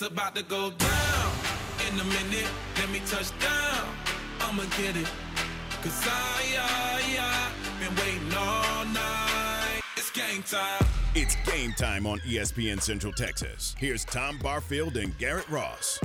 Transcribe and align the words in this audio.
It's 0.00 0.10
about 0.10 0.34
to 0.34 0.42
go 0.42 0.70
down 0.70 1.32
in 1.86 2.00
a 2.00 2.04
minute. 2.04 2.48
Let 2.78 2.88
me 2.88 3.00
touch 3.00 3.38
down. 3.38 3.86
I'ma 4.40 4.62
get 4.78 4.96
it. 4.96 5.06
Cause 5.82 6.06
I, 6.06 6.56
I, 6.58 7.02
I 7.20 7.84
been 7.84 7.94
waiting 7.96 8.34
all 8.34 8.86
night. 8.86 9.82
It's 9.98 10.10
game 10.10 10.42
time. 10.42 10.86
It's 11.14 11.36
game 11.44 11.74
time 11.74 12.06
on 12.06 12.18
ESPN 12.20 12.80
Central 12.80 13.12
Texas. 13.12 13.74
Here's 13.78 14.06
Tom 14.06 14.38
Barfield 14.38 14.96
and 14.96 15.18
Garrett 15.18 15.46
Ross. 15.50 16.00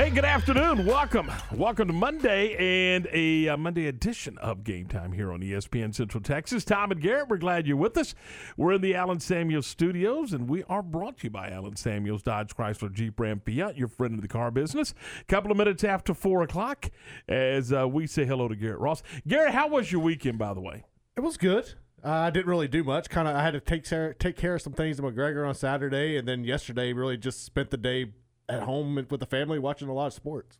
Hey, 0.00 0.08
good 0.08 0.24
afternoon. 0.24 0.86
Welcome. 0.86 1.30
Welcome 1.54 1.88
to 1.88 1.92
Monday 1.92 2.56
and 2.56 3.06
a 3.12 3.48
uh, 3.48 3.58
Monday 3.58 3.86
edition 3.86 4.38
of 4.38 4.64
Game 4.64 4.86
Time 4.86 5.12
here 5.12 5.30
on 5.30 5.40
ESPN 5.40 5.94
Central 5.94 6.22
Texas. 6.22 6.64
Tom 6.64 6.90
and 6.90 7.02
Garrett, 7.02 7.28
we're 7.28 7.36
glad 7.36 7.66
you're 7.66 7.76
with 7.76 7.98
us. 7.98 8.14
We're 8.56 8.72
in 8.72 8.80
the 8.80 8.94
Allen 8.94 9.20
Samuels 9.20 9.66
studios, 9.66 10.32
and 10.32 10.48
we 10.48 10.64
are 10.70 10.82
brought 10.82 11.18
to 11.18 11.24
you 11.24 11.30
by 11.30 11.50
Allen 11.50 11.76
Samuels 11.76 12.22
Dodge 12.22 12.56
Chrysler 12.56 12.90
Jeep 12.90 13.20
Ram 13.20 13.42
Fiat, 13.44 13.76
your 13.76 13.88
friend 13.88 14.14
in 14.14 14.22
the 14.22 14.26
car 14.26 14.50
business. 14.50 14.94
A 15.20 15.24
couple 15.24 15.50
of 15.50 15.58
minutes 15.58 15.84
after 15.84 16.14
4 16.14 16.44
o'clock 16.44 16.88
as 17.28 17.70
uh, 17.70 17.86
we 17.86 18.06
say 18.06 18.24
hello 18.24 18.48
to 18.48 18.56
Garrett 18.56 18.80
Ross. 18.80 19.02
Garrett, 19.28 19.52
how 19.52 19.68
was 19.68 19.92
your 19.92 20.00
weekend, 20.00 20.38
by 20.38 20.54
the 20.54 20.62
way? 20.62 20.84
It 21.14 21.20
was 21.20 21.36
good. 21.36 21.74
Uh, 22.02 22.08
I 22.08 22.30
didn't 22.30 22.46
really 22.46 22.68
do 22.68 22.82
much. 22.82 23.10
Kind 23.10 23.28
of, 23.28 23.36
I 23.36 23.42
had 23.42 23.52
to 23.52 23.60
take 23.60 23.84
care, 23.84 24.14
take 24.14 24.38
care 24.38 24.54
of 24.54 24.62
some 24.62 24.72
things 24.72 24.98
in 24.98 25.04
McGregor 25.04 25.46
on 25.46 25.54
Saturday, 25.54 26.16
and 26.16 26.26
then 26.26 26.42
yesterday 26.42 26.94
really 26.94 27.18
just 27.18 27.44
spent 27.44 27.68
the 27.68 27.76
day 27.76 28.14
at 28.50 28.62
home 28.62 28.94
with 29.08 29.20
the 29.20 29.26
family 29.26 29.58
watching 29.58 29.88
a 29.88 29.92
lot 29.92 30.06
of 30.08 30.12
sports. 30.12 30.56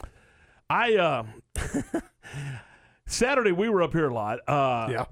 I, 0.69 0.95
uh, 0.97 1.25
Saturday, 3.07 3.53
we 3.53 3.69
were 3.69 3.83
up 3.83 3.93
here 3.93 4.09
a 4.09 4.15
lot. 4.15 4.39
Uh, 4.47 4.89
Yeah, 4.91 5.05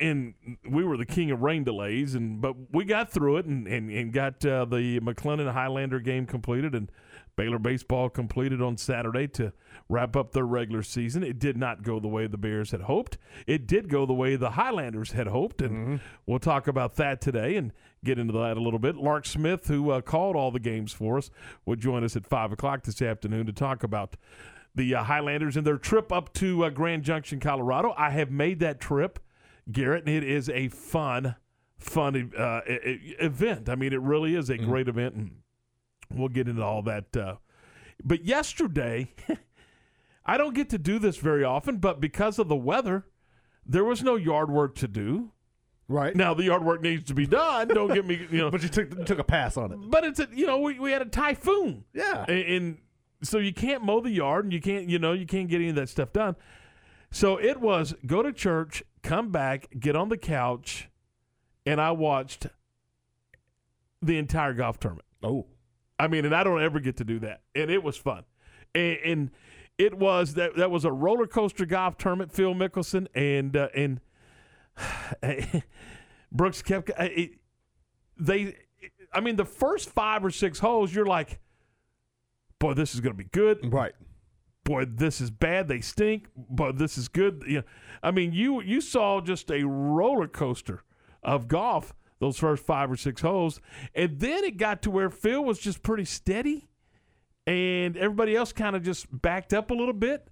and 0.00 0.34
we 0.68 0.84
were 0.84 0.96
the 0.96 1.06
king 1.06 1.30
of 1.30 1.42
rain 1.42 1.62
delays, 1.62 2.14
and 2.14 2.40
but 2.40 2.56
we 2.72 2.84
got 2.84 3.12
through 3.12 3.36
it 3.36 3.46
and 3.46 3.66
and, 3.68 3.90
and 3.90 4.12
got 4.12 4.44
uh, 4.44 4.64
the 4.64 5.00
McLennan 5.00 5.52
Highlander 5.52 6.00
game 6.00 6.26
completed 6.26 6.74
and 6.74 6.90
Baylor 7.36 7.58
baseball 7.58 8.08
completed 8.08 8.62
on 8.62 8.76
Saturday 8.76 9.28
to 9.28 9.52
wrap 9.88 10.16
up 10.16 10.32
their 10.32 10.46
regular 10.46 10.82
season. 10.82 11.22
It 11.22 11.38
did 11.38 11.56
not 11.56 11.82
go 11.82 12.00
the 12.00 12.08
way 12.08 12.26
the 12.26 12.38
Bears 12.38 12.70
had 12.70 12.82
hoped. 12.82 13.18
It 13.46 13.66
did 13.66 13.88
go 13.88 14.06
the 14.06 14.14
way 14.14 14.36
the 14.36 14.52
Highlanders 14.52 15.12
had 15.12 15.26
hoped, 15.26 15.60
and 15.60 16.00
we'll 16.24 16.38
talk 16.38 16.66
about 16.66 16.96
that 16.96 17.20
today 17.20 17.56
and 17.56 17.72
get 18.02 18.18
into 18.18 18.32
that 18.32 18.56
a 18.56 18.60
little 18.60 18.78
bit. 18.78 18.96
Lark 18.96 19.26
Smith, 19.26 19.68
who 19.68 19.90
uh, 19.90 20.00
called 20.00 20.34
all 20.34 20.50
the 20.50 20.58
games 20.60 20.92
for 20.92 21.18
us, 21.18 21.30
will 21.66 21.76
join 21.76 22.02
us 22.04 22.16
at 22.16 22.26
five 22.26 22.52
o'clock 22.52 22.84
this 22.84 23.02
afternoon 23.02 23.46
to 23.46 23.52
talk 23.52 23.82
about 23.82 24.16
the 24.74 24.94
uh, 24.94 25.04
Highlanders 25.04 25.56
and 25.56 25.66
their 25.66 25.78
trip 25.78 26.10
up 26.10 26.32
to 26.34 26.64
uh, 26.64 26.70
Grand 26.70 27.02
Junction, 27.02 27.38
Colorado. 27.40 27.94
I 27.96 28.10
have 28.10 28.30
made 28.30 28.60
that 28.60 28.80
trip. 28.80 29.18
Garrett, 29.70 30.06
and 30.06 30.14
it 30.14 30.22
is 30.22 30.48
a 30.48 30.68
fun, 30.68 31.34
fun 31.78 32.32
uh, 32.38 32.60
event. 32.66 33.68
I 33.68 33.74
mean, 33.74 33.92
it 33.92 34.00
really 34.00 34.36
is 34.36 34.48
a 34.48 34.56
great 34.56 34.86
event, 34.86 35.14
and 35.16 35.30
we'll 36.14 36.28
get 36.28 36.48
into 36.48 36.62
all 36.62 36.82
that. 36.82 37.16
Uh, 37.16 37.36
but 38.04 38.24
yesterday, 38.24 39.12
I 40.26 40.36
don't 40.36 40.54
get 40.54 40.70
to 40.70 40.78
do 40.78 40.98
this 40.98 41.16
very 41.16 41.44
often, 41.44 41.78
but 41.78 42.00
because 42.00 42.38
of 42.38 42.48
the 42.48 42.56
weather, 42.56 43.06
there 43.64 43.84
was 43.84 44.02
no 44.02 44.16
yard 44.16 44.50
work 44.50 44.74
to 44.76 44.88
do. 44.88 45.32
right. 45.88 46.14
Now 46.14 46.34
the 46.34 46.44
yard 46.44 46.64
work 46.64 46.82
needs 46.82 47.04
to 47.08 47.14
be 47.14 47.26
done. 47.26 47.68
Don't 47.68 47.92
get 47.92 48.06
me, 48.06 48.26
you 48.30 48.38
know. 48.38 48.50
but 48.50 48.62
you 48.62 48.68
took 48.68 48.92
you 48.96 49.04
took 49.04 49.18
a 49.18 49.24
pass 49.24 49.56
on 49.56 49.72
it. 49.72 49.78
But 49.88 50.04
it's 50.04 50.20
a, 50.20 50.28
you 50.32 50.46
know 50.46 50.58
we, 50.58 50.78
we 50.78 50.92
had 50.92 51.02
a 51.02 51.06
typhoon. 51.06 51.84
Yeah. 51.94 52.24
and, 52.28 52.38
and 52.38 52.78
so 53.22 53.38
you 53.38 53.52
can't 53.52 53.82
mow 53.82 54.00
the 54.00 54.10
yard 54.10 54.44
and 54.44 54.52
you 54.52 54.60
can't 54.60 54.88
you 54.88 54.98
know 54.98 55.12
you 55.12 55.26
can't 55.26 55.48
get 55.48 55.56
any 55.56 55.70
of 55.70 55.76
that 55.76 55.88
stuff 55.88 56.12
done. 56.12 56.36
So 57.10 57.38
it 57.38 57.60
was 57.60 57.94
go 58.04 58.22
to 58.22 58.32
church, 58.32 58.82
come 59.02 59.30
back, 59.30 59.68
get 59.78 59.96
on 59.96 60.08
the 60.08 60.18
couch, 60.18 60.88
and 61.64 61.80
I 61.80 61.92
watched 61.92 62.48
the 64.02 64.18
entire 64.18 64.52
golf 64.52 64.78
tournament. 64.78 65.06
Oh, 65.22 65.46
I 65.98 66.08
mean, 66.08 66.24
and 66.24 66.34
I 66.34 66.44
don't 66.44 66.62
ever 66.62 66.80
get 66.80 66.96
to 66.98 67.04
do 67.04 67.18
that, 67.20 67.42
and 67.54 67.70
it 67.70 67.82
was 67.82 67.96
fun, 67.96 68.24
and, 68.74 68.98
and 69.04 69.30
it 69.78 69.98
was 69.98 70.34
that 70.34 70.56
that 70.56 70.70
was 70.70 70.84
a 70.84 70.92
roller 70.92 71.26
coaster 71.26 71.66
golf 71.66 71.98
tournament. 71.98 72.32
Phil 72.32 72.54
Mickelson 72.54 73.06
and 73.14 73.56
uh, 73.56 73.68
and 73.74 74.00
Brooks 76.32 76.62
Koepka, 76.62 77.30
they. 78.18 78.56
I 79.12 79.20
mean, 79.20 79.36
the 79.36 79.44
first 79.46 79.88
five 79.88 80.24
or 80.24 80.30
six 80.30 80.58
holes, 80.58 80.94
you're 80.94 81.06
like, 81.06 81.40
boy, 82.58 82.74
this 82.74 82.94
is 82.94 83.00
going 83.00 83.14
to 83.14 83.16
be 83.16 83.28
good. 83.32 83.72
right. 83.72 83.94
Boy, 84.64 84.84
this 84.84 85.20
is 85.20 85.30
bad. 85.30 85.68
They 85.68 85.80
stink. 85.80 86.26
But 86.36 86.76
this 86.76 86.98
is 86.98 87.08
good. 87.08 87.44
You 87.46 87.58
know, 87.58 87.62
I 88.02 88.10
mean, 88.10 88.32
you 88.32 88.60
you 88.62 88.80
saw 88.80 89.20
just 89.20 89.50
a 89.50 89.62
roller 89.64 90.28
coaster 90.28 90.82
of 91.22 91.48
golf 91.48 91.94
those 92.18 92.38
first 92.38 92.64
five 92.64 92.90
or 92.90 92.96
six 92.96 93.20
holes, 93.20 93.60
and 93.94 94.18
then 94.18 94.44
it 94.44 94.56
got 94.56 94.82
to 94.82 94.90
where 94.90 95.10
Phil 95.10 95.44
was 95.44 95.58
just 95.58 95.82
pretty 95.82 96.04
steady, 96.04 96.68
and 97.46 97.96
everybody 97.96 98.34
else 98.34 98.52
kind 98.52 98.76
of 98.76 98.82
just 98.82 99.06
backed 99.10 99.52
up 99.52 99.70
a 99.70 99.74
little 99.74 99.94
bit. 99.94 100.28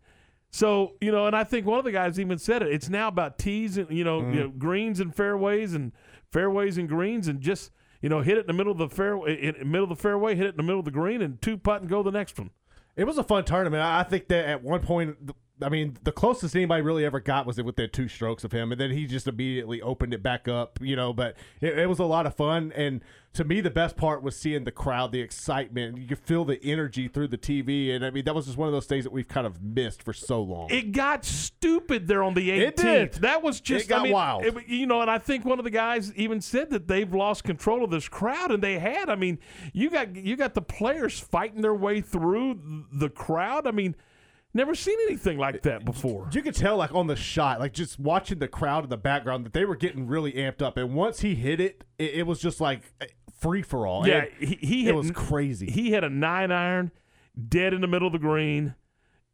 So 0.50 0.94
you 1.00 1.10
know, 1.10 1.26
and 1.26 1.34
I 1.34 1.44
think 1.44 1.66
one 1.66 1.78
of 1.78 1.84
the 1.84 1.92
guys 1.92 2.20
even 2.20 2.38
said 2.38 2.62
it. 2.62 2.72
It's 2.72 2.88
now 2.88 3.08
about 3.08 3.38
tees 3.38 3.76
and 3.76 3.90
you 3.90 4.04
know, 4.04 4.20
you 4.20 4.24
mm-hmm. 4.24 4.38
know 4.38 4.48
greens 4.50 5.00
and 5.00 5.14
fairways 5.14 5.74
and 5.74 5.92
fairways 6.30 6.78
and 6.78 6.88
greens 6.88 7.26
and 7.28 7.40
just 7.40 7.72
you 8.00 8.08
know 8.08 8.20
hit 8.20 8.38
it 8.38 8.42
in 8.42 8.46
the 8.46 8.52
middle 8.52 8.70
of 8.70 8.78
the 8.78 8.88
fairway, 8.88 9.34
in 9.34 9.56
the 9.58 9.64
middle 9.64 9.82
of 9.82 9.88
the 9.88 10.00
fairway, 10.00 10.36
hit 10.36 10.46
it 10.46 10.50
in 10.50 10.56
the 10.56 10.62
middle 10.62 10.78
of 10.78 10.84
the 10.84 10.90
green, 10.90 11.22
and 11.22 11.42
two 11.42 11.56
putt 11.56 11.80
and 11.80 11.90
go 11.90 12.02
the 12.02 12.12
next 12.12 12.38
one. 12.38 12.50
It 12.96 13.04
was 13.04 13.18
a 13.18 13.24
fun 13.24 13.44
tournament. 13.44 13.82
I 13.82 14.04
think 14.04 14.28
that 14.28 14.44
at 14.44 14.62
one 14.62 14.80
point, 14.80 15.16
I 15.62 15.68
mean, 15.68 15.96
the 16.02 16.10
closest 16.10 16.56
anybody 16.56 16.82
really 16.82 17.04
ever 17.04 17.20
got 17.20 17.46
was 17.46 17.62
with 17.62 17.76
the 17.76 17.86
two 17.86 18.08
strokes 18.08 18.42
of 18.42 18.50
him, 18.50 18.72
and 18.72 18.80
then 18.80 18.90
he 18.90 19.06
just 19.06 19.28
immediately 19.28 19.80
opened 19.80 20.12
it 20.12 20.20
back 20.22 20.48
up, 20.48 20.78
you 20.82 20.96
know. 20.96 21.12
But 21.12 21.36
it, 21.60 21.78
it 21.78 21.88
was 21.88 22.00
a 22.00 22.04
lot 22.04 22.26
of 22.26 22.34
fun, 22.34 22.72
and 22.74 23.00
to 23.34 23.44
me, 23.44 23.60
the 23.60 23.70
best 23.70 23.96
part 23.96 24.20
was 24.22 24.36
seeing 24.36 24.64
the 24.64 24.72
crowd, 24.72 25.12
the 25.12 25.20
excitement. 25.20 25.98
You 25.98 26.08
could 26.08 26.18
feel 26.18 26.44
the 26.44 26.58
energy 26.64 27.06
through 27.06 27.28
the 27.28 27.38
TV, 27.38 27.94
and 27.94 28.04
I 28.04 28.10
mean, 28.10 28.24
that 28.24 28.34
was 28.34 28.46
just 28.46 28.58
one 28.58 28.66
of 28.66 28.72
those 28.72 28.86
things 28.86 29.04
that 29.04 29.12
we've 29.12 29.28
kind 29.28 29.46
of 29.46 29.62
missed 29.62 30.02
for 30.02 30.12
so 30.12 30.42
long. 30.42 30.70
It 30.70 30.90
got 30.90 31.24
stupid 31.24 32.08
there 32.08 32.24
on 32.24 32.34
the 32.34 32.50
18th. 32.50 32.60
It 32.68 32.76
did. 32.76 33.12
That 33.22 33.42
was 33.42 33.60
just 33.60 33.84
It 33.84 33.88
got 33.88 34.00
I 34.00 34.04
mean, 34.04 34.12
wild. 34.12 34.44
it- 34.44 34.66
you 34.68 34.86
know, 34.88 35.02
and 35.02 35.10
I 35.10 35.18
think 35.18 35.44
one 35.44 35.60
of 35.60 35.64
the 35.64 35.70
guys 35.70 36.12
even 36.16 36.40
said 36.40 36.70
that 36.70 36.88
they've 36.88 37.12
lost 37.14 37.44
control 37.44 37.84
of 37.84 37.90
this 37.92 38.08
crowd, 38.08 38.50
and 38.50 38.60
they 38.60 38.80
had. 38.80 39.08
I 39.08 39.14
mean, 39.14 39.38
you 39.72 39.88
got 39.88 40.16
you 40.16 40.36
got 40.36 40.54
the 40.54 40.62
players 40.62 41.20
fighting 41.20 41.62
their 41.62 41.74
way 41.74 42.00
through 42.00 42.86
the 42.92 43.08
crowd. 43.08 43.68
I 43.68 43.70
mean, 43.70 43.94
never 44.54 44.74
seen 44.74 44.96
anything 45.06 45.36
like 45.36 45.62
that 45.62 45.84
before. 45.84 46.28
You 46.32 46.40
could 46.42 46.54
tell, 46.54 46.76
like 46.76 46.94
on 46.94 47.06
the 47.06 47.16
shot, 47.16 47.60
like 47.60 47.72
just 47.72 47.98
watching 47.98 48.38
the 48.38 48.48
crowd 48.48 48.84
in 48.84 48.90
the 48.90 48.96
background, 48.96 49.44
that 49.44 49.52
they 49.52 49.64
were 49.64 49.76
getting 49.76 50.06
really 50.06 50.32
amped 50.32 50.62
up. 50.62 50.76
And 50.76 50.94
once 50.94 51.20
he 51.20 51.34
hit 51.34 51.60
it, 51.60 51.84
it, 51.98 52.14
it 52.14 52.26
was 52.26 52.40
just 52.40 52.60
like 52.60 52.80
free 53.40 53.62
for 53.62 53.86
all. 53.86 54.06
Yeah, 54.06 54.24
And 54.40 54.48
he, 54.48 54.54
he 54.66 54.88
it 54.88 54.94
was 54.94 55.10
crazy. 55.10 55.70
He 55.70 55.90
had 55.92 56.04
a 56.04 56.08
nine 56.10 56.50
iron, 56.52 56.92
dead 57.48 57.74
in 57.74 57.80
the 57.80 57.88
middle 57.88 58.06
of 58.06 58.12
the 58.12 58.18
green, 58.18 58.74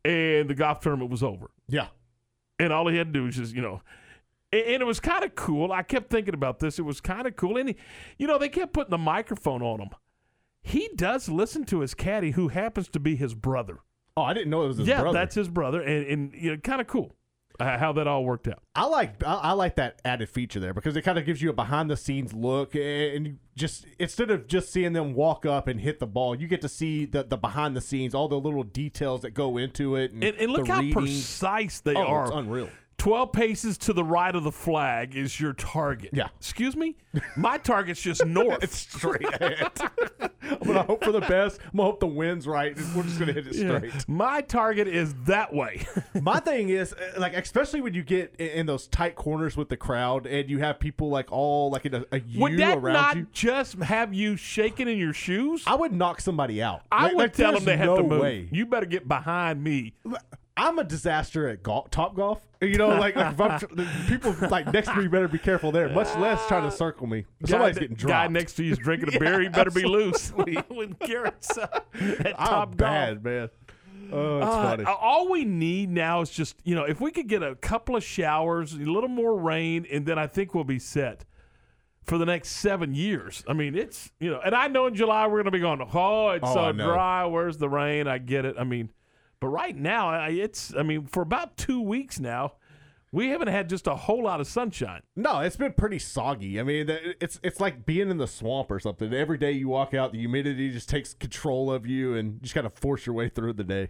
and 0.04 0.48
the 0.48 0.54
golf 0.54 0.80
tournament 0.80 1.10
was 1.10 1.22
over. 1.22 1.50
yeah, 1.68 1.88
and 2.58 2.72
all 2.72 2.88
he 2.88 2.96
had 2.96 3.08
to 3.08 3.12
do 3.12 3.24
was 3.24 3.36
just 3.36 3.54
you 3.54 3.62
know 3.62 3.80
and, 4.52 4.62
and 4.62 4.82
it 4.82 4.84
was 4.84 5.00
kind 5.00 5.24
of 5.24 5.34
cool 5.34 5.72
i 5.72 5.82
kept 5.82 6.10
thinking 6.10 6.34
about 6.34 6.58
this 6.58 6.78
it 6.78 6.82
was 6.82 7.00
kind 7.00 7.26
of 7.26 7.34
cool 7.36 7.56
and 7.56 7.70
he, 7.70 7.76
you 8.18 8.26
know 8.26 8.36
they 8.38 8.48
kept 8.50 8.72
putting 8.74 8.90
the 8.90 8.98
microphone 8.98 9.62
on 9.62 9.80
him 9.80 9.88
he 10.62 10.90
does 10.94 11.28
listen 11.28 11.64
to 11.64 11.80
his 11.80 11.94
caddy 11.94 12.32
who 12.32 12.48
happens 12.48 12.86
to 12.88 13.00
be 13.00 13.16
his 13.16 13.34
brother 13.34 13.78
Oh, 14.20 14.24
I 14.24 14.34
didn't 14.34 14.50
know 14.50 14.64
it 14.64 14.68
was 14.68 14.78
his 14.78 14.88
yeah 14.88 15.00
brother. 15.02 15.18
that's 15.18 15.34
his 15.34 15.48
brother 15.48 15.80
and, 15.82 16.06
and 16.06 16.34
you 16.34 16.50
know 16.52 16.56
kind 16.58 16.80
of 16.80 16.86
cool 16.86 17.14
uh, 17.58 17.76
how 17.76 17.92
that 17.92 18.06
all 18.06 18.24
worked 18.24 18.48
out 18.48 18.62
I 18.74 18.86
like 18.86 19.22
I, 19.22 19.34
I 19.34 19.52
like 19.52 19.76
that 19.76 20.00
added 20.04 20.30
feature 20.30 20.60
there 20.60 20.72
because 20.72 20.96
it 20.96 21.02
kind 21.02 21.18
of 21.18 21.26
gives 21.26 21.42
you 21.42 21.50
a 21.50 21.52
behind 21.52 21.90
the 21.90 21.96
scenes 21.96 22.32
look 22.32 22.74
and 22.74 23.26
you 23.26 23.36
just 23.54 23.84
instead 23.98 24.30
of 24.30 24.46
just 24.46 24.72
seeing 24.72 24.94
them 24.94 25.12
walk 25.12 25.44
up 25.44 25.68
and 25.68 25.78
hit 25.80 25.98
the 26.00 26.06
ball, 26.06 26.34
you 26.34 26.48
get 26.48 26.62
to 26.62 26.68
see 26.70 27.04
the, 27.04 27.22
the 27.24 27.36
behind 27.36 27.76
the 27.76 27.80
scenes, 27.82 28.14
all 28.14 28.26
the 28.28 28.40
little 28.40 28.62
details 28.62 29.20
that 29.20 29.32
go 29.32 29.58
into 29.58 29.96
it, 29.96 30.12
and, 30.12 30.24
and, 30.24 30.36
and 30.38 30.50
look 30.52 30.64
the 30.66 30.72
how 30.72 30.90
precise 30.90 31.80
they 31.80 31.94
Oh, 31.94 32.06
are 32.06 32.24
it's 32.28 32.34
unreal. 32.34 32.70
12 33.00 33.32
paces 33.32 33.78
to 33.78 33.92
the 33.92 34.04
right 34.04 34.34
of 34.34 34.44
the 34.44 34.52
flag 34.52 35.16
is 35.16 35.40
your 35.40 35.54
target 35.54 36.10
Yeah. 36.12 36.28
excuse 36.38 36.76
me 36.76 36.96
my 37.36 37.56
target's 37.58 38.00
just 38.02 38.24
north 38.26 38.58
It's 38.62 38.76
straight 38.76 39.24
ahead. 39.40 39.70
I'm 40.20 40.58
gonna 40.66 40.82
hope 40.82 41.02
for 41.02 41.10
the 41.12 41.20
best. 41.20 41.60
I'm 41.64 41.76
gonna 41.78 41.84
hope 41.90 42.00
the 42.00 42.06
wind's 42.06 42.46
right. 42.46 42.76
We're 42.94 43.02
just 43.04 43.18
gonna 43.18 43.32
hit 43.32 43.46
it 43.46 43.54
Yeah. 43.56 43.78
straight. 43.78 44.08
my 44.08 44.42
target 44.42 44.86
is 44.86 45.14
that 45.24 45.52
way 45.54 45.86
My 46.20 46.40
thing 46.40 46.68
is 46.68 46.92
uh, 46.92 47.18
like, 47.18 47.34
especially 47.34 47.80
when 47.80 47.94
you 47.94 48.02
get 48.02 48.34
in, 48.38 48.66
those 48.66 48.86
tight 48.86 49.16
corners 49.16 49.56
with 49.56 49.68
the 49.70 49.76
crowd, 49.76 50.26
and 50.26 50.50
you 50.50 50.58
have 50.58 50.78
people 50.78 51.08
like 51.08 51.32
all 51.32 51.70
like 51.70 51.86
in 51.86 51.94
a, 51.94 52.04
a 52.12 52.20
U 52.20 52.40
would 52.42 52.58
that 52.58 52.76
around 52.78 52.92
not 52.92 53.16
you. 53.16 53.26
just 53.32 53.74
have 53.78 54.12
you 54.12 54.36
shaking 54.36 54.88
in 54.88 54.98
your 54.98 55.12
shoes 55.14 55.64
I 55.66 55.74
would 55.74 55.92
knock 55.92 56.20
somebody 56.20 56.62
out. 56.62 56.82
I 56.92 57.04
Like- 57.04 57.12
would 57.14 57.18
like, 57.22 57.32
tell 57.32 57.52
them 57.52 57.64
they 57.64 57.76
have 57.78 57.96
to 57.96 58.02
move. 58.02 58.20
way. 58.20 58.48
You 58.52 58.66
better 58.66 58.86
get 58.86 59.08
behind 59.08 59.62
me. 59.64 59.94
I'm 60.60 60.78
a 60.78 60.84
disaster 60.84 61.48
at 61.48 61.62
golf, 61.62 61.90
top 61.90 62.14
golf. 62.14 62.42
You 62.60 62.76
know, 62.76 62.88
like, 62.88 63.16
like 63.16 63.32
if 63.32 63.40
I'm, 63.40 64.06
people 64.06 64.34
like 64.50 64.70
next 64.72 64.88
to 64.88 64.96
me 64.96 65.08
better 65.08 65.26
be 65.28 65.38
careful 65.38 65.72
there. 65.72 65.88
Much 65.88 66.14
less 66.18 66.46
trying 66.46 66.68
to 66.68 66.76
circle 66.76 67.06
me. 67.06 67.24
Somebody's 67.46 67.78
getting 67.78 67.96
guy 67.96 68.28
next 68.28 68.54
to 68.54 68.64
you 68.64 68.72
is 68.72 68.78
drinking 68.86 69.14
a 69.14 69.18
beer. 69.18 69.40
He 69.40 69.48
better 69.48 69.70
be 69.70 69.84
loose. 69.84 70.30
when 70.68 70.94
Garrett's 71.00 71.56
uh, 71.56 71.66
at 71.94 72.38
I'm 72.38 72.46
top 72.46 72.76
bad, 72.76 73.24
man. 73.24 73.48
Oh, 74.12 74.36
it's 74.38 74.44
golf. 74.46 74.64
funny. 74.64 74.84
Uh, 74.84 74.92
all 74.94 75.30
we 75.30 75.46
need 75.46 75.88
now 75.88 76.20
is 76.20 76.28
just 76.30 76.56
you 76.64 76.74
know 76.74 76.84
if 76.84 77.00
we 77.00 77.10
could 77.10 77.26
get 77.28 77.42
a 77.42 77.54
couple 77.54 77.96
of 77.96 78.04
showers, 78.04 78.74
a 78.74 78.78
little 78.78 79.08
more 79.08 79.36
rain, 79.38 79.86
and 79.90 80.04
then 80.04 80.18
I 80.18 80.26
think 80.26 80.54
we'll 80.54 80.64
be 80.64 80.78
set 80.78 81.24
for 82.04 82.18
the 82.18 82.26
next 82.26 82.50
seven 82.50 82.94
years. 82.94 83.44
I 83.48 83.54
mean, 83.54 83.74
it's 83.74 84.10
you 84.20 84.30
know, 84.30 84.40
and 84.44 84.54
I 84.54 84.68
know 84.68 84.86
in 84.86 84.94
July 84.94 85.26
we're 85.26 85.42
going 85.42 85.44
to 85.46 85.50
be 85.52 85.60
going, 85.60 85.80
oh, 85.94 86.30
it's 86.30 86.44
Oh, 86.46 86.54
so 86.54 86.72
dry. 86.72 87.24
Where's 87.24 87.56
the 87.56 87.68
rain? 87.68 88.06
I 88.06 88.18
get 88.18 88.44
it. 88.44 88.56
I 88.58 88.64
mean, 88.64 88.90
but 89.40 89.48
right 89.48 89.76
now, 89.76 90.24
it's 90.26 90.74
I 90.76 90.82
mean, 90.82 91.06
for 91.06 91.22
about 91.22 91.56
two 91.56 91.80
weeks 91.80 92.20
now, 92.20 92.52
we 93.12 93.30
haven't 93.30 93.48
had 93.48 93.68
just 93.68 93.86
a 93.88 93.96
whole 93.96 94.22
lot 94.22 94.40
of 94.40 94.46
sunshine. 94.46 95.00
No, 95.16 95.40
it's 95.40 95.56
been 95.56 95.72
pretty 95.72 95.98
soggy. 95.98 96.60
I 96.60 96.62
mean, 96.62 96.86
it's 97.20 97.40
it's 97.42 97.58
like 97.58 97.84
being 97.84 98.10
in 98.10 98.18
the 98.18 98.28
swamp 98.28 98.70
or 98.70 98.78
something. 98.78 99.12
Every 99.12 99.38
day 99.38 99.52
you 99.52 99.68
walk 99.68 99.94
out, 99.94 100.12
the 100.12 100.18
humidity 100.18 100.70
just 100.70 100.88
takes 100.88 101.14
control 101.14 101.72
of 101.72 101.86
you, 101.86 102.14
and 102.14 102.34
you 102.34 102.40
just 102.40 102.54
kind 102.54 102.66
of 102.66 102.74
force 102.74 103.06
your 103.06 103.14
way 103.14 103.28
through 103.28 103.54
the 103.54 103.64
day. 103.64 103.88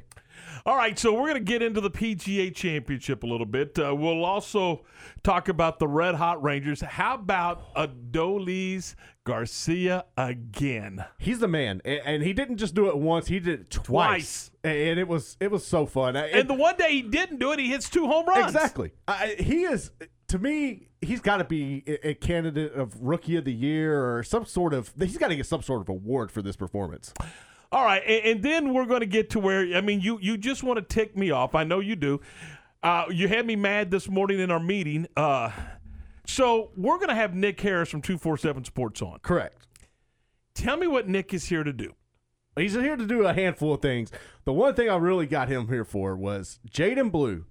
All 0.64 0.76
right, 0.76 0.99
so 0.99 1.12
we're 1.12 1.29
going 1.29 1.35
to 1.35 1.41
get 1.41 1.61
into 1.61 1.82
the 1.82 1.91
PGA 1.91 2.55
Championship 2.55 3.25
a 3.25 3.26
little 3.26 3.44
bit. 3.44 3.79
Uh, 3.79 3.94
we'll 3.94 4.25
also 4.25 4.87
talk 5.23 5.49
about 5.49 5.79
the 5.79 5.88
Red 5.88 6.14
Hot 6.14 6.43
Rangers. 6.43 6.81
How 6.81 7.17
about 7.17 7.75
Adolis 7.75 8.94
Garcia 9.25 10.06
again? 10.17 11.05
He's 11.19 11.41
the 11.41 11.49
man, 11.49 11.82
and, 11.85 12.00
and 12.06 12.23
he 12.23 12.32
didn't 12.32 12.56
just 12.56 12.75
do 12.75 12.88
it 12.88 12.97
once; 12.97 13.26
he 13.26 13.38
did 13.38 13.61
it 13.61 13.70
twice, 13.70 13.85
Twice. 13.85 14.50
And 14.62 14.99
it 14.99 15.09
was 15.09 15.37
it 15.41 15.51
was 15.51 15.67
so 15.67 15.87
fun. 15.87 16.17
And 16.17 16.49
the 16.49 16.55
one 16.55 16.77
day 16.77 16.93
he 16.93 17.03
didn't 17.03 17.39
do 17.39 17.53
it, 17.53 17.59
he 17.59 17.69
hits 17.69 17.89
two 17.89 18.07
home 18.07 18.27
runs. 18.27 18.55
Exactly. 18.55 18.93
I, 19.09 19.37
he 19.39 19.65
is 19.65 19.91
to 20.29 20.39
me. 20.39 20.89
He's 21.01 21.21
got 21.21 21.39
to 21.39 21.45
be 21.45 21.83
a, 21.87 22.11
a 22.11 22.15
candidate 22.15 22.75
of 22.75 22.95
rookie 23.01 23.37
of 23.37 23.45
the 23.45 23.55
year 23.55 24.17
or 24.17 24.23
some 24.23 24.45
sort 24.45 24.75
of. 24.75 24.93
He's 24.99 25.17
got 25.17 25.29
to 25.29 25.37
get 25.37 25.47
some 25.47 25.62
sort 25.62 25.81
of 25.81 25.89
award 25.89 26.31
for 26.31 26.43
this 26.43 26.57
performance. 26.57 27.15
All 27.73 27.85
right, 27.85 28.03
and, 28.07 28.25
and 28.25 28.43
then 28.43 28.75
we're 28.75 28.85
going 28.85 29.01
to 29.01 29.07
get 29.07 29.31
to 29.31 29.39
where 29.39 29.77
I 29.77 29.81
mean, 29.81 30.01
you 30.01 30.19
you 30.21 30.37
just 30.37 30.62
want 30.62 30.77
to 30.79 30.83
tick 30.83 31.17
me 31.17 31.31
off. 31.31 31.55
I 31.55 31.65
know 31.65 31.81
you 31.81 31.97
do. 31.97 32.21
Uh, 32.83 33.05
you 33.11 33.29
had 33.29 33.47
me 33.47 33.57
mad 33.57 33.91
this 33.91 34.09
morning 34.09 34.41
in 34.41 34.51
our 34.51 34.61
meeting. 34.61 35.07
Uh, 35.17 35.51
so 36.27 36.71
we're 36.77 36.97
going 36.97 37.09
to 37.09 37.15
have 37.15 37.35
Nick 37.35 37.61
Harris 37.61 37.89
from 37.89 38.03
two 38.03 38.19
four 38.19 38.37
seven 38.37 38.65
Sports 38.65 39.01
on. 39.03 39.19
Correct. 39.21 39.67
Tell 40.55 40.77
me 40.77 40.87
what 40.87 41.09
Nick 41.09 41.33
is 41.33 41.47
here 41.47 41.65
to 41.65 41.73
do. 41.73 41.95
He's 42.56 42.75
here 42.75 42.97
to 42.97 43.06
do 43.06 43.25
a 43.26 43.32
handful 43.32 43.75
of 43.75 43.82
things. 43.82 44.11
The 44.44 44.52
one 44.52 44.75
thing 44.75 44.88
I 44.91 44.97
really 44.97 45.26
got 45.26 45.49
him 45.49 45.69
here 45.69 45.85
for 45.85 46.17
was 46.17 46.58
Jaydon 46.69 47.11
Blue. 47.12 47.44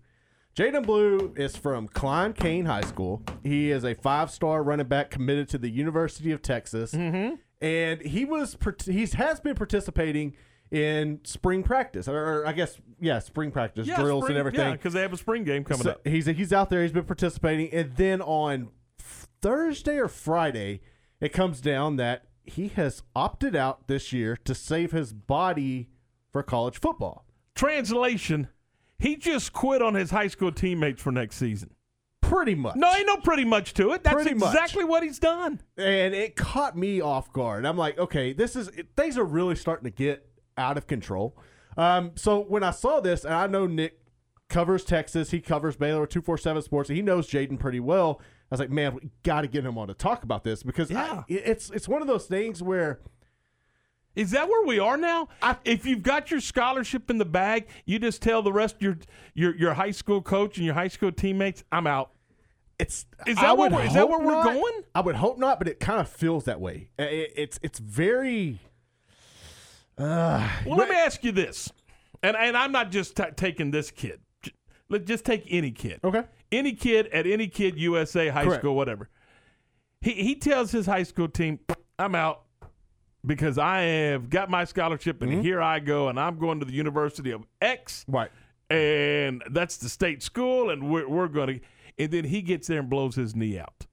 Jaydon 0.56 0.86
Blue 0.86 1.34
is 1.38 1.56
from 1.56 1.88
Klein 1.88 2.34
Cain 2.34 2.66
High 2.66 2.82
School. 2.82 3.24
He 3.44 3.72
is 3.72 3.86
a 3.86 3.94
five 3.96 4.30
star 4.30 4.62
running 4.62 4.88
back 4.88 5.10
committed 5.10 5.48
to 5.50 5.58
the 5.58 5.70
University 5.70 6.32
of 6.32 6.42
Texas. 6.42 6.92
Mm-hmm. 6.94 7.36
And 7.62 8.02
he 8.02 8.26
was 8.26 8.58
he 8.86 9.06
has 9.06 9.40
been 9.40 9.56
participating 9.56 10.36
in 10.72 11.20
spring 11.24 11.64
practice, 11.64 12.08
or, 12.08 12.18
or 12.42 12.48
I 12.48 12.52
guess 12.54 12.78
yeah, 13.00 13.20
spring 13.20 13.52
practice 13.52 13.88
drills 13.88 14.26
spring- 14.26 14.38
and 14.38 14.40
everything. 14.40 14.68
Yeah, 14.68 14.72
because 14.74 14.94
they 14.94 15.02
have 15.02 15.14
a 15.14 15.18
spring 15.18 15.44
game 15.44 15.64
coming 15.64 15.84
So 15.84 15.92
up. 15.92 16.08
he's 16.08 16.26
he's 16.26 16.54
out 16.54 16.70
there. 16.70 16.82
He's 16.84 16.92
been 16.92 17.06
participating, 17.06 17.70
and 17.74 17.96
then 17.96 18.22
on 18.22 18.70
Thursday 19.42 19.98
or 19.98 20.08
Friday, 20.08 20.82
it 21.22 21.30
comes 21.34 21.62
down 21.62 21.96
that 21.98 22.26
he 22.50 22.68
has 22.70 23.02
opted 23.16 23.56
out 23.56 23.88
this 23.88 24.12
year 24.12 24.36
to 24.44 24.54
save 24.54 24.92
his 24.92 25.14
body 25.14 25.90
for 26.32 26.44
college 26.44 26.80
football. 26.80 27.26
Translation: 27.56 28.48
He 28.98 29.16
just 29.16 29.54
quit 29.54 29.82
on 29.82 29.94
his 29.94 30.12
high 30.12 30.28
school 30.28 30.52
teammates 30.52 31.02
for 31.02 31.12
next 31.12 31.38
season. 31.38 31.72
Pretty 32.22 32.56
much. 32.56 32.76
No, 32.76 32.92
ain't 32.94 33.08
no 33.08 33.18
pretty 33.18 33.46
much 33.46 33.74
to 33.76 33.92
it. 33.94 34.04
That's 34.04 34.14
Pretty 34.14 34.34
much. 34.36 34.54
exactly 34.54 34.84
what 34.84 35.02
he's 35.04 35.20
done. 35.20 35.62
and 35.78 36.14
it 36.14 36.36
caught 36.36 36.78
me 36.78 37.02
off 37.02 37.32
guard. 37.34 37.66
I'm 37.66 37.78
like, 37.78 37.98
okay, 37.98 38.34
this 38.34 38.56
is 38.56 38.68
it, 38.70 38.90
things 38.96 39.18
are 39.18 39.24
really 39.24 39.56
starting 39.56 39.86
to 39.86 39.96
get 39.96 40.28
out 40.58 40.78
of 40.78 40.86
control. 40.88 41.38
Um, 41.78 42.12
so 42.16 42.40
when 42.42 42.64
I 42.64 42.72
saw 42.72 43.00
this, 43.00 43.24
and 43.26 43.34
I 43.34 43.48
know 43.48 43.66
Nick 43.66 44.00
covers 44.50 44.84
Texas, 44.84 45.32
he 45.32 45.40
covers 45.40 45.76
Baylor 45.78 46.06
two 46.08 46.22
four 46.22 46.38
seven 46.38 46.62
Sports, 46.62 46.90
and 46.90 46.98
he 46.98 47.02
knows 47.02 47.30
Jaydon 47.30 47.60
pretty 47.60 47.80
well. 47.80 48.20
I 48.22 48.56
was 48.56 48.60
like, 48.60 48.72
man, 48.72 48.96
we 48.96 49.10
got 49.24 49.42
to 49.42 49.48
get 49.48 49.64
him 49.66 49.78
on 49.78 49.88
to 49.90 49.94
talk 49.94 50.24
about 50.24 50.44
this 50.44 50.64
because 50.64 50.90
Yeah. 50.92 51.24
it- 51.28 51.44
it's 51.46 51.70
it's 51.70 51.88
one 51.88 52.02
of 52.02 52.08
those 52.08 52.26
things 52.26 52.62
where 52.64 53.00
Is 54.16 54.32
that 54.32 54.48
where 54.50 54.66
we 54.66 54.80
are 54.80 54.98
now? 54.98 55.30
if 55.64 55.86
you've 55.86 56.02
got 56.04 56.32
your 56.32 56.42
scholarship 56.42 57.10
in 57.12 57.20
the 57.20 57.26
bag, 57.26 57.68
you 57.86 58.00
just 58.00 58.22
tell 58.24 58.42
the 58.42 58.52
rest 58.52 58.76
of 58.78 58.82
your 58.82 58.98
your 59.36 59.56
your 59.56 59.74
high 59.76 59.92
school 59.92 60.22
coach 60.22 60.58
and 60.58 60.66
your 60.66 60.74
high 60.76 60.88
school 60.88 61.12
teammates, 61.12 61.64
"I'm 61.72 61.86
out." 61.88 62.12
it's 62.80 63.06
Is 63.28 63.36
that 63.36 63.58
where 63.58 63.70
we're- 63.70 63.88
that 63.90 64.10
where 64.10 64.20
we're 64.20 64.42
going? 64.44 64.84
I 64.96 65.02
would 65.02 65.16
hope 65.16 65.38
not, 65.38 65.60
but 65.60 65.68
it 65.68 65.80
kind 65.82 66.00
of 66.00 66.10
feels 66.10 66.46
that 66.46 66.60
way. 66.60 66.90
I- 66.98 67.04
I- 67.04 67.28
it's 67.36 67.60
it's 67.62 67.78
very. 67.80 68.60
Uh, 69.98 70.50
Well, 70.66 70.78
let 70.78 70.90
me 70.90 70.96
ask 70.96 71.24
you 71.24 71.32
this, 71.32 71.70
and 72.24 72.36
and 72.38 72.56
I'm 72.58 72.72
not 72.72 72.90
just 72.90 73.16
ta 73.18 73.26
taking 73.36 73.72
this 73.72 73.92
kid. 73.92 74.22
Let 74.90 75.06
just 75.06 75.24
take 75.24 75.46
any 75.50 75.72
kid. 75.72 76.00
Okay. 76.04 76.24
Any 76.52 76.74
kid 76.74 77.08
at 77.08 77.28
any 77.28 77.48
kid 77.48 77.78
USA 77.80 78.30
high 78.30 78.46
Correct. 78.46 78.62
school 78.62 78.76
whatever. 78.76 79.10
He 80.02 80.14
he 80.14 80.36
tells 80.36 80.72
his 80.72 80.86
high 80.86 81.04
school 81.04 81.28
team, 81.28 81.60
"I'm 81.98 82.16
out." 82.16 82.44
Because 83.26 83.58
I 83.58 83.82
have 83.82 84.30
got 84.30 84.50
my 84.50 84.64
scholarship 84.64 85.22
and 85.22 85.30
mm-hmm. 85.30 85.42
here 85.42 85.62
I 85.62 85.80
go, 85.80 86.08
and 86.08 86.18
I'm 86.18 86.40
going 86.40 86.62
to 86.62 86.66
the 86.66 86.72
University 86.72 87.32
of 87.32 87.44
X, 87.62 88.06
right. 88.08 88.32
and 88.70 89.44
that's 89.52 89.76
the 89.76 89.90
state 89.90 90.24
school, 90.24 90.70
and 90.70 90.90
we're, 90.90 91.06
we're 91.06 91.28
going 91.28 91.60
to. 91.60 91.66
And 91.98 92.12
then 92.12 92.24
he 92.24 92.42
gets 92.42 92.68
there 92.68 92.80
and 92.80 92.90
blows 92.90 93.16
his 93.16 93.36
knee 93.36 93.60
out. 93.60 93.88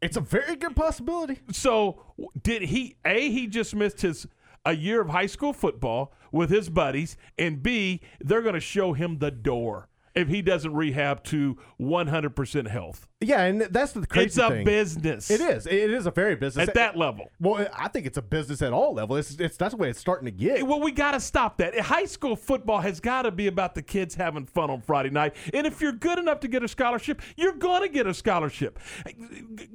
It's 0.00 0.16
a 0.16 0.22
very 0.22 0.56
good 0.56 0.74
possibility. 0.74 1.38
So 1.52 2.02
did 2.42 2.62
he? 2.62 2.96
A 3.04 3.30
he 3.30 3.46
just 3.46 3.74
missed 3.74 4.00
his 4.00 4.26
a 4.64 4.74
year 4.74 5.00
of 5.00 5.08
high 5.08 5.26
school 5.26 5.52
football 5.52 6.14
with 6.34 6.50
his 6.50 6.68
buddies, 6.68 7.16
and 7.38 7.62
B 7.62 8.00
they're 8.20 8.42
going 8.42 8.54
to 8.54 8.60
show 8.60 8.92
him 8.92 9.18
the 9.18 9.30
door 9.30 9.88
if 10.14 10.28
he 10.28 10.42
doesn't 10.42 10.74
rehab 10.74 11.24
to 11.24 11.58
100 11.78 12.30
percent 12.36 12.68
health. 12.68 13.06
Yeah, 13.20 13.42
and 13.42 13.62
that's 13.62 13.92
the 13.92 14.06
crazy 14.06 14.26
It's 14.26 14.38
a 14.38 14.48
thing. 14.50 14.64
business. 14.64 15.30
It 15.30 15.40
is. 15.40 15.66
It 15.66 15.90
is 15.90 16.06
a 16.06 16.10
very 16.10 16.36
business 16.36 16.68
at 16.68 16.74
that 16.74 16.96
level. 16.96 17.30
Well, 17.40 17.66
I 17.74 17.88
think 17.88 18.06
it's 18.06 18.18
a 18.18 18.22
business 18.22 18.60
at 18.60 18.72
all 18.72 18.94
levels. 18.94 19.30
It's, 19.30 19.40
it's 19.40 19.56
that's 19.56 19.72
the 19.74 19.78
way 19.78 19.88
it's 19.90 19.98
starting 19.98 20.26
to 20.26 20.30
get. 20.30 20.66
Well, 20.66 20.80
we 20.80 20.92
got 20.92 21.12
to 21.12 21.20
stop 21.20 21.58
that. 21.58 21.78
High 21.78 22.04
school 22.04 22.36
football 22.36 22.80
has 22.80 23.00
got 23.00 23.22
to 23.22 23.30
be 23.30 23.46
about 23.46 23.74
the 23.74 23.82
kids 23.82 24.14
having 24.14 24.44
fun 24.46 24.70
on 24.70 24.82
Friday 24.82 25.10
night. 25.10 25.34
And 25.54 25.66
if 25.66 25.80
you're 25.80 25.92
good 25.92 26.18
enough 26.18 26.40
to 26.40 26.48
get 26.48 26.62
a 26.62 26.68
scholarship, 26.68 27.22
you're 27.36 27.54
going 27.54 27.82
to 27.82 27.88
get 27.88 28.06
a 28.06 28.12
scholarship. 28.14 28.78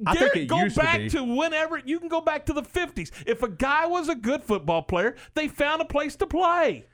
I 0.06 0.14
think 0.14 0.36
it 0.36 0.46
go 0.46 0.62
used 0.62 0.76
to 0.76 0.82
back 0.82 0.98
be. 0.98 1.08
to, 1.10 1.24
whenever 1.24 1.78
you 1.78 1.98
can 1.98 2.08
go 2.08 2.20
back 2.20 2.46
to 2.46 2.52
the 2.52 2.62
50s. 2.62 3.10
If 3.26 3.42
a 3.42 3.48
guy 3.48 3.86
was 3.86 4.08
a 4.08 4.14
good 4.14 4.44
football 4.44 4.82
player, 4.82 5.16
they 5.34 5.48
found 5.48 5.82
a 5.82 5.86
place 5.86 6.14
to 6.16 6.26
play. 6.26 6.86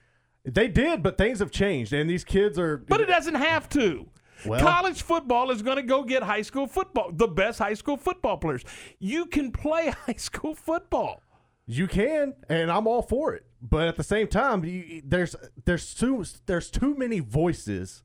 They 0.46 0.69
did, 0.69 1.02
but 1.02 1.19
things 1.19 1.40
have 1.40 1.50
changed, 1.50 1.93
and 1.93 2.08
these 2.08 2.25
kids 2.25 2.58
are. 2.58 2.76
But 2.76 3.00
it 3.00 3.06
doesn't 3.06 3.34
have 3.34 3.69
to. 3.70 4.06
Well- 4.44 4.60
College 4.60 5.02
football 5.02 5.50
is 5.50 5.62
going 5.62 5.76
to 5.76 5.82
go 5.82 6.04
get 6.04 6.22
high 6.22 6.43
school 6.43 6.66
football, 6.66 7.10
the 7.12 7.26
best 7.26 7.58
high 7.58 7.75
school 7.75 7.96
football 7.96 8.37
players. 8.37 8.62
You 8.98 9.26
can 9.26 9.50
play 9.50 9.88
high 10.06 10.14
school 10.19 10.54
football. 10.54 11.22
You 11.66 11.88
can, 11.88 12.34
and 12.48 12.70
I'm 12.70 12.87
all 12.87 13.02
for 13.02 13.34
it. 13.34 13.44
But 13.60 13.88
at 13.88 13.96
the 13.96 14.04
same 14.04 14.28
time, 14.28 14.64
you, 14.64 15.02
there's 15.04 15.34
there's 15.65 15.94
too 15.94 16.24
there's 16.46 16.70
too 16.70 16.94
many 16.96 17.19
voices 17.19 18.05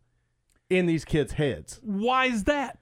in 0.69 0.85
these 0.87 1.05
kids' 1.05 1.33
heads 1.33 1.79
Why 1.83 2.25
is 2.27 2.45
that? 2.45 2.79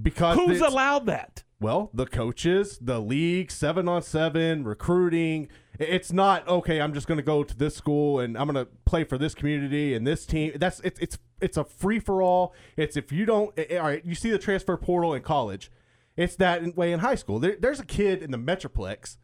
because 0.00 0.38
Who's 0.38 0.60
allowed 0.60 1.06
that? 1.06 1.42
Well, 1.62 1.90
the 1.94 2.06
coaches, 2.06 2.76
the 2.82 2.98
league, 2.98 3.52
seven 3.52 3.86
on 3.86 4.02
seven, 4.02 4.64
recruiting. 4.64 5.46
It's 5.78 6.12
not 6.12 6.46
okay. 6.48 6.80
I'm 6.80 6.92
just 6.92 7.06
going 7.06 7.18
to 7.18 7.22
go 7.22 7.44
to 7.44 7.56
this 7.56 7.76
school 7.76 8.18
and 8.18 8.36
I'm 8.36 8.52
going 8.52 8.66
to 8.66 8.68
play 8.84 9.04
for 9.04 9.16
this 9.16 9.32
community 9.32 9.94
and 9.94 10.04
this 10.04 10.26
team. 10.26 10.54
That's 10.56 10.80
it's 10.80 10.98
it's 10.98 11.18
it's 11.40 11.56
a 11.56 11.62
free 11.62 12.00
for 12.00 12.20
all. 12.20 12.52
It's 12.76 12.96
if 12.96 13.12
you 13.12 13.26
don't. 13.26 13.56
All 13.74 13.78
right, 13.78 14.04
you 14.04 14.16
see 14.16 14.30
the 14.30 14.40
transfer 14.40 14.76
portal 14.76 15.14
in 15.14 15.22
college. 15.22 15.70
It's 16.16 16.34
that 16.36 16.76
way 16.76 16.92
in 16.92 16.98
high 16.98 17.14
school. 17.14 17.38
There, 17.38 17.56
there's 17.56 17.78
a 17.78 17.86
kid 17.86 18.24
in 18.24 18.32
the 18.32 18.38
Metroplex, 18.38 19.18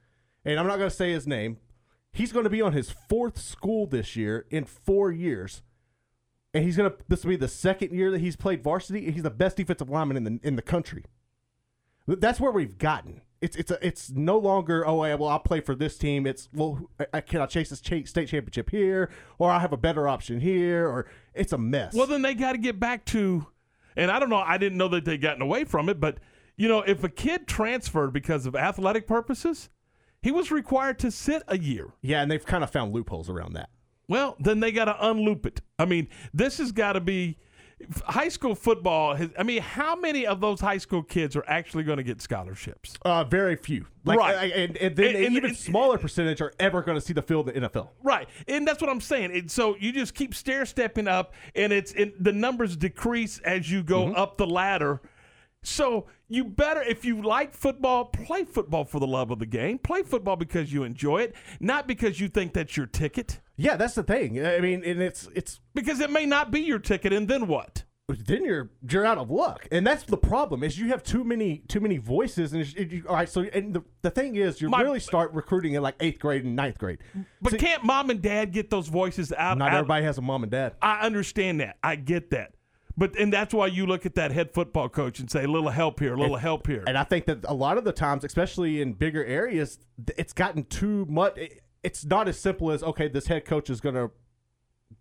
and 0.44 0.60
I'm 0.60 0.68
not 0.68 0.78
going 0.78 0.90
to 0.90 0.94
say 0.96 1.10
his 1.10 1.26
name. 1.26 1.56
He's 2.12 2.30
going 2.30 2.44
to 2.44 2.50
be 2.50 2.62
on 2.62 2.72
his 2.72 2.88
fourth 3.08 3.40
school 3.40 3.88
this 3.88 4.14
year 4.14 4.46
in 4.48 4.64
four 4.64 5.10
years, 5.10 5.62
and 6.54 6.62
he's 6.62 6.76
going 6.76 6.88
to. 6.88 6.96
This 7.08 7.24
will 7.24 7.30
be 7.30 7.36
the 7.36 7.48
second 7.48 7.92
year 7.92 8.12
that 8.12 8.20
he's 8.20 8.36
played 8.36 8.62
varsity. 8.62 9.10
He's 9.10 9.24
the 9.24 9.30
best 9.30 9.56
defensive 9.56 9.90
lineman 9.90 10.16
in 10.16 10.22
the 10.22 10.38
in 10.44 10.54
the 10.54 10.62
country. 10.62 11.02
That's 12.16 12.40
where 12.40 12.50
we've 12.50 12.78
gotten. 12.78 13.22
It's 13.40 13.56
it's 13.56 13.70
a, 13.70 13.86
it's 13.86 14.10
no 14.10 14.36
longer 14.36 14.84
oh 14.84 14.96
well 14.96 15.28
I'll 15.28 15.38
play 15.38 15.60
for 15.60 15.76
this 15.76 15.96
team. 15.96 16.26
It's 16.26 16.48
well 16.52 16.90
I, 17.12 17.20
can 17.20 17.40
I 17.40 17.46
chase 17.46 17.70
this 17.70 17.80
cha- 17.80 18.04
state 18.04 18.28
championship 18.28 18.70
here 18.70 19.10
or 19.38 19.50
I 19.50 19.60
have 19.60 19.72
a 19.72 19.76
better 19.76 20.08
option 20.08 20.40
here 20.40 20.88
or 20.88 21.06
it's 21.34 21.52
a 21.52 21.58
mess. 21.58 21.94
Well, 21.94 22.08
then 22.08 22.22
they 22.22 22.34
got 22.34 22.52
to 22.52 22.58
get 22.58 22.80
back 22.80 23.04
to, 23.06 23.46
and 23.96 24.10
I 24.10 24.18
don't 24.18 24.28
know, 24.28 24.42
I 24.44 24.58
didn't 24.58 24.76
know 24.76 24.88
that 24.88 25.04
they'd 25.04 25.20
gotten 25.20 25.40
away 25.40 25.64
from 25.64 25.88
it, 25.88 26.00
but, 26.00 26.18
you 26.56 26.66
know, 26.68 26.80
if 26.80 27.04
a 27.04 27.08
kid 27.08 27.46
transferred 27.46 28.12
because 28.12 28.44
of 28.44 28.56
athletic 28.56 29.06
purposes, 29.06 29.68
he 30.20 30.32
was 30.32 30.50
required 30.50 30.98
to 30.98 31.12
sit 31.12 31.44
a 31.46 31.56
year. 31.56 31.92
yeah, 32.02 32.20
and 32.22 32.30
they've 32.30 32.44
kind 32.44 32.64
of 32.64 32.70
found 32.70 32.92
loopholes 32.92 33.30
around 33.30 33.52
that. 33.52 33.70
Well, 34.08 34.36
then 34.40 34.58
they 34.58 34.72
got 34.72 34.86
to 34.86 34.94
unloop 34.94 35.46
it. 35.46 35.60
I 35.78 35.84
mean, 35.84 36.08
this 36.34 36.58
has 36.58 36.72
got 36.72 36.94
to 36.94 37.00
be 37.00 37.38
high 38.06 38.28
school 38.28 38.54
football. 38.54 39.14
Has, 39.14 39.30
I 39.38 39.42
mean, 39.42 39.62
how 39.62 39.94
many 39.96 40.26
of 40.26 40.40
those 40.40 40.60
high 40.60 40.78
school 40.78 41.02
kids 41.02 41.36
are 41.36 41.44
actually 41.46 41.84
going 41.84 41.98
to 41.98 42.02
get 42.02 42.20
scholarships? 42.20 42.94
Uh, 43.02 43.24
very 43.24 43.56
few. 43.56 43.86
Like, 44.04 44.18
Right. 44.18 44.36
I- 44.36 44.44
and, 44.46 44.76
and 44.78 44.96
then 44.96 45.06
And- 45.08 45.16
an 45.16 45.24
and- 45.26 45.36
even 45.36 45.54
smaller 45.54 45.98
percentage 45.98 46.40
are 46.40 46.52
ever 46.58 46.82
going 46.82 46.96
to 46.96 47.00
see 47.00 47.12
the 47.12 47.22
field 47.22 47.48
in 47.48 47.62
the 47.62 47.68
NFL. 47.68 47.90
Right, 48.02 48.28
and 48.48 48.66
that's 48.66 48.80
what 48.80 48.90
I'm 48.90 49.00
saying. 49.00 49.30
And 49.36 49.50
so 49.50 49.76
you 49.78 49.92
just 49.92 50.14
keep 50.14 50.34
stair 50.34 50.66
stepping 50.66 51.06
up, 51.08 51.34
and 51.54 51.72
it's 51.72 51.92
and 51.92 52.12
the 52.18 52.32
numbers 52.32 52.76
decrease 52.76 53.38
as 53.40 53.70
you 53.70 53.82
go 53.82 54.12
up 54.12 54.38
the 54.38 54.46
ladder. 54.46 55.00
So 55.62 56.06
you 56.28 56.44
better, 56.44 56.82
if 56.82 57.04
you 57.04 57.20
like 57.20 57.52
football, 57.52 58.06
play 58.06 58.44
football 58.44 58.84
for 58.84 59.00
the 59.00 59.06
love 59.06 59.30
of 59.30 59.38
the 59.40 59.46
game. 59.46 59.78
Play 59.78 60.02
football 60.02 60.36
because 60.36 60.72
you 60.72 60.84
enjoy 60.84 61.18
it, 61.22 61.34
not 61.60 61.86
because 61.88 62.20
you 62.20 62.28
think 62.28 62.54
that's 62.54 62.76
your 62.76 62.86
ticket. 62.86 63.40
Yeah, 63.60 63.76
that's 63.76 63.94
the 63.94 64.02
thing. 64.04 64.44
I 64.46 64.60
mean, 64.60 64.82
and 64.84 65.02
it's 65.02 65.28
it's 65.34 65.60
Because 65.74 66.00
it 66.00 66.10
may 66.10 66.24
not 66.26 66.50
be 66.50 66.60
your 66.60 66.78
ticket, 66.78 67.12
and 67.12 67.28
then 67.28 67.46
what? 67.48 67.84
then 68.24 68.42
you're 68.42 68.70
you're 68.88 69.04
out 69.04 69.18
of 69.18 69.30
luck, 69.30 69.68
and 69.70 69.86
that's 69.86 70.04
the 70.04 70.16
problem. 70.16 70.62
Is 70.64 70.78
you 70.78 70.88
have 70.88 71.02
too 71.02 71.24
many 71.24 71.58
too 71.68 71.80
many 71.80 71.98
voices, 71.98 72.54
and 72.54 72.62
it's- 72.62 72.90
you, 72.90 73.04
all 73.06 73.14
right. 73.16 73.28
So, 73.28 73.42
and 73.42 73.74
the, 73.74 73.82
the 74.00 74.10
thing 74.10 74.36
is, 74.36 74.62
you 74.62 74.70
My- 74.70 74.80
really 74.80 75.00
start 75.00 75.32
recruiting 75.34 75.74
in 75.74 75.82
like 75.82 75.96
eighth 76.00 76.18
grade 76.20 76.42
and 76.44 76.56
ninth 76.56 76.78
grade. 76.78 77.00
But 77.42 77.52
See, 77.52 77.58
can't 77.58 77.84
mom 77.84 78.08
and 78.08 78.22
dad 78.22 78.52
get 78.52 78.70
those 78.70 78.88
voices 78.88 79.30
out? 79.36 79.58
not 79.58 79.68
out- 79.72 79.74
everybody 79.78 80.04
has 80.06 80.16
a 80.16 80.22
mom 80.22 80.42
and 80.44 80.50
dad. 80.50 80.76
I 80.80 81.00
understand 81.00 81.60
that. 81.60 81.76
I 81.82 81.96
get 81.96 82.30
that. 82.30 82.52
But 82.96 83.14
and 83.18 83.30
that's 83.32 83.52
why 83.52 83.66
you 83.66 83.84
look 83.86 84.06
at 84.06 84.14
that 84.14 84.30
head 84.32 84.52
football 84.54 84.88
coach 84.88 85.20
and 85.20 85.30
say, 85.30 85.44
a 85.44 85.48
little 85.48 85.68
help 85.70 86.00
here, 86.00 86.14
a 86.14 86.16
little 86.18 86.36
help 86.36 86.66
here. 86.66 86.84
And 86.86 86.96
I 86.96 87.04
think 87.04 87.26
that 87.26 87.44
a 87.44 87.54
lot 87.54 87.76
of 87.76 87.84
the 87.84 87.92
times, 87.92 88.24
especially 88.24 88.80
in 88.80 88.94
bigger 88.94 89.24
areas, 89.24 89.78
it's 90.16 90.32
gotten 90.32 90.64
too 90.64 91.04
much. 91.10 91.36
it- 91.36 91.60
It's 91.82 92.04
not 92.04 92.28
as 92.28 92.38
simple 92.38 92.70
as 92.70 92.82
okay, 92.82 93.08
this 93.08 93.26
head 93.26 93.44
coach 93.44 93.70
is 93.70 93.80
going 93.80 93.94
to 93.94 94.10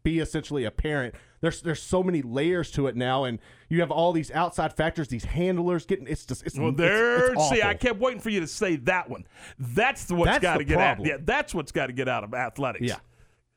be 0.03 0.19
essentially 0.19 0.63
a 0.65 0.71
parent. 0.71 1.15
There's 1.41 1.61
there's 1.61 1.81
so 1.81 2.03
many 2.03 2.21
layers 2.21 2.71
to 2.71 2.87
it 2.87 2.95
now, 2.95 3.23
and 3.23 3.39
you 3.69 3.79
have 3.81 3.91
all 3.91 4.11
these 4.11 4.31
outside 4.31 4.73
factors, 4.73 5.07
these 5.07 5.25
handlers 5.25 5.85
getting. 5.85 6.07
It's 6.07 6.25
just 6.25 6.45
it's 6.45 6.57
Well, 6.57 6.69
it's- 6.69 6.77
there. 6.89 7.33
it's 7.33 7.49
see, 7.49 7.61
I 7.63 7.73
kept 7.73 7.99
waiting 7.99 8.19
for 8.19 8.29
you 8.29 8.39
to 8.39 8.47
say 8.47 8.75
that 8.77 9.09
one. 9.09 9.25
That's 9.59 10.05
the 10.05 10.15
what's 10.15 10.39
got 10.39 10.57
to 10.57 10.63
get 10.63 10.77
out. 10.79 11.05
Yeah, 11.05 11.17
that's 11.19 11.53
what's 11.53 11.71
got 11.71 11.87
to 11.87 11.93
get 11.93 12.07
out 12.07 12.23
of 12.23 12.33
athletics. 12.33 12.85
Yeah. 12.87 12.97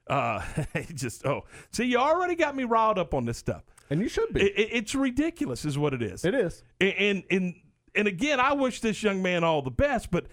Uh, 0.07 0.43
just 0.95 1.25
oh, 1.27 1.45
see, 1.73 1.85
you 1.85 1.99
already 1.99 2.35
got 2.35 2.57
me 2.57 2.65
riled 2.65 2.99
up 2.99 3.15
on 3.15 3.25
this 3.27 3.39
stuff. 3.39 3.63
and 3.91 4.01
you 4.01 4.09
should 4.09 4.33
be. 4.33 4.41
It, 4.43 4.59
it, 4.59 4.69
it's 4.73 4.95
ridiculous, 4.95 5.65
is 5.65 5.79
what 5.79 5.95
it 5.95 6.03
is. 6.03 6.25
it 6.25 6.35
is. 6.35 6.63
And 6.81 7.23
and 7.31 7.55
and 7.95 8.09
again, 8.09 8.41
I 8.41 8.53
wish 8.55 8.81
this 8.81 9.03
young 9.03 9.23
man 9.23 9.45
all 9.45 9.63
the 9.63 9.71
best, 9.71 10.11
but 10.11 10.27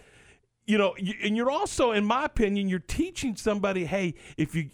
you 0.68 0.78
know, 0.78 0.96
and 1.24 1.36
you're 1.36 1.50
also, 1.50 1.92
in 1.92 2.06
my 2.06 2.26
opinion, 2.26 2.70
you're 2.70 2.80
teaching 2.80 3.36
somebody, 3.36 3.86
hey, 3.86 4.14
if 4.38 4.54
you 4.54 4.70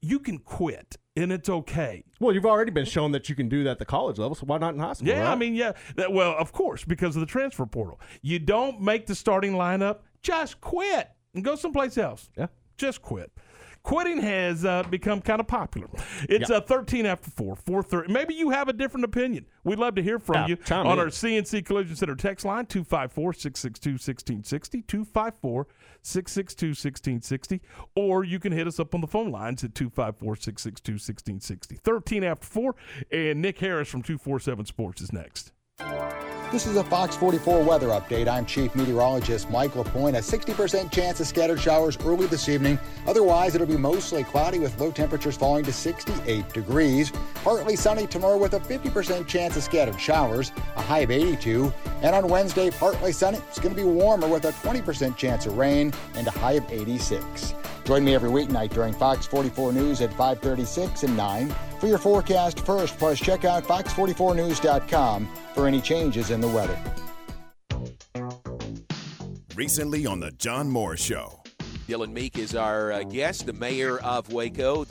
you 0.00 0.18
can 0.18 0.38
quit 0.38 0.96
and 1.16 1.32
it's 1.32 1.48
okay. 1.48 2.04
Well, 2.20 2.34
you've 2.34 2.46
already 2.46 2.70
been 2.70 2.84
shown 2.84 3.12
that 3.12 3.28
you 3.28 3.34
can 3.34 3.48
do 3.48 3.64
that 3.64 3.70
at 3.72 3.78
the 3.78 3.84
college 3.84 4.18
level, 4.18 4.34
so 4.34 4.46
why 4.46 4.58
not 4.58 4.74
in 4.74 4.80
high 4.80 4.92
school? 4.92 5.08
Yeah, 5.08 5.30
I 5.30 5.34
mean, 5.34 5.54
yeah. 5.54 5.72
That, 5.96 6.12
well, 6.12 6.36
of 6.38 6.52
course, 6.52 6.84
because 6.84 7.16
of 7.16 7.20
the 7.20 7.26
transfer 7.26 7.66
portal. 7.66 8.00
You 8.22 8.38
don't 8.38 8.80
make 8.80 9.06
the 9.06 9.14
starting 9.14 9.52
lineup, 9.52 10.00
just 10.22 10.60
quit 10.60 11.10
and 11.34 11.42
go 11.42 11.56
someplace 11.56 11.98
else. 11.98 12.30
Yeah. 12.36 12.46
Just 12.76 13.02
quit. 13.02 13.32
Quitting 13.84 14.18
has 14.18 14.64
uh, 14.64 14.82
become 14.84 15.20
kind 15.20 15.40
of 15.40 15.46
popular. 15.46 15.88
It's 16.28 16.48
Yeah. 16.48 16.56
uh, 16.56 16.60
13 16.62 17.04
after 17.04 17.30
4, 17.30 17.54
4.30. 17.56 18.08
Maybe 18.08 18.32
you 18.34 18.48
have 18.50 18.68
a 18.68 18.72
different 18.72 19.04
opinion. 19.04 19.44
We'd 19.62 19.78
love 19.78 19.94
to 19.96 20.02
hear 20.02 20.18
from 20.18 20.36
Yeah, 20.36 20.46
you 20.48 20.56
on 20.74 20.86
in. 20.86 20.98
our 20.98 21.10
CNC 21.10 21.60
Collision 21.66 21.94
Center 21.94 22.16
text 22.16 22.46
line, 22.46 22.64
254-662-1660, 22.66 25.66
254-662-1660, 26.02 27.60
or 27.94 28.24
you 28.24 28.38
can 28.40 28.52
hit 28.52 28.66
us 28.66 28.80
up 28.80 28.94
on 28.94 29.02
the 29.02 29.06
phone 29.06 29.30
lines 29.30 29.62
at 29.64 29.74
254-662-1660. 29.74 31.78
13 31.80 32.24
after 32.24 32.46
4, 32.46 32.74
and 33.12 33.42
Nick 33.42 33.58
Harris 33.58 33.88
from 33.88 34.02
247 34.02 34.64
Sports 34.66 35.02
is 35.02 35.12
next. 35.12 35.52
This 36.54 36.66
is 36.66 36.76
a 36.76 36.84
Fox 36.84 37.16
44 37.16 37.64
weather 37.64 37.88
update. 37.88 38.28
I'm 38.28 38.46
Chief 38.46 38.76
Meteorologist 38.76 39.50
Mike 39.50 39.74
LaPointe. 39.74 40.16
A 40.16 40.20
60% 40.20 40.88
chance 40.92 41.18
of 41.18 41.26
scattered 41.26 41.58
showers 41.58 41.98
early 42.04 42.28
this 42.28 42.48
evening. 42.48 42.78
Otherwise, 43.08 43.56
it'll 43.56 43.66
be 43.66 43.76
mostly 43.76 44.22
cloudy 44.22 44.60
with 44.60 44.78
low 44.78 44.92
temperatures 44.92 45.36
falling 45.36 45.64
to 45.64 45.72
68 45.72 46.48
degrees. 46.50 47.10
Partly 47.42 47.74
sunny 47.74 48.06
tomorrow 48.06 48.38
with 48.38 48.54
a 48.54 48.60
50% 48.60 49.26
chance 49.26 49.56
of 49.56 49.64
scattered 49.64 50.00
showers, 50.00 50.52
a 50.76 50.80
high 50.80 51.00
of 51.00 51.10
82. 51.10 51.72
And 52.02 52.14
on 52.14 52.28
Wednesday, 52.28 52.70
partly 52.70 53.10
sunny. 53.10 53.38
It's 53.48 53.58
going 53.58 53.74
to 53.74 53.82
be 53.82 53.88
warmer 53.88 54.28
with 54.28 54.44
a 54.44 54.52
20% 54.52 55.16
chance 55.16 55.46
of 55.46 55.58
rain 55.58 55.92
and 56.14 56.28
a 56.28 56.30
high 56.30 56.52
of 56.52 56.70
86. 56.70 57.52
Join 57.84 58.02
me 58.02 58.14
every 58.14 58.30
weeknight 58.30 58.70
during 58.70 58.94
Fox 58.94 59.26
44 59.26 59.72
News 59.72 60.00
at 60.00 60.10
536 60.10 61.02
and 61.02 61.16
9 61.16 61.54
for 61.78 61.86
your 61.86 61.98
forecast 61.98 62.60
first. 62.60 62.98
Plus, 62.98 63.20
check 63.20 63.44
out 63.44 63.64
fox44news.com 63.64 65.28
for 65.54 65.66
any 65.66 65.80
changes 65.80 66.30
in 66.30 66.40
the 66.40 66.48
weather. 66.48 66.78
Recently 69.54 70.06
on 70.06 70.20
The 70.20 70.30
John 70.32 70.68
Moore 70.70 70.96
Show. 70.96 71.40
Dillon 71.86 72.14
Meek 72.14 72.38
is 72.38 72.56
our 72.56 72.92
uh, 72.92 73.02
guest, 73.02 73.44
the 73.44 73.52
mayor 73.52 73.98
of 73.98 74.32
Waco. 74.32 74.86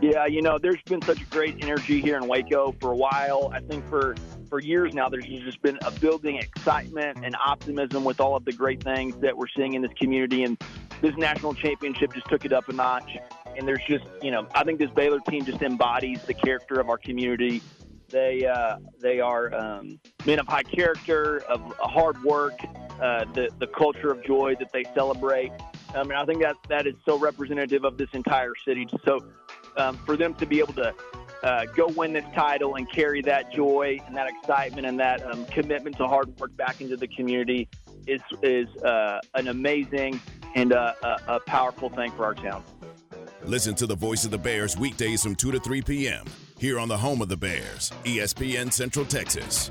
Yeah, 0.00 0.26
you 0.26 0.40
know, 0.40 0.58
there's 0.58 0.80
been 0.82 1.02
such 1.02 1.20
a 1.20 1.24
great 1.24 1.64
energy 1.64 2.00
here 2.00 2.16
in 2.16 2.28
Waco 2.28 2.72
for 2.80 2.92
a 2.92 2.96
while. 2.96 3.50
I 3.52 3.60
think 3.60 3.88
for 3.88 4.14
for 4.48 4.60
years 4.60 4.94
now, 4.94 5.08
there's 5.08 5.26
just 5.26 5.60
been 5.62 5.78
a 5.84 5.90
building 5.90 6.36
excitement 6.36 7.18
and 7.24 7.34
optimism 7.44 8.04
with 8.04 8.20
all 8.20 8.36
of 8.36 8.44
the 8.44 8.52
great 8.52 8.82
things 8.82 9.16
that 9.16 9.36
we're 9.36 9.48
seeing 9.56 9.74
in 9.74 9.82
this 9.82 9.90
community. 9.98 10.44
And 10.44 10.56
this 11.00 11.16
national 11.16 11.54
championship 11.54 12.12
just 12.12 12.28
took 12.28 12.44
it 12.44 12.52
up 12.52 12.68
a 12.68 12.72
notch. 12.72 13.16
And 13.56 13.66
there's 13.66 13.84
just, 13.86 14.04
you 14.22 14.30
know, 14.30 14.46
I 14.54 14.64
think 14.64 14.78
this 14.78 14.90
Baylor 14.90 15.20
team 15.20 15.44
just 15.44 15.62
embodies 15.62 16.22
the 16.22 16.34
character 16.34 16.80
of 16.80 16.88
our 16.88 16.98
community. 16.98 17.62
They 18.08 18.46
uh, 18.46 18.76
they 19.00 19.20
are 19.20 19.52
um, 19.54 19.98
men 20.26 20.38
of 20.38 20.46
high 20.46 20.62
character, 20.62 21.42
of 21.48 21.60
hard 21.78 22.22
work, 22.22 22.54
uh, 23.00 23.24
the 23.34 23.48
the 23.58 23.66
culture 23.66 24.10
of 24.12 24.24
joy 24.24 24.54
that 24.60 24.70
they 24.72 24.84
celebrate. 24.94 25.50
I 25.94 26.02
mean, 26.02 26.12
I 26.12 26.24
think 26.24 26.42
that 26.42 26.56
that 26.68 26.86
is 26.86 26.94
so 27.04 27.18
representative 27.18 27.84
of 27.84 27.96
this 27.96 28.08
entire 28.12 28.52
city. 28.64 28.86
So 29.04 29.24
um, 29.76 29.96
for 30.06 30.16
them 30.16 30.34
to 30.34 30.46
be 30.46 30.60
able 30.60 30.74
to 30.74 30.94
uh, 31.42 31.64
go 31.76 31.88
win 31.88 32.12
this 32.12 32.24
title 32.34 32.76
and 32.76 32.90
carry 32.90 33.22
that 33.22 33.52
joy 33.52 34.00
and 34.06 34.16
that 34.16 34.28
excitement 34.28 34.86
and 34.86 34.98
that 35.00 35.24
um, 35.26 35.44
commitment 35.46 35.96
to 35.98 36.06
hard 36.06 36.38
work 36.38 36.56
back 36.56 36.80
into 36.80 36.96
the 36.96 37.08
community 37.08 37.68
is 38.06 38.20
is 38.42 38.68
uh, 38.82 39.20
an 39.34 39.48
amazing 39.48 40.20
and 40.54 40.72
uh, 40.72 40.94
a, 41.02 41.18
a 41.28 41.40
powerful 41.40 41.88
thing 41.90 42.10
for 42.12 42.24
our 42.24 42.34
town. 42.34 42.62
Listen 43.44 43.74
to 43.76 43.86
the 43.86 43.94
voice 43.94 44.24
of 44.24 44.30
the 44.30 44.38
Bears 44.38 44.76
weekdays 44.76 45.22
from 45.22 45.36
2 45.36 45.52
to 45.52 45.60
3 45.60 45.82
p.m. 45.82 46.24
here 46.58 46.80
on 46.80 46.88
the 46.88 46.96
home 46.96 47.22
of 47.22 47.28
the 47.28 47.36
Bears, 47.36 47.92
ESPN 48.04 48.72
Central 48.72 49.04
Texas. 49.04 49.70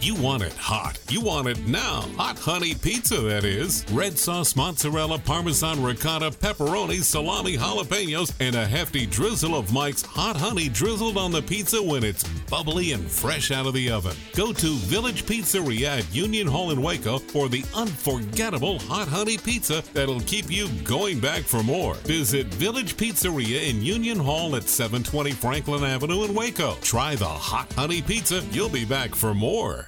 You 0.01 0.15
want 0.15 0.45
it 0.45 0.53
hot. 0.53 0.97
You 1.09 1.21
want 1.21 1.49
it 1.49 1.67
now. 1.67 2.03
Hot 2.17 2.39
honey 2.39 2.75
pizza, 2.75 3.21
that 3.21 3.45
is. 3.45 3.85
Red 3.91 4.17
sauce, 4.17 4.55
mozzarella, 4.55 5.19
parmesan, 5.19 5.83
ricotta, 5.83 6.31
pepperoni, 6.31 7.03
salami, 7.03 7.57
jalapenos, 7.57 8.33
and 8.39 8.55
a 8.55 8.65
hefty 8.65 9.07
drizzle 9.07 9.57
of 9.57 9.73
Mike's 9.73 10.03
hot 10.03 10.37
honey 10.37 10.69
drizzled 10.69 11.19
on 11.19 11.33
the 11.33 11.43
pizza 11.43 11.83
when 11.83 12.05
it's 12.05 12.23
bubbly 12.49 12.93
and 12.93 13.11
fresh 13.11 13.51
out 13.51 13.67
of 13.67 13.75
the 13.75 13.91
oven. 13.91 14.17
Go 14.37 14.53
to 14.53 14.69
Village 14.87 15.27
Pizzeria 15.27 15.99
at 15.99 16.15
Union 16.15 16.47
Hall 16.47 16.71
in 16.71 16.81
Waco 16.81 17.19
for 17.19 17.49
the 17.49 17.65
unforgettable 17.75 18.79
hot 18.79 19.09
honey 19.09 19.37
pizza 19.37 19.83
that'll 19.95 20.21
keep 20.21 20.49
you 20.49 20.69
going 20.85 21.19
back 21.19 21.43
for 21.43 21.65
more. 21.65 21.95
Visit 21.95 22.47
Village 22.47 22.97
Pizzeria 22.97 23.69
in 23.69 23.83
Union 23.83 24.19
Hall 24.19 24.55
at 24.55 24.69
720 24.69 25.33
Franklin 25.33 25.83
Avenue 25.83 26.23
in 26.23 26.35
Waco. 26.35 26.77
Try 26.83 27.17
the 27.17 27.25
hot 27.27 27.73
honey 27.73 28.01
pizza. 28.01 28.45
You'll 28.53 28.69
be 28.69 28.85
back 28.85 29.17
for 29.17 29.35
more. 29.35 29.88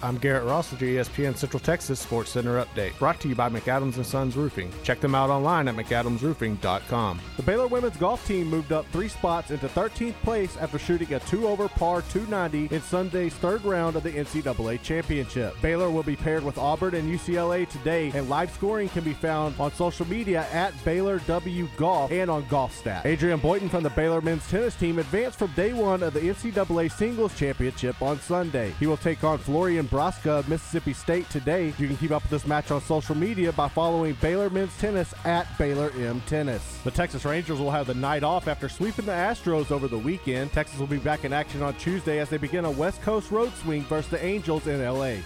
I'm 0.00 0.16
Garrett 0.18 0.44
Ross 0.44 0.70
with 0.70 0.80
your 0.80 1.02
ESPN 1.02 1.36
Central 1.36 1.58
Texas 1.58 1.98
Sports 1.98 2.30
Center 2.30 2.64
update, 2.64 2.96
brought 3.00 3.18
to 3.20 3.28
you 3.28 3.34
by 3.34 3.48
McAdams 3.48 3.96
and 3.96 4.06
Sons 4.06 4.36
Roofing. 4.36 4.70
Check 4.84 5.00
them 5.00 5.12
out 5.12 5.28
online 5.28 5.66
at 5.66 5.74
mcadamsroofing.com. 5.74 7.20
The 7.36 7.42
Baylor 7.42 7.66
women's 7.66 7.96
golf 7.96 8.24
team 8.24 8.46
moved 8.46 8.70
up 8.70 8.86
three 8.92 9.08
spots 9.08 9.50
into 9.50 9.66
13th 9.66 10.14
place 10.22 10.56
after 10.58 10.78
shooting 10.78 11.12
a 11.14 11.20
two-over 11.20 11.68
par 11.68 12.02
290 12.02 12.72
in 12.72 12.80
Sunday's 12.80 13.34
third 13.34 13.64
round 13.64 13.96
of 13.96 14.04
the 14.04 14.12
NCAA 14.12 14.80
championship. 14.82 15.60
Baylor 15.60 15.90
will 15.90 16.04
be 16.04 16.14
paired 16.14 16.44
with 16.44 16.58
Auburn 16.58 16.94
and 16.94 17.12
UCLA 17.12 17.68
today, 17.68 18.12
and 18.14 18.28
live 18.28 18.52
scoring 18.52 18.88
can 18.90 19.02
be 19.02 19.14
found 19.14 19.58
on 19.58 19.72
social 19.72 20.06
media 20.06 20.46
at 20.52 20.72
Baylor 20.84 21.18
W 21.26 21.68
Golf 21.76 22.12
and 22.12 22.30
on 22.30 22.44
GolfStat. 22.44 23.04
Adrian 23.04 23.40
Boitan 23.40 23.68
from 23.68 23.82
the 23.82 23.90
Baylor 23.90 24.20
men's 24.20 24.48
tennis 24.48 24.76
team 24.76 25.00
advanced 25.00 25.40
from 25.40 25.50
day 25.54 25.72
one 25.72 26.04
of 26.04 26.14
the 26.14 26.20
NCAA 26.20 26.92
singles 26.92 27.36
championship 27.36 28.00
on 28.00 28.20
Sunday. 28.20 28.72
He 28.78 28.86
will 28.86 28.96
take 28.96 29.24
on 29.24 29.38
Florian 29.38 29.87
Broska 29.88 30.38
of 30.38 30.48
Mississippi 30.48 30.92
State 30.92 31.28
today. 31.30 31.66
You 31.78 31.86
can 31.86 31.96
keep 31.96 32.10
up 32.10 32.22
with 32.22 32.30
this 32.30 32.46
match 32.46 32.70
on 32.70 32.80
social 32.80 33.14
media 33.14 33.52
by 33.52 33.68
following 33.68 34.14
Baylor 34.20 34.50
Men's 34.50 34.76
Tennis 34.78 35.14
at 35.24 35.46
Baylor 35.58 35.90
M 35.98 36.22
Tennis. 36.26 36.78
The 36.84 36.90
Texas 36.90 37.24
Rangers 37.24 37.58
will 37.58 37.70
have 37.70 37.86
the 37.86 37.94
night 37.94 38.22
off 38.22 38.48
after 38.48 38.68
sweeping 38.68 39.06
the 39.06 39.12
Astros 39.12 39.70
over 39.70 39.88
the 39.88 39.98
weekend. 39.98 40.52
Texas 40.52 40.78
will 40.78 40.86
be 40.86 40.98
back 40.98 41.24
in 41.24 41.32
action 41.32 41.62
on 41.62 41.74
Tuesday 41.74 42.18
as 42.18 42.28
they 42.28 42.38
begin 42.38 42.64
a 42.64 42.70
West 42.70 43.02
Coast 43.02 43.30
road 43.30 43.52
swing 43.62 43.82
versus 43.82 44.10
the 44.10 44.24
Angels 44.24 44.66
in 44.66 44.84
LA. 44.84 45.16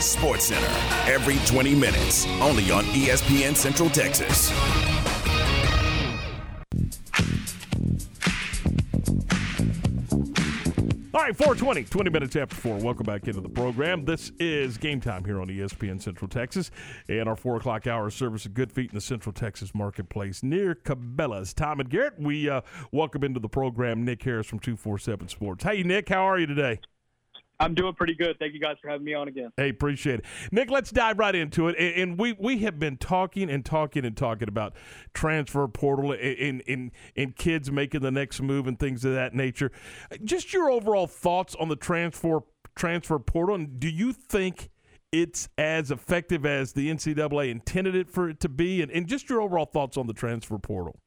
Sports 0.00 0.46
Center 0.46 0.66
every 1.10 1.36
20 1.46 1.74
minutes, 1.74 2.26
only 2.40 2.70
on 2.70 2.84
ESPN 2.84 3.54
Central 3.54 3.90
Texas. 3.90 4.50
All 11.12 11.20
right, 11.20 11.36
420, 11.36 11.84
20 11.84 12.10
minutes 12.10 12.36
after 12.36 12.54
4. 12.54 12.76
Welcome 12.76 13.04
back 13.04 13.26
into 13.26 13.40
the 13.40 13.48
program. 13.48 14.04
This 14.04 14.30
is 14.38 14.78
game 14.78 15.00
time 15.00 15.24
here 15.24 15.40
on 15.40 15.48
ESPN 15.48 16.00
Central 16.00 16.28
Texas. 16.28 16.70
And 17.08 17.28
our 17.28 17.34
4 17.34 17.56
o'clock 17.56 17.88
hour 17.88 18.10
service 18.10 18.46
of 18.46 18.54
Good 18.54 18.70
Feet 18.70 18.90
in 18.90 18.94
the 18.94 19.00
Central 19.00 19.32
Texas 19.32 19.74
Marketplace 19.74 20.44
near 20.44 20.76
Cabela's. 20.76 21.52
Tom 21.52 21.80
and 21.80 21.90
Garrett, 21.90 22.14
we 22.16 22.48
uh, 22.48 22.60
welcome 22.92 23.24
into 23.24 23.40
the 23.40 23.48
program 23.48 24.04
Nick 24.04 24.22
Harris 24.22 24.46
from 24.46 24.60
247 24.60 25.26
Sports. 25.26 25.64
Hey, 25.64 25.82
Nick, 25.82 26.08
how 26.10 26.22
are 26.22 26.38
you 26.38 26.46
today? 26.46 26.78
I'm 27.60 27.74
doing 27.74 27.94
pretty 27.94 28.14
good. 28.14 28.38
Thank 28.38 28.54
you 28.54 28.60
guys 28.60 28.76
for 28.80 28.88
having 28.88 29.04
me 29.04 29.12
on 29.12 29.28
again. 29.28 29.52
Hey, 29.56 29.68
appreciate 29.68 30.20
it. 30.20 30.24
Nick, 30.50 30.70
let's 30.70 30.90
dive 30.90 31.18
right 31.18 31.34
into 31.34 31.68
it. 31.68 31.76
And 31.78 32.18
we, 32.18 32.32
we 32.32 32.58
have 32.60 32.78
been 32.78 32.96
talking 32.96 33.50
and 33.50 33.64
talking 33.64 34.06
and 34.06 34.16
talking 34.16 34.48
about 34.48 34.74
transfer 35.12 35.68
portal 35.68 36.12
and, 36.12 36.62
and, 36.66 36.90
and 37.14 37.36
kids 37.36 37.70
making 37.70 38.00
the 38.00 38.10
next 38.10 38.40
move 38.40 38.66
and 38.66 38.78
things 38.78 39.04
of 39.04 39.12
that 39.12 39.34
nature. 39.34 39.70
Just 40.24 40.54
your 40.54 40.70
overall 40.70 41.06
thoughts 41.06 41.54
on 41.54 41.68
the 41.68 41.76
transfer 41.76 42.40
transfer 42.76 43.18
portal. 43.18 43.56
And 43.56 43.78
do 43.78 43.88
you 43.88 44.14
think 44.14 44.70
it's 45.12 45.48
as 45.58 45.90
effective 45.90 46.46
as 46.46 46.72
the 46.72 46.90
NCAA 46.90 47.50
intended 47.50 47.94
it 47.94 48.10
for 48.10 48.30
it 48.30 48.40
to 48.40 48.48
be? 48.48 48.80
And, 48.80 48.90
and 48.90 49.06
just 49.06 49.28
your 49.28 49.42
overall 49.42 49.66
thoughts 49.66 49.98
on 49.98 50.06
the 50.06 50.14
transfer 50.14 50.58
portal. 50.58 50.98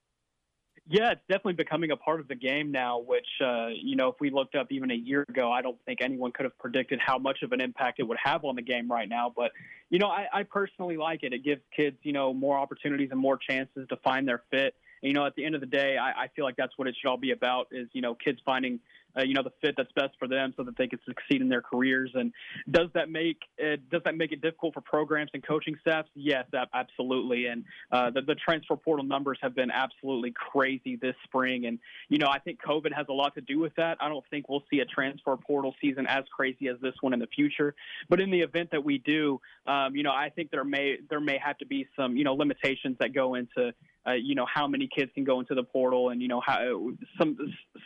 Yeah, 0.85 1.11
it's 1.11 1.21
definitely 1.29 1.53
becoming 1.53 1.91
a 1.91 1.95
part 1.95 2.19
of 2.19 2.27
the 2.27 2.35
game 2.35 2.69
now, 2.71 2.99
which, 2.99 3.27
uh, 3.41 3.67
you 3.69 3.95
know, 3.95 4.09
if 4.09 4.15
we 4.19 4.29
looked 4.29 4.53
up 4.53 4.67
even 4.69 4.91
a 4.91 4.95
year 4.95 5.25
ago, 5.29 5.49
I 5.49 5.61
don't 5.61 5.77
think 5.85 6.01
anyone 6.01 6.33
could 6.33 6.43
have 6.43 6.57
predicted 6.59 6.99
how 6.99 7.17
much 7.17 7.41
of 7.41 7.53
an 7.53 7.61
impact 7.61 7.99
it 7.99 8.03
would 8.03 8.17
have 8.21 8.43
on 8.43 8.55
the 8.55 8.61
game 8.61 8.91
right 8.91 9.07
now. 9.07 9.31
But, 9.33 9.51
you 9.89 9.97
know, 9.97 10.07
I, 10.07 10.27
I 10.33 10.43
personally 10.43 10.97
like 10.97 11.23
it. 11.23 11.31
It 11.31 11.43
gives 11.43 11.61
kids, 11.73 11.95
you 12.03 12.11
know, 12.11 12.33
more 12.33 12.57
opportunities 12.57 13.09
and 13.11 13.19
more 13.19 13.37
chances 13.37 13.87
to 13.87 13.95
find 14.03 14.27
their 14.27 14.43
fit. 14.51 14.75
And, 15.01 15.07
you 15.07 15.13
know, 15.13 15.25
at 15.25 15.35
the 15.35 15.45
end 15.45 15.55
of 15.55 15.61
the 15.61 15.67
day, 15.67 15.97
I, 15.97 16.23
I 16.23 16.27
feel 16.35 16.43
like 16.43 16.57
that's 16.57 16.77
what 16.77 16.89
it 16.89 16.97
should 17.01 17.07
all 17.09 17.17
be 17.17 17.31
about 17.31 17.67
is, 17.71 17.87
you 17.93 18.01
know, 18.01 18.13
kids 18.15 18.39
finding– 18.45 18.79
uh, 19.17 19.23
you 19.23 19.34
know, 19.34 19.43
the 19.43 19.52
fit 19.62 19.76
that's 19.78 19.91
best 19.93 20.13
for 20.19 20.28
them 20.28 20.54
so 20.58 20.63
that 20.63 20.78
they 20.78 20.88
can 20.88 20.99
succeed 21.06 21.41
in 21.41 21.49
their 21.49 21.62
careers. 21.62 22.12
And 22.13 22.34
does 22.69 22.89
that 22.93 23.10
make 23.10 23.38
it, 23.58 23.89
does 23.89 24.02
that 24.06 24.15
make 24.15 24.32
it 24.32 24.41
difficult 24.41 24.73
for 24.73 24.82
programs 24.82 25.32
and 25.34 25.45
coaching 25.45 25.76
staffs? 25.82 26.10
Yes, 26.15 26.45
absolutely. 26.73 27.47
And 27.47 27.63
uh, 27.91 28.10
the, 28.12 28.21
the 28.21 28.36
transfer 28.36 28.76
portal 28.76 29.06
numbers 29.06 29.38
have 29.41 29.56
been 29.56 29.71
absolutely 29.71 30.32
crazy 30.32 30.95
this 30.95 31.15
spring. 31.23 31.65
And, 31.65 31.80
you 32.10 32.17
know, 32.17 32.28
I 32.28 32.39
think 32.39 32.60
COVID 32.62 32.93
has 32.95 33.08
a 33.10 33.13
lot 33.13 33.36
to 33.36 33.41
do 33.41 33.60
with 33.60 33.76
that. 33.76 33.97
I 34.02 34.10
don't 34.10 34.26
think 34.30 34.49
we'll 34.49 34.63
see 34.69 34.80
a 34.80 34.86
transfer 34.86 35.36
portal 35.38 35.76
season 35.82 36.06
as 36.08 36.23
crazy 36.36 36.67
as 36.67 36.78
this 36.82 36.93
one 37.02 37.13
in 37.13 37.19
the 37.19 37.28
future. 37.28 37.76
But 38.10 38.19
in 38.19 38.32
the 38.32 38.41
event 38.41 38.69
that 38.71 38.84
we 38.84 38.97
do, 38.99 39.39
um, 39.67 39.95
you 39.95 40.04
know, 40.04 40.12
I 40.12 40.30
think 40.30 40.52
there 40.52 40.63
may 40.63 40.97
there 41.10 41.19
may 41.19 41.38
have 41.43 41.58
to 41.60 41.65
be 41.65 41.88
some, 41.95 42.15
you 42.17 42.23
know, 42.23 42.34
limitations 42.34 42.97
that 42.99 43.13
go 43.13 43.36
into 43.36 43.73
uh, 44.07 44.13
you 44.13 44.35
know 44.35 44.45
how 44.51 44.67
many 44.67 44.87
kids 44.87 45.11
can 45.13 45.23
go 45.23 45.39
into 45.39 45.55
the 45.55 45.63
portal 45.63 46.09
and 46.09 46.21
you 46.21 46.27
know 46.27 46.41
how 46.45 46.91
some 47.17 47.37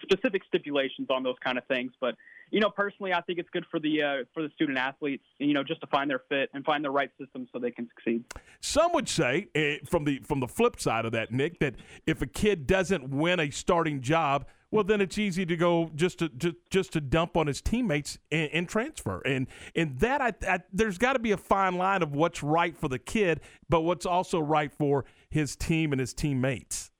specific 0.01 0.41
stipulations 0.47 1.07
on 1.09 1.23
those 1.23 1.35
kind 1.43 1.57
of 1.57 1.65
things. 1.65 1.91
But 1.99 2.15
you 2.51 2.59
know 2.59 2.69
personally 2.69 3.13
i 3.13 3.21
think 3.21 3.39
it's 3.39 3.49
good 3.49 3.65
for 3.69 3.79
the 3.79 4.01
uh, 4.01 4.23
for 4.33 4.43
the 4.43 4.49
student 4.55 4.77
athletes 4.77 5.23
you 5.39 5.53
know 5.53 5.63
just 5.63 5.81
to 5.81 5.87
find 5.87 6.09
their 6.09 6.21
fit 6.29 6.49
and 6.53 6.63
find 6.65 6.83
the 6.83 6.89
right 6.89 7.11
system 7.19 7.47
so 7.51 7.59
they 7.59 7.71
can 7.71 7.87
succeed. 7.95 8.23
Some 8.61 8.93
would 8.93 9.09
say 9.09 9.47
uh, 9.55 9.85
from 9.85 10.05
the 10.05 10.19
from 10.19 10.39
the 10.39 10.47
flip 10.47 10.79
side 10.79 11.05
of 11.05 11.11
that 11.13 11.31
nick 11.31 11.59
that 11.59 11.75
if 12.05 12.21
a 12.21 12.27
kid 12.27 12.67
doesn't 12.67 13.09
win 13.09 13.39
a 13.39 13.49
starting 13.49 14.01
job 14.01 14.45
well 14.71 14.83
then 14.83 15.01
it's 15.01 15.17
easy 15.17 15.45
to 15.45 15.55
go 15.55 15.91
just 15.95 16.19
to 16.19 16.29
just, 16.29 16.55
just 16.69 16.93
to 16.93 17.01
dump 17.01 17.37
on 17.37 17.47
his 17.47 17.61
teammates 17.61 18.17
and, 18.31 18.49
and 18.51 18.69
transfer. 18.69 19.21
And 19.21 19.47
and 19.75 19.99
that 19.99 20.21
I, 20.21 20.33
I 20.47 20.59
there's 20.71 20.97
got 20.97 21.13
to 21.13 21.19
be 21.19 21.31
a 21.31 21.37
fine 21.37 21.75
line 21.75 22.01
of 22.01 22.13
what's 22.13 22.43
right 22.43 22.75
for 22.75 22.87
the 22.87 22.99
kid 22.99 23.41
but 23.69 23.81
what's 23.81 24.05
also 24.05 24.39
right 24.39 24.71
for 24.71 25.05
his 25.29 25.55
team 25.55 25.91
and 25.91 25.99
his 25.99 26.13
teammates. 26.13 26.91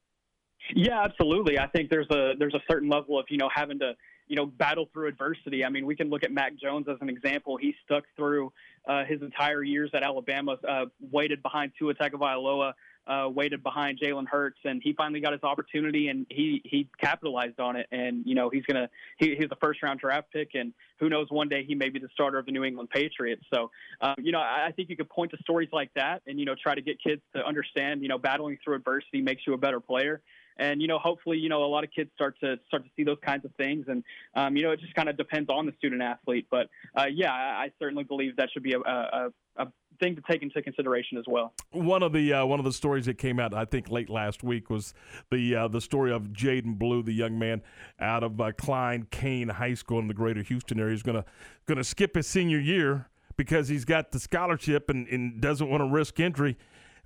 Yeah, 0.76 1.02
absolutely. 1.04 1.60
I 1.60 1.68
think 1.68 1.90
there's 1.90 2.10
a 2.10 2.34
there's 2.38 2.54
a 2.54 2.62
certain 2.70 2.90
level 2.90 3.18
of 3.20 3.26
you 3.30 3.38
know 3.38 3.50
having 3.54 3.80
to 3.80 3.94
you 4.28 4.36
know 4.36 4.46
battle 4.46 4.90
through 4.94 5.08
adversity. 5.08 5.64
I 5.64 5.70
mean, 5.70 5.86
we 5.86 5.96
can 5.96 6.10
look 6.10 6.24
at 6.24 6.32
Mac 6.32 6.54
Jones 6.62 6.88
as 6.90 6.98
an 7.02 7.10
example. 7.10 7.58
He 7.58 7.74
stuck 7.86 8.04
through 8.16 8.52
uh, 8.88 9.06
his 9.06 9.22
entire 9.22 9.64
years 9.64 9.92
at 9.94 10.04
Alabama, 10.04 10.58
uh, 10.68 10.86
waited 11.00 11.42
behind 11.42 11.72
Tua 11.80 11.94
Tagovailoa 11.94 12.74
uh, 13.08 13.30
waited 13.30 13.64
behind 13.64 14.00
Jalen 14.00 14.28
Hurts, 14.28 14.60
and 14.66 14.82
he 14.84 14.94
finally 14.94 15.20
got 15.20 15.32
his 15.32 15.44
opportunity, 15.44 16.10
and 16.10 16.26
he 16.30 16.62
he 16.66 16.88
capitalized 17.00 17.60
on 17.60 17.76
it. 17.76 17.88
And 17.92 18.24
you 18.26 18.36
know 18.36 18.50
he's 18.50 18.64
gonna 18.66 18.90
he, 19.18 19.36
he's 19.36 19.48
a 19.52 19.56
first 19.62 19.82
round 19.82 20.00
draft 20.00 20.32
pick, 20.32 20.52
and 20.54 20.74
who 21.00 21.10
knows 21.10 21.28
one 21.30 21.50
day 21.50 21.64
he 21.66 21.76
may 21.76 21.90
be 21.90 22.00
the 22.00 22.10
starter 22.14 22.38
of 22.38 22.46
the 22.46 22.52
New 22.52 22.64
England 22.64 22.90
Patriots. 22.90 23.44
So 23.54 23.72
um, 24.02 24.16
you 24.20 24.32
know 24.32 24.40
I, 24.40 24.68
I 24.68 24.72
think 24.72 24.90
you 24.90 24.98
could 24.98 25.10
point 25.10 25.32
to 25.32 25.38
stories 25.42 25.70
like 25.72 25.92
that, 25.96 26.22
and 26.28 26.40
you 26.40 26.46
know 26.46 26.56
try 26.62 26.76
to 26.76 26.82
get 26.82 27.02
kids 27.02 27.22
to 27.36 27.46
understand 27.46 28.02
you 28.02 28.10
know 28.10 28.18
battling 28.18 28.58
through 28.64 28.76
adversity 28.76 29.22
makes 29.22 29.44
you 29.48 29.54
a 29.54 29.58
better 29.58 29.80
player 29.80 30.22
and 30.60 30.82
you 30.82 30.88
know 30.88 31.00
hopefully 31.00 31.38
you 31.38 31.50
know 31.50 31.64
a 31.64 31.68
lot 31.68 31.84
of 31.84 31.92
kids 31.92 32.10
start 32.16 32.36
to 32.40 32.58
start 32.68 32.84
to 32.84 32.90
see 32.96 33.04
those 33.04 33.18
kinds 33.26 33.46
of 33.46 33.54
things 33.56 33.86
and 33.88 34.04
um, 34.36 34.56
you 34.56 34.64
know 34.64 34.72
it 34.72 34.80
just 34.80 34.94
kind 34.96 35.10
of 35.10 35.18
depends 35.18 35.50
on 35.50 35.66
the 35.66 35.72
student 35.78 36.02
athlete 36.02 36.48
but 36.50 36.70
uh, 36.96 37.06
yeah 37.12 37.32
I, 37.32 37.66
I, 37.66 37.72
certainly 37.80 38.04
believe 38.04 38.36
that 38.38 38.50
should 38.52 38.64
be 38.64 38.74
a, 38.74 38.80
a, 38.80 39.32
a, 39.58 39.68
thing 40.00 40.16
to 40.16 40.22
take 40.30 40.44
into 40.44 40.62
consideration 40.62 41.18
as 41.18 41.24
well 41.28 41.54
one 41.72 42.04
of 42.04 42.14
the 42.14 42.32
uh, 42.32 42.46
one 42.46 42.60
of 42.60 42.66
the 42.66 42.72
stories 42.72 43.08
that 43.08 43.18
came 43.18 43.40
out 43.40 43.52
I 43.52 43.66
think 43.66 43.90
late 43.90 44.12
last 44.12 44.44
week 44.44 44.70
was 44.70 44.94
the 45.32 45.56
uh, 45.56 45.68
the 45.70 45.82
story 45.82 46.12
of 46.12 46.26
Jaydon 46.26 46.78
Blue 46.78 47.02
the 47.02 47.14
young 47.14 47.40
man 47.40 47.64
out 48.00 48.24
of 48.24 48.40
uh, 48.40 48.52
Klein 48.52 49.08
Cain 49.10 49.50
High 49.50 49.74
School 49.74 49.98
in 49.98 50.08
the 50.08 50.14
greater 50.14 50.44
Houston 50.44 50.80
area 50.80 50.94
is 50.94 51.02
going 51.02 51.16
to 51.16 51.26
going 51.66 51.80
to 51.80 51.84
skip 51.84 52.14
his 52.14 52.28
senior 52.28 52.60
year 52.60 53.10
because 53.38 53.70
he's 53.70 53.86
got 53.86 54.12
the 54.12 54.20
scholarship 54.20 54.88
and, 54.92 55.08
and 55.08 55.42
doesn't 55.42 55.68
want 55.68 55.82
to 55.82 55.90
risk 55.90 56.20
injury 56.20 56.58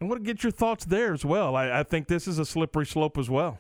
I 0.02 0.06
want 0.06 0.24
to 0.24 0.26
get 0.26 0.44
your 0.44 0.52
thoughts 0.52 0.84
there 0.84 1.14
as 1.14 1.24
well. 1.24 1.56
I, 1.56 1.80
I 1.80 1.84
think 1.84 2.08
this 2.08 2.28
is 2.28 2.40
a 2.40 2.46
slippery 2.46 2.88
slope 2.88 3.20
as 3.20 3.30
well. 3.30 3.60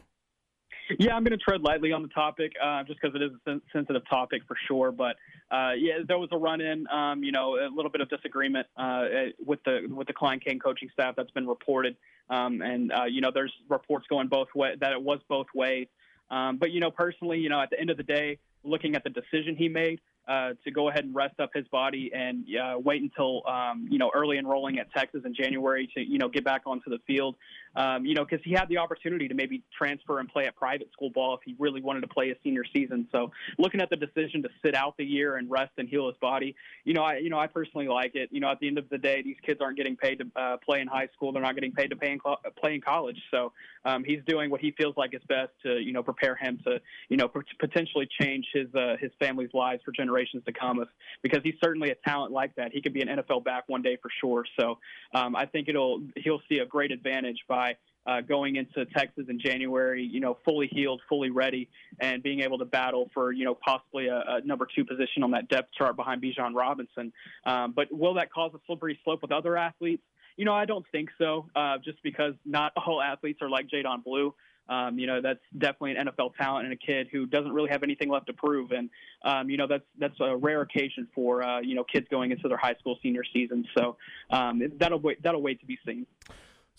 Yeah, 0.99 1.15
I'm 1.15 1.23
going 1.23 1.37
to 1.37 1.43
tread 1.43 1.61
lightly 1.61 1.91
on 1.91 2.01
the 2.01 2.07
topic, 2.09 2.53
uh, 2.63 2.83
just 2.83 2.99
because 3.01 3.15
it 3.15 3.23
is 3.23 3.31
a 3.45 3.61
sensitive 3.73 4.01
topic 4.09 4.43
for 4.47 4.55
sure. 4.67 4.91
But 4.91 5.15
uh, 5.51 5.71
yeah, 5.77 5.99
there 6.07 6.17
was 6.17 6.29
a 6.31 6.37
run-in, 6.37 6.87
um, 6.87 7.23
you 7.23 7.31
know, 7.31 7.55
a 7.55 7.69
little 7.73 7.91
bit 7.91 8.01
of 8.01 8.09
disagreement 8.09 8.67
uh, 8.77 9.05
with 9.45 9.63
the 9.63 9.87
with 9.89 10.07
the 10.07 10.13
Klein 10.13 10.39
Cain 10.39 10.59
coaching 10.59 10.89
staff 10.93 11.15
that's 11.15 11.31
been 11.31 11.47
reported, 11.47 11.95
um, 12.29 12.61
and 12.61 12.91
uh, 12.91 13.05
you 13.05 13.21
know, 13.21 13.31
there's 13.33 13.53
reports 13.69 14.05
going 14.09 14.27
both 14.27 14.47
way 14.55 14.75
that 14.79 14.91
it 14.91 15.01
was 15.01 15.19
both 15.27 15.47
ways. 15.53 15.87
Um, 16.29 16.57
but 16.57 16.71
you 16.71 16.79
know, 16.79 16.91
personally, 16.91 17.39
you 17.39 17.49
know, 17.49 17.61
at 17.61 17.69
the 17.69 17.79
end 17.79 17.89
of 17.89 17.97
the 17.97 18.03
day, 18.03 18.39
looking 18.63 18.95
at 18.95 19.03
the 19.03 19.09
decision 19.09 19.55
he 19.55 19.67
made, 19.67 19.99
uh, 20.27 20.53
to 20.63 20.71
go 20.71 20.89
ahead 20.89 21.03
and 21.03 21.15
rest 21.15 21.39
up 21.39 21.49
his 21.53 21.67
body 21.69 22.11
and 22.13 22.45
uh, 22.55 22.77
wait 22.77 23.01
until 23.01 23.41
um, 23.47 23.87
you 23.89 23.97
know 23.97 24.11
early 24.13 24.37
enrolling 24.37 24.79
at 24.79 24.91
Texas 24.93 25.21
in 25.25 25.33
January 25.33 25.89
to 25.95 26.01
you 26.01 26.17
know 26.17 26.29
get 26.29 26.43
back 26.45 26.61
onto 26.65 26.89
the 26.89 26.99
field. 27.07 27.35
Um, 27.75 28.05
you 28.05 28.15
know 28.15 28.25
because 28.25 28.43
he 28.43 28.51
had 28.51 28.67
the 28.69 28.77
opportunity 28.77 29.27
to 29.27 29.33
maybe 29.33 29.63
transfer 29.77 30.19
and 30.19 30.29
play 30.29 30.45
at 30.45 30.55
private 30.55 30.91
school 30.93 31.09
ball 31.09 31.35
if 31.35 31.41
he 31.45 31.55
really 31.59 31.81
wanted 31.81 32.01
to 32.01 32.07
play 32.07 32.29
a 32.29 32.35
senior 32.43 32.63
season. 32.73 33.07
So 33.11 33.31
looking 33.57 33.81
at 33.81 33.89
the 33.89 33.95
decision 33.95 34.43
to 34.43 34.49
sit 34.63 34.75
out 34.75 34.95
the 34.97 35.05
year 35.05 35.37
and 35.37 35.49
rest 35.49 35.71
and 35.77 35.87
heal 35.87 36.07
his 36.07 36.17
body, 36.17 36.55
you 36.85 36.93
know 36.93 37.03
I 37.03 37.17
you 37.17 37.29
know 37.29 37.39
I 37.39 37.47
personally 37.47 37.87
like 37.87 38.15
it. 38.15 38.29
You 38.31 38.39
know 38.39 38.49
at 38.49 38.59
the 38.59 38.67
end 38.67 38.77
of 38.77 38.89
the 38.89 38.97
day, 38.97 39.21
these 39.21 39.37
kids 39.45 39.59
aren't 39.61 39.77
getting 39.77 39.95
paid 39.95 40.19
to 40.19 40.41
uh, 40.41 40.57
play 40.57 40.81
in 40.81 40.87
high 40.87 41.09
school. 41.15 41.31
They're 41.31 41.41
not 41.41 41.55
getting 41.55 41.71
paid 41.71 41.89
to 41.89 41.95
pay 41.95 42.11
in 42.11 42.19
play 42.59 42.75
in 42.75 42.81
college. 42.81 43.17
So 43.31 43.53
um, 43.85 44.03
he's 44.03 44.21
doing 44.27 44.49
what 44.49 44.61
he 44.61 44.71
feels 44.71 44.95
like 44.97 45.13
is 45.13 45.21
best 45.27 45.51
to 45.63 45.79
you 45.79 45.93
know 45.93 46.03
prepare 46.03 46.35
him 46.35 46.59
to 46.65 46.79
you 47.09 47.17
know 47.17 47.29
potentially 47.59 48.07
change 48.19 48.45
his 48.53 48.67
uh, 48.75 48.95
his 48.99 49.11
family's 49.19 49.53
lives 49.53 49.81
for 49.83 49.91
generations 49.91 50.11
generations 50.11 50.43
to 50.45 50.53
come. 50.53 50.81
If, 50.81 50.87
because 51.21 51.41
he's 51.43 51.55
certainly 51.63 51.91
a 51.91 51.95
talent 52.07 52.31
like 52.31 52.55
that. 52.55 52.71
He 52.71 52.81
could 52.81 52.93
be 52.93 53.01
an 53.01 53.07
NFL 53.07 53.43
back 53.43 53.63
one 53.67 53.81
day 53.81 53.97
for 54.01 54.09
sure. 54.19 54.45
So 54.59 54.77
um, 55.13 55.35
I 55.35 55.45
think 55.45 55.67
it'll 55.67 56.01
he'll 56.17 56.41
see 56.49 56.59
a 56.59 56.65
great 56.65 56.91
advantage 56.91 57.37
by 57.47 57.60
uh, 58.05 58.21
going 58.21 58.55
into 58.55 58.85
Texas 58.85 59.25
in 59.29 59.39
January, 59.39 60.03
you 60.03 60.19
know, 60.19 60.37
fully 60.43 60.67
healed, 60.71 61.01
fully 61.07 61.29
ready, 61.29 61.69
and 61.99 62.23
being 62.23 62.41
able 62.41 62.57
to 62.57 62.65
battle 62.65 63.09
for, 63.13 63.31
you 63.31 63.45
know, 63.45 63.55
possibly 63.55 64.07
a, 64.07 64.23
a 64.27 64.41
number 64.43 64.67
two 64.75 64.83
position 64.85 65.23
on 65.23 65.31
that 65.31 65.47
depth 65.49 65.69
chart 65.77 65.95
behind 65.95 66.21
Bijan 66.21 66.55
Robinson. 66.55 67.13
Um, 67.45 67.73
but 67.75 67.87
will 67.91 68.15
that 68.15 68.31
cause 68.31 68.51
a 68.55 68.59
slippery 68.65 68.99
slope 69.03 69.21
with 69.21 69.31
other 69.31 69.55
athletes? 69.55 70.03
You 70.37 70.45
know, 70.45 70.53
I 70.53 70.65
don't 70.65 70.85
think 70.91 71.09
so, 71.17 71.47
uh, 71.55 71.77
just 71.83 72.01
because 72.01 72.33
not 72.45 72.73
all 72.87 73.01
athletes 73.01 73.39
are 73.41 73.49
like 73.49 73.67
Jaydon 73.67 74.03
Blue. 74.03 74.33
Um, 74.69 74.97
you 74.97 75.05
know, 75.05 75.21
that's 75.21 75.41
definitely 75.57 75.95
an 75.97 76.07
NFL 76.07 76.35
talent 76.35 76.65
and 76.65 76.73
a 76.73 76.77
kid 76.77 77.09
who 77.11 77.25
doesn't 77.25 77.51
really 77.51 77.69
have 77.69 77.83
anything 77.83 78.09
left 78.09 78.27
to 78.27 78.33
prove. 78.33 78.71
And, 78.71 78.89
um, 79.23 79.49
you 79.49 79.57
know, 79.57 79.67
that's 79.67 79.83
that's 79.99 80.15
a 80.21 80.37
rare 80.37 80.61
occasion 80.61 81.09
for, 81.13 81.43
uh, 81.43 81.59
you 81.59 81.75
know, 81.75 81.83
kids 81.83 82.07
going 82.09 82.31
into 82.31 82.47
their 82.47 82.57
high 82.57 82.75
school 82.79 82.97
senior 83.03 83.23
season. 83.33 83.65
So 83.77 83.97
um, 84.29 84.61
that'll 84.77 84.99
wait, 84.99 85.21
that'll 85.23 85.41
wait 85.41 85.59
to 85.59 85.65
be 85.65 85.77
seen. 85.85 86.05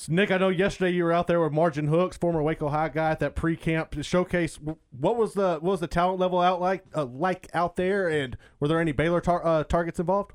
So 0.02 0.12
Nick, 0.12 0.32
I 0.32 0.38
know 0.38 0.48
yesterday 0.48 0.90
you 0.90 1.04
were 1.04 1.12
out 1.12 1.28
there 1.28 1.40
with 1.40 1.52
Margin 1.52 1.86
Hooks, 1.86 2.16
former 2.16 2.42
Waco 2.42 2.68
High 2.68 2.88
guy, 2.88 3.12
at 3.12 3.20
that 3.20 3.36
pre-camp 3.36 3.94
showcase. 4.02 4.58
What 4.90 5.16
was 5.16 5.34
the 5.34 5.58
what 5.60 5.70
was 5.70 5.78
the 5.78 5.86
talent 5.86 6.18
level 6.18 6.40
out 6.40 6.60
like 6.60 6.82
uh, 6.92 7.04
like 7.04 7.48
out 7.54 7.76
there, 7.76 8.08
and 8.08 8.36
were 8.58 8.66
there 8.66 8.80
any 8.80 8.90
Baylor 8.90 9.20
tar- 9.20 9.46
uh, 9.46 9.62
targets 9.62 10.00
involved? 10.00 10.32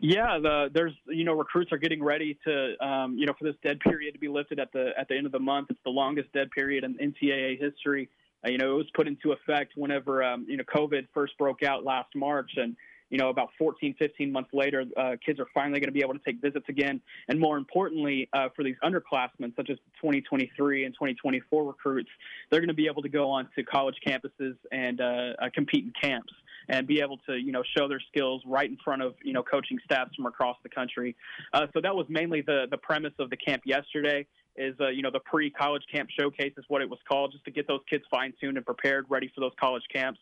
Yeah, 0.00 0.38
the, 0.42 0.70
there's 0.72 0.94
you 1.08 1.24
know 1.24 1.34
recruits 1.34 1.72
are 1.72 1.76
getting 1.76 2.02
ready 2.02 2.38
to 2.46 2.74
um, 2.82 3.18
you 3.18 3.26
know 3.26 3.34
for 3.38 3.44
this 3.44 3.56
dead 3.62 3.80
period 3.80 4.12
to 4.14 4.18
be 4.18 4.28
lifted 4.28 4.58
at 4.58 4.72
the 4.72 4.92
at 4.98 5.08
the 5.08 5.14
end 5.18 5.26
of 5.26 5.32
the 5.32 5.38
month. 5.38 5.66
It's 5.68 5.80
the 5.84 5.90
longest 5.90 6.32
dead 6.32 6.50
period 6.50 6.84
in 6.84 6.94
NCAA 6.94 7.60
history. 7.60 8.08
Uh, 8.46 8.48
you 8.48 8.56
know 8.56 8.72
it 8.72 8.76
was 8.76 8.86
put 8.94 9.06
into 9.06 9.32
effect 9.32 9.74
whenever 9.76 10.24
um, 10.24 10.46
you 10.48 10.56
know 10.56 10.64
COVID 10.74 11.06
first 11.12 11.36
broke 11.36 11.62
out 11.62 11.84
last 11.84 12.08
March, 12.16 12.52
and 12.56 12.76
you 13.14 13.18
know 13.18 13.28
about 13.28 13.50
14, 13.56 13.94
15 13.96 14.32
months 14.32 14.50
later, 14.52 14.84
uh, 14.96 15.12
kids 15.24 15.38
are 15.38 15.46
finally 15.54 15.78
going 15.78 15.86
to 15.86 15.92
be 15.92 16.00
able 16.00 16.14
to 16.14 16.20
take 16.26 16.40
visits 16.42 16.66
again. 16.68 17.00
And 17.28 17.38
more 17.38 17.56
importantly, 17.56 18.28
uh, 18.32 18.48
for 18.56 18.64
these 18.64 18.74
underclassmen 18.82 19.54
such 19.54 19.70
as 19.70 19.78
2023 20.02 20.84
and 20.84 20.92
2024 20.94 21.64
recruits, 21.64 22.08
they're 22.50 22.58
going 22.58 22.66
to 22.66 22.74
be 22.74 22.88
able 22.88 23.02
to 23.02 23.08
go 23.08 23.30
on 23.30 23.48
to 23.54 23.62
college 23.62 23.94
campuses 24.04 24.56
and 24.72 25.00
uh, 25.00 25.04
uh, 25.04 25.48
compete 25.54 25.84
in 25.84 25.92
camps 26.02 26.32
and 26.68 26.88
be 26.88 27.00
able 27.00 27.18
to 27.18 27.36
you 27.36 27.52
know 27.52 27.62
show 27.78 27.86
their 27.86 28.00
skills 28.00 28.42
right 28.48 28.68
in 28.68 28.78
front 28.82 29.00
of 29.00 29.14
you 29.22 29.32
know 29.32 29.44
coaching 29.44 29.78
staffs 29.84 30.12
from 30.16 30.26
across 30.26 30.56
the 30.64 30.68
country. 30.68 31.14
Uh, 31.52 31.68
so 31.72 31.80
that 31.80 31.94
was 31.94 32.06
mainly 32.08 32.40
the 32.40 32.66
the 32.68 32.78
premise 32.78 33.14
of 33.20 33.30
the 33.30 33.36
camp 33.36 33.62
yesterday. 33.64 34.26
Is 34.56 34.74
uh, 34.80 34.88
you 34.88 35.02
know 35.02 35.12
the 35.12 35.20
pre-college 35.20 35.84
camp 35.92 36.08
showcase 36.18 36.54
is 36.58 36.64
what 36.66 36.82
it 36.82 36.90
was 36.90 36.98
called, 37.08 37.30
just 37.30 37.44
to 37.44 37.52
get 37.52 37.68
those 37.68 37.82
kids 37.88 38.02
fine-tuned 38.10 38.56
and 38.56 38.66
prepared, 38.66 39.06
ready 39.08 39.30
for 39.32 39.40
those 39.40 39.52
college 39.60 39.84
camps 39.94 40.18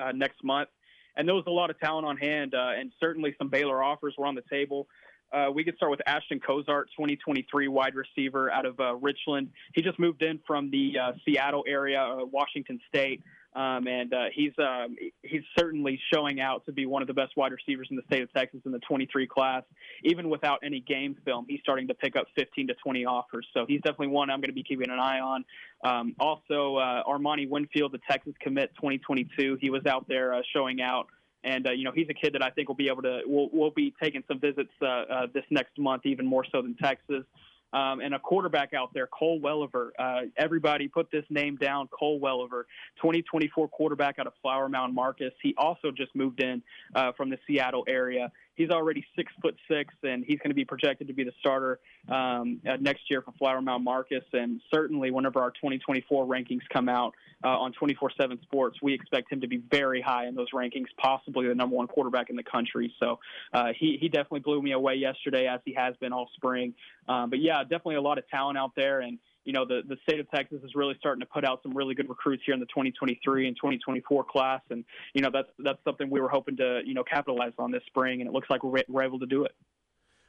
uh, 0.00 0.12
next 0.12 0.44
month. 0.44 0.68
And 1.16 1.26
there 1.26 1.34
was 1.34 1.44
a 1.46 1.50
lot 1.50 1.70
of 1.70 1.78
talent 1.80 2.06
on 2.06 2.16
hand, 2.16 2.54
uh, 2.54 2.72
and 2.78 2.92
certainly 3.00 3.34
some 3.38 3.48
Baylor 3.48 3.82
offers 3.82 4.14
were 4.18 4.26
on 4.26 4.34
the 4.34 4.44
table. 4.50 4.86
Uh, 5.32 5.50
we 5.52 5.64
could 5.64 5.76
start 5.76 5.90
with 5.90 6.00
Ashton 6.06 6.40
Cozart, 6.40 6.88
2023 6.96 7.68
wide 7.68 7.94
receiver 7.94 8.50
out 8.50 8.64
of 8.64 8.78
uh, 8.78 8.94
Richland. 8.94 9.50
He 9.74 9.82
just 9.82 9.98
moved 9.98 10.22
in 10.22 10.38
from 10.46 10.70
the 10.70 10.92
uh, 10.98 11.12
Seattle 11.24 11.64
area, 11.66 12.00
uh, 12.00 12.24
Washington 12.24 12.78
State. 12.88 13.22
Um, 13.56 13.86
and 13.88 14.12
uh, 14.12 14.24
he's 14.34 14.52
um, 14.58 14.96
he's 15.22 15.42
certainly 15.58 15.98
showing 16.12 16.40
out 16.40 16.66
to 16.66 16.72
be 16.72 16.84
one 16.84 17.00
of 17.00 17.08
the 17.08 17.14
best 17.14 17.38
wide 17.38 17.52
receivers 17.52 17.88
in 17.90 17.96
the 17.96 18.02
state 18.02 18.22
of 18.22 18.30
Texas 18.34 18.60
in 18.66 18.70
the 18.70 18.80
23 18.80 19.26
class. 19.26 19.62
Even 20.04 20.28
without 20.28 20.58
any 20.62 20.80
game 20.80 21.16
film, 21.24 21.46
he's 21.48 21.60
starting 21.62 21.88
to 21.88 21.94
pick 21.94 22.16
up 22.16 22.26
15 22.36 22.68
to 22.68 22.74
20 22.74 23.06
offers. 23.06 23.46
So 23.54 23.64
he's 23.66 23.80
definitely 23.80 24.08
one 24.08 24.28
I'm 24.28 24.40
going 24.40 24.50
to 24.50 24.54
be 24.54 24.62
keeping 24.62 24.90
an 24.90 25.00
eye 25.00 25.20
on. 25.20 25.44
Um, 25.82 26.14
also, 26.20 26.76
uh, 26.76 27.04
Armani 27.04 27.48
Winfield, 27.48 27.92
the 27.92 28.00
Texas 28.10 28.34
commit 28.40 28.74
2022, 28.74 29.56
he 29.58 29.70
was 29.70 29.86
out 29.86 30.06
there 30.06 30.34
uh, 30.34 30.42
showing 30.52 30.82
out. 30.82 31.06
And 31.42 31.66
uh, 31.66 31.70
you 31.70 31.84
know 31.84 31.92
he's 31.94 32.08
a 32.10 32.14
kid 32.14 32.34
that 32.34 32.42
I 32.42 32.50
think 32.50 32.68
will 32.68 32.74
be 32.74 32.88
able 32.88 33.02
to. 33.02 33.20
We'll, 33.24 33.48
we'll 33.52 33.70
be 33.70 33.94
taking 34.02 34.22
some 34.28 34.38
visits 34.38 34.72
uh, 34.82 34.86
uh, 34.86 35.26
this 35.32 35.44
next 35.50 35.78
month, 35.78 36.04
even 36.04 36.26
more 36.26 36.44
so 36.52 36.60
than 36.60 36.76
Texas 36.76 37.24
um, 37.72 38.00
and 38.00 38.14
a 38.14 38.18
quarterback 38.18 38.74
out 38.74 38.92
there, 38.94 39.06
Cole 39.06 39.40
Welliver. 39.40 39.90
Uh, 39.98 40.22
everybody 40.36 40.88
put 40.88 41.10
this 41.10 41.24
name 41.30 41.56
down, 41.56 41.88
Cole 41.88 42.20
Welliver, 42.20 42.66
2024 42.96 43.68
quarterback 43.68 44.18
out 44.18 44.26
of 44.26 44.32
Flower 44.42 44.68
Mound 44.68 44.94
Marcus. 44.94 45.32
He 45.42 45.54
also 45.58 45.90
just 45.90 46.14
moved 46.14 46.40
in 46.40 46.62
uh, 46.94 47.12
from 47.16 47.30
the 47.30 47.38
Seattle 47.46 47.84
area. 47.88 48.30
He's 48.56 48.70
already 48.70 49.04
six 49.14 49.32
foot 49.40 49.56
six, 49.68 49.94
and 50.02 50.24
he's 50.24 50.38
going 50.38 50.50
to 50.50 50.54
be 50.54 50.64
projected 50.64 51.08
to 51.08 51.12
be 51.12 51.24
the 51.24 51.32
starter 51.40 51.78
um, 52.08 52.60
uh, 52.68 52.76
next 52.80 53.02
year 53.10 53.22
for 53.22 53.32
Flower 53.32 53.60
Mound 53.60 53.84
Marcus. 53.84 54.24
And 54.32 54.60
certainly, 54.72 55.10
whenever 55.10 55.40
our 55.40 55.50
2024 55.50 56.26
rankings 56.26 56.62
come 56.72 56.88
out 56.88 57.14
uh, 57.44 57.48
on 57.48 57.72
24/7 57.74 58.42
Sports, 58.42 58.78
we 58.82 58.94
expect 58.94 59.30
him 59.30 59.42
to 59.42 59.46
be 59.48 59.58
very 59.70 60.00
high 60.00 60.26
in 60.26 60.34
those 60.34 60.50
rankings, 60.54 60.86
possibly 60.96 61.48
the 61.48 61.54
number 61.54 61.76
one 61.76 61.86
quarterback 61.86 62.30
in 62.30 62.36
the 62.36 62.42
country. 62.42 62.92
So 62.98 63.18
uh, 63.52 63.72
he 63.78 63.98
he 64.00 64.08
definitely 64.08 64.40
blew 64.40 64.62
me 64.62 64.72
away 64.72 64.94
yesterday, 64.94 65.46
as 65.46 65.60
he 65.64 65.74
has 65.74 65.94
been 65.96 66.12
all 66.12 66.30
spring. 66.34 66.74
Um, 67.08 67.30
but 67.30 67.40
yeah, 67.40 67.62
definitely 67.62 67.96
a 67.96 68.02
lot 68.02 68.18
of 68.18 68.28
talent 68.28 68.58
out 68.58 68.72
there, 68.74 69.00
and 69.00 69.18
you 69.46 69.52
know, 69.52 69.64
the, 69.64 69.82
the 69.88 69.96
state 70.02 70.20
of 70.20 70.30
Texas 70.30 70.58
is 70.64 70.72
really 70.74 70.94
starting 70.98 71.20
to 71.20 71.26
put 71.26 71.44
out 71.44 71.60
some 71.62 71.72
really 71.74 71.94
good 71.94 72.08
recruits 72.08 72.42
here 72.44 72.52
in 72.52 72.60
the 72.60 72.66
2023 72.66 73.46
and 73.46 73.56
2024 73.56 74.24
class. 74.24 74.60
And, 74.70 74.84
you 75.14 75.22
know, 75.22 75.30
that's, 75.32 75.48
that's 75.58 75.78
something 75.84 76.10
we 76.10 76.20
were 76.20 76.28
hoping 76.28 76.56
to, 76.56 76.82
you 76.84 76.94
know, 76.94 77.04
capitalize 77.04 77.52
on 77.58 77.70
this 77.70 77.82
spring. 77.86 78.20
And 78.20 78.28
it 78.28 78.32
looks 78.32 78.50
like 78.50 78.62
we're, 78.62 78.82
we're 78.88 79.04
able 79.04 79.20
to 79.20 79.26
do 79.26 79.44
it. 79.44 79.52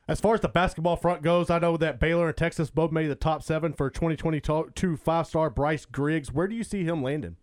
As 0.07 0.21
far 0.21 0.35
as 0.35 0.41
the 0.41 0.47
basketball 0.47 0.95
front 0.95 1.21
goes, 1.21 1.49
I 1.49 1.59
know 1.59 1.75
that 1.77 1.99
Baylor 1.99 2.27
and 2.27 2.37
Texas 2.37 2.69
both 2.69 2.91
made 2.91 3.07
the 3.07 3.15
top 3.15 3.43
seven 3.43 3.73
for 3.73 3.89
2022 3.89 4.97
five 4.97 5.27
star 5.27 5.49
Bryce 5.49 5.85
Griggs. 5.85 6.31
Where 6.31 6.47
do 6.47 6.55
you 6.55 6.63
see 6.63 6.85
him 6.85 7.03
landing? 7.03 7.35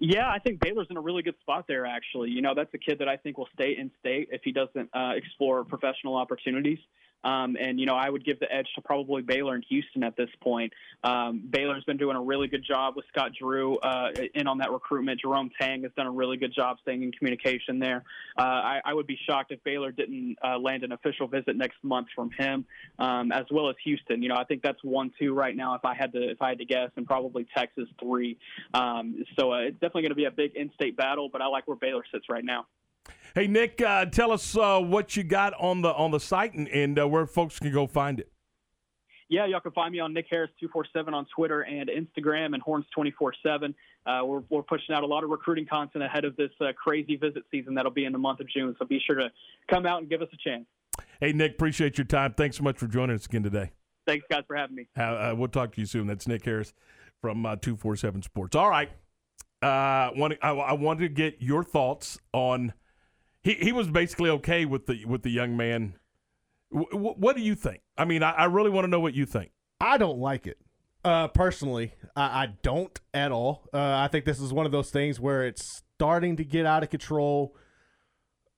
Yeah, 0.00 0.30
I 0.30 0.38
think 0.38 0.60
Baylor's 0.60 0.86
in 0.88 0.96
a 0.96 1.00
really 1.00 1.22
good 1.22 1.34
spot 1.40 1.66
there, 1.68 1.84
actually. 1.84 2.30
You 2.30 2.40
know, 2.40 2.54
that's 2.54 2.72
a 2.72 2.78
kid 2.78 3.00
that 3.00 3.08
I 3.08 3.18
think 3.18 3.36
will 3.36 3.48
stay 3.52 3.76
in 3.78 3.90
state 4.00 4.28
if 4.32 4.40
he 4.42 4.52
doesn't 4.52 4.88
uh, 4.94 5.12
explore 5.14 5.64
professional 5.64 6.16
opportunities. 6.16 6.78
Um, 7.24 7.56
and 7.60 7.78
you 7.78 7.86
know, 7.86 7.94
I 7.94 8.08
would 8.08 8.24
give 8.24 8.40
the 8.40 8.52
edge 8.52 8.68
to 8.74 8.80
probably 8.80 9.22
Baylor 9.22 9.54
and 9.54 9.64
Houston 9.68 10.02
at 10.02 10.16
this 10.16 10.30
point. 10.40 10.72
Um, 11.04 11.42
Baylor's 11.50 11.84
been 11.84 11.96
doing 11.96 12.16
a 12.16 12.20
really 12.20 12.48
good 12.48 12.64
job 12.64 12.94
with 12.96 13.04
Scott 13.08 13.32
Drew 13.38 13.78
uh, 13.78 14.10
in 14.34 14.46
on 14.46 14.58
that 14.58 14.70
recruitment. 14.70 15.20
Jerome 15.20 15.50
Tang 15.60 15.82
has 15.82 15.92
done 15.96 16.06
a 16.06 16.10
really 16.10 16.36
good 16.36 16.54
job 16.54 16.78
staying 16.82 17.02
in 17.02 17.12
communication 17.12 17.78
there. 17.78 18.04
Uh, 18.38 18.42
I, 18.42 18.80
I, 18.84 18.94
would 18.94 19.06
be 19.06 19.18
shocked 19.26 19.52
if 19.52 19.62
Baylor 19.64 19.92
didn't 19.92 20.36
uh, 20.44 20.58
land 20.58 20.84
an 20.84 20.92
official 20.92 21.26
visit 21.26 21.56
next 21.56 21.76
month 21.82 22.08
from 22.14 22.30
him, 22.38 22.64
um, 22.98 23.32
as 23.32 23.44
well 23.50 23.68
as 23.68 23.76
Houston. 23.84 24.22
You 24.22 24.28
know, 24.28 24.36
I 24.36 24.44
think 24.44 24.62
that's 24.62 24.82
one 24.82 25.10
two 25.18 25.34
right 25.34 25.56
now. 25.56 25.74
If 25.74 25.84
I 25.84 25.94
had 25.94 26.12
to, 26.12 26.30
if 26.30 26.40
I 26.40 26.50
had 26.50 26.58
to 26.58 26.64
guess, 26.64 26.90
and 26.96 27.06
probably 27.06 27.46
Texas 27.56 27.88
three. 28.00 28.38
Um, 28.74 29.24
so 29.38 29.52
uh, 29.52 29.58
it's 29.58 29.74
definitely 29.74 30.02
going 30.02 30.10
to 30.10 30.16
be 30.16 30.24
a 30.24 30.30
big 30.30 30.54
in-state 30.54 30.96
battle. 30.96 31.28
But 31.32 31.42
I 31.42 31.46
like 31.46 31.66
where 31.66 31.76
Baylor 31.76 32.04
sits 32.12 32.26
right 32.28 32.44
now. 32.44 32.66
Hey 33.34 33.46
Nick, 33.46 33.80
uh, 33.80 34.04
tell 34.06 34.30
us 34.30 34.56
uh, 34.56 34.78
what 34.78 35.16
you 35.16 35.24
got 35.24 35.54
on 35.54 35.80
the 35.80 35.92
on 35.94 36.10
the 36.10 36.20
site 36.20 36.52
and, 36.52 36.68
and 36.68 36.98
uh, 36.98 37.08
where 37.08 37.26
folks 37.26 37.58
can 37.58 37.72
go 37.72 37.86
find 37.86 38.20
it. 38.20 38.30
Yeah, 39.30 39.46
y'all 39.46 39.60
can 39.60 39.72
find 39.72 39.90
me 39.90 40.00
on 40.00 40.12
Nick 40.12 40.26
Harris 40.28 40.50
two 40.60 40.68
four 40.68 40.84
seven 40.92 41.14
on 41.14 41.26
Twitter 41.34 41.62
and 41.62 41.88
Instagram 41.88 42.52
and 42.52 42.62
Horns 42.62 42.84
twenty 42.94 43.10
four 43.12 43.32
seven. 43.42 43.74
Uh, 44.04 44.20
we're 44.24 44.42
we're 44.50 44.62
pushing 44.62 44.94
out 44.94 45.02
a 45.02 45.06
lot 45.06 45.24
of 45.24 45.30
recruiting 45.30 45.64
content 45.64 46.04
ahead 46.04 46.26
of 46.26 46.36
this 46.36 46.50
uh, 46.60 46.72
crazy 46.76 47.16
visit 47.16 47.42
season 47.50 47.74
that'll 47.74 47.90
be 47.90 48.04
in 48.04 48.12
the 48.12 48.18
month 48.18 48.40
of 48.40 48.50
June. 48.50 48.76
So 48.78 48.84
be 48.84 49.00
sure 49.06 49.16
to 49.16 49.30
come 49.70 49.86
out 49.86 50.00
and 50.00 50.10
give 50.10 50.20
us 50.20 50.28
a 50.34 50.36
chance. 50.36 50.66
Hey 51.18 51.32
Nick, 51.32 51.52
appreciate 51.52 51.96
your 51.96 52.04
time. 52.04 52.34
Thanks 52.34 52.58
so 52.58 52.62
much 52.62 52.76
for 52.76 52.86
joining 52.86 53.16
us 53.16 53.24
again 53.24 53.42
today. 53.42 53.70
Thanks 54.06 54.26
guys 54.30 54.42
for 54.46 54.56
having 54.56 54.76
me. 54.76 54.88
Uh, 54.94 55.32
we'll 55.34 55.48
talk 55.48 55.72
to 55.76 55.80
you 55.80 55.86
soon. 55.86 56.06
That's 56.06 56.28
Nick 56.28 56.44
Harris 56.44 56.74
from 57.22 57.46
two 57.62 57.76
four 57.76 57.96
seven 57.96 58.20
Sports. 58.20 58.54
All 58.54 58.68
right, 58.68 58.90
uh, 59.62 60.10
want 60.14 60.34
I, 60.42 60.50
I 60.50 60.72
wanted 60.74 61.00
to 61.00 61.08
get 61.08 61.40
your 61.40 61.64
thoughts 61.64 62.18
on 62.34 62.74
he 63.42 63.54
he 63.54 63.72
was 63.72 63.88
basically 63.88 64.30
okay 64.30 64.64
with 64.64 64.86
the 64.86 65.04
with 65.04 65.22
the 65.22 65.30
young 65.30 65.56
man. 65.56 65.94
W- 66.72 67.14
what 67.16 67.36
do 67.36 67.42
you 67.42 67.54
think? 67.54 67.82
I 67.98 68.04
mean, 68.04 68.22
I, 68.22 68.30
I 68.30 68.44
really 68.46 68.70
want 68.70 68.84
to 68.84 68.88
know 68.88 69.00
what 69.00 69.14
you 69.14 69.26
think. 69.26 69.50
I 69.80 69.98
don't 69.98 70.18
like 70.18 70.46
it. 70.46 70.58
Uh, 71.04 71.28
personally, 71.28 71.94
I, 72.14 72.22
I 72.22 72.46
don't 72.62 72.98
at 73.12 73.32
all. 73.32 73.68
Uh, 73.74 73.78
I 73.80 74.08
think 74.08 74.24
this 74.24 74.40
is 74.40 74.52
one 74.52 74.66
of 74.66 74.72
those 74.72 74.90
things 74.90 75.18
where 75.18 75.44
it's 75.44 75.82
starting 75.96 76.36
to 76.36 76.44
get 76.44 76.64
out 76.64 76.82
of 76.82 76.90
control. 76.90 77.56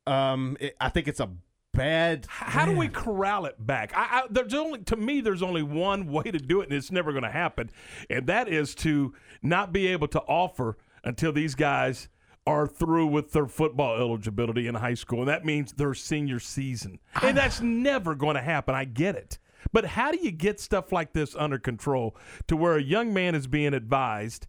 Um, 0.06 0.56
it, 0.60 0.76
I 0.78 0.90
think 0.90 1.08
it's 1.08 1.20
a 1.20 1.30
bad. 1.72 2.26
How 2.28 2.66
do 2.66 2.72
we 2.72 2.88
corral 2.88 3.46
it 3.46 3.54
back? 3.58 3.96
I, 3.96 4.02
I, 4.02 4.22
there's 4.30 4.52
only 4.52 4.80
to 4.80 4.96
me, 4.96 5.22
there's 5.22 5.42
only 5.42 5.62
one 5.62 6.06
way 6.12 6.24
to 6.24 6.38
do 6.38 6.60
it, 6.60 6.64
and 6.64 6.72
it's 6.72 6.92
never 6.92 7.12
going 7.12 7.24
to 7.24 7.30
happen, 7.30 7.70
and 8.10 8.26
that 8.26 8.48
is 8.48 8.74
to 8.76 9.14
not 9.42 9.72
be 9.72 9.86
able 9.86 10.08
to 10.08 10.20
offer 10.20 10.76
until 11.02 11.32
these 11.32 11.54
guys 11.54 12.08
are 12.46 12.66
through 12.66 13.06
with 13.06 13.32
their 13.32 13.46
football 13.46 13.96
eligibility 13.96 14.66
in 14.66 14.74
high 14.74 14.94
school, 14.94 15.20
and 15.20 15.28
that 15.28 15.44
means 15.44 15.72
their 15.72 15.94
senior 15.94 16.38
season. 16.38 16.98
And 17.22 17.36
that's 17.36 17.60
never 17.60 18.14
going 18.14 18.36
to 18.36 18.42
happen. 18.42 18.74
I 18.74 18.84
get 18.84 19.16
it. 19.16 19.38
But 19.72 19.86
how 19.86 20.12
do 20.12 20.18
you 20.18 20.30
get 20.30 20.60
stuff 20.60 20.92
like 20.92 21.14
this 21.14 21.34
under 21.34 21.58
control 21.58 22.16
to 22.48 22.56
where 22.56 22.76
a 22.76 22.82
young 22.82 23.14
man 23.14 23.34
is 23.34 23.46
being 23.46 23.74
advised 23.74 24.46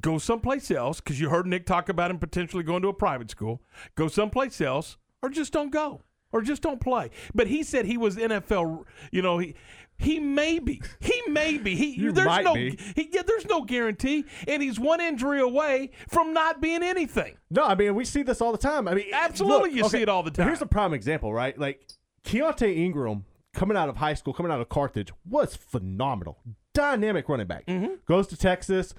go 0.00 0.18
someplace 0.18 0.70
else 0.70 1.00
because 1.00 1.20
you 1.20 1.28
heard 1.28 1.46
Nick 1.46 1.66
talk 1.66 1.88
about 1.88 2.10
him 2.10 2.18
potentially 2.18 2.62
going 2.62 2.82
to 2.82 2.88
a 2.88 2.94
private 2.94 3.30
school, 3.30 3.62
go 3.94 4.08
someplace 4.08 4.60
else, 4.60 4.96
or 5.22 5.28
just 5.28 5.52
don't 5.52 5.70
go 5.70 6.00
or 6.32 6.42
just 6.42 6.62
don't 6.62 6.80
play. 6.80 7.10
But 7.34 7.46
he 7.46 7.62
said 7.62 7.84
he 7.84 7.96
was 7.96 8.16
NFL, 8.16 8.84
you 9.10 9.22
know, 9.22 9.38
he 9.38 9.54
he 9.98 10.18
may 10.18 10.58
be. 10.58 10.82
He 11.00 11.22
may 11.28 11.58
be. 11.58 11.76
He 11.76 11.92
You 11.92 12.12
there's 12.12 12.44
no. 12.44 12.54
He, 12.54 12.76
yeah, 13.12 13.22
there's 13.24 13.46
no 13.46 13.62
guarantee, 13.62 14.24
and 14.48 14.62
he's 14.62 14.80
one 14.80 15.00
injury 15.00 15.40
away 15.40 15.90
from 16.08 16.32
not 16.32 16.60
being 16.60 16.82
anything. 16.82 17.36
No, 17.50 17.64
I 17.64 17.74
mean 17.74 17.94
we 17.94 18.04
see 18.04 18.22
this 18.22 18.40
all 18.40 18.52
the 18.52 18.58
time. 18.58 18.88
I 18.88 18.94
mean, 18.94 19.06
Absolutely, 19.12 19.70
look, 19.70 19.76
you 19.76 19.84
okay, 19.84 19.98
see 19.98 20.02
it 20.02 20.08
all 20.08 20.22
the 20.22 20.30
time. 20.30 20.46
Here's 20.46 20.62
a 20.62 20.66
prime 20.66 20.92
example, 20.92 21.32
right? 21.32 21.56
Like 21.56 21.86
Keaontay 22.24 22.76
Ingram 22.76 23.24
coming 23.54 23.76
out 23.76 23.88
of 23.88 23.96
high 23.98 24.14
school, 24.14 24.32
coming 24.32 24.50
out 24.50 24.60
of 24.60 24.68
Carthage, 24.68 25.12
was 25.28 25.54
phenomenal, 25.54 26.38
dynamic 26.74 27.28
running 27.28 27.46
back. 27.46 27.66
Mm-hmm. 27.66 27.94
Goes 28.06 28.26
to 28.28 28.36
Texas, 28.36 28.94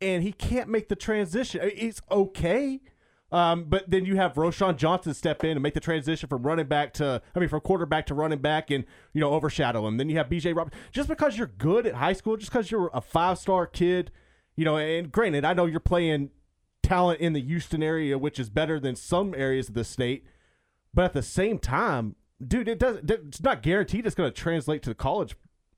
and 0.00 0.22
he 0.22 0.32
can't 0.32 0.68
make 0.68 0.88
the 0.88 0.96
transition. 0.96 1.60
It's 1.62 2.02
okay. 2.10 2.80
Um, 3.32 3.64
but 3.64 3.88
then 3.88 4.04
you 4.04 4.16
have 4.16 4.34
Roschon 4.34 4.76
Johnson 4.76 5.14
step 5.14 5.44
in 5.44 5.52
and 5.52 5.62
make 5.62 5.74
the 5.74 5.80
transition 5.80 6.28
from 6.28 6.42
running 6.42 6.66
back 6.66 6.92
to, 6.94 7.22
I 7.34 7.38
mean, 7.38 7.48
from 7.48 7.60
quarterback 7.60 8.06
to 8.06 8.14
running 8.14 8.40
back 8.40 8.70
and, 8.70 8.84
you 9.12 9.20
know, 9.20 9.30
overshadow 9.30 9.86
him. 9.86 9.98
Then 9.98 10.08
you 10.08 10.16
have 10.16 10.28
BJ 10.28 10.54
Roberts. 10.56 10.76
Just 10.90 11.08
because 11.08 11.38
you're 11.38 11.46
good 11.46 11.86
at 11.86 11.94
high 11.94 12.12
school, 12.12 12.36
just 12.36 12.50
because 12.50 12.70
you're 12.70 12.90
a 12.92 13.00
five 13.00 13.38
star 13.38 13.66
kid, 13.66 14.10
you 14.56 14.64
know, 14.64 14.76
and 14.76 15.12
granted, 15.12 15.44
I 15.44 15.52
know 15.52 15.66
you're 15.66 15.78
playing 15.78 16.30
talent 16.82 17.20
in 17.20 17.32
the 17.32 17.40
Houston 17.40 17.82
area, 17.82 18.18
which 18.18 18.38
is 18.38 18.50
better 18.50 18.80
than 18.80 18.96
some 18.96 19.34
areas 19.36 19.68
of 19.68 19.74
the 19.74 19.84
state. 19.84 20.26
But 20.92 21.04
at 21.04 21.12
the 21.12 21.22
same 21.22 21.58
time, 21.58 22.16
dude, 22.44 22.66
it 22.68 22.80
doesn't, 22.80 23.08
it's 23.08 23.42
not 23.42 23.62
guaranteed 23.62 24.06
it's 24.06 24.16
going 24.16 24.30
to 24.30 24.36
translate 24.36 24.82
to 24.82 24.90
the 24.90 24.94
college. 24.94 25.36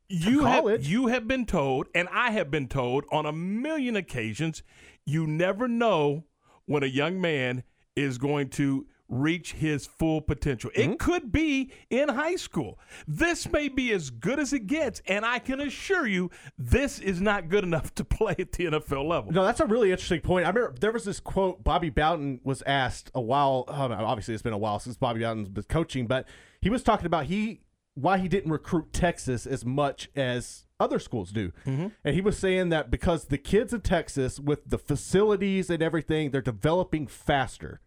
you 0.08 0.44
have, 0.46 0.62
college. 0.62 0.88
you 0.88 1.08
have 1.08 1.28
been 1.28 1.44
told, 1.44 1.88
and 1.94 2.08
I 2.10 2.30
have 2.30 2.50
been 2.50 2.66
told 2.66 3.04
on 3.12 3.26
a 3.26 3.32
million 3.32 3.94
occasions, 3.94 4.62
you 5.04 5.26
never 5.26 5.68
know 5.68 6.24
when 6.66 6.82
a 6.82 6.86
young 6.86 7.20
man 7.20 7.64
is 7.96 8.18
going 8.18 8.48
to 8.48 8.86
reach 9.12 9.52
his 9.52 9.86
full 9.86 10.22
potential. 10.22 10.70
Mm-hmm. 10.70 10.92
It 10.92 10.98
could 10.98 11.30
be 11.30 11.70
in 11.90 12.08
high 12.08 12.36
school. 12.36 12.78
This 13.06 13.50
may 13.50 13.68
be 13.68 13.92
as 13.92 14.10
good 14.10 14.40
as 14.40 14.52
it 14.52 14.66
gets, 14.66 15.02
and 15.06 15.24
I 15.24 15.38
can 15.38 15.60
assure 15.60 16.06
you 16.06 16.30
this 16.56 16.98
is 16.98 17.20
not 17.20 17.48
good 17.48 17.62
enough 17.62 17.94
to 17.96 18.04
play 18.04 18.34
at 18.38 18.52
the 18.52 18.64
NFL 18.66 19.06
level. 19.06 19.30
No, 19.30 19.44
that's 19.44 19.60
a 19.60 19.66
really 19.66 19.92
interesting 19.92 20.20
point. 20.20 20.46
I 20.46 20.48
remember 20.48 20.74
there 20.80 20.92
was 20.92 21.04
this 21.04 21.20
quote 21.20 21.62
Bobby 21.62 21.90
Bowden 21.90 22.40
was 22.42 22.62
asked 22.62 23.10
a 23.14 23.20
while. 23.20 23.66
no, 23.68 23.74
obviously, 23.74 24.34
it's 24.34 24.42
been 24.42 24.52
a 24.52 24.58
while 24.58 24.78
since 24.78 24.96
Bobby 24.96 25.20
Bowden's 25.20 25.48
been 25.48 25.64
coaching, 25.64 26.06
but 26.06 26.26
he 26.60 26.70
was 26.70 26.82
talking 26.82 27.06
about 27.06 27.26
he 27.26 27.60
why 27.94 28.16
he 28.16 28.28
didn't 28.28 28.50
recruit 28.50 28.92
Texas 28.92 29.46
as 29.46 29.66
much 29.66 30.08
as 30.16 30.64
other 30.82 30.98
schools 30.98 31.30
do, 31.30 31.52
mm-hmm. 31.66 31.88
and 32.04 32.14
he 32.14 32.20
was 32.20 32.36
saying 32.38 32.68
that 32.70 32.90
because 32.90 33.26
the 33.26 33.38
kids 33.38 33.72
in 33.72 33.80
Texas 33.80 34.38
with 34.40 34.68
the 34.68 34.78
facilities 34.78 35.70
and 35.70 35.82
everything, 35.82 36.30
they're 36.30 36.42
developing 36.42 37.06
faster. 37.06 37.80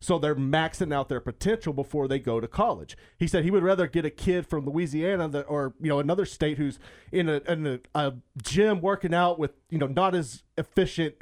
So 0.00 0.16
they're 0.16 0.36
maxing 0.36 0.94
out 0.94 1.08
their 1.08 1.20
potential 1.20 1.72
before 1.72 2.06
they 2.06 2.20
go 2.20 2.38
to 2.38 2.46
college. 2.46 2.96
He 3.18 3.26
said 3.26 3.42
he 3.42 3.50
would 3.50 3.64
rather 3.64 3.88
get 3.88 4.04
a 4.04 4.10
kid 4.10 4.46
from 4.46 4.64
Louisiana 4.64 5.28
that, 5.28 5.42
or 5.42 5.74
you 5.80 5.88
know 5.88 5.98
another 5.98 6.24
state 6.24 6.56
who's 6.56 6.78
in 7.10 7.28
a 7.28 7.40
in 7.48 7.66
a, 7.66 7.80
a 7.94 8.14
gym 8.40 8.80
working 8.80 9.12
out 9.12 9.40
with 9.40 9.52
you 9.70 9.78
know 9.78 9.88
not 9.88 10.14
as 10.14 10.44
efficient 10.56 11.16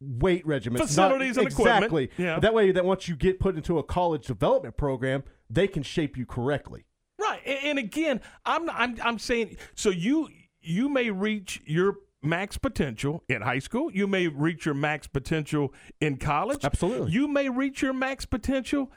weight 0.00 0.46
regimens, 0.46 0.78
not- 0.78 0.86
Facilities 0.88 1.36
and 1.36 1.48
equipment. 1.48 1.76
exactly. 1.76 2.10
Yeah. 2.16 2.38
That 2.38 2.54
way, 2.54 2.70
that 2.72 2.84
once 2.84 3.08
you 3.08 3.16
get 3.16 3.40
put 3.40 3.56
into 3.56 3.78
a 3.78 3.82
college 3.82 4.26
development 4.26 4.76
program, 4.76 5.24
they 5.50 5.66
can 5.66 5.82
shape 5.82 6.16
you 6.16 6.26
correctly. 6.26 6.84
Right, 7.18 7.40
and, 7.44 7.58
and 7.64 7.78
again, 7.78 8.20
I'm 8.44 8.68
I'm 8.70 8.96
I'm 9.02 9.18
saying 9.18 9.56
so 9.74 9.90
you 9.90 10.28
you 10.64 10.88
may 10.88 11.10
reach 11.10 11.62
your 11.66 11.96
max 12.22 12.56
potential 12.56 13.22
in 13.28 13.42
high 13.42 13.58
school. 13.58 13.90
You 13.92 14.06
may 14.06 14.28
reach 14.28 14.64
your 14.64 14.74
max 14.74 15.06
potential 15.06 15.72
in 16.00 16.16
college. 16.16 16.64
Absolutely. 16.64 17.12
You 17.12 17.28
may 17.28 17.48
reach 17.48 17.82
your 17.82 17.92
max 17.92 18.24
potential 18.24 18.90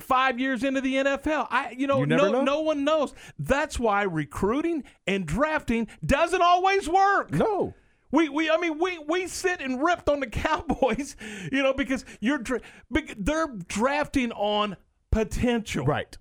five 0.00 0.40
years 0.40 0.64
into 0.64 0.80
the 0.80 0.94
NFL. 0.94 1.46
I 1.50 1.74
you 1.76 1.86
know 1.86 2.00
You 2.00 2.06
no 2.06 2.30
know. 2.32 2.42
no 2.42 2.60
one 2.62 2.84
knows. 2.84 3.14
That's 3.38 3.78
why 3.78 4.02
recruiting 4.02 4.82
and 5.06 5.24
drafting 5.26 5.86
doesn't 6.04 6.42
always 6.42 6.88
work. 6.88 7.30
No. 7.32 7.74
We, 8.10 8.28
we 8.28 8.50
I 8.50 8.56
mean 8.58 8.78
we 8.78 8.98
we 8.98 9.26
sit 9.28 9.60
and 9.60 9.82
ripped 9.82 10.08
on 10.08 10.20
the 10.20 10.26
Cowboys, 10.44 11.16
you 11.52 11.62
know, 11.62 11.74
because 11.74 12.04
you're 12.20 12.42
they're 12.90 13.48
drafting 13.68 14.32
on 14.32 14.76
potential. 15.10 15.84
Right. 15.86 16.16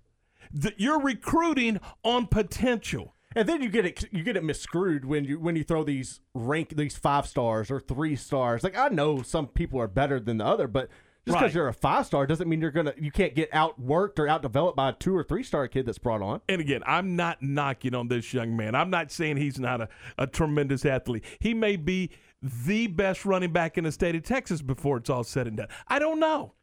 Th- 0.60 0.76
you're 0.78 1.00
recruiting 1.02 1.80
on 2.04 2.28
potential. 2.28 3.16
And 3.36 3.48
then 3.48 3.62
you 3.62 3.70
get 3.70 3.86
it 3.86 4.06
you 4.12 4.24
get 4.24 4.38
it 4.38 4.44
misscrewed 4.44 5.06
when 5.06 5.26
you 5.26 5.40
when 5.40 5.56
you 5.56 5.64
throw 5.64 5.84
these 5.84 6.20
rank 6.34 6.76
these 6.76 6.96
five 6.98 7.28
stars 7.28 7.70
or 7.72 7.80
three 7.80 8.16
stars. 8.16 8.64
Like 8.64 8.78
I 8.78 8.90
know 8.90 9.22
some 9.22 9.48
people 9.48 9.80
are 9.82 9.88
better 9.88 10.20
than 10.20 10.38
the 10.38 10.46
other, 10.46 10.68
but 10.68 10.90
just 11.26 11.38
because 11.38 11.42
Right. 11.52 11.54
you're 11.56 11.68
a 11.70 11.74
five 11.74 12.06
star 12.06 12.28
doesn't 12.28 12.50
mean 12.50 12.60
you're 12.60 12.70
gonna 12.72 12.94
you 12.98 13.10
can't 13.12 13.34
get 13.34 13.50
outworked 13.52 14.20
or 14.20 14.28
outdeveloped 14.28 14.76
by 14.76 14.90
a 14.90 14.94
two 14.94 15.16
or 15.16 15.24
three 15.24 15.44
star 15.44 15.68
kid 15.68 15.86
that's 15.86 15.98
brought 15.98 16.22
on. 16.22 16.42
And 16.50 16.60
again, 16.60 16.82
I'm 16.86 17.16
not 17.16 17.42
knocking 17.42 17.96
on 17.96 18.10
this 18.10 18.34
young 18.34 18.56
man. 18.58 18.76
I'm 18.76 18.90
not 18.90 19.10
saying 19.12 19.38
he's 19.38 19.58
not 19.60 19.80
a, 19.82 19.90
a 20.18 20.28
tremendous 20.28 20.86
athlete. 20.86 21.24
He 21.40 21.54
may 21.54 21.76
be 21.78 22.10
the 22.42 22.88
best 22.88 23.24
running 23.24 23.54
back 23.54 23.78
in 23.78 23.86
the 23.86 23.92
state 23.94 24.16
of 24.16 24.24
Texas 24.24 24.62
before 24.62 24.98
it's 24.98 25.10
all 25.10 25.24
said 25.24 25.48
and 25.48 25.56
done. 25.56 25.70
I 25.88 25.98
don't 26.00 26.20
know. 26.20 26.56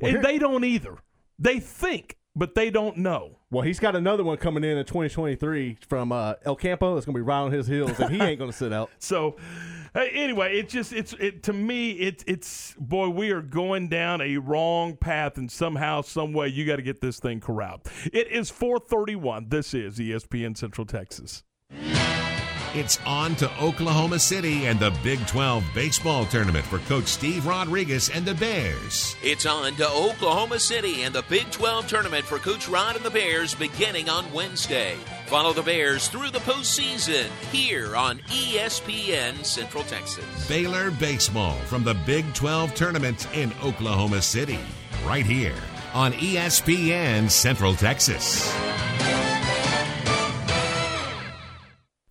Well, 0.00 0.08
and 0.08 0.16
here- 0.16 0.22
they 0.22 0.38
don't 0.38 0.64
either. 0.64 0.96
They 1.38 1.60
think, 1.60 2.16
but 2.34 2.56
they 2.56 2.70
don't 2.70 2.96
know. 2.98 3.38
Well, 3.52 3.64
he's 3.64 3.78
got 3.78 3.94
another 3.94 4.24
one 4.24 4.38
coming 4.38 4.64
in 4.64 4.78
in 4.78 4.86
2023 4.86 5.76
from 5.86 6.10
uh, 6.10 6.34
El 6.46 6.56
Campo 6.56 6.94
that's 6.94 7.04
gonna 7.04 7.14
be 7.14 7.20
right 7.20 7.40
on 7.40 7.52
his 7.52 7.66
heels, 7.66 8.00
and 8.00 8.10
he 8.10 8.18
ain't 8.18 8.38
gonna 8.38 8.50
sit 8.50 8.72
out. 8.72 8.90
So 8.98 9.36
anyway, 9.94 10.58
it 10.58 10.70
just 10.70 10.92
it's 10.92 11.12
it 11.14 11.42
to 11.42 11.52
me 11.52 11.90
it's 11.90 12.24
it's 12.26 12.74
boy 12.78 13.10
we 13.10 13.30
are 13.30 13.42
going 13.42 13.88
down 13.88 14.22
a 14.22 14.38
wrong 14.38 14.96
path 14.96 15.36
and 15.36 15.52
somehow 15.52 16.00
some 16.00 16.32
way 16.32 16.48
you 16.48 16.64
got 16.64 16.76
to 16.76 16.82
get 16.82 17.02
this 17.02 17.18
thing 17.20 17.40
corralled. 17.40 17.82
It 18.10 18.28
is 18.28 18.50
4:31. 18.50 19.50
This 19.50 19.74
is 19.74 19.98
ESPN 19.98 20.56
Central 20.56 20.86
Texas. 20.86 21.42
It's 22.74 22.98
on 23.04 23.34
to 23.36 23.50
Oklahoma 23.60 24.18
City 24.18 24.64
and 24.64 24.80
the 24.80 24.96
Big 25.02 25.26
12 25.26 25.62
baseball 25.74 26.24
tournament 26.24 26.64
for 26.64 26.78
Coach 26.78 27.04
Steve 27.04 27.44
Rodriguez 27.44 28.08
and 28.08 28.24
the 28.24 28.34
Bears. 28.34 29.14
It's 29.22 29.44
on 29.44 29.74
to 29.74 29.86
Oklahoma 29.90 30.58
City 30.58 31.02
and 31.02 31.14
the 31.14 31.20
Big 31.28 31.50
12 31.50 31.86
tournament 31.86 32.24
for 32.24 32.38
Coach 32.38 32.70
Rod 32.70 32.96
and 32.96 33.04
the 33.04 33.10
Bears 33.10 33.54
beginning 33.54 34.08
on 34.08 34.32
Wednesday. 34.32 34.96
Follow 35.26 35.52
the 35.52 35.60
Bears 35.60 36.08
through 36.08 36.30
the 36.30 36.38
postseason 36.38 37.26
here 37.52 37.94
on 37.94 38.20
ESPN 38.20 39.44
Central 39.44 39.84
Texas. 39.84 40.48
Baylor 40.48 40.90
Baseball 40.92 41.56
from 41.66 41.84
the 41.84 41.94
Big 42.06 42.32
12 42.32 42.74
tournament 42.74 43.28
in 43.34 43.52
Oklahoma 43.62 44.22
City, 44.22 44.60
right 45.04 45.26
here 45.26 45.52
on 45.92 46.14
ESPN 46.14 47.30
Central 47.30 47.74
Texas. 47.74 48.50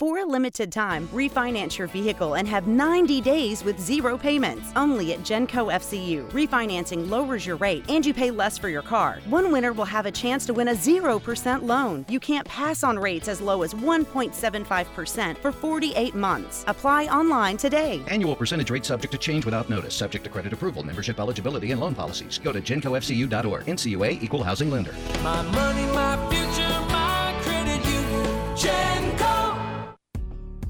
For 0.02 0.18
a 0.18 0.26
limited 0.26 0.72
time, 0.72 1.08
refinance 1.10 1.78
your 1.78 1.88
vehicle 1.88 2.34
and 2.34 2.48
have 2.48 2.66
90 2.66 3.22
days 3.22 3.64
with 3.64 3.80
zero 3.80 4.18
payments. 4.18 4.72
Only 4.76 5.14
at 5.14 5.20
Genco 5.20 5.72
FCU. 5.72 6.28
Refinancing 6.32 7.08
lowers 7.08 7.46
your 7.46 7.56
rate 7.58 7.86
and 7.88 8.04
you 8.04 8.12
pay 8.12 8.32
less 8.32 8.58
for 8.58 8.68
your 8.68 8.82
car. 8.82 9.20
One 9.30 9.52
winner 9.52 9.74
will 9.74 9.86
have 9.86 10.08
a 10.08 10.12
chance 10.12 10.44
to 10.48 10.56
win 10.56 10.70
a 10.70 10.74
0% 10.74 11.62
loan. 11.62 12.04
You 12.10 12.20
can't 12.20 12.48
pass 12.48 12.84
on 12.84 12.98
rates 12.98 13.28
as 13.28 13.42
low 13.42 13.62
as 13.62 13.76
1.75% 13.76 15.38
for 15.38 15.52
48 15.52 16.16
months. 16.16 16.64
Apply 16.66 17.06
online 17.06 17.58
today. 17.58 18.02
Annual 18.08 18.38
percentage 18.38 18.72
rate 18.72 18.86
subject 18.86 19.12
to 19.12 19.20
change 19.20 19.46
without 19.46 19.70
notice, 19.70 19.94
subject 19.94 20.24
to 20.24 20.32
credit 20.32 20.52
approval, 20.52 20.82
membership 20.82 21.20
eligibility, 21.20 21.74
and 21.74 21.80
loan 21.80 21.94
policies. 21.94 22.40
Go 22.40 22.52
to 22.52 22.60
gencofcu.org. 22.60 23.66
NCUA 23.66 24.24
Equal 24.24 24.44
Housing 24.44 24.72
Lender. 24.72 24.96
My 25.22 25.44
money, 25.44 25.86
my 25.94 26.18
future, 26.32 26.80
my 26.90 27.40
credit 27.44 27.86
union. 27.86 28.26
Genco. 28.56 29.21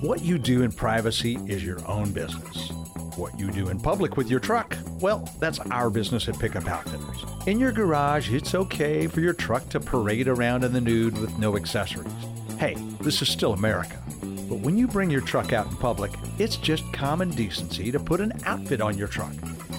What 0.00 0.22
you 0.22 0.38
do 0.38 0.62
in 0.62 0.70
privacy 0.70 1.38
is 1.46 1.64
your 1.64 1.84
own 1.88 2.12
business. 2.12 2.70
What 3.16 3.36
you 3.36 3.50
do 3.50 3.68
in 3.68 3.80
public 3.80 4.16
with 4.16 4.30
your 4.30 4.38
truck, 4.38 4.76
well, 5.00 5.28
that's 5.40 5.58
our 5.58 5.90
business 5.90 6.28
at 6.28 6.38
Pickup 6.38 6.68
Outfitters. 6.68 7.24
In 7.48 7.58
your 7.58 7.72
garage, 7.72 8.32
it's 8.32 8.54
okay 8.54 9.08
for 9.08 9.20
your 9.20 9.32
truck 9.32 9.68
to 9.70 9.80
parade 9.80 10.28
around 10.28 10.62
in 10.62 10.72
the 10.72 10.80
nude 10.80 11.18
with 11.18 11.36
no 11.38 11.56
accessories. 11.56 12.12
Hey, 12.58 12.76
this 13.00 13.22
is 13.22 13.28
still 13.28 13.54
America. 13.54 14.00
But 14.48 14.60
when 14.60 14.78
you 14.78 14.86
bring 14.86 15.10
your 15.10 15.20
truck 15.20 15.52
out 15.52 15.66
in 15.66 15.76
public, 15.76 16.10
it's 16.38 16.56
just 16.56 16.90
common 16.92 17.30
decency 17.30 17.92
to 17.92 18.00
put 18.00 18.20
an 18.20 18.32
outfit 18.46 18.80
on 18.80 18.96
your 18.96 19.08
truck. 19.08 19.34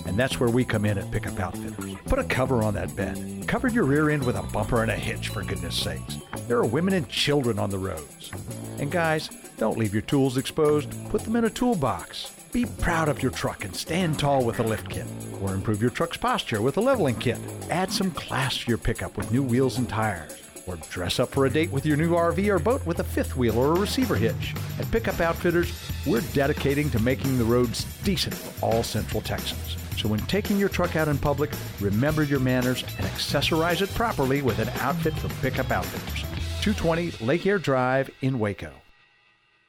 And 0.05 0.17
that's 0.17 0.39
where 0.39 0.49
we 0.49 0.63
come 0.63 0.85
in 0.85 0.97
at 0.97 1.11
Pickup 1.11 1.39
Outfitters. 1.39 1.95
Put 2.05 2.19
a 2.19 2.23
cover 2.23 2.61
on 2.61 2.75
that 2.75 2.95
bed. 2.95 3.45
Cover 3.47 3.67
your 3.67 3.85
rear 3.85 4.11
end 4.11 4.23
with 4.23 4.35
a 4.35 4.43
bumper 4.43 4.83
and 4.83 4.91
a 4.91 4.95
hitch, 4.95 5.29
for 5.29 5.43
goodness 5.43 5.75
sakes. 5.75 6.17
There 6.47 6.57
are 6.57 6.65
women 6.65 6.93
and 6.93 7.09
children 7.09 7.57
on 7.57 7.71
the 7.71 7.79
roads. 7.79 8.31
And 8.77 8.91
guys, 8.91 9.29
don't 9.57 9.77
leave 9.77 9.93
your 9.93 10.03
tools 10.03 10.37
exposed. 10.37 10.89
Put 11.09 11.23
them 11.23 11.35
in 11.35 11.45
a 11.45 11.49
toolbox. 11.49 12.31
Be 12.51 12.65
proud 12.65 13.09
of 13.09 13.21
your 13.21 13.31
truck 13.31 13.65
and 13.65 13.75
stand 13.75 14.17
tall 14.17 14.43
with 14.43 14.59
a 14.59 14.63
lift 14.63 14.89
kit. 14.89 15.05
Or 15.41 15.53
improve 15.53 15.81
your 15.81 15.91
truck's 15.91 16.17
posture 16.17 16.61
with 16.61 16.77
a 16.77 16.81
leveling 16.81 17.15
kit. 17.15 17.37
Add 17.69 17.91
some 17.91 18.11
class 18.11 18.57
to 18.59 18.67
your 18.67 18.77
pickup 18.77 19.17
with 19.17 19.31
new 19.31 19.43
wheels 19.43 19.77
and 19.77 19.89
tires. 19.89 20.33
Or 20.69 20.75
dress 20.91 21.19
up 21.19 21.29
for 21.29 21.47
a 21.47 21.49
date 21.49 21.71
with 21.71 21.83
your 21.83 21.97
new 21.97 22.11
RV 22.11 22.47
or 22.47 22.59
boat 22.59 22.85
with 22.85 22.99
a 22.99 23.03
fifth 23.03 23.35
wheel 23.35 23.57
or 23.57 23.75
a 23.75 23.79
receiver 23.79 24.15
hitch. 24.15 24.53
At 24.77 24.91
Pickup 24.91 25.19
Outfitters, 25.19 25.73
we're 26.05 26.21
dedicating 26.33 26.91
to 26.91 26.99
making 26.99 27.39
the 27.39 27.43
roads 27.43 27.85
decent 28.03 28.35
for 28.35 28.65
all 28.65 28.83
Central 28.83 29.21
Texans. 29.21 29.77
So 29.97 30.07
when 30.07 30.19
taking 30.27 30.59
your 30.59 30.69
truck 30.69 30.95
out 30.95 31.07
in 31.07 31.17
public, 31.17 31.49
remember 31.79 32.21
your 32.21 32.39
manners 32.39 32.83
and 32.99 33.07
accessorize 33.07 33.81
it 33.81 33.91
properly 33.95 34.43
with 34.43 34.59
an 34.59 34.69
outfit 34.81 35.15
from 35.15 35.31
Pickup 35.41 35.71
Outfitters. 35.71 36.21
220 36.61 37.25
Lake 37.25 37.47
Air 37.47 37.57
Drive 37.57 38.11
in 38.21 38.37
Waco. 38.37 38.71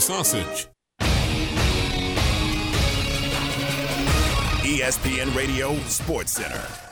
sausage. 0.00 0.68
ESPN 4.64 5.34
Radio 5.36 5.76
Sports 5.88 6.32
Center. 6.32 6.83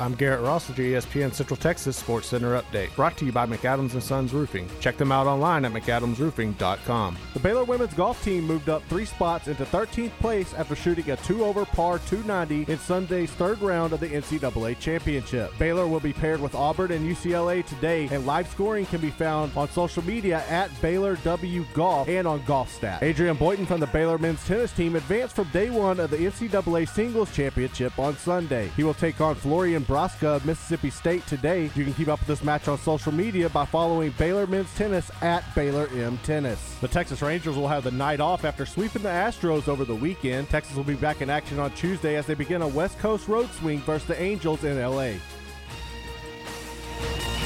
I'm 0.00 0.14
Garrett 0.14 0.42
Ross 0.42 0.68
with 0.68 0.78
your 0.78 1.00
ESPN 1.00 1.34
Central 1.34 1.56
Texas 1.56 1.96
Sports 1.96 2.28
Center 2.28 2.60
update, 2.60 2.94
brought 2.94 3.16
to 3.16 3.24
you 3.24 3.32
by 3.32 3.46
McAdams 3.46 3.94
and 3.94 4.02
Sons 4.02 4.32
Roofing. 4.32 4.68
Check 4.78 4.96
them 4.96 5.10
out 5.10 5.26
online 5.26 5.64
at 5.64 5.72
mcadamsroofing.com. 5.72 7.18
The 7.34 7.40
Baylor 7.40 7.64
women's 7.64 7.94
golf 7.94 8.22
team 8.22 8.44
moved 8.44 8.68
up 8.68 8.84
three 8.84 9.04
spots 9.04 9.48
into 9.48 9.64
13th 9.64 10.12
place 10.20 10.54
after 10.54 10.76
shooting 10.76 11.10
a 11.10 11.16
two 11.16 11.44
over 11.44 11.64
par 11.64 11.98
290 12.06 12.70
in 12.70 12.78
Sunday's 12.78 13.32
third 13.32 13.60
round 13.60 13.92
of 13.92 13.98
the 13.98 14.08
NCAA 14.08 14.78
championship. 14.78 15.52
Baylor 15.58 15.88
will 15.88 15.98
be 15.98 16.12
paired 16.12 16.40
with 16.40 16.54
Auburn 16.54 16.92
and 16.92 17.04
UCLA 17.04 17.66
today, 17.66 18.08
and 18.12 18.24
live 18.24 18.48
scoring 18.48 18.86
can 18.86 19.00
be 19.00 19.10
found 19.10 19.50
on 19.56 19.68
social 19.70 20.04
media 20.04 20.44
at 20.48 20.70
Baylor 20.80 21.16
W 21.24 21.64
Golf 21.74 22.08
and 22.08 22.28
on 22.28 22.38
GolfStat. 22.42 23.02
Adrian 23.02 23.36
Boitan 23.36 23.66
from 23.66 23.80
the 23.80 23.86
Baylor 23.88 24.18
men's 24.18 24.44
tennis 24.46 24.70
team 24.70 24.94
advanced 24.94 25.34
from 25.34 25.48
day 25.48 25.70
one 25.70 25.98
of 25.98 26.10
the 26.10 26.18
NCAA 26.18 26.88
singles 26.88 27.34
championship 27.34 27.98
on 27.98 28.16
Sunday. 28.16 28.70
He 28.76 28.84
will 28.84 28.94
take 28.94 29.20
on 29.20 29.34
Florian 29.34 29.82
Broska 29.88 30.36
of 30.36 30.44
Mississippi 30.44 30.90
State 30.90 31.26
today. 31.26 31.62
You 31.74 31.84
can 31.84 31.94
keep 31.94 32.08
up 32.08 32.18
with 32.18 32.28
this 32.28 32.44
match 32.44 32.68
on 32.68 32.76
social 32.78 33.10
media 33.10 33.48
by 33.48 33.64
following 33.64 34.12
Baylor 34.18 34.46
Men's 34.46 34.72
Tennis 34.76 35.10
at 35.22 35.42
Baylor 35.54 35.88
M 35.94 36.18
Tennis. 36.22 36.74
The 36.82 36.88
Texas 36.88 37.22
Rangers 37.22 37.56
will 37.56 37.66
have 37.66 37.84
the 37.84 37.90
night 37.90 38.20
off 38.20 38.44
after 38.44 38.66
sweeping 38.66 39.02
the 39.02 39.08
Astros 39.08 39.66
over 39.66 39.86
the 39.86 39.94
weekend. 39.94 40.50
Texas 40.50 40.76
will 40.76 40.84
be 40.84 40.94
back 40.94 41.22
in 41.22 41.30
action 41.30 41.58
on 41.58 41.70
Tuesday 41.70 42.16
as 42.16 42.26
they 42.26 42.34
begin 42.34 42.60
a 42.60 42.68
West 42.68 42.98
Coast 42.98 43.28
road 43.28 43.50
swing 43.52 43.80
versus 43.80 44.06
the 44.06 44.20
Angels 44.20 44.62
in 44.62 44.78
LA. 44.78 45.14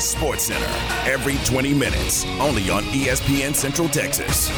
Sports 0.01 0.45
Center 0.45 0.67
every 1.09 1.37
20 1.45 1.73
minutes, 1.75 2.27
only 2.41 2.69
on 2.71 2.83
ESPN 2.85 3.55
Central 3.55 3.89
Texas. 3.89 4.51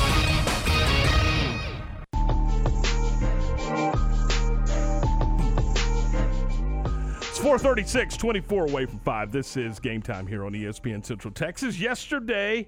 436, 7.55 8.17
24 8.17 8.67
away 8.67 8.85
from 8.85 8.99
5. 8.99 9.31
This 9.31 9.57
is 9.57 9.79
game 9.79 10.03
time 10.03 10.27
here 10.27 10.45
on 10.45 10.55
ESPN 10.55 11.07
Central 11.07 11.33
Texas. 11.33 11.79
Yesterday, 11.79 12.67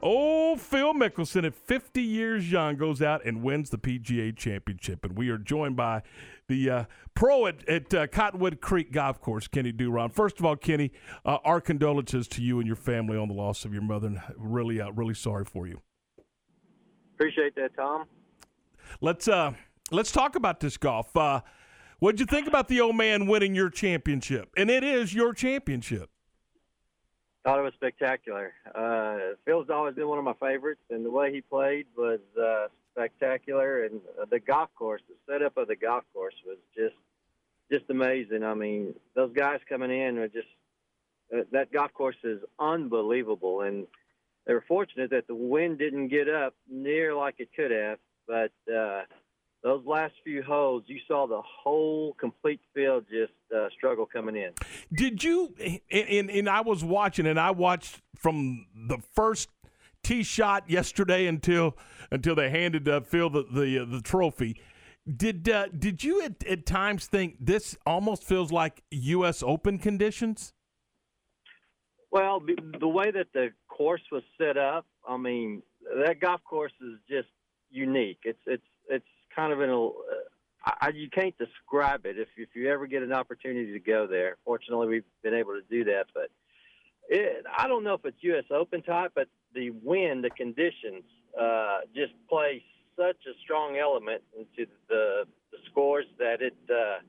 old 0.00 0.60
Phil 0.60 0.94
Mickelson 0.94 1.44
at 1.44 1.52
50 1.52 2.00
years 2.00 2.48
young 2.48 2.76
goes 2.76 3.02
out 3.02 3.24
and 3.24 3.42
wins 3.42 3.70
the 3.70 3.76
PGA 3.76 4.36
Championship. 4.36 5.04
And 5.04 5.18
we 5.18 5.30
are 5.30 5.36
joined 5.36 5.74
by 5.74 6.02
the 6.46 6.70
uh, 6.70 6.84
pro 7.14 7.46
at, 7.46 7.68
at 7.68 7.92
uh, 7.92 8.06
Cottonwood 8.06 8.60
Creek 8.60 8.92
Golf 8.92 9.20
Course, 9.20 9.48
Kenny 9.48 9.72
Duron. 9.72 10.12
First 10.12 10.38
of 10.38 10.44
all, 10.44 10.54
Kenny, 10.54 10.92
uh, 11.24 11.38
our 11.44 11.60
condolences 11.60 12.28
to 12.28 12.40
you 12.40 12.60
and 12.60 12.68
your 12.68 12.76
family 12.76 13.18
on 13.18 13.26
the 13.26 13.34
loss 13.34 13.64
of 13.64 13.72
your 13.72 13.82
mother. 13.82 14.06
And 14.06 14.20
really, 14.36 14.80
uh, 14.80 14.92
really 14.92 15.14
sorry 15.14 15.44
for 15.44 15.66
you. 15.66 15.80
Appreciate 17.16 17.56
that, 17.56 17.74
Tom. 17.74 18.04
Let's 19.00 19.26
uh, 19.26 19.54
let's 19.90 20.12
talk 20.12 20.36
about 20.36 20.60
this 20.60 20.76
golf. 20.76 21.16
What'd 22.04 22.20
you 22.20 22.26
think 22.26 22.46
about 22.46 22.68
the 22.68 22.82
old 22.82 22.96
man 22.96 23.26
winning 23.26 23.54
your 23.54 23.70
championship? 23.70 24.50
And 24.58 24.68
it 24.68 24.84
is 24.84 25.14
your 25.14 25.32
championship. 25.32 26.10
Thought 27.46 27.60
it 27.60 27.62
was 27.62 27.72
spectacular. 27.76 28.52
Uh, 28.74 29.36
Phil's 29.46 29.70
always 29.70 29.94
been 29.94 30.06
one 30.06 30.18
of 30.18 30.24
my 30.24 30.34
favorites, 30.34 30.82
and 30.90 31.02
the 31.02 31.10
way 31.10 31.32
he 31.32 31.40
played 31.40 31.86
was 31.96 32.20
uh, 32.38 32.66
spectacular. 32.92 33.84
And 33.84 34.02
uh, 34.20 34.26
the 34.30 34.38
golf 34.38 34.68
course, 34.74 35.00
the 35.08 35.14
setup 35.32 35.56
of 35.56 35.66
the 35.66 35.76
golf 35.76 36.04
course 36.12 36.34
was 36.44 36.58
just 36.76 36.94
just 37.72 37.88
amazing. 37.88 38.44
I 38.44 38.52
mean, 38.52 38.92
those 39.14 39.32
guys 39.32 39.60
coming 39.66 39.90
in 39.90 40.18
are 40.18 40.28
just 40.28 40.48
uh, 41.34 41.44
that 41.52 41.72
golf 41.72 41.94
course 41.94 42.18
is 42.22 42.42
unbelievable, 42.58 43.62
and 43.62 43.86
they 44.46 44.52
were 44.52 44.64
fortunate 44.68 45.08
that 45.08 45.26
the 45.26 45.34
wind 45.34 45.78
didn't 45.78 46.08
get 46.08 46.28
up 46.28 46.54
near 46.70 47.14
like 47.14 47.36
it 47.38 47.48
could 47.56 47.70
have. 47.70 47.98
But 48.26 48.52
uh, 48.70 49.04
those 49.64 49.82
last 49.86 50.12
few 50.22 50.42
holes, 50.42 50.84
you 50.86 51.00
saw 51.08 51.26
the 51.26 51.40
whole 51.42 52.12
complete 52.20 52.60
field 52.74 53.06
just 53.10 53.32
uh, 53.56 53.68
struggle 53.74 54.04
coming 54.04 54.36
in. 54.36 54.50
Did 54.92 55.24
you? 55.24 55.54
And, 55.90 56.30
and, 56.30 56.48
I 56.50 56.60
was 56.60 56.84
watching, 56.84 57.26
and 57.26 57.40
I 57.40 57.50
watched 57.50 58.02
from 58.14 58.66
the 58.74 58.98
first 59.14 59.48
tee 60.02 60.22
shot 60.22 60.68
yesterday 60.68 61.26
until 61.26 61.78
until 62.10 62.34
they 62.34 62.50
handed 62.50 62.86
uh, 62.88 63.00
Phil 63.00 63.30
the 63.30 63.44
the, 63.50 63.78
uh, 63.80 63.84
the 63.86 64.02
trophy. 64.02 64.60
Did 65.16 65.48
uh, 65.48 65.68
did 65.76 66.04
you 66.04 66.22
at, 66.22 66.44
at 66.46 66.66
times 66.66 67.06
think 67.06 67.36
this 67.40 67.74
almost 67.86 68.22
feels 68.22 68.52
like 68.52 68.82
U.S. 68.90 69.42
Open 69.42 69.78
conditions? 69.78 70.52
Well, 72.10 72.42
the 72.78 72.86
way 72.86 73.10
that 73.10 73.28
the 73.32 73.48
course 73.68 74.02
was 74.12 74.22
set 74.38 74.56
up, 74.58 74.86
I 75.08 75.16
mean, 75.16 75.62
that 76.04 76.20
golf 76.20 76.42
course 76.44 76.72
is 76.80 76.98
just 77.08 77.28
unique. 77.70 78.18
It's 78.24 78.38
it's 78.46 78.62
it's 78.88 79.04
kind 79.34 79.52
of 79.52 79.60
in 79.60 79.70
I, 80.66 80.92
you 80.94 81.10
can't 81.10 81.36
describe 81.36 82.06
it 82.06 82.18
if 82.18 82.28
if 82.36 82.48
you 82.54 82.70
ever 82.70 82.86
get 82.86 83.02
an 83.02 83.12
opportunity 83.12 83.72
to 83.72 83.80
go 83.80 84.06
there. 84.06 84.36
Fortunately, 84.44 84.86
we've 84.86 85.04
been 85.22 85.34
able 85.34 85.52
to 85.52 85.62
do 85.68 85.84
that, 85.84 86.06
but 86.14 86.30
it, 87.08 87.44
I 87.56 87.68
don't 87.68 87.84
know 87.84 87.94
if 87.94 88.04
it's 88.04 88.16
U.S. 88.20 88.44
Open 88.50 88.82
type, 88.82 89.12
but 89.14 89.28
the 89.54 89.70
wind, 89.70 90.24
the 90.24 90.30
conditions, 90.30 91.04
uh, 91.38 91.80
just 91.94 92.12
play 92.28 92.64
such 92.96 93.16
a 93.26 93.34
strong 93.42 93.76
element 93.76 94.22
into 94.36 94.70
the 94.88 95.24
the 95.52 95.58
scores 95.70 96.06
that 96.18 96.40
it 96.40 96.56
uh, 96.70 97.00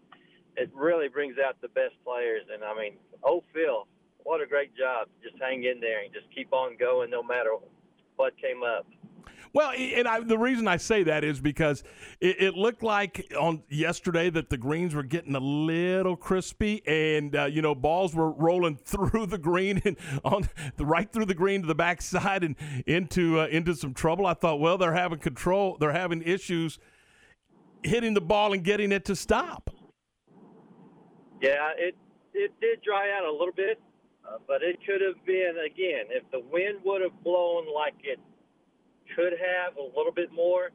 it 0.58 0.70
really 0.74 1.08
brings 1.08 1.36
out 1.38 1.56
the 1.62 1.70
best 1.70 1.96
players. 2.04 2.44
And 2.54 2.64
I 2.64 2.76
mean, 2.76 2.94
oh 3.24 3.42
Phil, 3.54 3.88
what 4.24 4.42
a 4.42 4.46
great 4.46 4.76
job! 4.76 5.08
Just 5.24 5.42
hang 5.42 5.64
in 5.64 5.80
there 5.80 6.04
and 6.04 6.14
just 6.14 6.28
keep 6.36 6.52
on 6.52 6.76
going, 6.78 7.10
no 7.10 7.24
matter 7.24 7.52
what 8.18 8.34
came 8.38 8.64
up. 8.64 8.86
Well, 9.56 9.72
and 9.72 10.06
I, 10.06 10.20
the 10.20 10.38
reason 10.38 10.68
I 10.68 10.76
say 10.76 11.04
that 11.04 11.24
is 11.24 11.40
because 11.40 11.82
it, 12.20 12.42
it, 12.42 12.56
looked 12.56 12.84
like 12.84 13.34
on 13.40 13.64
yesterday 13.70 14.30
that 14.32 14.50
the 14.50 14.58
greens 14.58 14.94
were 14.94 15.02
getting 15.02 15.34
a 15.34 15.40
little 15.40 16.18
crispy, 16.18 16.86
and 16.86 17.34
uh, 17.34 17.46
you 17.46 17.62
know 17.62 17.74
balls 17.74 18.14
were 18.14 18.32
rolling 18.32 18.76
through 18.86 19.28
the 19.28 19.38
green 19.38 19.82
and 19.86 19.96
on 20.26 20.50
the 20.76 20.86
right 20.86 21.10
through 21.10 21.28
the 21.28 21.34
green 21.34 21.62
to 21.62 21.68
the 21.68 21.76
backside 21.76 22.44
and 22.44 22.58
into 22.86 23.40
uh, 23.40 23.48
into 23.48 23.74
some 23.76 23.94
trouble. 23.94 24.26
I 24.26 24.34
thought, 24.34 24.60
well, 24.60 24.78
they're 24.78 24.92
having 24.92 25.20
control, 25.20 25.78
they're 25.80 25.94
having 25.94 26.22
issues 26.22 26.78
hitting 27.82 28.14
the 28.14 28.20
ball 28.20 28.52
and 28.52 28.62
getting 28.62 28.92
it 28.92 29.06
to 29.06 29.16
stop. 29.16 29.70
Yeah, 31.42 31.70
it 31.78 31.96
it 32.34 32.52
did 32.60 32.82
dry 32.82 33.10
out 33.18 33.24
a 33.24 33.32
little 33.32 33.54
bit, 33.56 33.80
uh, 34.28 34.36
but 34.50 34.64
it 34.64 34.80
could 34.86 35.00
have 35.00 35.26
been 35.26 35.56
again 35.66 36.08
if 36.10 36.30
the 36.32 36.42
wind 36.42 36.80
would 36.84 37.02
have 37.02 37.24
blown 37.24 37.74
like 37.74 37.96
it 38.04 38.20
could 39.16 39.34
have 39.34 39.78
a 39.78 39.98
little 39.98 40.12
bit 40.12 40.32
more, 40.32 40.72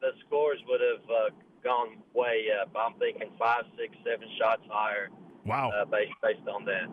the 0.00 0.10
scores 0.26 0.58
would 0.68 0.80
have 0.80 1.10
uh, 1.10 1.30
gone 1.64 1.98
way 2.14 2.46
up. 2.60 2.70
I'm 2.76 2.98
thinking 2.98 3.30
five, 3.38 3.64
six, 3.78 3.94
seven 4.04 4.28
shots 4.38 4.62
higher. 4.68 5.08
Wow. 5.44 5.70
Uh, 5.70 5.84
based 5.84 6.12
based 6.22 6.48
on 6.48 6.64
that. 6.64 6.88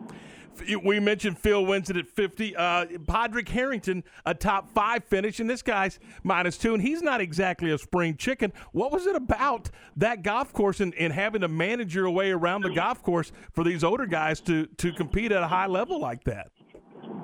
We 0.84 1.00
mentioned 1.00 1.38
Phil 1.38 1.66
wins 1.66 1.90
it 1.90 1.96
at 1.96 2.06
50. 2.06 2.54
Uh, 2.54 2.86
Padraig 3.08 3.48
Harrington, 3.48 4.04
a 4.24 4.34
top 4.34 4.70
five 4.70 5.02
finish, 5.04 5.40
and 5.40 5.50
this 5.50 5.62
guy's 5.62 5.98
minus 6.22 6.56
two, 6.56 6.74
and 6.74 6.82
he's 6.82 7.02
not 7.02 7.20
exactly 7.20 7.72
a 7.72 7.78
spring 7.78 8.16
chicken. 8.16 8.52
What 8.70 8.92
was 8.92 9.06
it 9.06 9.16
about 9.16 9.70
that 9.96 10.22
golf 10.22 10.52
course 10.52 10.78
and, 10.78 10.94
and 10.94 11.12
having 11.12 11.40
to 11.40 11.48
manage 11.48 11.94
your 11.94 12.08
way 12.08 12.30
around 12.30 12.62
the 12.62 12.70
golf 12.70 13.02
course 13.02 13.32
for 13.52 13.64
these 13.64 13.82
older 13.82 14.06
guys 14.06 14.40
to, 14.42 14.66
to 14.66 14.92
compete 14.92 15.32
at 15.32 15.42
a 15.42 15.48
high 15.48 15.66
level 15.66 16.00
like 16.00 16.22
that? 16.24 16.52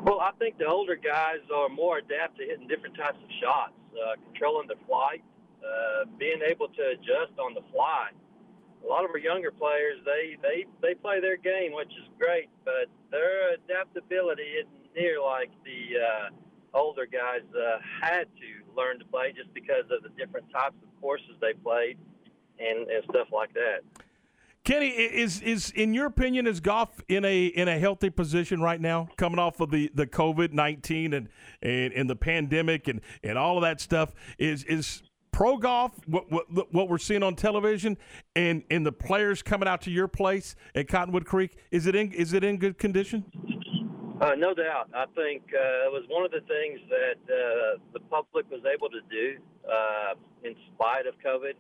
Well, 0.05 0.21
I 0.21 0.33
think 0.39 0.59
the 0.59 0.67
older 0.67 0.97
guys 0.97 1.41
are 1.55 1.69
more 1.69 1.99
adept 1.99 2.39
to 2.39 2.45
hitting 2.45 2.67
different 2.69 2.97
types 2.97 3.19
of 3.23 3.31
shots, 3.41 3.73
uh, 3.95 4.17
controlling 4.25 4.69
the 4.69 4.77
flight, 4.87 5.23
uh, 5.63 6.05
being 6.19 6.41
able 6.47 6.69
to 6.69 6.83
adjust 6.95 7.39
on 7.39 7.55
the 7.55 7.63
fly. 7.73 8.11
A 8.83 8.87
lot 8.87 9.05
of 9.05 9.11
our 9.11 9.19
younger 9.19 9.51
players, 9.51 9.99
they, 10.07 10.37
they, 10.41 10.65
they 10.81 10.95
play 10.95 11.21
their 11.21 11.37
game, 11.37 11.75
which 11.75 11.93
is 11.93 12.09
great, 12.19 12.49
but 12.65 12.89
their 13.11 13.55
adaptability 13.55 14.65
isn't 14.65 14.95
near 14.97 15.21
like 15.21 15.51
the 15.65 16.01
uh, 16.01 16.29
older 16.73 17.07
guys 17.07 17.43
uh, 17.55 17.79
had 18.01 18.25
to 18.41 18.75
learn 18.77 18.99
to 18.99 19.05
play 19.05 19.33
just 19.33 19.53
because 19.53 19.85
of 19.91 20.03
the 20.03 20.09
different 20.17 20.51
types 20.51 20.77
of 20.83 21.01
courses 21.01 21.37
they 21.41 21.53
played 21.53 21.99
and, 22.59 22.89
and 22.89 23.05
stuff 23.11 23.29
like 23.33 23.53
that. 23.55 23.81
Kenny, 24.63 24.89
is 24.89 25.41
is 25.41 25.71
in 25.71 25.95
your 25.95 26.07
opinion 26.07 26.47
is 26.47 26.61
golf 26.61 27.01
in 27.09 27.25
a 27.25 27.47
in 27.47 27.67
a 27.67 27.79
healthy 27.79 28.11
position 28.11 28.61
right 28.61 28.81
now, 28.81 29.09
coming 29.17 29.39
off 29.39 29.61
of 29.61 29.71
the, 29.71 29.91
the 29.95 30.07
COVID 30.07 30.53
nineteen 30.53 31.15
and, 31.15 31.29
and 31.63 31.93
and 31.95 32.11
the 32.11 32.17
pandemic 32.17 32.87
and, 32.87 33.01
and 33.25 33.39
all 33.39 33.57
of 33.57 33.63
that 33.63 33.81
stuff? 33.81 34.13
Is 34.39 34.65
is 34.65 35.03
pro 35.33 35.57
golf 35.57 35.93
what, 36.07 36.31
what 36.31 36.73
what 36.73 36.89
we're 36.89 36.99
seeing 36.99 37.23
on 37.23 37.37
television 37.37 37.97
and 38.37 38.63
and 38.71 38.85
the 38.85 38.93
players 38.93 39.43
coming 39.43 39.67
out 39.67 39.81
to 39.81 39.91
your 39.91 40.09
place 40.09 40.55
at 40.75 40.89
Cottonwood 40.89 41.25
Creek 41.25 41.57
is 41.71 41.87
it 41.87 41.95
in 41.95 42.13
is 42.13 42.35
it 42.35 42.45
in 42.45 42.59
good 42.59 42.77
condition? 42.77 43.25
Uh, 44.21 44.35
no 44.37 44.53
doubt. 44.53 44.91
I 44.93 45.07
think 45.17 45.45
uh, 45.55 45.89
it 45.89 45.93
was 45.93 46.05
one 46.11 46.27
of 46.27 46.31
the 46.31 46.43
things 46.43 46.79
that 46.91 47.17
uh, 47.33 47.79
the 47.95 48.01
public 48.11 48.51
was 48.51 48.61
able 48.71 48.91
to 48.91 49.01
do 49.11 49.39
uh, 49.65 50.15
in 50.45 50.55
spite 50.75 51.07
of 51.07 51.15
COVID 51.25 51.55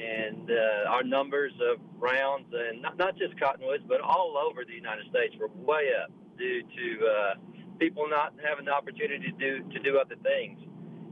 and 0.00 0.50
uh, 0.50 0.90
our 0.90 1.02
numbers 1.02 1.52
of 1.60 1.78
rounds, 1.98 2.46
and 2.52 2.80
not, 2.80 2.96
not 2.96 3.16
just 3.16 3.38
cottonwoods, 3.38 3.84
but 3.86 4.00
all 4.00 4.36
over 4.36 4.64
the 4.64 4.74
United 4.74 5.04
States, 5.10 5.34
were 5.38 5.48
way 5.48 5.92
up 5.92 6.10
due 6.38 6.62
to 6.62 7.06
uh, 7.06 7.34
people 7.78 8.08
not 8.08 8.32
having 8.42 8.64
the 8.64 8.72
opportunity 8.72 9.30
to 9.30 9.36
do 9.36 9.62
to 9.70 9.78
do 9.80 9.98
other 9.98 10.16
things. 10.22 10.58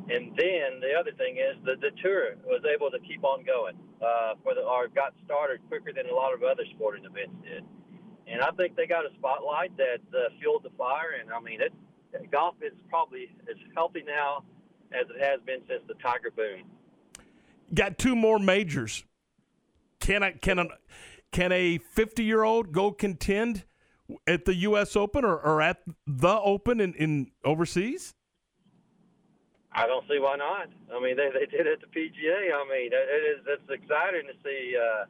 And 0.08 0.32
then 0.40 0.80
the 0.80 0.96
other 0.98 1.12
thing 1.12 1.36
is 1.36 1.60
that 1.68 1.80
the 1.80 1.92
tour 2.00 2.40
was 2.46 2.64
able 2.64 2.90
to 2.90 2.98
keep 3.00 3.24
on 3.24 3.44
going 3.44 3.76
uh, 4.00 4.40
for 4.42 4.54
the 4.54 4.62
or 4.62 4.88
got 4.88 5.12
started 5.24 5.60
quicker 5.68 5.92
than 5.92 6.08
a 6.08 6.14
lot 6.14 6.32
of 6.32 6.42
other 6.42 6.64
sporting 6.74 7.04
events 7.04 7.36
did. 7.44 7.64
And 8.26 8.40
I 8.40 8.50
think 8.56 8.76
they 8.76 8.86
got 8.86 9.04
a 9.04 9.12
spotlight 9.18 9.76
that 9.76 10.00
uh, 10.12 10.32
fueled 10.40 10.64
the 10.64 10.72
fire. 10.78 11.20
And 11.20 11.28
I 11.32 11.40
mean, 11.40 11.60
it 11.60 11.72
golf 12.30 12.56
is 12.62 12.72
probably 12.88 13.28
as 13.50 13.56
healthy 13.74 14.02
now 14.06 14.44
as 14.92 15.04
it 15.12 15.20
has 15.20 15.40
been 15.44 15.60
since 15.68 15.84
the 15.88 15.94
Tiger 16.00 16.32
boom 16.32 16.64
got 17.74 17.98
two 17.98 18.16
more 18.16 18.38
majors. 18.38 19.04
Can 20.00 20.22
I 20.22 20.32
can 20.32 20.58
a 20.58 20.66
can 21.32 21.52
a 21.52 21.78
fifty 21.78 22.24
year 22.24 22.42
old 22.42 22.72
go 22.72 22.92
contend 22.92 23.64
at 24.26 24.44
the 24.44 24.54
U.S. 24.54 24.96
Open 24.96 25.24
or, 25.24 25.36
or 25.36 25.60
at 25.60 25.78
the 26.06 26.40
Open 26.40 26.80
in, 26.80 26.94
in 26.94 27.30
overseas? 27.44 28.14
I 29.72 29.86
don't 29.86 30.04
see 30.08 30.18
why 30.18 30.36
not. 30.36 30.68
I 30.88 30.98
mean, 30.98 31.16
they, 31.16 31.28
they 31.28 31.46
did 31.46 31.66
it 31.66 31.78
at 31.78 31.80
the 31.84 31.92
PGA. 31.92 32.50
I 32.56 32.64
mean, 32.66 32.90
it 32.90 33.22
is 33.36 33.44
it's 33.46 33.70
exciting 33.70 34.26
to 34.26 34.36
see 34.42 34.74
uh, 34.74 35.04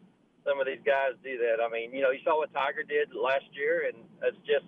some 0.45 0.61
of 0.61 0.67
these 0.67 0.83
guys 0.85 1.15
do 1.23 1.39
that. 1.39 1.63
I 1.63 1.71
mean, 1.71 1.93
you 1.93 2.03
know, 2.03 2.11
you 2.11 2.21
saw 2.25 2.39
what 2.39 2.53
Tiger 2.53 2.83
did 2.83 3.15
last 3.15 3.47
year, 3.53 3.87
and 3.87 4.03
it's 4.25 4.37
just 4.45 4.67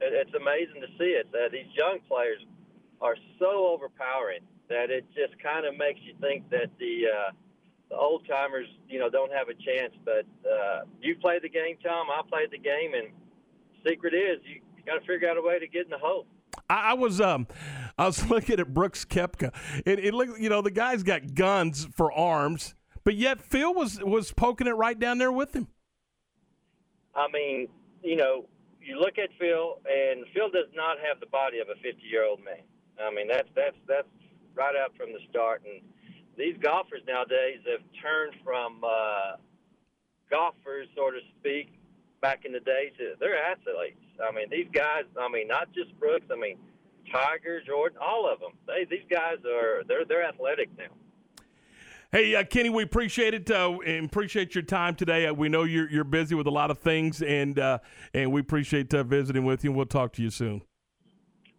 it, 0.00 0.12
it's 0.12 0.34
amazing 0.34 0.82
to 0.82 0.90
see 0.98 1.16
it. 1.16 1.26
Uh, 1.32 1.48
these 1.50 1.70
young 1.72 1.98
players 2.06 2.44
are 3.00 3.16
so 3.38 3.72
overpowering 3.72 4.44
that 4.70 4.90
it 4.90 5.04
just 5.14 5.40
kind 5.42 5.66
of 5.66 5.76
makes 5.76 6.00
you 6.02 6.14
think 6.20 6.48
that 6.50 6.70
the 6.78 7.02
uh, 7.10 7.32
the 7.90 7.96
old 7.96 8.26
timers, 8.26 8.68
you 8.88 8.98
know, 8.98 9.10
don't 9.10 9.32
have 9.32 9.48
a 9.48 9.54
chance. 9.54 9.92
But 10.04 10.24
uh, 10.48 10.82
you 11.02 11.16
played 11.16 11.42
the 11.42 11.48
game, 11.48 11.76
Tom. 11.82 12.06
I 12.08 12.22
played 12.26 12.50
the 12.50 12.58
game, 12.58 12.94
and 12.94 13.08
secret 13.86 14.14
is 14.14 14.38
you, 14.44 14.62
got 14.86 15.00
to 15.00 15.06
figure 15.06 15.28
out 15.28 15.36
a 15.36 15.42
way 15.42 15.58
to 15.58 15.66
get 15.66 15.84
in 15.84 15.90
the 15.90 15.98
hole. 15.98 16.26
I, 16.70 16.92
I 16.92 16.92
was 16.94 17.20
um, 17.20 17.46
I 17.98 18.06
was 18.06 18.24
looking 18.30 18.60
at 18.60 18.72
Brooks 18.72 19.04
Koepka. 19.04 19.52
It, 19.84 19.98
it 19.98 20.14
looked, 20.14 20.40
you 20.40 20.48
know, 20.48 20.62
the 20.62 20.70
guy's 20.70 21.02
got 21.02 21.34
guns 21.34 21.86
for 21.96 22.12
arms, 22.12 22.74
but 23.04 23.16
yet 23.16 23.42
Phil 23.42 23.74
was 23.74 24.00
was 24.00 24.32
poking 24.32 24.68
it 24.68 24.76
right 24.76 24.98
down 24.98 25.18
there 25.18 25.32
with 25.32 25.54
him. 25.54 25.68
I 27.14 27.26
mean, 27.32 27.68
you 28.02 28.14
know, 28.14 28.46
you 28.80 28.98
look 29.00 29.18
at 29.18 29.30
Phil, 29.38 29.80
and 29.84 30.24
Phil 30.32 30.48
does 30.48 30.70
not 30.74 30.96
have 31.06 31.18
the 31.18 31.26
body 31.26 31.58
of 31.58 31.68
a 31.68 31.74
50 31.82 32.00
year 32.08 32.24
old 32.24 32.38
man. 32.44 32.62
I 33.02 33.12
mean, 33.12 33.26
that's 33.28 33.48
that's 33.56 33.76
that's 33.88 34.08
right 34.54 34.74
out 34.76 34.96
from 34.96 35.12
the 35.12 35.20
start. 35.30 35.62
And 35.64 35.80
these 36.36 36.56
golfers 36.62 37.02
nowadays 37.06 37.60
have 37.70 37.84
turned 38.02 38.34
from 38.44 38.82
uh, 38.84 39.36
golfers, 40.30 40.88
so 40.94 41.10
to 41.10 41.20
speak, 41.38 41.72
back 42.22 42.44
in 42.44 42.52
the 42.52 42.60
day 42.60 42.92
to 42.98 43.14
they're 43.18 43.36
athletes. 43.36 44.00
I 44.22 44.34
mean, 44.34 44.46
these 44.50 44.68
guys. 44.72 45.04
I 45.18 45.28
mean, 45.28 45.48
not 45.48 45.72
just 45.72 45.98
Brooks. 45.98 46.26
I 46.30 46.36
mean, 46.36 46.56
Tiger, 47.12 47.60
Jordan, 47.66 47.98
all 48.00 48.30
of 48.30 48.40
them. 48.40 48.52
They 48.66 48.84
these 48.88 49.06
guys 49.10 49.38
are 49.46 49.82
they're 49.88 50.04
they're 50.04 50.26
athletic 50.26 50.68
now. 50.78 50.94
Hey, 52.12 52.34
uh, 52.34 52.42
Kenny, 52.42 52.70
we 52.70 52.82
appreciate 52.82 53.34
it 53.34 53.48
uh, 53.52 53.78
and 53.86 54.06
appreciate 54.06 54.52
your 54.54 54.62
time 54.62 54.96
today. 54.96 55.26
Uh, 55.26 55.32
we 55.32 55.48
know 55.48 55.62
you're 55.62 55.88
you're 55.88 56.04
busy 56.04 56.34
with 56.34 56.48
a 56.48 56.50
lot 56.50 56.70
of 56.70 56.78
things, 56.78 57.22
and 57.22 57.58
uh, 57.58 57.78
and 58.12 58.32
we 58.32 58.40
appreciate 58.40 58.92
uh, 58.92 59.04
visiting 59.04 59.44
with 59.44 59.62
you. 59.62 59.70
and 59.70 59.76
We'll 59.76 59.86
talk 59.86 60.12
to 60.14 60.22
you 60.22 60.30
soon. 60.30 60.62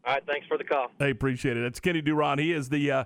All 0.06 0.14
right, 0.14 0.24
thanks 0.26 0.48
for 0.48 0.58
the 0.58 0.64
call. 0.64 0.88
I 1.00 1.08
appreciate 1.08 1.58
it. 1.58 1.64
It's 1.64 1.80
Kenny 1.80 2.02
Duron. 2.02 2.40
He 2.40 2.52
is 2.54 2.70
the 2.70 2.92
uh, 2.92 3.04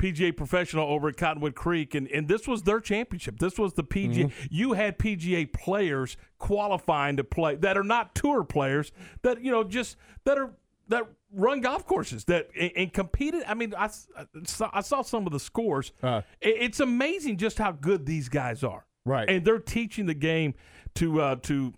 PGA 0.00 0.34
professional 0.36 0.88
over 0.88 1.08
at 1.08 1.16
Cottonwood 1.18 1.54
Creek, 1.54 1.94
and, 1.94 2.08
and 2.08 2.26
this 2.28 2.48
was 2.48 2.62
their 2.62 2.80
championship. 2.80 3.38
This 3.38 3.58
was 3.58 3.74
the 3.74 3.84
PGA. 3.84 4.24
Mm-hmm. 4.26 4.46
You 4.50 4.72
had 4.72 4.98
PGA 4.98 5.52
players 5.52 6.16
qualifying 6.38 7.16
to 7.18 7.24
play 7.24 7.56
that 7.56 7.76
are 7.76 7.84
not 7.84 8.14
tour 8.14 8.42
players 8.44 8.92
that 9.22 9.42
you 9.44 9.50
know 9.50 9.62
just 9.64 9.96
that 10.24 10.38
are 10.38 10.50
that 10.88 11.06
run 11.32 11.60
golf 11.60 11.86
courses 11.86 12.24
that 12.24 12.48
and, 12.58 12.72
and 12.74 12.92
competed. 12.92 13.42
I 13.46 13.54
mean, 13.54 13.74
I, 13.76 13.84
s- 13.84 14.08
I 14.16 14.24
saw, 14.44 14.70
I 14.72 14.80
saw 14.80 15.02
some 15.02 15.26
of 15.26 15.32
the 15.32 15.38
scores. 15.40 15.92
Uh. 16.02 16.22
It- 16.40 16.56
it's 16.60 16.80
amazing 16.80 17.36
just 17.36 17.58
how 17.58 17.72
good 17.72 18.06
these 18.06 18.28
guys 18.28 18.64
are. 18.64 18.86
Right. 19.06 19.30
and 19.30 19.44
they're 19.46 19.58
teaching 19.58 20.04
the 20.06 20.14
game 20.14 20.52
to 20.96 21.20
uh, 21.22 21.36
to 21.44 21.72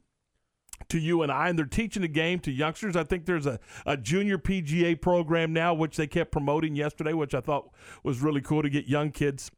to 0.92 0.98
you 0.98 1.22
and 1.22 1.32
I, 1.32 1.48
and 1.48 1.58
they're 1.58 1.66
teaching 1.66 2.02
the 2.02 2.08
game 2.08 2.38
to 2.40 2.50
youngsters. 2.52 2.96
I 2.96 3.04
think 3.04 3.24
there's 3.26 3.46
a, 3.46 3.58
a 3.84 3.96
junior 3.96 4.38
PGA 4.38 5.00
program 5.00 5.52
now, 5.52 5.74
which 5.74 5.96
they 5.96 6.06
kept 6.06 6.30
promoting 6.32 6.76
yesterday, 6.76 7.12
which 7.14 7.34
I 7.34 7.40
thought 7.40 7.70
was 8.04 8.20
really 8.20 8.40
cool 8.40 8.62
to 8.62 8.70
get 8.70 8.86
young 8.86 9.10
kids 9.10 9.50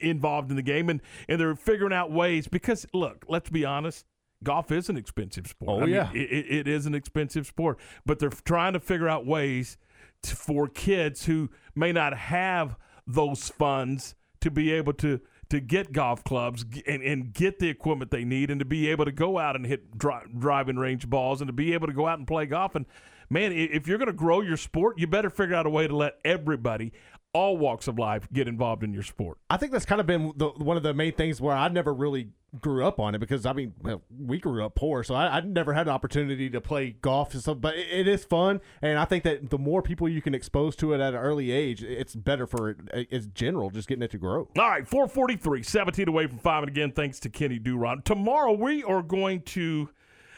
involved 0.00 0.50
in 0.50 0.56
the 0.56 0.62
game. 0.62 0.88
And, 0.88 1.00
and 1.28 1.40
they're 1.40 1.54
figuring 1.54 1.92
out 1.92 2.10
ways 2.10 2.48
because, 2.48 2.86
look, 2.92 3.24
let's 3.28 3.50
be 3.50 3.64
honest. 3.64 4.04
Golf 4.44 4.70
is 4.70 4.90
an 4.90 4.98
expensive 4.98 5.46
sport. 5.46 5.70
Oh, 5.70 5.82
I 5.82 5.86
mean, 5.86 5.94
yeah. 5.94 6.10
it, 6.12 6.30
it- 6.30 6.46
it 6.56 6.68
is 6.68 6.84
an 6.86 6.94
expensive 6.94 7.46
sport, 7.46 7.78
but 8.04 8.18
they're 8.18 8.28
trying 8.28 8.74
to 8.74 8.80
figure 8.80 9.08
out 9.08 9.24
ways 9.26 9.78
to, 10.24 10.36
for 10.36 10.68
kids 10.68 11.24
who 11.24 11.48
may 11.74 11.90
not 11.92 12.14
have 12.16 12.76
those 13.06 13.48
funds 13.48 14.14
to 14.42 14.50
be 14.50 14.70
able 14.72 14.92
to 14.92 15.20
to 15.48 15.60
get 15.60 15.92
golf 15.92 16.24
clubs 16.24 16.64
and, 16.86 17.02
and 17.02 17.32
get 17.32 17.58
the 17.58 17.68
equipment 17.68 18.10
they 18.10 18.24
need 18.24 18.50
and 18.50 18.58
to 18.58 18.64
be 18.64 18.90
able 18.90 19.04
to 19.04 19.12
go 19.12 19.38
out 19.38 19.56
and 19.56 19.66
hit 19.66 19.96
dri- 19.96 20.26
driving 20.38 20.76
range 20.76 21.08
balls 21.08 21.40
and 21.40 21.48
to 21.48 21.52
be 21.52 21.72
able 21.72 21.86
to 21.86 21.92
go 21.92 22.06
out 22.06 22.18
and 22.18 22.26
play 22.26 22.46
golf. 22.46 22.74
And 22.74 22.86
man 23.28 23.52
if 23.52 23.86
you're 23.88 23.98
going 23.98 24.06
to 24.06 24.12
grow 24.12 24.40
your 24.40 24.56
sport 24.56 24.98
you 24.98 25.06
better 25.06 25.28
figure 25.28 25.56
out 25.56 25.66
a 25.66 25.70
way 25.70 25.88
to 25.88 25.96
let 25.96 26.14
everybody 26.24 26.92
all 27.32 27.56
walks 27.58 27.86
of 27.86 27.98
life 27.98 28.26
get 28.32 28.48
involved 28.48 28.82
in 28.82 28.94
your 28.94 29.02
sport. 29.02 29.36
I 29.50 29.58
think 29.58 29.72
that's 29.72 29.84
kind 29.84 30.00
of 30.00 30.06
been 30.06 30.32
the, 30.36 30.48
one 30.48 30.78
of 30.78 30.82
the 30.82 30.94
main 30.94 31.12
things 31.12 31.38
where 31.38 31.54
I 31.54 31.68
never 31.68 31.92
really 31.92 32.28
grew 32.60 32.84
up 32.84 32.98
on 32.98 33.14
it 33.14 33.18
because 33.18 33.46
I 33.46 33.52
mean 33.52 33.74
we 34.18 34.38
grew 34.38 34.64
up 34.64 34.74
poor, 34.74 35.02
so 35.02 35.14
I, 35.14 35.38
I 35.38 35.40
never 35.40 35.72
had 35.72 35.86
an 35.86 35.92
opportunity 35.92 36.50
to 36.50 36.60
play 36.60 36.96
golf 37.02 37.32
and 37.32 37.42
stuff. 37.42 37.58
But 37.60 37.76
it, 37.76 38.06
is 38.06 38.24
fun, 38.24 38.60
and 38.82 38.98
I 38.98 39.04
think 39.04 39.24
that 39.24 39.50
the 39.50 39.58
more 39.58 39.82
people 39.82 40.08
you 40.08 40.22
can 40.22 40.34
expose 40.34 40.76
to 40.76 40.92
it 40.92 41.00
at 41.00 41.14
an 41.14 41.20
early 41.20 41.50
age, 41.50 41.82
it's 41.82 42.14
better 42.14 42.46
for 42.46 42.70
it 42.70 43.08
as 43.10 43.26
general, 43.28 43.70
just 43.70 43.88
getting 43.88 44.02
it 44.02 44.10
to 44.12 44.18
grow. 44.18 44.48
All 44.58 44.68
right, 44.68 44.86
443, 44.86 45.62
17 45.62 46.08
away 46.08 46.26
from 46.26 46.38
5. 46.38 46.62
And 46.62 46.70
again, 46.70 46.92
thanks 46.92 47.18
to 47.20 47.28
Kenny 47.28 47.58
Duron. 47.58 48.04
Tomorrow, 48.04 48.52
we 48.52 48.82
are 48.84 49.02
going 49.02 49.42
to. 49.42 49.90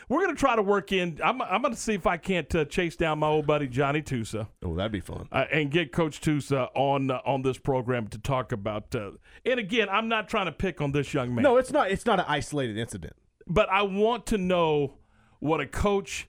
We're 0.09 0.21
going 0.23 0.35
to 0.35 0.39
try 0.41 0.57
to 0.57 0.63
work 0.63 0.91
in. 0.93 1.19
I'm, 1.23 1.43
I'm 1.43 1.61
going 1.63 1.75
to 1.75 1.81
see 1.81 1.93
if 1.95 2.07
I 2.07 2.17
can't 2.17 2.53
uh, 2.55 2.65
chase 2.65 2.97
down 2.97 3.19
my 3.19 3.27
old 3.27 3.47
buddy 3.47 3.69
Johnny 3.69 4.01
Tusa 4.01 4.49
Oh, 4.63 4.75
that'd 4.75 4.91
be 4.93 5.01
fun. 5.01 5.29
uh, 5.31 5.45
and 5.53 5.71
get 5.71 5.93
Coach 5.93 6.21
Tusa 6.21 6.69
on 6.75 7.11
uh, 7.11 7.21
on 7.27 7.43
this 7.43 7.59
program 7.59 8.09
to 8.09 8.19
talk 8.19 8.53
about. 8.53 8.95
Uh, 8.95 9.11
and 9.45 9.61
again, 9.61 9.89
I'm 9.91 10.09
not 10.09 10.29
trying 10.29 10.47
to 10.47 10.53
pick 10.53 10.81
on 10.81 10.93
this 10.93 11.13
young 11.13 11.35
man. 11.35 11.43
No, 11.43 11.57
it's 11.59 11.71
not. 11.73 11.91
It's 11.91 12.07
not 12.07 12.19
an 12.21 12.25
isolated 12.29 12.79
incident. 12.79 13.15
but 13.47 13.69
I 13.71 13.83
want 13.83 14.25
to 14.27 14.39
know 14.39 14.95
what 15.41 15.61
a 15.61 15.67
coach 15.67 16.29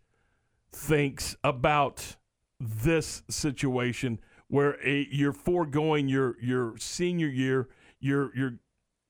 thinks 0.72 1.36
about 1.44 2.16
this 2.60 3.24
situation 3.30 4.20
where 4.50 4.78
a, 4.86 5.08
you're 5.12 5.34
foregoing 5.34 6.08
your 6.10 6.36
your 6.42 6.78
senior 6.78 7.28
year. 7.28 7.70
You're 8.02 8.32
you're, 8.36 8.54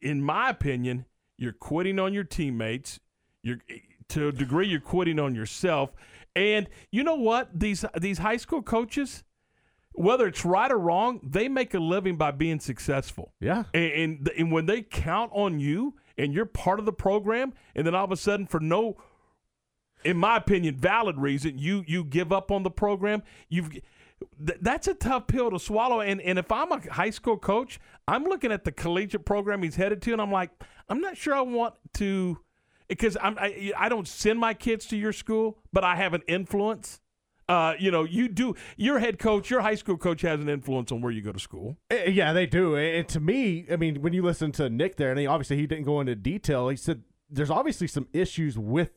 in 0.01 0.21
my 0.21 0.49
opinion, 0.49 1.05
you're 1.37 1.53
quitting 1.53 1.97
on 1.99 2.13
your 2.13 2.23
teammates. 2.23 2.99
You're 3.41 3.57
to 4.09 4.27
a 4.29 4.31
degree 4.31 4.67
you're 4.67 4.79
quitting 4.79 5.19
on 5.19 5.35
yourself. 5.35 5.91
And 6.35 6.69
you 6.91 7.03
know 7.03 7.15
what? 7.15 7.49
These 7.59 7.85
these 7.99 8.19
high 8.19 8.37
school 8.37 8.61
coaches, 8.61 9.23
whether 9.93 10.27
it's 10.27 10.45
right 10.45 10.71
or 10.71 10.77
wrong, 10.77 11.19
they 11.23 11.47
make 11.47 11.73
a 11.73 11.79
living 11.79 12.15
by 12.17 12.31
being 12.31 12.59
successful. 12.59 13.33
Yeah. 13.39 13.63
And, 13.73 13.91
and, 13.91 14.31
and 14.37 14.51
when 14.51 14.65
they 14.65 14.81
count 14.81 15.31
on 15.33 15.59
you 15.59 15.95
and 16.17 16.33
you're 16.33 16.45
part 16.45 16.79
of 16.79 16.85
the 16.85 16.93
program, 16.93 17.53
and 17.75 17.85
then 17.87 17.95
all 17.95 18.05
of 18.05 18.11
a 18.11 18.17
sudden, 18.17 18.45
for 18.45 18.59
no, 18.59 18.97
in 20.03 20.17
my 20.17 20.37
opinion, 20.37 20.77
valid 20.77 21.17
reason, 21.17 21.57
you 21.57 21.83
you 21.87 22.03
give 22.03 22.31
up 22.31 22.51
on 22.51 22.63
the 22.63 22.71
program, 22.71 23.23
you've. 23.49 23.69
th- 23.71 24.59
That's 24.61 24.87
a 24.87 24.93
tough 24.93 25.27
pill 25.27 25.49
to 25.51 25.59
swallow, 25.59 25.99
and 26.01 26.21
and 26.21 26.37
if 26.39 26.51
I'm 26.51 26.71
a 26.71 26.79
high 26.91 27.09
school 27.09 27.37
coach, 27.37 27.79
I'm 28.07 28.23
looking 28.23 28.51
at 28.51 28.63
the 28.63 28.71
collegiate 28.71 29.25
program 29.25 29.63
he's 29.63 29.75
headed 29.75 30.01
to, 30.03 30.13
and 30.13 30.21
I'm 30.21 30.31
like, 30.31 30.51
I'm 30.87 31.01
not 31.01 31.17
sure 31.17 31.33
I 31.35 31.41
want 31.41 31.75
to, 31.95 32.37
because 32.89 33.15
I'm 33.21 33.37
I, 33.39 33.71
I 33.77 33.87
don't 33.87 34.07
send 34.07 34.39
my 34.39 34.53
kids 34.53 34.85
to 34.87 34.97
your 34.97 35.13
school, 35.13 35.57
but 35.71 35.83
I 35.85 35.95
have 35.95 36.13
an 36.13 36.23
influence. 36.27 36.99
Uh, 37.47 37.73
you 37.79 37.89
know, 37.89 38.03
you 38.03 38.27
do. 38.27 38.55
Your 38.77 38.99
head 38.99 39.17
coach, 39.17 39.49
your 39.49 39.61
high 39.61 39.73
school 39.75 39.97
coach, 39.97 40.21
has 40.21 40.39
an 40.39 40.49
influence 40.49 40.91
on 40.91 41.01
where 41.01 41.11
you 41.11 41.21
go 41.21 41.31
to 41.31 41.39
school. 41.39 41.77
Eh, 41.89 42.09
Yeah, 42.09 42.31
they 42.33 42.45
do. 42.45 42.75
And 42.75 43.07
to 43.07 43.19
me, 43.19 43.65
I 43.71 43.75
mean, 43.75 44.01
when 44.03 44.13
you 44.13 44.21
listen 44.21 44.51
to 44.53 44.69
Nick 44.69 44.97
there, 44.97 45.09
and 45.09 45.19
he, 45.19 45.25
obviously 45.25 45.57
he 45.57 45.65
didn't 45.65 45.85
go 45.85 45.99
into 45.99 46.13
detail, 46.15 46.69
he 46.69 46.75
said 46.75 47.01
there's 47.27 47.49
obviously 47.49 47.87
some 47.87 48.07
issues 48.13 48.55
with 48.57 48.91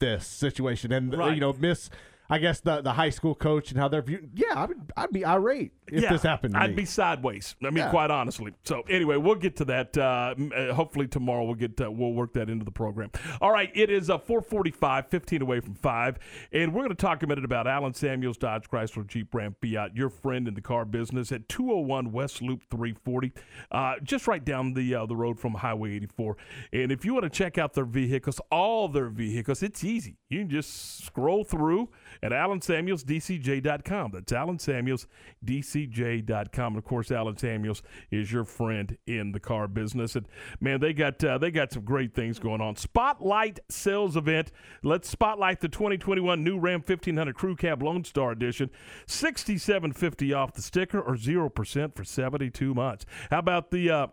this 0.00 0.26
situation, 0.26 0.90
and 0.92 1.14
uh, 1.14 1.18
Right. 1.18 1.34
you 1.34 1.40
know, 1.40 1.52
miss. 1.52 1.88
I 2.30 2.38
guess 2.38 2.60
the 2.60 2.80
the 2.80 2.92
high 2.94 3.10
school 3.10 3.34
coach 3.34 3.70
and 3.70 3.78
how 3.78 3.88
they're 3.88 4.00
viewed. 4.02 4.30
Yeah, 4.34 4.54
I 4.54 4.64
would, 4.64 4.92
I'd 4.96 5.10
be 5.10 5.24
irate 5.26 5.72
if 5.88 6.02
Yeah, 6.02 6.10
this 6.12 6.22
happened. 6.22 6.54
To 6.54 6.60
I'd 6.60 6.70
me. 6.70 6.76
be 6.76 6.84
sideways. 6.86 7.54
I 7.62 7.66
mean, 7.66 7.76
Yeah. 7.76 7.90
quite 7.90 8.10
honestly. 8.10 8.54
So 8.64 8.82
anyway, 8.88 9.16
we'll 9.18 9.34
get 9.34 9.56
to 9.56 9.64
that. 9.66 9.96
Uh, 9.98 10.34
uh, 10.56 10.72
hopefully 10.72 11.06
tomorrow 11.06 11.44
we'll 11.44 11.54
get 11.54 11.78
uh, 11.80 11.90
we'll 11.90 12.12
work 12.14 12.32
that 12.34 12.48
into 12.48 12.64
the 12.64 12.70
program. 12.70 13.10
All 13.42 13.52
right, 13.52 13.70
it 13.74 13.90
is 13.90 14.08
uh, 14.08 14.16
4:45, 14.18 15.08
15 15.08 15.42
away 15.42 15.60
from 15.60 15.74
five, 15.74 16.18
and 16.52 16.72
we're 16.72 16.80
going 16.82 16.90
to 16.90 16.94
talk 16.94 17.22
a 17.22 17.26
minute 17.26 17.44
about 17.44 17.66
Allen 17.66 17.92
Samuels 17.92 18.38
Dodge 18.38 18.70
Chrysler 18.70 19.06
Jeep 19.06 19.34
Ram 19.34 19.54
Fiat, 19.60 19.94
your 19.94 20.08
friend 20.08 20.48
in 20.48 20.54
the 20.54 20.62
car 20.62 20.84
business 20.86 21.30
at 21.30 21.48
201 21.48 22.10
West 22.12 22.40
Loop 22.40 22.62
340, 22.70 23.32
uh, 23.70 23.94
just 24.02 24.26
right 24.26 24.44
down 24.44 24.72
the 24.72 24.94
uh, 24.94 25.04
the 25.06 25.16
road 25.16 25.38
from 25.38 25.54
Highway 25.54 25.94
84. 25.96 26.36
And 26.72 26.90
if 26.90 27.04
you 27.04 27.12
want 27.12 27.24
to 27.24 27.30
check 27.30 27.58
out 27.58 27.74
their 27.74 27.84
vehicles, 27.84 28.40
all 28.50 28.88
their 28.88 29.08
vehicles, 29.08 29.62
it's 29.62 29.84
easy. 29.84 30.16
You 30.30 30.40
can 30.40 30.48
just 30.50 31.04
scroll 31.04 31.44
through 31.44 31.90
at 32.22 32.32
AllenSamuelsDCJ.com. 32.32 34.12
That's 34.12 34.32
AllenSamuelsDCJ.com. 34.32 36.74
And 36.74 36.78
of 36.78 36.84
course, 36.84 37.10
Allen 37.10 37.36
Samuels 37.36 37.82
is 38.10 38.32
your 38.32 38.44
friend 38.44 38.96
in 39.06 39.32
the 39.32 39.40
car 39.40 39.68
business. 39.68 40.16
And 40.16 40.26
man, 40.60 40.80
they 40.80 40.92
got 40.92 41.22
uh, 41.22 41.38
they 41.38 41.50
got 41.50 41.72
some 41.72 41.84
great 41.84 42.14
things 42.14 42.38
going 42.38 42.60
on. 42.60 42.76
Spotlight 42.76 43.60
sales 43.68 44.16
event. 44.16 44.50
Let's 44.82 45.08
spotlight 45.08 45.60
the 45.60 45.68
2021 45.68 46.42
new 46.42 46.58
Ram 46.58 46.80
1500 46.80 47.34
Crew 47.34 47.56
Cab 47.56 47.82
Lone 47.82 48.04
Star 48.04 48.32
Edition. 48.32 48.70
6750 49.06 50.32
off 50.32 50.52
the 50.52 50.62
sticker 50.62 51.00
or 51.00 51.14
0% 51.14 51.96
for 51.96 52.04
72 52.04 52.74
months. 52.74 53.04
How 53.30 53.38
about 53.38 53.70
the 53.70 53.90
uh, 53.90 54.06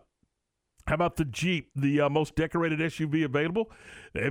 how 0.86 0.94
about 0.94 1.16
the 1.16 1.24
Jeep, 1.24 1.70
the 1.76 2.00
uh, 2.00 2.08
most 2.08 2.34
decorated 2.34 2.80
SUV 2.80 3.24
available, 3.24 3.70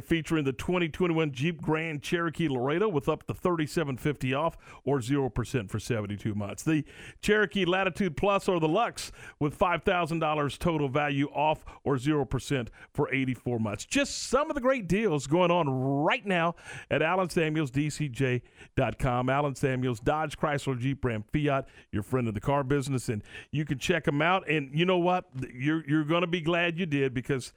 featuring 0.04 0.44
the 0.44 0.54
2021 0.54 1.32
Jeep 1.32 1.62
Grand 1.62 2.02
Cherokee 2.02 2.48
Laredo 2.48 2.88
with 2.88 3.10
up 3.10 3.26
to 3.28 3.34
3750 3.34 4.34
off 4.34 4.58
or 4.84 5.00
0% 5.00 5.70
for 5.70 5.80
72 5.80 6.36
months. 6.36 6.64
The 6.64 6.84
Cherokee 7.22 7.66
Latitude 7.66 8.18
Plus 8.18 8.48
or 8.48 8.60
the 8.60 8.68
Lux 8.68 9.12
with 9.40 9.58
$5,000 9.58 10.58
total 10.58 10.90
value 10.90 11.28
off 11.34 11.64
or 11.84 11.96
0% 11.96 12.68
for 12.94 13.14
84 13.14 13.60
months. 13.60 13.86
Just 13.86 14.30
some 14.30 14.50
of 14.50 14.56
the 14.56 14.62
great 14.62 14.88
deals 14.88 15.28
going 15.28 15.52
on 15.52 15.70
right 15.70 16.26
now 16.26 16.56
at 16.90 17.02
Allen 17.02 17.30
Samuels 17.30 17.72
DCJ.com. 17.72 19.30
Allen 19.30 19.56
Samuels, 19.56 20.00
Dodge, 20.00 20.38
Chrysler, 20.38 20.80
Jeep, 20.80 21.04
Ram, 21.04 21.24
Fiat, 21.34 21.68
your 21.92 22.04
friend 22.04 22.28
in 22.28 22.34
the 22.34 22.42
car 22.42 22.64
business, 22.64 23.10
and 23.10 23.24
you 23.52 23.66
can 23.66 23.78
check 23.78 24.04
them 24.04 24.22
out. 24.22 24.48
And 24.50 24.70
you 24.74 24.86
know 24.86 24.98
what? 24.98 25.26
You're 25.54 25.84
you're 25.88 26.04
going 26.04 26.22
to 26.22 26.28
be 26.28 26.42
glad 26.42 26.78
you 26.78 26.86
did 26.86 27.14
because 27.14 27.54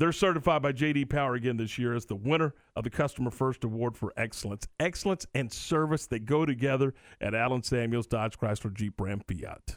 they're 0.00 0.12
certified 0.12 0.62
by 0.62 0.72
JD 0.72 1.10
Power 1.10 1.34
again 1.34 1.58
this 1.58 1.76
year 1.76 1.94
as 1.94 2.06
the 2.06 2.14
winner 2.14 2.54
of 2.74 2.84
the 2.84 2.90
Customer 2.90 3.30
First 3.30 3.64
Award 3.64 3.98
for 3.98 4.14
Excellence. 4.16 4.66
Excellence 4.80 5.26
and 5.34 5.52
service 5.52 6.06
that 6.06 6.24
go 6.24 6.46
together 6.46 6.94
at 7.20 7.34
Allen 7.34 7.62
Samuels, 7.62 8.06
Dodge, 8.06 8.38
Chrysler, 8.38 8.72
Jeep, 8.72 8.98
Ram, 8.98 9.20
Fiat. 9.28 9.76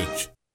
Church. 0.01 0.40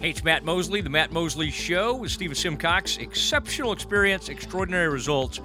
Hey, 0.00 0.10
it's 0.10 0.22
Matt 0.22 0.44
Mosley, 0.44 0.80
The 0.80 0.90
Matt 0.90 1.10
Mosley 1.10 1.50
Show 1.50 1.96
with 1.96 2.12
Stephen 2.12 2.36
Simcox. 2.36 2.98
Exceptional 2.98 3.72
experience, 3.72 4.28
extraordinary 4.28 4.88
results. 4.88 5.40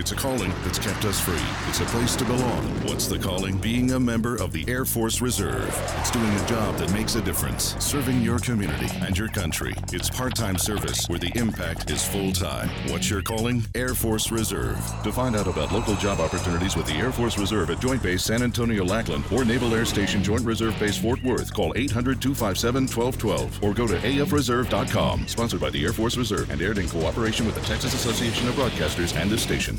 It's 0.00 0.12
a 0.12 0.16
calling 0.16 0.50
that's 0.64 0.78
kept 0.78 1.04
us 1.04 1.20
free. 1.20 1.34
It's 1.68 1.80
a 1.80 1.84
place 1.84 2.16
to 2.16 2.24
belong. 2.24 2.64
What's 2.86 3.06
the 3.06 3.18
calling? 3.18 3.58
Being 3.58 3.92
a 3.92 4.00
member 4.00 4.34
of 4.36 4.50
the 4.50 4.64
Air 4.66 4.86
Force 4.86 5.20
Reserve. 5.20 5.68
It's 5.98 6.10
doing 6.10 6.32
a 6.32 6.46
job 6.46 6.74
that 6.78 6.90
makes 6.94 7.16
a 7.16 7.20
difference, 7.20 7.76
serving 7.84 8.22
your 8.22 8.38
community 8.38 8.88
and 9.02 9.16
your 9.16 9.28
country. 9.28 9.74
It's 9.92 10.08
part 10.08 10.34
time 10.34 10.56
service 10.56 11.06
where 11.10 11.18
the 11.18 11.30
impact 11.34 11.90
is 11.90 12.02
full 12.02 12.32
time. 12.32 12.70
What's 12.88 13.10
your 13.10 13.20
calling? 13.20 13.62
Air 13.74 13.94
Force 13.94 14.32
Reserve. 14.32 14.78
To 15.04 15.12
find 15.12 15.36
out 15.36 15.46
about 15.46 15.70
local 15.70 15.94
job 15.96 16.18
opportunities 16.18 16.76
with 16.76 16.86
the 16.86 16.94
Air 16.94 17.12
Force 17.12 17.36
Reserve 17.36 17.68
at 17.68 17.80
Joint 17.80 18.02
Base 18.02 18.24
San 18.24 18.42
Antonio 18.42 18.86
Lackland 18.86 19.24
or 19.30 19.44
Naval 19.44 19.74
Air 19.74 19.84
Station 19.84 20.24
Joint 20.24 20.46
Reserve 20.46 20.78
Base 20.80 20.96
Fort 20.96 21.22
Worth, 21.22 21.52
call 21.52 21.74
800 21.76 22.22
257 22.22 22.84
1212 22.84 23.62
or 23.62 23.74
go 23.74 23.86
to 23.86 23.96
afreserve.com. 23.96 25.28
Sponsored 25.28 25.60
by 25.60 25.68
the 25.68 25.84
Air 25.84 25.92
Force 25.92 26.16
Reserve 26.16 26.48
and 26.48 26.62
aired 26.62 26.78
in 26.78 26.88
cooperation 26.88 27.44
with 27.44 27.54
the 27.54 27.60
Texas 27.60 27.92
Association 27.92 28.48
of 28.48 28.54
Broadcasters 28.54 29.14
and 29.14 29.30
this 29.30 29.42
station. 29.42 29.78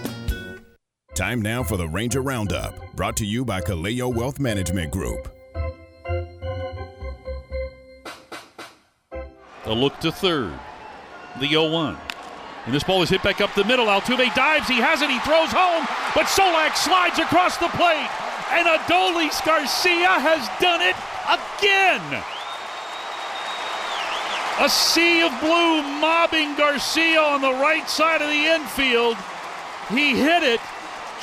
Time 1.15 1.41
now 1.41 1.61
for 1.61 1.75
the 1.75 1.89
Ranger 1.89 2.21
Roundup, 2.21 2.95
brought 2.95 3.17
to 3.17 3.25
you 3.25 3.43
by 3.43 3.59
Kaleo 3.59 4.13
Wealth 4.13 4.39
Management 4.39 4.93
Group. 4.93 5.27
A 9.65 9.73
look 9.73 9.99
to 9.99 10.09
third. 10.09 10.57
The 11.41 11.49
0 11.49 11.69
1. 11.69 11.97
And 12.65 12.73
this 12.73 12.83
ball 12.85 13.01
is 13.01 13.09
hit 13.09 13.21
back 13.23 13.41
up 13.41 13.53
the 13.55 13.65
middle. 13.65 13.87
Altuve 13.87 14.33
dives. 14.35 14.69
He 14.69 14.77
has 14.77 15.01
it. 15.01 15.09
He 15.09 15.19
throws 15.19 15.51
home. 15.51 15.85
But 16.15 16.27
Solak 16.27 16.77
slides 16.77 17.19
across 17.19 17.57
the 17.57 17.67
plate. 17.75 18.09
And 18.51 18.67
Adolis 18.67 19.43
Garcia 19.45 20.15
has 20.15 20.47
done 20.61 20.81
it 20.81 20.95
again. 21.27 22.23
A 24.63 24.69
sea 24.69 25.23
of 25.23 25.31
blue 25.41 25.83
mobbing 25.99 26.55
Garcia 26.55 27.19
on 27.21 27.41
the 27.41 27.51
right 27.51 27.89
side 27.89 28.21
of 28.21 28.29
the 28.29 28.45
infield. 28.45 29.17
He 29.89 30.15
hit 30.15 30.43
it 30.43 30.61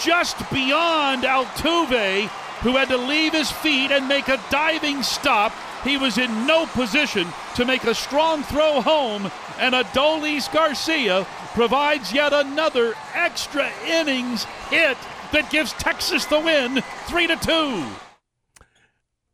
just 0.02 0.38
beyond 0.50 1.22
Altuve, 1.24 2.28
who 2.60 2.76
had 2.76 2.88
to 2.88 2.96
leave 2.96 3.32
his 3.32 3.50
feet 3.50 3.90
and 3.90 4.08
make 4.08 4.28
a 4.28 4.40
diving 4.50 5.02
stop. 5.02 5.52
He 5.84 5.96
was 5.96 6.18
in 6.18 6.46
no 6.46 6.66
position 6.66 7.28
to 7.54 7.64
make 7.64 7.84
a 7.84 7.94
strong 7.94 8.42
throw 8.42 8.80
home, 8.80 9.30
and 9.58 9.74
Adolis 9.74 10.52
Garcia 10.52 11.24
provides 11.54 12.12
yet 12.12 12.32
another 12.32 12.94
extra 13.14 13.70
innings 13.86 14.44
hit 14.70 14.96
that 15.32 15.50
gives 15.50 15.72
Texas 15.74 16.24
the 16.26 16.40
win, 16.40 16.82
three 17.06 17.26
to 17.26 17.36
two. 17.36 17.86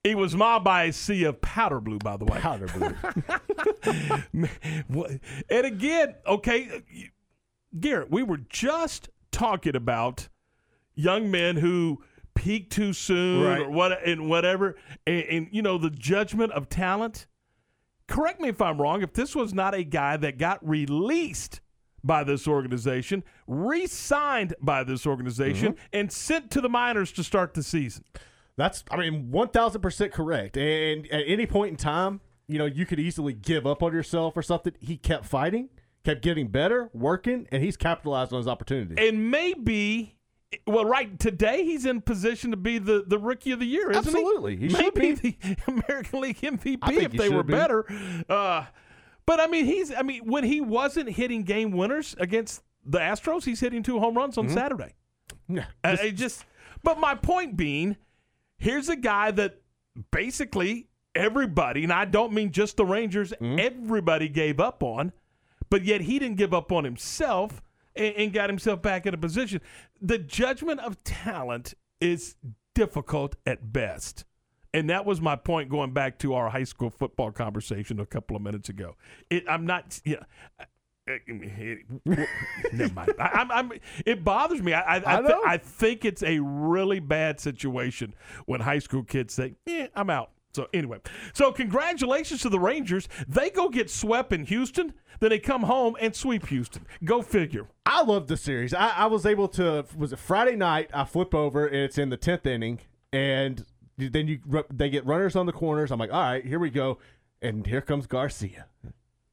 He 0.03 0.15
was 0.15 0.37
mobbed 0.37 0.67
by 0.67 0.85
a 0.85 0.93
sea 0.93 1.25
of 1.25 1.41
powder 1.41 1.81
blue, 1.81 1.99
by 1.99 2.19
the 2.19 2.27
way. 2.27 2.39
Powder 2.39 2.67
blue. 2.67 2.95
and 5.49 5.67
again, 5.67 6.15
okay, 6.27 6.83
Garrett, 7.79 8.11
we 8.11 8.23
were 8.23 8.37
just 8.37 9.09
talking 9.33 9.75
about 9.75 10.29
young 10.95 11.31
men 11.31 11.57
who 11.57 12.03
peak 12.35 12.71
too 12.71 12.93
soon 12.93 13.43
Right. 13.45 13.61
or 13.61 13.71
what 13.71 14.07
and 14.07 14.29
whatever, 14.29 14.77
and, 15.07 15.23
and 15.25 15.49
you 15.53 15.63
know 15.63 15.79
the 15.79 15.91
judgment 15.91 16.53
of 16.53 16.69
talent. 16.69 17.27
Correct 18.07 18.41
me 18.41 18.49
if 18.49 18.61
I'm 18.61 18.81
wrong. 18.81 19.03
If 19.03 19.15
this 19.15 19.35
was 19.35 19.55
not 19.55 19.75
a 19.75 19.83
guy 19.85 20.17
that 20.19 20.37
got 20.39 20.67
released 20.69 21.61
by 22.03 22.23
this 22.23 22.47
organization, 22.47 23.25
re-signed 23.47 24.55
by 24.61 24.85
this 24.85 25.07
organization, 25.07 25.73
Mm-hmm. 25.73 25.87
and 25.95 26.13
sent 26.13 26.51
to 26.51 26.61
the 26.61 26.69
minors 26.69 27.13
to 27.13 27.25
start 27.25 27.55
the 27.55 27.63
season. 27.63 28.05
That's, 28.57 28.85
I 28.91 28.97
mean, 28.99 29.31
1,000% 29.33 30.13
correct. 30.13 30.57
And 30.57 31.07
at 31.11 31.25
any 31.27 31.47
point 31.47 31.71
in 31.71 31.77
time, 31.77 32.21
you 32.47 32.59
know, 32.59 32.67
you 32.67 32.85
could 32.87 33.01
easily 33.01 33.33
give 33.33 33.67
up 33.67 33.83
on 33.83 33.93
yourself 33.95 34.37
or 34.37 34.43
something. 34.43 34.75
He 34.81 34.97
kept 34.99 35.25
fighting, 35.25 35.71
kept 36.05 36.21
getting 36.23 36.49
better, 36.49 36.91
working, 36.93 37.49
and 37.51 37.63
he's 37.63 37.77
capitalized 37.79 38.33
on 38.33 38.37
his 38.39 38.47
opportunity 38.47 39.09
And 39.09 39.31
maybe, 39.31 40.15
well, 40.67 40.85
right 40.85 41.19
today 41.19 41.65
he's 41.65 41.85
in 41.87 42.01
position 42.01 42.51
to 42.51 42.57
be 42.57 42.79
the, 42.79 43.05
the 43.07 43.19
rookie 43.19 43.53
of 43.53 43.61
the 43.61 43.67
year, 43.67 43.91
isn't 43.91 44.07
Absolutely. 44.07 44.57
he? 44.57 44.69
He 44.69 44.75
should 44.75 44.95
be. 44.95 45.13
the 45.13 45.37
American 45.69 46.21
League 46.21 46.41
MVP 46.41 46.79
if 47.03 47.13
they 47.13 47.29
were 47.29 47.43
be. 47.43 47.53
better. 47.53 47.85
Uh, 48.29 48.65
but 49.27 49.41
I 49.41 49.47
mean, 49.47 49.65
he's 49.65 49.93
I 49.93 50.03
mean, 50.03 50.23
when 50.25 50.45
he 50.45 50.61
wasn't 50.61 51.09
hitting 51.11 51.43
game 51.45 51.71
winners 51.73 52.15
against 52.19 52.63
the 52.85 52.99
Astros, 52.99 53.45
he's 53.45 53.61
hitting 53.61 53.83
two 53.83 53.99
home 53.99 54.17
runs 54.17 54.37
on 54.39 54.49
Mhm. 54.49 54.55
Saturday. 54.55 54.95
Yeah, 55.49 55.65
And 55.83 55.99
it 56.01 56.13
just, 56.13 56.45
but 56.83 56.99
my 57.01 57.15
point 57.15 57.57
being, 57.57 57.97
here's 58.59 58.89
a 58.89 58.97
guy 58.97 59.31
that 59.33 59.61
basically 60.11 60.89
everybody, 61.15 61.85
and 61.85 61.93
I 61.93 62.05
don't 62.05 62.33
mean 62.33 62.51
just 62.51 62.77
the 62.77 62.85
Rangers, 62.85 63.33
Mm-hmm. 63.41 63.59
everybody 63.59 64.29
gave 64.29 64.61
up 64.61 64.83
on, 64.83 65.13
but 65.71 65.85
yet 65.85 66.03
he 66.03 66.19
didn't 66.19 66.37
give 66.37 66.53
up 66.55 66.71
on 66.73 66.85
himself 66.85 67.63
and, 67.97 68.15
and 68.17 68.33
got 68.33 68.51
himself 68.51 68.83
back 68.83 69.07
in 69.07 69.15
a 69.15 69.19
position. 69.19 69.61
The 70.01 70.19
judgment 70.19 70.81
of 70.81 71.03
talent 71.05 71.75
is 72.01 72.37
difficult 72.75 73.37
at 73.47 73.73
best. 73.73 74.25
And 74.73 74.91
that 74.91 75.07
was 75.07 75.21
my 75.21 75.37
point 75.37 75.69
going 75.69 75.93
back 75.93 76.19
to 76.19 76.35
our 76.35 76.51
high 76.51 76.65
school 76.65 76.91
football 76.91 77.31
conversation 77.31 78.01
a 78.01 78.07
couple 78.07 78.35
of 78.35 78.43
minutes 78.43 78.69
ago. 78.69 78.97
It, 79.31 79.45
I'm 79.49 79.67
not, 79.67 80.01
yeah. 80.05 80.25
never 81.07 82.93
mind. 82.95 83.15
I, 83.19 83.29
I'm, 83.35 83.53
I'm, 83.53 83.73
it 84.05 84.25
bothers 84.25 84.63
me. 84.63 84.73
I, 84.73 84.97
I, 84.97 85.19
I, 85.19 85.21
know. 85.21 85.43
I 85.47 85.59
think 85.59 86.05
it's 86.05 86.23
a 86.23 86.41
really 86.41 86.99
bad 86.99 87.39
situation 87.39 88.15
when 88.47 88.61
high 88.61 88.79
school 88.79 89.03
kids 89.03 89.35
say, 89.35 89.55
"Eh, 89.67 89.89
I'm 89.95 90.09
out." 90.09 90.31
So 90.55 90.69
anyway, 90.73 90.99
so 91.33 91.51
congratulations 91.51 92.41
to 92.43 92.49
the 92.49 92.61
Rangers. 92.61 93.09
They 93.27 93.51
go 93.51 93.69
get 93.69 93.91
swept 93.91 94.33
in 94.33 94.45
Houston, 94.45 94.95
then 95.19 95.31
they 95.31 95.39
come 95.41 95.65
home 95.65 95.97
and 96.01 96.15
sweep 96.15 96.47
Houston. 96.47 96.87
Go 97.03 97.23
figure. 97.23 97.67
I 97.85 98.03
love 98.03 98.29
the 98.29 98.37
series. 98.37 98.73
I, 98.73 98.91
I 98.91 99.07
was 99.07 99.27
able 99.27 99.49
to 99.49 99.85
was 99.97 100.13
it 100.13 100.19
Friday 100.19 100.57
night? 100.57 100.91
I 100.95 101.05
flip 101.05 101.35
over 101.35 101.67
and 101.67 101.77
it's 101.77 101.99
in 101.99 102.11
the 102.11 102.17
tenth 102.17 102.47
inning, 102.47 102.81
and 103.13 103.65
then 103.99 104.29
you 104.29 104.39
they 104.71 104.91
get 104.91 105.05
runners 105.05 105.35
on 105.35 105.47
the 105.47 105.53
corners. 105.53 105.91
I'm 105.91 105.99
like, 105.99 106.13
all 106.13 106.21
right, 106.21 106.45
here 106.45 106.59
we 106.59 106.71
go, 106.71 106.99
and 107.43 107.67
here 107.67 107.81
comes 107.81 108.07
Garcia. 108.07 108.67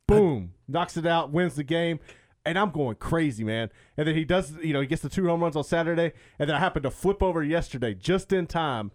Boom, 0.07 0.53
knocks 0.67 0.97
it 0.97 1.05
out, 1.05 1.31
wins 1.31 1.55
the 1.55 1.63
game, 1.63 1.99
and 2.45 2.57
I'm 2.57 2.71
going 2.71 2.95
crazy, 2.95 3.43
man. 3.43 3.69
And 3.95 4.07
then 4.07 4.15
he 4.15 4.25
does, 4.25 4.53
you 4.61 4.73
know, 4.73 4.81
he 4.81 4.87
gets 4.87 5.01
the 5.01 5.09
two 5.09 5.27
home 5.27 5.41
runs 5.41 5.55
on 5.55 5.63
Saturday, 5.63 6.13
and 6.39 6.49
then 6.49 6.55
I 6.55 6.59
happened 6.59 6.83
to 6.83 6.91
flip 6.91 7.21
over 7.21 7.43
yesterday 7.43 7.93
just 7.93 8.33
in 8.33 8.47
time 8.47 8.91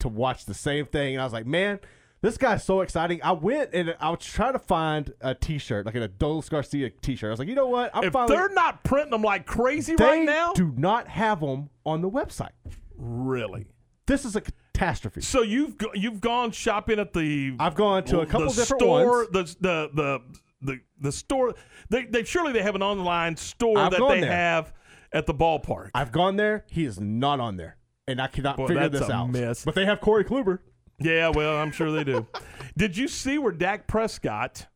to 0.00 0.08
watch 0.08 0.44
the 0.44 0.54
same 0.54 0.86
thing, 0.86 1.14
and 1.14 1.22
I 1.22 1.24
was 1.24 1.32
like, 1.32 1.46
man. 1.46 1.80
This 2.22 2.36
guy's 2.36 2.62
so 2.62 2.82
exciting. 2.82 3.22
I 3.22 3.32
went 3.32 3.70
and 3.72 3.96
I 3.98 4.10
was 4.10 4.18
trying 4.18 4.52
to 4.52 4.58
find 4.58 5.10
a 5.22 5.34
T-shirt, 5.34 5.86
like 5.86 5.94
an 5.94 6.06
Adolis 6.06 6.50
Garcia 6.50 6.90
T-shirt. 6.90 7.28
I 7.28 7.30
was 7.30 7.38
like, 7.38 7.48
you 7.48 7.54
know 7.54 7.68
what? 7.68 7.90
I'm 7.94 8.04
if 8.04 8.12
finally, 8.12 8.36
they're 8.36 8.50
not 8.50 8.84
printing 8.84 9.12
them 9.12 9.22
like 9.22 9.46
crazy 9.46 9.96
right 9.96 10.22
now, 10.22 10.52
do 10.52 10.70
not 10.76 11.08
have 11.08 11.40
them 11.40 11.70
on 11.86 12.02
the 12.02 12.10
website. 12.10 12.50
really. 12.94 13.68
This 14.06 14.24
is 14.24 14.36
a 14.36 14.42
catastrophe. 14.42 15.22
So 15.22 15.42
you've 15.42 15.76
you've 15.94 16.20
gone 16.20 16.50
shopping 16.50 16.98
at 16.98 17.12
the 17.12 17.54
I've 17.58 17.74
gone 17.74 18.04
to 18.04 18.20
a 18.20 18.26
couple 18.26 18.48
the 18.48 18.54
different 18.54 18.82
store, 18.82 19.18
ones. 19.32 19.54
The 19.56 19.56
the 19.60 19.90
the 19.94 20.20
the 20.60 20.80
the 21.00 21.12
store. 21.12 21.54
They 21.88 22.04
they 22.04 22.24
surely 22.24 22.52
they 22.52 22.62
have 22.62 22.74
an 22.74 22.82
online 22.82 23.36
store 23.36 23.78
I've 23.78 23.92
that 23.92 24.08
they 24.08 24.20
there. 24.20 24.30
have 24.30 24.72
at 25.12 25.26
the 25.26 25.34
ballpark. 25.34 25.90
I've 25.94 26.12
gone 26.12 26.36
there. 26.36 26.64
He 26.68 26.84
is 26.84 27.00
not 27.00 27.40
on 27.40 27.56
there, 27.56 27.76
and 28.10 28.20
I 28.20 28.26
cannot 28.26 28.56
Boy, 28.56 28.68
figure 28.68 28.88
this 28.88 29.08
out. 29.08 29.30
mess. 29.30 29.64
But 29.64 29.74
they 29.74 29.84
have 29.86 30.00
Corey 30.00 30.24
Kluber. 30.24 30.58
Yeah, 30.98 31.28
well, 31.28 31.56
I'm 31.56 31.72
sure 31.72 31.90
they 31.92 32.04
do. 32.04 32.26
Did 32.76 32.96
you 32.96 33.08
see 33.08 33.38
where 33.38 33.52
Dak 33.52 33.86
Prescott 33.86 34.66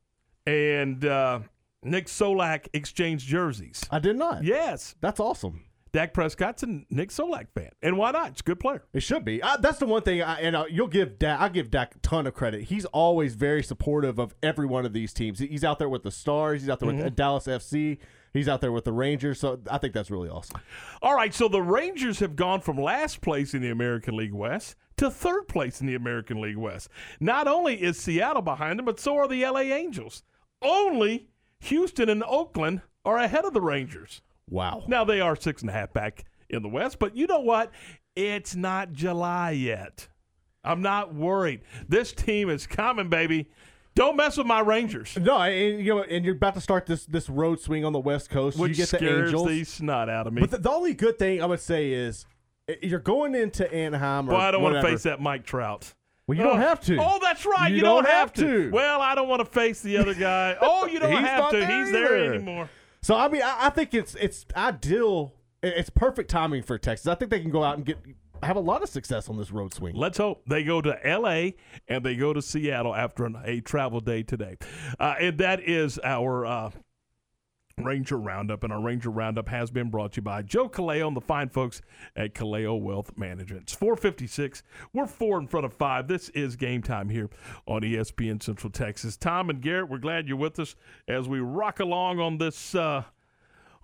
and 0.47 1.05
uh, 1.05 1.41
Nick 1.83 2.07
Solak 2.07 2.69
exchanged 2.73 3.27
jerseys? 3.29 3.85
I 3.91 3.99
did 3.99 4.17
not. 4.17 4.43
Yes, 4.45 4.95
That's 5.01 5.21
awesome. 5.21 5.65
Dak 5.93 6.13
Prescott's 6.13 6.65
a 6.65 6.81
Nick 6.91 7.11
Solak 7.11 7.47
fan, 7.55 7.71
and 7.81 7.97
why 7.97 8.11
not? 8.11 8.31
It's 8.33 8.41
a 8.41 8.43
good 8.43 8.59
player. 8.59 8.83
It 8.93 9.05
should 9.05 9.25
be. 9.25 9.41
I, 9.41 9.59
that's 9.59 9.79
the 9.79 9.87
one 9.87 10.03
thing, 10.03 10.23
I, 10.23 10.41
and 10.41 10.57
uh, 10.57 10.65
you'll 10.69 10.89
give 10.89 11.21
Dak. 11.21 11.41
I 11.41 11.49
give 11.49 11.71
Dak 11.71 11.95
a 11.95 11.99
ton 12.01 12.27
of 12.27 12.35
credit. 12.35 12.63
He's 12.65 12.85
always 12.87 13.37
very 13.37 13.63
supportive 13.63 14.19
of 14.19 14.35
every 14.43 14.67
one 14.67 14.85
of 14.85 14.93
these 14.93 15.13
teams. 15.13 15.39
He's 15.39 15.63
out 15.63 15.79
there 15.79 15.89
with 15.89 16.03
the 16.03 16.11
Stars. 16.11 16.63
He's 16.63 16.69
out 16.69 16.81
there 16.81 16.89
with 16.89 16.97
Mm-hmm. 16.97 17.07
uh, 17.07 17.11
Dallas 17.11 17.47
FC. 17.47 17.99
He's 18.35 18.49
out 18.49 18.61
there 18.61 18.73
with 18.73 18.85
the 18.85 18.93
Rangers. 18.93 19.41
So 19.41 19.61
I 19.71 19.79
think 19.79 19.95
that's 19.95 20.11
really 20.11 20.29
awesome. 20.29 20.61
All 21.01 21.15
right, 21.15 21.33
so 21.33 21.49
the 21.49 21.63
Rangers 21.63 22.19
have 22.19 22.37
gone 22.37 22.61
from 22.61 22.77
last 22.77 23.21
place 23.21 23.55
in 23.55 23.63
the 23.63 23.71
American 23.71 24.17
League 24.17 24.35
West 24.35 24.75
to 24.97 25.11
third 25.11 25.49
place 25.49 25.81
in 25.81 25.87
the 25.87 25.95
American 25.95 26.41
League 26.41 26.57
West. 26.57 26.89
Not 27.21 27.47
only 27.47 27.81
is 27.81 27.99
Seattle 27.99 28.43
behind 28.43 28.79
them, 28.79 28.87
but 28.87 29.01
so 29.01 29.17
are 29.17 29.29
the 29.29 29.47
LA 29.47 29.61
Angels. 29.61 30.25
Only 30.61 31.29
Houston 31.61 32.09
and 32.09 32.25
Oakland 32.25 32.83
are 33.05 33.19
ahead 33.19 33.45
of 33.45 33.55
the 33.55 33.61
Rangers. 33.61 34.21
Wow. 34.51 34.83
Now 34.89 35.05
they 35.05 35.21
are 35.21 35.37
six 35.37 35.63
and 35.63 35.71
a 35.71 35.73
half 35.73 35.93
back 35.93 36.25
in 36.51 36.63
the 36.63 36.69
West, 36.69 36.99
but 36.99 37.17
you 37.17 37.27
know 37.27 37.41
what? 37.41 37.71
It's 38.17 38.57
not 38.57 38.93
July 38.93 39.53
yet. 39.53 40.09
I'm 40.65 40.83
not 40.83 41.15
worried. 41.15 41.61
This 41.89 42.13
team 42.13 42.51
is 42.51 42.67
coming, 42.67 43.09
baby. 43.09 43.49
Don't 43.95 44.17
mess 44.17 44.37
with 44.37 44.47
my 44.47 44.61
Rangers. 44.61 45.17
No, 45.21 45.39
and 45.41 45.79
you 45.85 45.95
know, 45.95 46.03
and 46.03 46.25
you're 46.25 46.35
about 46.35 46.55
to 46.55 46.61
start 46.61 46.87
this 46.87 47.07
this 47.07 47.29
road 47.29 47.61
swing 47.61 47.85
on 47.85 47.93
the 47.93 48.01
West 48.01 48.29
Coast. 48.31 48.59
Which 48.59 48.71
you 48.71 48.77
get 48.77 48.89
the 48.89 48.97
scares 48.99 49.29
Angels. 49.31 49.49
the 49.49 49.65
snot 49.65 50.09
out 50.09 50.27
of 50.27 50.33
me. 50.33 50.41
But 50.41 50.51
the, 50.51 50.59
the 50.59 50.71
only 50.71 50.95
good 50.95 51.19
thing 51.19 51.41
I 51.43 51.47
would 51.47 51.61
say 51.61 51.93
is 51.93 52.27
you're 52.83 52.99
going 52.99 53.35
into 53.35 53.73
Anaheim. 53.73 54.29
Or 54.29 54.33
Boy, 54.33 54.39
I 54.39 54.51
don't 54.51 54.63
want 54.63 54.75
to 54.77 54.83
face 54.83 55.05
that 55.05 55.21
Mike 55.21 55.45
Trout. 55.45 55.95
Well, 56.27 56.37
you 56.39 56.43
don't 56.45 56.57
Oh. 56.57 56.61
have 56.61 56.81
to. 56.87 56.97
Oh, 56.99 57.19
that's 57.23 57.45
right. 57.45 57.69
You 57.71 57.77
You, 57.77 57.83
don't 57.83 58.05
don't, 58.05 58.11
have 58.13 58.19
have, 58.31 58.33
to. 58.35 58.65
to. 58.65 58.71
Well, 58.71 59.01
I 59.03 59.15
don't 59.15 59.29
want 59.29 59.41
to 59.41 59.45
face 59.45 59.83
the 59.83 59.99
other 59.99 60.15
guy. 60.15 60.57
Oh, 60.61 60.87
you 60.87 60.99
don't 60.99 61.13
have 61.23 61.51
to. 61.51 61.59
there 61.59 61.81
He's 61.85 61.93
there 61.93 62.17
either. 62.25 62.35
anymore. 62.35 62.71
So 63.03 63.15
I 63.15 63.29
mean, 63.29 63.43
I, 63.43 63.67
I 63.67 63.71
think 63.71 63.93
it's 63.95 64.15
it's 64.17 64.47
ideal. 64.57 65.35
It's 65.63 65.91
perfect 65.91 66.31
timing 66.31 66.63
for 66.63 66.79
Texas. 66.79 67.07
I 67.07 67.15
think 67.15 67.31
they 67.31 67.41
can 67.41 67.51
go 67.51 67.63
out 67.63 67.77
and 67.77 67.85
get 67.87 67.99
have 68.45 68.57
a 68.57 68.61
lot 68.61 68.83
of 68.83 68.89
success 68.89 69.29
on 69.29 69.37
this 69.37 69.51
road 69.51 69.75
swing. 69.75 69.95
Let's 69.95 70.19
hope 70.19 70.43
they 70.47 70.65
go 70.65 70.81
to 70.81 71.07
L.A. 71.07 71.57
and 71.89 72.05
they 72.05 72.17
go 72.17 72.33
to 72.33 72.43
Seattle 72.43 72.95
after 72.95 73.25
an, 73.25 73.37
a 73.45 73.61
travel 73.61 74.01
day 74.01 74.23
today, 74.23 74.57
uh, 74.99 75.15
and 75.21 75.39
that 75.39 75.61
is 75.61 75.99
our. 76.03 76.47
Uh, 76.47 76.71
Ranger 77.83 78.19
Roundup, 78.19 78.63
and 78.63 78.73
our 78.73 78.81
Ranger 78.81 79.11
Roundup 79.11 79.49
has 79.49 79.71
been 79.71 79.91
brought 79.91 80.13
to 80.13 80.19
you 80.19 80.23
by 80.23 80.43
Joe 80.43 80.69
Kaleo 80.69 81.09
and 81.09 81.17
the 81.17 81.21
fine 81.21 81.49
folks 81.49 81.83
at 82.15 82.35
Kaleo 82.35 82.81
Wealth 82.81 83.17
Management. 83.17 83.63
It's 83.63 83.75
456. 83.75 84.63
We're 84.93 85.07
four 85.07 85.39
in 85.39 85.49
front 85.49 85.67
of 85.67 85.75
five. 85.75 86.07
This 86.07 86.29
is 86.31 86.55
game 86.55 86.83
time 86.83 87.09
here 87.09 87.31
on 87.67 87.83
ESPN 87.83 88.43
Central 88.43 88.71
Texas. 88.71 89.17
Tom 89.17 89.51
and 89.51 89.61
Garrett, 89.61 89.89
we're 89.89 89.99
glad 89.99 90.29
you're 90.29 90.37
with 90.37 90.59
us 90.61 90.77
as 91.09 91.29
we 91.29 91.41
rock 91.41 91.81
along 91.81 92.21
on 92.21 92.39
this 92.39 92.77
uh, 92.77 93.03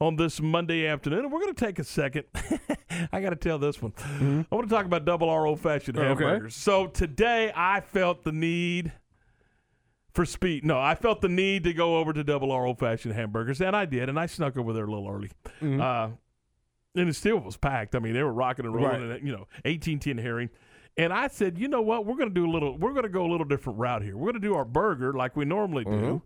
on 0.00 0.16
this 0.16 0.40
Monday 0.40 0.86
afternoon. 0.86 1.20
And 1.20 1.32
we're 1.32 1.40
going 1.40 1.54
to 1.54 1.64
take 1.66 1.78
a 1.78 1.84
second. 1.84 2.24
I 3.12 3.20
got 3.20 3.30
to 3.30 3.36
tell 3.36 3.58
this 3.58 3.80
one. 3.82 3.92
Mm-hmm. 3.92 4.42
I 4.50 4.54
want 4.54 4.68
to 4.68 4.74
talk 4.74 4.86
about 4.86 5.04
double 5.04 5.28
R 5.28 5.46
old 5.46 5.60
fashioned 5.60 5.98
Okay. 5.98 6.06
hamburgers. 6.08 6.56
So 6.56 6.86
today 6.86 7.52
I 7.54 7.80
felt 7.80 8.24
the 8.24 8.32
need 8.32 8.92
for 10.12 10.24
speed. 10.24 10.64
No, 10.64 10.78
I 10.80 10.94
felt 10.94 11.20
the 11.20 11.28
need 11.28 11.64
to 11.64 11.72
go 11.72 11.98
over 11.98 12.12
to 12.12 12.24
Double 12.24 12.50
R 12.50 12.66
Old 12.66 12.80
Fashioned 12.80 13.14
Hamburgers, 13.14 13.60
and 13.60 13.76
I 13.76 13.84
did, 13.84 14.08
and 14.08 14.18
I 14.18 14.26
snuck 14.26 14.56
over 14.56 14.72
there 14.72 14.84
a 14.84 14.90
little 14.90 15.08
early. 15.08 15.30
Mm-hmm. 15.62 15.80
Uh, 15.80 16.08
and 16.96 17.08
it 17.08 17.14
still 17.14 17.38
was 17.38 17.56
packed. 17.56 17.94
I 17.94 18.00
mean, 18.00 18.14
they 18.14 18.22
were 18.24 18.32
rocking 18.32 18.64
and 18.64 18.74
rolling, 18.74 19.08
Right. 19.08 19.18
and 19.20 19.26
you 19.26 19.32
know, 19.32 19.46
eighteen 19.64 20.00
ten 20.00 20.18
herring. 20.18 20.50
And 20.96 21.12
I 21.12 21.28
said, 21.28 21.56
you 21.56 21.68
know 21.68 21.80
what? 21.80 22.04
We're 22.04 22.16
going 22.16 22.28
to 22.28 22.34
do 22.34 22.44
a 22.44 22.50
little. 22.50 22.76
We're 22.76 22.90
going 22.90 23.04
to 23.04 23.08
go 23.08 23.24
a 23.24 23.30
little 23.30 23.46
different 23.46 23.78
route 23.78 24.02
here. 24.02 24.16
We're 24.16 24.32
going 24.32 24.42
to 24.42 24.48
do 24.48 24.54
our 24.56 24.64
burger 24.64 25.12
like 25.12 25.36
we 25.36 25.44
normally 25.44 25.84
do, 25.84 25.90
mm-hmm. 25.90 26.16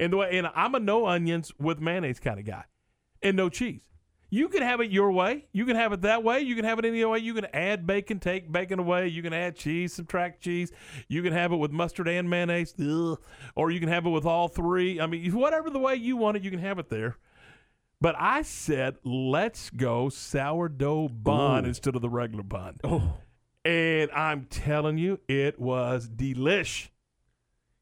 And 0.00 0.12
the 0.12 0.16
way, 0.16 0.36
and 0.36 0.48
I'm 0.56 0.74
a 0.74 0.80
no 0.80 1.06
onions 1.06 1.52
with 1.60 1.78
mayonnaise 1.80 2.18
kind 2.18 2.40
of 2.40 2.44
guy, 2.44 2.64
and 3.22 3.36
no 3.36 3.48
cheese. 3.48 3.82
You 4.30 4.48
can 4.48 4.62
have 4.62 4.80
it 4.80 4.90
your 4.90 5.10
way. 5.10 5.46
You 5.52 5.64
can 5.64 5.76
have 5.76 5.92
it 5.92 6.02
that 6.02 6.22
way. 6.22 6.40
You 6.40 6.54
can 6.54 6.66
have 6.66 6.78
it 6.78 6.84
any 6.84 7.02
other 7.02 7.12
way. 7.12 7.18
You 7.20 7.32
can 7.32 7.46
add 7.54 7.86
bacon, 7.86 8.20
take 8.20 8.52
bacon 8.52 8.78
away. 8.78 9.08
You 9.08 9.22
can 9.22 9.32
add 9.32 9.56
cheese, 9.56 9.94
subtract 9.94 10.42
cheese. 10.42 10.70
You 11.08 11.22
can 11.22 11.32
have 11.32 11.52
it 11.52 11.56
with 11.56 11.70
mustard 11.70 12.08
and 12.08 12.28
mayonnaise, 12.28 12.74
Ugh. 12.78 13.18
or 13.56 13.70
you 13.70 13.80
can 13.80 13.88
have 13.88 14.04
it 14.04 14.10
with 14.10 14.26
all 14.26 14.48
three. 14.48 15.00
I 15.00 15.06
mean, 15.06 15.32
whatever 15.34 15.70
the 15.70 15.78
way 15.78 15.94
you 15.94 16.18
want 16.18 16.36
it, 16.36 16.42
you 16.42 16.50
can 16.50 16.60
have 16.60 16.78
it 16.78 16.90
there. 16.90 17.16
But 18.00 18.16
I 18.18 18.42
said, 18.42 18.98
let's 19.02 19.70
go 19.70 20.08
sourdough 20.10 21.08
bun 21.08 21.64
Ooh. 21.64 21.68
instead 21.68 21.96
of 21.96 22.02
the 22.02 22.10
regular 22.10 22.44
bun. 22.44 22.80
Oh. 22.84 23.14
And 23.64 24.10
I'm 24.12 24.44
telling 24.44 24.98
you, 24.98 25.20
it 25.26 25.58
was 25.58 26.08
delish. 26.08 26.88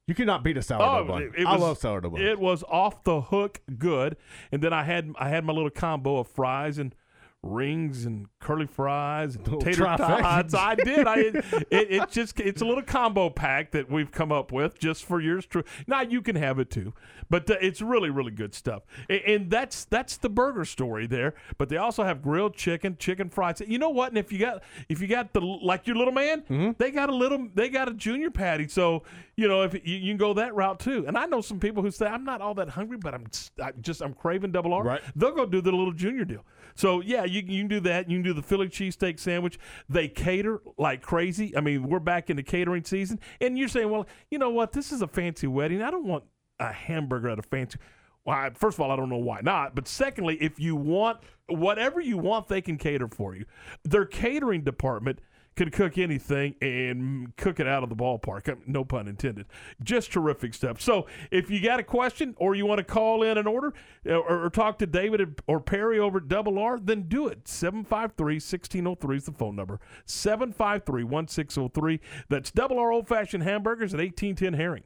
You 0.06 0.14
cannot 0.14 0.44
beat 0.44 0.56
a 0.56 0.62
sourdough 0.62 0.84
oh, 1.00 1.04
bun. 1.04 1.22
Oh, 1.22 1.26
it- 1.26 1.40
it 1.42 1.46
I 1.46 1.52
was- 1.54 1.60
love 1.62 1.78
sourdough 1.78 2.10
bun. 2.10 2.20
It 2.20 2.38
was 2.38 2.62
off 2.64 3.02
the 3.02 3.22
hook 3.22 3.60
good. 3.76 4.16
And 4.52 4.62
then 4.62 4.72
I 4.72 4.84
had 4.84 5.12
I 5.18 5.28
had 5.28 5.44
my 5.44 5.52
little 5.52 5.70
combo 5.70 6.18
of 6.18 6.28
fries 6.28 6.78
and 6.78 6.94
rings 7.42 8.04
and 8.06 8.26
curly 8.40 8.66
fries 8.66 9.36
and 9.36 9.44
tater 9.60 9.84
tots. 9.84 10.54
I 10.54 10.74
did. 10.84 11.06
I 11.06 11.16
it, 11.18 11.44
it 11.70 12.10
just 12.10 12.40
it's 12.40 12.60
a 12.60 12.64
little 12.64 12.82
combo 12.82 13.30
pack 13.30 13.70
that 13.72 13.90
we've 13.90 14.10
come 14.10 14.32
up 14.32 14.50
with 14.52 14.78
just 14.78 15.04
for 15.04 15.20
yours 15.20 15.46
True. 15.46 15.62
Now 15.86 16.00
you 16.00 16.22
can 16.22 16.34
have 16.36 16.58
it 16.58 16.70
too, 16.70 16.92
but 17.30 17.48
uh, 17.50 17.56
it's 17.60 17.80
really 17.80 18.10
really 18.10 18.32
good 18.32 18.54
stuff. 18.54 18.82
And, 19.08 19.20
and 19.22 19.50
that's 19.50 19.84
that's 19.84 20.16
the 20.16 20.28
burger 20.28 20.64
story 20.64 21.06
there. 21.06 21.34
But 21.56 21.68
they 21.68 21.76
also 21.76 22.02
have 22.02 22.20
grilled 22.22 22.56
chicken, 22.56 22.96
chicken 22.98 23.28
fries. 23.30 23.62
You 23.66 23.78
know 23.78 23.90
what? 23.90 24.08
And 24.08 24.18
if 24.18 24.32
you 24.32 24.38
got 24.38 24.62
if 24.88 25.00
you 25.00 25.06
got 25.06 25.32
the 25.32 25.40
like 25.40 25.86
your 25.86 25.96
little 25.96 26.12
man, 26.14 26.42
Mm-hmm. 26.46 26.72
they 26.78 26.90
got 26.90 27.08
a 27.08 27.14
little 27.14 27.48
they 27.54 27.68
got 27.68 27.88
a 27.88 27.94
junior 27.94 28.30
patty. 28.30 28.68
So 28.68 29.02
you 29.36 29.46
know 29.48 29.62
if 29.62 29.74
you, 29.74 29.80
you 29.84 30.10
can 30.10 30.16
go 30.16 30.34
that 30.34 30.54
route 30.54 30.80
too. 30.80 31.04
And 31.06 31.16
I 31.16 31.26
know 31.26 31.40
some 31.40 31.60
people 31.60 31.82
who 31.82 31.90
say 31.90 32.06
I'm 32.06 32.24
not 32.24 32.40
all 32.40 32.54
that 32.54 32.68
hungry, 32.70 32.98
but 32.98 33.14
I'm 33.14 33.26
I 33.62 33.72
just 33.80 34.00
I'm 34.00 34.14
craving 34.14 34.52
double 34.52 34.74
R. 34.74 34.82
Right. 34.82 35.00
They'll 35.14 35.34
go 35.34 35.46
do 35.46 35.60
the 35.60 35.70
little 35.72 35.92
junior 35.92 36.24
deal. 36.24 36.44
So 36.76 37.00
yeah, 37.00 37.24
you, 37.24 37.42
you 37.44 37.62
can 37.62 37.68
do 37.68 37.80
that. 37.80 38.08
You 38.08 38.16
can 38.16 38.22
do 38.22 38.32
the 38.32 38.42
Philly 38.42 38.68
cheesesteak 38.68 39.18
sandwich. 39.18 39.58
They 39.88 40.06
cater 40.06 40.60
like 40.78 41.02
crazy. 41.02 41.56
I 41.56 41.60
mean, 41.60 41.88
we're 41.88 41.98
back 41.98 42.30
in 42.30 42.36
the 42.36 42.42
catering 42.42 42.84
season, 42.84 43.18
and 43.40 43.58
you're 43.58 43.68
saying, 43.68 43.90
well, 43.90 44.06
you 44.30 44.38
know 44.38 44.50
what? 44.50 44.72
This 44.72 44.92
is 44.92 45.02
a 45.02 45.08
fancy 45.08 45.48
wedding. 45.48 45.82
I 45.82 45.90
don't 45.90 46.06
want 46.06 46.24
a 46.60 46.72
hamburger 46.72 47.30
at 47.30 47.38
a 47.38 47.42
fancy. 47.42 47.78
Well, 48.24 48.50
first 48.54 48.76
of 48.76 48.80
all, 48.80 48.90
I 48.90 48.96
don't 48.96 49.08
know 49.08 49.16
why 49.16 49.40
not. 49.42 49.74
But 49.74 49.88
secondly, 49.88 50.36
if 50.40 50.58
you 50.58 50.76
want 50.76 51.18
whatever 51.48 52.00
you 52.00 52.18
want, 52.18 52.48
they 52.48 52.60
can 52.60 52.76
cater 52.76 53.08
for 53.08 53.34
you. 53.34 53.44
Their 53.84 54.04
catering 54.04 54.62
department 54.62 55.20
can 55.56 55.70
cook 55.70 55.98
anything 55.98 56.54
and 56.60 57.34
cook 57.36 57.58
it 57.58 57.66
out 57.66 57.82
of 57.82 57.88
the 57.88 57.96
ballpark. 57.96 58.48
Um, 58.48 58.62
No 58.66 58.84
pun 58.84 59.08
intended. 59.08 59.46
Just 59.82 60.12
terrific 60.12 60.54
stuff. 60.54 60.80
So 60.80 61.06
if 61.30 61.50
you 61.50 61.60
got 61.60 61.80
a 61.80 61.82
question 61.82 62.34
or 62.38 62.54
you 62.54 62.66
want 62.66 62.78
to 62.78 62.84
call 62.84 63.22
in 63.22 63.38
an 63.38 63.46
order 63.46 63.72
uh, 64.06 64.12
or, 64.12 64.44
or 64.44 64.50
talk 64.50 64.78
to 64.78 64.86
David 64.86 65.40
or 65.46 65.60
Perry 65.60 65.98
over 65.98 66.18
at 66.18 66.28
Double 66.28 66.58
R, 66.58 66.78
then 66.78 67.02
do 67.08 67.26
it. 67.26 67.48
753 67.48 68.34
1603 68.34 69.16
is 69.16 69.24
the 69.24 69.32
phone 69.32 69.56
number. 69.56 69.80
753 70.04 71.04
1603. 71.04 72.00
That's 72.28 72.50
Double 72.50 72.78
R 72.78 72.92
Old 72.92 73.08
Fashioned 73.08 73.42
Hamburgers 73.42 73.94
at 73.94 74.00
1810 74.00 74.54
Herring. 74.54 74.84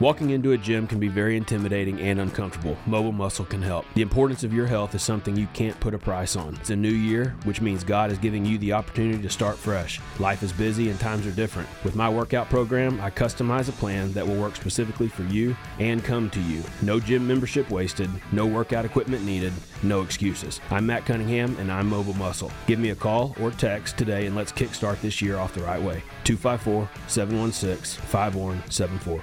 Walking 0.00 0.30
into 0.30 0.52
a 0.52 0.56
gym 0.56 0.86
can 0.86 0.98
be 0.98 1.08
very 1.08 1.36
intimidating 1.36 2.00
and 2.00 2.20
uncomfortable. 2.20 2.74
Mobile 2.86 3.12
Muscle 3.12 3.44
can 3.44 3.60
help. 3.60 3.84
The 3.92 4.00
importance 4.00 4.44
of 4.44 4.54
your 4.54 4.66
health 4.66 4.94
is 4.94 5.02
something 5.02 5.36
you 5.36 5.46
can't 5.52 5.78
put 5.78 5.92
a 5.92 5.98
price 5.98 6.36
on. 6.36 6.56
It's 6.56 6.70
a 6.70 6.76
new 6.76 6.88
year, 6.88 7.36
which 7.44 7.60
means 7.60 7.84
God 7.84 8.10
is 8.10 8.16
giving 8.16 8.46
you 8.46 8.56
the 8.56 8.72
opportunity 8.72 9.22
to 9.22 9.28
start 9.28 9.58
fresh. 9.58 10.00
Life 10.18 10.42
is 10.42 10.54
busy 10.54 10.88
and 10.88 10.98
times 10.98 11.26
are 11.26 11.32
different. 11.32 11.68
With 11.84 11.96
my 11.96 12.08
workout 12.08 12.48
program, 12.48 12.98
I 13.02 13.10
customize 13.10 13.68
a 13.68 13.72
plan 13.72 14.10
that 14.14 14.26
will 14.26 14.40
work 14.40 14.56
specifically 14.56 15.08
for 15.08 15.24
you 15.24 15.54
and 15.78 16.02
come 16.02 16.30
to 16.30 16.40
you. 16.40 16.62
No 16.80 16.98
gym 16.98 17.26
membership 17.26 17.68
wasted, 17.68 18.08
no 18.32 18.46
workout 18.46 18.86
equipment 18.86 19.26
needed, 19.26 19.52
no 19.82 20.00
excuses. 20.00 20.62
I'm 20.70 20.86
Matt 20.86 21.04
Cunningham 21.04 21.54
and 21.58 21.70
I'm 21.70 21.90
Mobile 21.90 22.14
Muscle. 22.14 22.50
Give 22.66 22.78
me 22.78 22.88
a 22.88 22.96
call 22.96 23.36
or 23.38 23.50
text 23.50 23.98
today 23.98 24.24
and 24.24 24.34
let's 24.34 24.50
kickstart 24.50 25.02
this 25.02 25.20
year 25.20 25.36
off 25.36 25.52
the 25.52 25.60
right 25.60 25.82
way. 25.82 26.02
254 26.24 26.88
716 27.06 28.00
5174. 28.06 29.22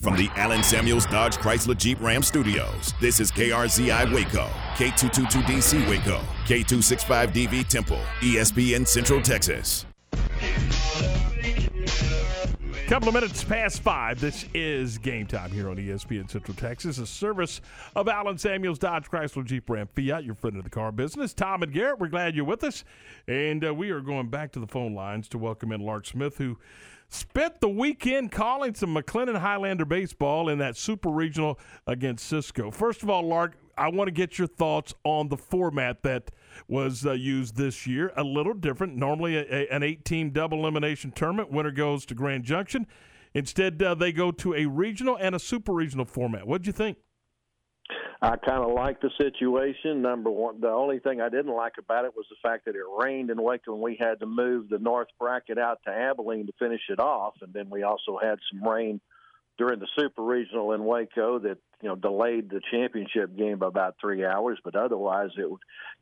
From 0.00 0.16
the 0.16 0.30
Allen 0.34 0.62
Samuels 0.62 1.04
Dodge 1.04 1.36
Chrysler 1.36 1.76
Jeep 1.76 2.00
Ram 2.00 2.22
Studios, 2.22 2.94
this 3.02 3.20
is 3.20 3.30
KRZI 3.30 4.10
Waco, 4.14 4.48
K222DC 4.76 5.86
Waco, 5.90 6.22
K265DV 6.46 7.68
Temple, 7.68 8.00
ESPN 8.20 8.88
Central 8.88 9.20
Texas. 9.20 9.84
Couple 12.86 13.08
of 13.08 13.14
minutes 13.14 13.44
past 13.44 13.82
five. 13.82 14.18
This 14.18 14.46
is 14.54 14.96
game 14.96 15.26
time 15.26 15.50
here 15.50 15.68
on 15.68 15.76
ESPN 15.76 16.30
Central 16.30 16.56
Texas, 16.56 16.96
a 16.96 17.06
service 17.06 17.60
of 17.94 18.08
Allen 18.08 18.38
Samuels 18.38 18.78
Dodge 18.78 19.04
Chrysler 19.04 19.44
Jeep 19.44 19.68
Ram 19.68 19.86
Fiat, 19.94 20.24
your 20.24 20.34
friend 20.34 20.56
of 20.56 20.64
the 20.64 20.70
car 20.70 20.92
business. 20.92 21.34
Tom 21.34 21.62
and 21.62 21.74
Garrett, 21.74 21.98
we're 21.98 22.08
glad 22.08 22.34
you're 22.34 22.46
with 22.46 22.64
us, 22.64 22.84
and 23.28 23.66
uh, 23.66 23.74
we 23.74 23.90
are 23.90 24.00
going 24.00 24.28
back 24.28 24.50
to 24.52 24.60
the 24.60 24.66
phone 24.66 24.94
lines 24.94 25.28
to 25.28 25.36
welcome 25.36 25.70
in 25.72 25.82
Lark 25.82 26.06
Smith, 26.06 26.38
who 26.38 26.58
spent 27.10 27.60
the 27.60 27.68
weekend 27.68 28.32
calling 28.32 28.74
some 28.74 28.94
McLennan 28.94 29.38
Highlander 29.38 29.84
baseball 29.84 30.48
in 30.48 30.58
that 30.58 30.76
super 30.76 31.10
regional 31.10 31.58
against 31.86 32.26
Cisco. 32.26 32.70
First 32.70 33.02
of 33.02 33.10
all, 33.10 33.22
Lark, 33.22 33.56
I 33.76 33.88
want 33.88 34.08
to 34.08 34.12
get 34.12 34.38
your 34.38 34.46
thoughts 34.46 34.94
on 35.04 35.28
the 35.28 35.36
format 35.36 36.02
that 36.02 36.30
was 36.68 37.04
uh, 37.04 37.12
used 37.12 37.56
this 37.56 37.86
year. 37.86 38.12
A 38.16 38.22
little 38.22 38.54
different. 38.54 38.96
Normally, 38.96 39.36
a, 39.36 39.42
a, 39.42 39.68
an 39.74 39.82
eight-team 39.82 40.30
double 40.30 40.58
elimination 40.58 41.12
tournament. 41.12 41.50
Winner 41.50 41.70
goes 41.70 42.06
to 42.06 42.14
Grand 42.14 42.44
Junction. 42.44 42.86
Instead, 43.34 43.82
uh, 43.82 43.94
they 43.94 44.12
go 44.12 44.30
to 44.32 44.54
a 44.54 44.66
regional 44.66 45.16
and 45.16 45.34
a 45.34 45.38
super 45.38 45.72
regional 45.72 46.04
format. 46.04 46.46
What'd 46.46 46.66
you 46.66 46.72
think? 46.72 46.98
I 48.22 48.36
kind 48.36 48.62
of 48.62 48.72
liked 48.72 49.00
the 49.00 49.10
situation. 49.18 50.02
Number 50.02 50.30
one, 50.30 50.60
the 50.60 50.68
only 50.68 50.98
thing 50.98 51.22
I 51.22 51.30
didn't 51.30 51.54
like 51.54 51.74
about 51.78 52.04
it 52.04 52.14
was 52.14 52.26
the 52.28 52.36
fact 52.46 52.66
that 52.66 52.74
it 52.74 52.82
rained 53.02 53.30
in 53.30 53.40
Waco, 53.42 53.72
and 53.72 53.82
we 53.82 53.96
had 53.98 54.20
to 54.20 54.26
move 54.26 54.68
the 54.68 54.78
north 54.78 55.08
bracket 55.18 55.58
out 55.58 55.80
to 55.86 55.90
Abilene 55.90 56.46
to 56.46 56.52
finish 56.58 56.82
it 56.90 57.00
off. 57.00 57.34
And 57.40 57.52
then 57.54 57.70
we 57.70 57.82
also 57.82 58.18
had 58.22 58.38
some 58.52 58.62
rain 58.68 59.00
during 59.56 59.78
the 59.78 59.88
super 59.98 60.22
regional 60.22 60.72
in 60.72 60.84
Waco 60.84 61.38
that 61.38 61.58
you 61.82 61.88
know 61.88 61.94
delayed 61.94 62.50
the 62.50 62.60
championship 62.70 63.36
game 63.36 63.58
by 63.58 63.68
about 63.68 63.96
three 63.98 64.24
hours. 64.24 64.58
But 64.62 64.76
otherwise, 64.76 65.30
it 65.36 65.46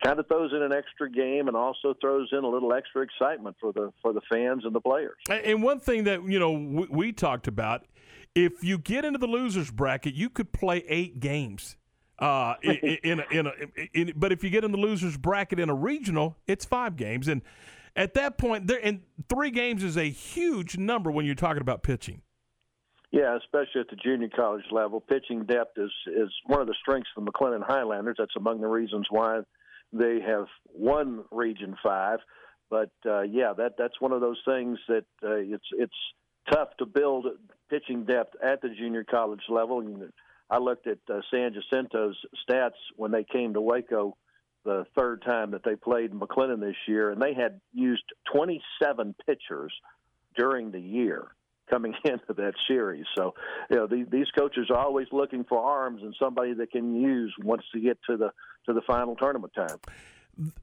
kind 0.03 0.19
of 0.19 0.27
throws 0.27 0.53
in 0.53 0.63
an 0.63 0.73
extra 0.73 1.09
game 1.09 1.47
and 1.47 1.57
also 1.57 1.95
throws 2.01 2.29
in 2.33 2.43
a 2.43 2.49
little 2.49 2.73
extra 2.73 3.03
excitement 3.03 3.57
for 3.61 3.73
the 3.73 3.93
for 4.03 4.13
the 4.13 4.23
fans 4.31 4.65
and 4.65 4.75
the 4.75 4.81
players. 4.81 5.17
And 5.29 5.63
one 5.63 5.79
thing 5.79 6.05
that 6.05 6.25
you 6.25 6.41
know 6.41 6.51
we, 6.51 6.87
we 6.91 7.13
talked 7.13 7.47
about, 7.47 7.87
if 8.35 8.65
you 8.65 8.79
get 8.79 9.05
into 9.05 9.19
the 9.19 9.27
losers 9.27 9.71
bracket, 9.71 10.15
you 10.15 10.31
could 10.31 10.53
play 10.53 10.85
eight 10.89 11.21
games. 11.21 11.77
Uh, 12.19 12.55
in, 12.63 12.99
in, 13.05 13.21
a, 13.21 13.25
in, 13.31 13.47
a, 13.47 13.53
in, 13.95 14.13
but 14.17 14.33
if 14.33 14.43
you 14.43 14.51
get 14.51 14.65
in 14.65 14.73
the 14.73 14.79
losers 14.79 15.17
bracket 15.17 15.61
in 15.61 15.71
a 15.71 15.75
regional, 15.75 16.37
it's 16.49 16.65
five 16.65 16.97
games, 16.97 17.29
and 17.29 17.43
at 17.95 18.15
that 18.15 18.39
point, 18.39 18.67
there 18.67 18.81
and 18.83 19.03
three 19.29 19.51
games 19.51 19.83
is 19.83 19.97
a 19.97 20.09
huge 20.09 20.77
number 20.77 21.11
when 21.11 21.27
you're 21.27 21.35
talking 21.35 21.61
about 21.61 21.83
pitching. 21.83 22.23
Yeah, 23.11 23.37
especially 23.37 23.81
at 23.81 23.89
the 23.89 23.97
junior 23.97 24.29
college 24.29 24.65
level, 24.71 25.01
pitching 25.01 25.45
depth 25.45 25.79
is 25.79 25.91
is 26.07 26.31
one 26.47 26.61
of 26.61 26.67
the 26.67 26.75
strengths 26.81 27.09
of 27.17 27.25
the 27.25 27.33
McLennan 27.33 27.67
Highlanders. 27.67 28.17
That's 28.19 28.37
among 28.37 28.61
the 28.61 28.67
reasons 28.67 29.07
why 29.11 29.41
they 29.93 30.21
have 30.21 30.47
won 30.73 31.25
Region 31.31 31.75
Five. 31.83 32.19
But 32.69 32.91
uh, 33.07 33.23
yeah, 33.23 33.55
that 33.57 33.77
that's 33.79 34.01
one 34.01 34.13
of 34.13 34.21
those 34.21 34.41
things 34.45 34.79
that 34.89 35.05
uh, 35.25 35.37
it's 35.37 35.65
it's 35.73 35.95
tough 36.53 36.69
to 36.79 36.87
build 36.87 37.27
pitching 37.71 38.05
depth 38.05 38.37
at 38.43 38.61
the 38.61 38.69
junior 38.69 39.05
college 39.05 39.43
level. 39.49 39.81
And 39.81 40.13
I 40.51 40.59
looked 40.59 40.87
at 40.87 40.99
uh, 41.11 41.21
San 41.31 41.53
Jacinto's 41.53 42.17
stats 42.49 42.79
when 42.97 43.11
they 43.11 43.25
came 43.25 43.55
to 43.55 43.61
Waco 43.61 44.17
the 44.65 44.85
third 44.97 45.23
time 45.23 45.53
that 45.53 45.63
they 45.65 45.77
played 45.77 46.13
McLennan 46.13 46.61
this 46.61 46.77
year, 46.87 47.11
and 47.11 47.21
they 47.21 47.35
had 47.35 47.61
used 47.73 48.05
27 48.33 49.15
pitchers 49.27 49.73
during 50.37 50.71
the 50.71 50.81
year 50.81 51.29
coming 51.71 51.95
into 52.05 52.33
that 52.37 52.55
series. 52.67 53.05
So, 53.17 53.35
you 53.71 53.77
know, 53.77 53.87
the, 53.87 54.07
these 54.11 54.31
coaches 54.37 54.69
are 54.71 54.79
always 54.79 55.07
looking 55.13 55.45
for 55.45 55.59
arms 55.59 56.03
and 56.03 56.15
somebody 56.19 56.55
that 56.55 56.71
can 56.71 57.01
use 57.01 57.35
once 57.43 57.63
they 57.73 57.81
get 57.81 57.99
to 58.09 58.17
the 58.17 58.31
to 58.67 58.75
the 58.75 58.83
final 58.83 59.17
tournament 59.17 59.53
time. 59.55 59.79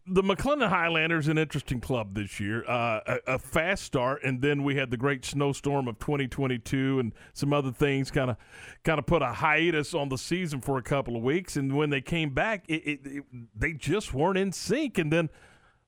The 0.07 0.23
McLennan 0.23 0.69
Highlanders 0.69 1.27
an 1.27 1.37
interesting 1.37 1.81
club 1.81 2.15
this 2.15 2.39
year. 2.39 2.63
Uh, 2.65 3.01
a, 3.05 3.33
a, 3.33 3.39
fast 3.39 3.83
start, 3.83 4.23
and 4.23 4.41
then 4.41 4.63
we 4.63 4.75
had 4.75 4.89
the 4.89 4.95
great 4.95 5.25
snowstorm 5.25 5.89
of 5.89 5.99
2022, 5.99 6.99
and 6.99 7.13
some 7.33 7.51
other 7.51 7.73
things 7.73 8.09
kind 8.09 8.29
of 8.31 8.37
kind 8.85 8.99
of 8.99 9.05
put 9.05 9.21
a 9.21 9.33
hiatus 9.33 9.93
on 9.93 10.07
the 10.07 10.17
season 10.17 10.61
for 10.61 10.77
a 10.77 10.81
couple 10.81 11.17
of 11.17 11.23
weeks. 11.23 11.57
And 11.57 11.75
when 11.75 11.89
they 11.89 11.99
came 11.99 12.29
back, 12.29 12.63
it, 12.69 12.83
it, 12.87 12.99
it, 13.03 13.23
they 13.53 13.73
just 13.73 14.13
weren't 14.13 14.37
in 14.37 14.53
sync. 14.53 14.97
And 14.97 15.11
then 15.11 15.29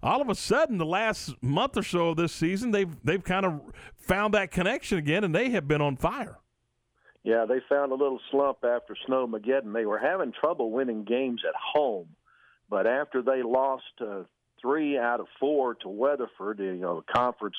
all 0.04 0.22
of 0.22 0.28
a 0.28 0.36
sudden, 0.36 0.78
the 0.78 0.86
last 0.86 1.42
month 1.42 1.78
or 1.78 1.84
so 1.84 2.10
of 2.10 2.18
this 2.18 2.34
season, 2.34 2.72
they've 2.72 2.94
they've 3.06 3.24
kind 3.24 3.46
of 3.46 3.62
found 3.96 4.34
that 4.34 4.52
connection 4.52 4.98
again, 4.98 5.24
and 5.24 5.34
they 5.34 5.50
have 5.52 5.66
been 5.66 5.82
on 5.82 5.96
fire. 5.96 6.40
Yeah, 7.24 7.46
they 7.46 7.60
found 7.70 7.94
a 7.94 7.96
little 7.96 8.20
slump 8.32 8.60
after 8.64 8.98
Snowmageddon. 9.08 9.74
They 9.74 9.86
were 9.86 9.98
having 9.98 10.34
trouble 10.34 10.72
winning 10.72 11.04
games 11.04 11.42
at 11.48 11.56
home, 11.56 12.08
but 12.70 12.88
after 12.88 13.22
they 13.22 13.44
lost 13.44 13.84
uh, 14.02 14.24
three 14.62 14.98
out 14.98 15.20
of 15.20 15.28
four 15.40 15.76
to 15.76 15.90
Weatherford, 15.90 16.60
you 16.60 16.76
know, 16.76 17.04
the 17.06 17.14
conference 17.14 17.56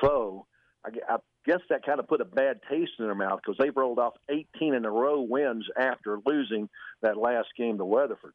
foe, 0.00 0.46
I, 0.84 0.90
I 1.14 1.16
guess 1.44 1.60
that 1.70 1.84
kind 1.84 2.00
of 2.00 2.08
put 2.08 2.20
a 2.20 2.24
bad 2.24 2.60
taste 2.68 2.92
in 2.98 3.06
their 3.06 3.14
mouth 3.14 3.40
because 3.44 3.58
they've 3.58 3.76
rolled 3.76 3.98
off 3.98 4.14
18 4.28 4.74
in 4.74 4.84
a 4.84 4.90
row 4.90 5.20
wins 5.20 5.66
after 5.78 6.18
losing 6.24 6.68
that 7.02 7.16
last 7.16 7.48
game 7.56 7.78
to 7.78 7.84
Weatherford 7.84 8.34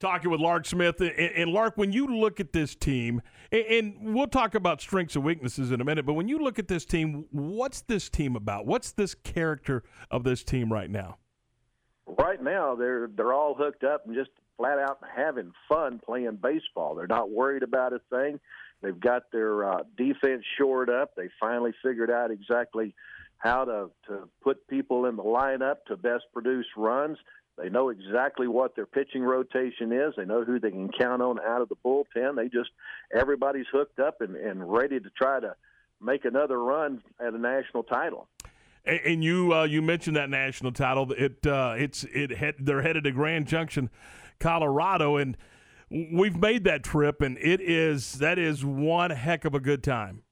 talking 0.00 0.30
with 0.30 0.40
Lark 0.40 0.66
Smith. 0.66 1.00
And, 1.00 1.12
and, 1.12 1.50
Lark, 1.52 1.76
when 1.76 1.92
you 1.92 2.06
look 2.06 2.40
at 2.40 2.52
this 2.52 2.74
team, 2.74 3.22
and, 3.52 3.64
and, 3.66 4.14
we'll 4.14 4.26
talk 4.26 4.54
about 4.54 4.80
strengths 4.80 5.14
and 5.14 5.24
weaknesses 5.24 5.70
in 5.70 5.80
a 5.80 5.84
minute, 5.84 6.06
but 6.06 6.14
when 6.14 6.26
you 6.26 6.38
look 6.38 6.58
at 6.58 6.66
this 6.66 6.84
team, 6.84 7.26
what's 7.30 7.82
this 7.82 8.08
team 8.08 8.34
about? 8.34 8.66
What's 8.66 8.92
this 8.92 9.14
character 9.14 9.84
of 10.10 10.24
this 10.24 10.42
team 10.42 10.72
right 10.72 10.90
now? 10.90 11.18
Right 12.06 12.42
now, 12.42 12.74
they're 12.74 13.08
they're 13.14 13.32
all 13.32 13.54
hooked 13.54 13.84
up 13.84 14.06
and 14.06 14.16
just 14.16 14.30
flat 14.60 14.78
out 14.78 14.98
having 15.16 15.52
fun 15.68 16.00
playing 16.04 16.38
baseball. 16.42 16.94
They're 16.94 17.06
not 17.06 17.30
worried 17.30 17.62
about 17.62 17.94
a 17.94 18.00
thing. 18.10 18.38
They've 18.82 18.98
got 18.98 19.32
their 19.32 19.64
uh, 19.64 19.82
defense 19.96 20.44
shored 20.58 20.90
up. 20.90 21.14
They 21.16 21.28
finally 21.38 21.72
figured 21.82 22.10
out 22.10 22.30
exactly 22.30 22.94
how 23.38 23.64
to 23.64 23.90
to 24.08 24.28
put 24.42 24.66
people 24.68 25.06
in 25.06 25.16
the 25.16 25.22
lineup 25.22 25.76
to 25.88 25.96
best 25.96 26.24
produce 26.32 26.66
runs. 26.76 27.16
They 27.56 27.68
know 27.68 27.88
exactly 27.88 28.48
what 28.48 28.76
their 28.76 28.86
pitching 28.86 29.22
rotation 29.22 29.92
is. 29.92 30.14
They 30.16 30.24
know 30.24 30.44
who 30.44 30.58
they 30.58 30.70
can 30.70 30.90
count 30.90 31.20
on 31.22 31.38
out 31.40 31.62
of 31.62 31.68
the 31.68 31.76
bullpen. 31.76 32.36
They 32.36 32.48
just 32.48 32.70
everybody's 33.14 33.66
hooked 33.72 33.98
up 33.98 34.20
and, 34.20 34.36
and 34.36 34.70
ready 34.70 35.00
to 35.00 35.10
try 35.10 35.40
to 35.40 35.54
make 36.02 36.24
another 36.24 36.62
run 36.62 37.02
at 37.18 37.34
a 37.34 37.38
national 37.38 37.82
title. 37.84 38.28
And, 38.84 39.00
and 39.04 39.24
you 39.24 39.54
uh, 39.54 39.64
you 39.64 39.82
mentioned 39.82 40.16
that 40.16 40.30
national 40.30 40.72
title. 40.72 41.12
It 41.12 41.46
uh, 41.46 41.74
it's 41.76 42.04
it 42.04 42.30
head, 42.30 42.56
they're 42.58 42.82
headed 42.82 43.04
to 43.04 43.10
Grand 43.10 43.46
Junction, 43.46 43.90
Colorado, 44.40 45.16
and 45.16 45.36
we've 45.90 46.36
made 46.36 46.64
that 46.64 46.82
trip, 46.82 47.20
and 47.20 47.38
it 47.38 47.60
is 47.60 48.14
that 48.14 48.38
is 48.38 48.64
one 48.64 49.10
heck 49.10 49.44
of 49.44 49.54
a 49.54 49.60
good 49.60 49.82
time. 49.82 50.22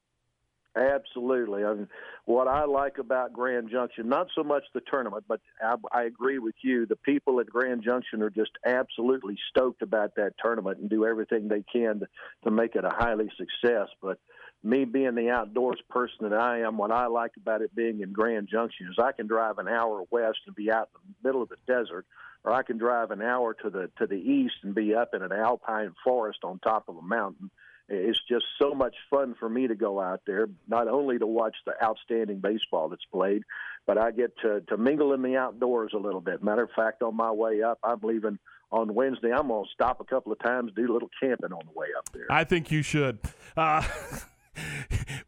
Absolutely. 0.75 1.65
I 1.65 1.73
mean, 1.73 1.87
what 2.25 2.47
I 2.47 2.65
like 2.65 2.99
about 2.99 3.33
Grand 3.33 3.69
Junction, 3.71 4.07
not 4.07 4.27
so 4.35 4.43
much 4.43 4.63
the 4.73 4.81
tournament, 4.89 5.25
but 5.27 5.41
I, 5.61 5.75
I 5.91 6.03
agree 6.03 6.37
with 6.37 6.55
you. 6.61 6.85
The 6.85 6.95
people 6.95 7.39
at 7.39 7.47
Grand 7.47 7.83
Junction 7.83 8.21
are 8.21 8.29
just 8.29 8.51
absolutely 8.65 9.35
stoked 9.49 9.81
about 9.81 10.15
that 10.15 10.33
tournament 10.43 10.77
and 10.79 10.89
do 10.89 11.05
everything 11.05 11.47
they 11.47 11.63
can 11.71 12.01
to, 12.01 12.07
to 12.43 12.51
make 12.51 12.75
it 12.75 12.85
a 12.85 12.91
highly 12.91 13.29
success. 13.35 13.87
But 14.01 14.19
me 14.63 14.85
being 14.85 15.15
the 15.15 15.29
outdoors 15.29 15.81
person 15.89 16.29
that 16.29 16.33
I 16.33 16.61
am, 16.61 16.77
what 16.77 16.91
I 16.91 17.07
like 17.07 17.31
about 17.37 17.61
it 17.61 17.73
being 17.75 18.01
in 18.01 18.11
Grand 18.11 18.47
Junction 18.49 18.87
is 18.91 18.99
I 18.99 19.11
can 19.11 19.27
drive 19.27 19.57
an 19.57 19.67
hour 19.67 20.03
west 20.11 20.39
and 20.47 20.55
be 20.55 20.71
out 20.71 20.89
in 20.93 21.13
the 21.21 21.27
middle 21.27 21.41
of 21.41 21.49
the 21.49 21.55
desert, 21.67 22.05
or 22.43 22.51
I 22.51 22.63
can 22.63 22.77
drive 22.77 23.11
an 23.11 23.21
hour 23.21 23.53
to 23.53 23.69
the 23.69 23.89
to 23.97 24.07
the 24.07 24.15
east 24.15 24.55
and 24.63 24.75
be 24.75 24.93
up 24.95 25.13
in 25.13 25.21
an 25.21 25.31
alpine 25.31 25.93
forest 26.03 26.39
on 26.43 26.59
top 26.59 26.89
of 26.89 26.97
a 26.97 27.01
mountain 27.01 27.49
it's 27.89 28.19
just 28.29 28.45
so 28.59 28.73
much 28.73 28.95
fun 29.09 29.35
for 29.39 29.49
me 29.49 29.67
to 29.67 29.75
go 29.75 29.99
out 29.99 30.21
there, 30.27 30.47
not 30.67 30.87
only 30.87 31.17
to 31.17 31.25
watch 31.25 31.55
the 31.65 31.73
outstanding 31.83 32.39
baseball 32.39 32.89
that's 32.89 33.05
played, 33.05 33.43
but 33.87 33.97
I 33.97 34.11
get 34.11 34.37
to, 34.43 34.61
to 34.61 34.77
mingle 34.77 35.13
in 35.13 35.23
the 35.23 35.37
outdoors 35.37 35.91
a 35.95 35.97
little 35.97 36.21
bit. 36.21 36.43
Matter 36.43 36.63
of 36.63 36.69
fact, 36.75 37.01
on 37.01 37.15
my 37.15 37.31
way 37.31 37.63
up, 37.63 37.79
I'm 37.83 37.99
leaving 38.03 38.37
on 38.71 38.93
Wednesday. 38.93 39.31
I'm 39.31 39.47
going 39.47 39.65
to 39.65 39.69
stop 39.73 39.99
a 40.01 40.03
couple 40.03 40.31
of 40.31 40.39
times, 40.39 40.71
do 40.75 40.91
a 40.91 40.93
little 40.93 41.09
camping 41.19 41.51
on 41.51 41.61
the 41.65 41.77
way 41.77 41.87
up 41.97 42.07
there. 42.13 42.27
I 42.29 42.43
think 42.43 42.71
you 42.71 42.83
should. 42.83 43.19
Uh, 43.57 43.81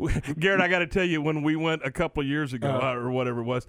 Garrett, 0.39 0.62
I 0.62 0.68
got 0.68 0.80
to 0.80 0.88
tell 0.88 1.04
you, 1.04 1.22
when 1.22 1.43
we 1.43 1.56
went 1.56 1.82
a 1.84 1.91
couple 1.91 2.22
of 2.22 2.28
years 2.28 2.54
ago, 2.54 2.70
uh, 2.70 2.93
or 2.93 3.12
whatever 3.12 3.41
it 3.41 3.45
was, 3.45 3.68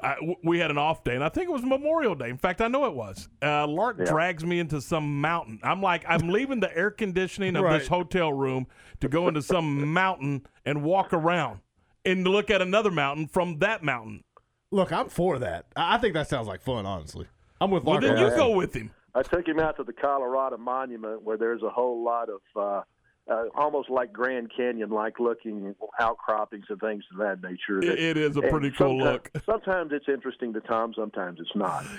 I, 0.00 0.16
we 0.42 0.58
had 0.58 0.70
an 0.70 0.78
off 0.78 1.04
day, 1.04 1.14
and 1.14 1.22
I 1.22 1.28
think 1.28 1.48
it 1.48 1.52
was 1.52 1.62
Memorial 1.62 2.14
Day. 2.14 2.28
In 2.28 2.38
fact, 2.38 2.60
I 2.60 2.68
know 2.68 2.86
it 2.86 2.94
was. 2.94 3.28
Uh, 3.40 3.66
Lark 3.66 3.98
yeah. 3.98 4.06
drags 4.06 4.44
me 4.44 4.58
into 4.58 4.80
some 4.80 5.20
mountain. 5.20 5.60
I'm 5.62 5.80
like, 5.80 6.04
I'm 6.08 6.28
leaving 6.28 6.60
the 6.60 6.76
air 6.76 6.90
conditioning 6.90 7.54
of 7.56 7.64
right. 7.64 7.78
this 7.78 7.88
hotel 7.88 8.32
room 8.32 8.66
to 9.00 9.08
go 9.08 9.28
into 9.28 9.42
some 9.42 9.92
mountain 9.92 10.46
and 10.64 10.82
walk 10.82 11.12
around 11.12 11.60
and 12.04 12.26
look 12.26 12.50
at 12.50 12.60
another 12.60 12.90
mountain 12.90 13.28
from 13.28 13.58
that 13.60 13.84
mountain. 13.84 14.24
Look, 14.72 14.90
I'm 14.90 15.08
for 15.08 15.38
that. 15.38 15.66
I 15.76 15.98
think 15.98 16.14
that 16.14 16.28
sounds 16.28 16.48
like 16.48 16.62
fun, 16.62 16.84
honestly. 16.84 17.26
I'm 17.60 17.70
with 17.70 17.84
Lark. 17.84 18.02
Well, 18.02 18.14
then 18.14 18.18
you 18.18 18.36
go 18.36 18.50
with 18.50 18.74
him. 18.74 18.90
I 19.14 19.22
took 19.22 19.46
him 19.46 19.60
out 19.60 19.76
to 19.76 19.84
the 19.84 19.92
Colorado 19.92 20.56
Monument 20.56 21.22
where 21.22 21.36
there's 21.36 21.62
a 21.62 21.68
whole 21.68 22.02
lot 22.02 22.28
of 22.28 22.40
uh, 22.56 22.82
uh, 23.30 23.44
almost 23.54 23.88
like 23.88 24.12
Grand 24.12 24.50
Canyon 24.54 24.90
like 24.90 25.20
looking 25.20 25.74
outcroppings 26.00 26.64
and 26.68 26.80
things 26.80 27.04
of 27.12 27.18
that 27.18 27.42
nature. 27.42 27.78
it, 27.78 27.98
it 27.98 28.16
is 28.16 28.36
a 28.36 28.42
pretty 28.42 28.70
cool 28.70 28.98
look. 28.98 29.30
Sometimes 29.46 29.92
it's 29.92 30.08
interesting 30.08 30.52
to 30.54 30.60
Tom, 30.60 30.92
sometimes 30.96 31.38
it's 31.40 31.54
not. 31.54 31.84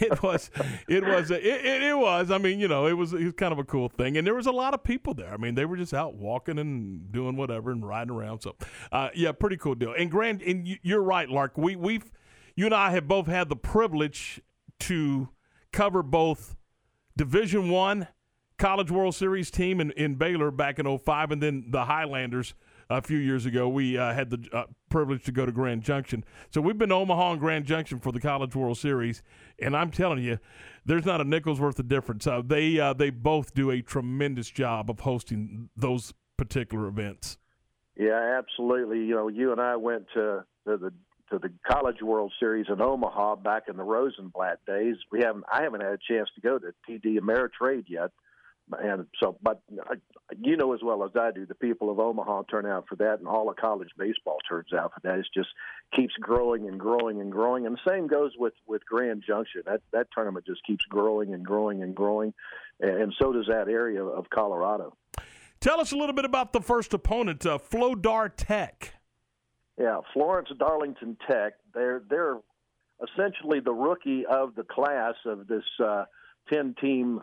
it 0.00 0.22
was, 0.22 0.50
it 0.88 1.04
was, 1.04 1.30
it, 1.30 1.44
it, 1.44 1.82
it, 1.82 1.98
was. 1.98 2.30
I 2.30 2.38
mean, 2.38 2.60
you 2.60 2.68
know, 2.68 2.86
it 2.86 2.94
was, 2.94 3.12
it 3.12 3.24
was 3.24 3.34
kind 3.34 3.52
of 3.52 3.58
a 3.58 3.64
cool 3.64 3.88
thing, 3.88 4.16
and 4.16 4.26
there 4.26 4.34
was 4.34 4.46
a 4.46 4.52
lot 4.52 4.72
of 4.72 4.82
people 4.82 5.12
there. 5.12 5.32
I 5.32 5.36
mean, 5.36 5.54
they 5.54 5.66
were 5.66 5.76
just 5.76 5.92
out 5.92 6.14
walking 6.14 6.58
and 6.58 7.12
doing 7.12 7.36
whatever 7.36 7.70
and 7.70 7.86
riding 7.86 8.12
around. 8.12 8.40
So, 8.40 8.56
uh, 8.90 9.10
yeah, 9.14 9.32
pretty 9.32 9.58
cool 9.58 9.74
deal. 9.74 9.92
And 9.92 10.10
Grand, 10.10 10.40
and 10.42 10.66
you're 10.82 11.02
right, 11.02 11.28
Lark. 11.28 11.58
We 11.58 11.76
we've, 11.76 12.10
you 12.56 12.64
and 12.64 12.74
I 12.74 12.90
have 12.92 13.06
both 13.06 13.26
had 13.26 13.48
the 13.48 13.56
privilege 13.56 14.40
to 14.80 15.28
cover 15.72 16.02
both 16.02 16.56
Division 17.16 17.68
One 17.68 18.08
College 18.58 18.90
World 18.90 19.14
Series 19.14 19.50
team 19.50 19.80
in, 19.80 19.92
in 19.92 20.16
Baylor 20.16 20.50
back 20.50 20.78
in 20.78 20.98
05, 20.98 21.30
and 21.30 21.42
then 21.42 21.66
the 21.68 21.84
Highlanders 21.84 22.54
a 22.90 23.00
few 23.00 23.18
years 23.18 23.46
ago. 23.46 23.68
We 23.68 23.96
uh, 23.96 24.12
had 24.12 24.30
the 24.30 24.48
uh, 24.52 24.64
privilege 24.88 25.24
to 25.24 25.32
go 25.32 25.46
to 25.46 25.52
Grand 25.52 25.82
Junction. 25.82 26.24
So 26.50 26.60
we've 26.60 26.76
been 26.76 26.88
to 26.88 26.96
Omaha 26.96 27.32
and 27.32 27.40
Grand 27.40 27.66
Junction 27.66 28.00
for 28.00 28.12
the 28.12 28.20
College 28.20 28.56
World 28.56 28.78
Series, 28.78 29.22
and 29.60 29.76
I'm 29.76 29.90
telling 29.90 30.22
you, 30.22 30.38
there's 30.84 31.04
not 31.04 31.20
a 31.20 31.24
nickel's 31.24 31.60
worth 31.60 31.78
of 31.78 31.88
difference. 31.88 32.26
Uh, 32.26 32.42
they 32.44 32.80
uh, 32.80 32.94
they 32.94 33.10
both 33.10 33.54
do 33.54 33.70
a 33.70 33.80
tremendous 33.80 34.50
job 34.50 34.90
of 34.90 35.00
hosting 35.00 35.68
those 35.76 36.12
particular 36.36 36.88
events. 36.88 37.38
Yeah, 37.96 38.38
absolutely. 38.38 39.04
You 39.04 39.14
know, 39.14 39.28
you 39.28 39.52
and 39.52 39.60
I 39.60 39.76
went 39.76 40.06
to 40.14 40.44
the 40.64 40.92
to 41.30 41.38
the 41.38 41.52
College 41.70 42.00
World 42.02 42.32
Series 42.40 42.66
in 42.68 42.80
Omaha 42.80 43.36
back 43.36 43.64
in 43.68 43.76
the 43.76 43.82
Rosenblatt 43.84 44.64
days. 44.66 44.96
We 45.12 45.20
haven't 45.20 45.44
I 45.52 45.62
haven't 45.62 45.82
had 45.82 45.92
a 45.92 45.98
chance 45.98 46.28
to 46.34 46.40
go 46.40 46.58
to 46.58 46.72
TD 46.88 47.18
Ameritrade 47.18 47.84
yet 47.86 48.10
and 48.72 49.06
so, 49.20 49.36
but 49.42 49.60
you 50.40 50.56
know 50.56 50.72
as 50.72 50.80
well 50.82 51.04
as 51.04 51.10
I 51.18 51.30
do, 51.30 51.46
the 51.46 51.54
people 51.54 51.90
of 51.90 51.98
Omaha 51.98 52.42
turn 52.50 52.66
out 52.66 52.86
for 52.88 52.96
that, 52.96 53.18
and 53.18 53.28
all 53.28 53.48
of 53.48 53.56
college 53.56 53.90
baseball 53.96 54.38
turns 54.48 54.72
out 54.72 54.92
for 54.94 55.00
that. 55.04 55.18
It 55.18 55.26
just 55.34 55.48
keeps 55.94 56.14
growing 56.20 56.68
and 56.68 56.78
growing 56.78 57.20
and 57.20 57.32
growing, 57.32 57.66
and 57.66 57.76
the 57.76 57.90
same 57.90 58.06
goes 58.06 58.32
with 58.38 58.54
with 58.66 58.84
Grand 58.84 59.24
Junction. 59.26 59.62
That 59.66 59.80
that 59.92 60.08
tournament 60.14 60.46
just 60.46 60.64
keeps 60.64 60.84
growing 60.86 61.34
and 61.34 61.44
growing 61.44 61.82
and 61.82 61.94
growing, 61.94 62.34
and 62.80 63.14
so 63.20 63.32
does 63.32 63.46
that 63.48 63.68
area 63.68 64.04
of 64.04 64.28
Colorado. 64.30 64.96
Tell 65.60 65.80
us 65.80 65.92
a 65.92 65.96
little 65.96 66.14
bit 66.14 66.24
about 66.24 66.52
the 66.52 66.60
first 66.60 66.94
opponent, 66.94 67.44
uh, 67.44 67.58
Flodar 67.58 68.30
Tech. 68.36 68.94
Yeah, 69.76 70.00
Florence 70.12 70.48
Darlington 70.58 71.16
Tech. 71.28 71.54
They're 71.74 72.02
they're 72.08 72.38
essentially 73.02 73.60
the 73.60 73.72
rookie 73.72 74.24
of 74.26 74.54
the 74.54 74.64
class 74.64 75.14
of 75.24 75.46
this 75.46 75.64
uh, 75.82 76.04
ten 76.48 76.74
team 76.80 77.22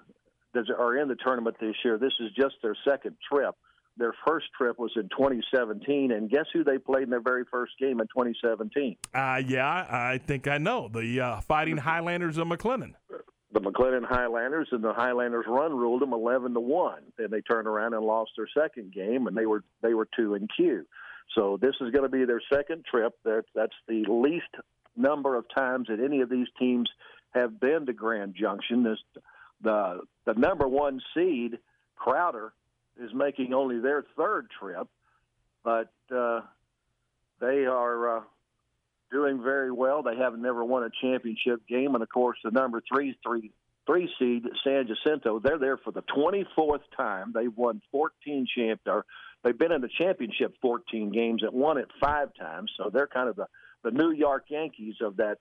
that 0.56 0.70
are 0.72 0.98
in 0.98 1.08
the 1.08 1.16
tournament 1.16 1.56
this 1.60 1.76
year. 1.84 1.98
This 1.98 2.14
is 2.20 2.32
just 2.36 2.56
their 2.62 2.76
second 2.88 3.16
trip. 3.32 3.56
Their 3.98 4.14
first 4.28 4.48
trip 4.58 4.78
was 4.78 4.92
in 4.98 5.04
2017, 5.04 6.12
and 6.12 6.30
guess 6.30 6.46
who 6.52 6.66
they 6.66 6.78
played 6.78 7.04
in 7.04 7.10
their 7.10 7.22
very 7.22 7.46
first 7.50 7.74
game 7.80 8.02
in 8.02 8.08
2017? 8.08 8.98
Uh, 9.14 9.42
yeah, 9.46 9.88
I 9.90 10.18
think 10.18 10.48
I 10.50 10.58
know 10.58 10.90
the 10.90 11.22
uh, 11.22 11.42
Fighting 11.42 11.78
Highlanders 11.92 12.38
of 12.38 12.48
McLennan. 12.48 12.96
The 13.54 13.62
McLennan 13.62 14.06
Highlanders 14.06 14.68
and 14.74 14.84
the 14.84 14.92
Highlanders 14.92 15.46
run 15.48 15.74
ruled 15.74 16.02
them 16.02 16.12
11 16.12 16.54
to 16.56 16.60
one. 16.60 17.04
Then 17.18 17.28
they 17.32 17.40
turned 17.40 17.68
around 17.68 17.94
and 17.94 18.04
lost 18.04 18.32
their 18.36 18.50
second 18.58 18.94
game, 18.94 19.28
and 19.28 19.38
they 19.38 19.46
were 19.46 19.64
they 19.82 19.94
were 19.94 20.10
two 20.14 20.34
in 20.34 20.50
Q. 20.54 20.86
So 21.38 21.58
this 21.62 21.76
is 21.80 21.92
going 21.92 22.04
to 22.04 22.10
be 22.10 22.26
their 22.26 22.42
second 22.52 22.84
trip. 22.84 23.14
That's 23.24 23.74
the 23.88 24.04
least 24.10 24.44
number 24.98 25.38
of 25.38 25.46
times 25.56 25.88
that 25.88 26.02
any 26.04 26.20
of 26.20 26.30
these 26.30 26.48
teams 26.60 26.90
have 27.34 27.60
been 27.60 27.86
to 27.86 27.94
Grand 27.94 28.36
Junction. 28.36 28.84
This 28.84 29.00
the 29.62 30.02
the 30.26 30.34
number 30.34 30.68
one 30.68 31.02
seed 31.14 31.60
Crowder 31.96 32.54
is 33.02 33.12
making 33.14 33.54
only 33.54 33.80
their 33.80 34.06
third 34.18 34.48
trip, 34.60 34.88
but 35.64 35.92
uh, 36.16 36.42
they 37.40 37.66
are 37.66 38.18
uh, 38.18 38.22
doing 39.12 39.42
very 39.42 39.72
well. 39.72 40.04
They 40.04 40.18
have 40.18 40.38
never 40.38 40.64
won 40.64 40.84
a 40.84 40.90
championship 41.02 41.68
game, 41.68 41.96
and 41.96 42.04
of 42.04 42.10
course, 42.10 42.38
the 42.44 42.52
number 42.52 42.82
three 42.92 43.18
three 43.24 43.52
three 43.86 44.10
seed 44.20 44.44
San 44.64 44.88
Jacinto. 44.88 45.40
They're 45.40 45.60
there 45.60 45.78
for 45.78 45.92
the 45.92 46.02
24th 46.04 46.82
time. 46.98 47.32
They've 47.34 47.56
won 47.56 47.82
14 47.92 48.48
champ. 48.56 48.82
Or 48.88 49.06
they've 49.44 49.58
been 49.58 49.72
in 49.72 49.82
the 49.82 49.90
championship 49.98 50.56
14 50.62 51.12
games 51.12 51.44
and 51.44 51.54
won 51.54 51.78
it 51.78 51.88
five 52.02 52.30
times. 52.34 52.72
So 52.78 52.90
they're 52.92 53.08
kind 53.08 53.30
of 53.30 53.36
the 53.36 53.48
the 53.84 53.92
New 53.92 54.12
York 54.12 54.46
Yankees 54.50 54.96
of 55.02 55.18
that 55.18 55.38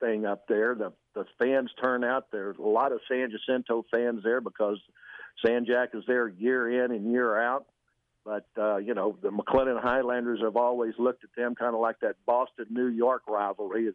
thing 0.00 0.26
up 0.26 0.48
there. 0.48 0.74
The 0.74 0.92
the 1.18 1.26
fans 1.38 1.70
turn 1.82 2.04
out. 2.04 2.30
There's 2.30 2.56
a 2.58 2.62
lot 2.62 2.92
of 2.92 3.00
San 3.10 3.30
Jacinto 3.30 3.84
fans 3.92 4.22
there 4.22 4.40
because 4.40 4.78
San 5.44 5.66
Jack 5.66 5.90
is 5.94 6.04
there 6.06 6.28
year 6.28 6.84
in 6.84 6.92
and 6.92 7.10
year 7.10 7.38
out. 7.38 7.66
But 8.24 8.46
uh, 8.56 8.76
you 8.76 8.94
know, 8.94 9.16
the 9.20 9.30
McLennan 9.30 9.80
Highlanders 9.80 10.40
have 10.42 10.56
always 10.56 10.94
looked 10.98 11.24
at 11.24 11.30
them 11.36 11.54
kind 11.54 11.74
of 11.74 11.80
like 11.80 12.00
that 12.00 12.16
Boston 12.26 12.66
New 12.70 12.86
York 12.88 13.22
rivalry. 13.26 13.90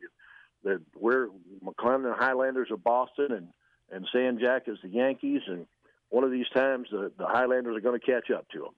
That 0.63 0.81
we're 0.99 1.27
McLennan 1.63 2.17
Highlanders 2.17 2.69
of 2.71 2.83
Boston 2.83 3.31
and 3.31 3.47
and 3.91 4.07
San 4.11 4.39
Jack 4.39 4.63
is 4.67 4.77
the 4.81 4.89
Yankees, 4.89 5.41
and 5.47 5.67
one 6.13 6.23
of 6.23 6.29
these 6.29 6.45
times 6.53 6.87
the, 6.91 7.11
the 7.17 7.25
Highlanders 7.25 7.75
are 7.75 7.81
going 7.81 7.99
to 7.99 8.05
catch 8.05 8.29
up 8.29 8.45
to 8.49 8.59
them. 8.59 8.69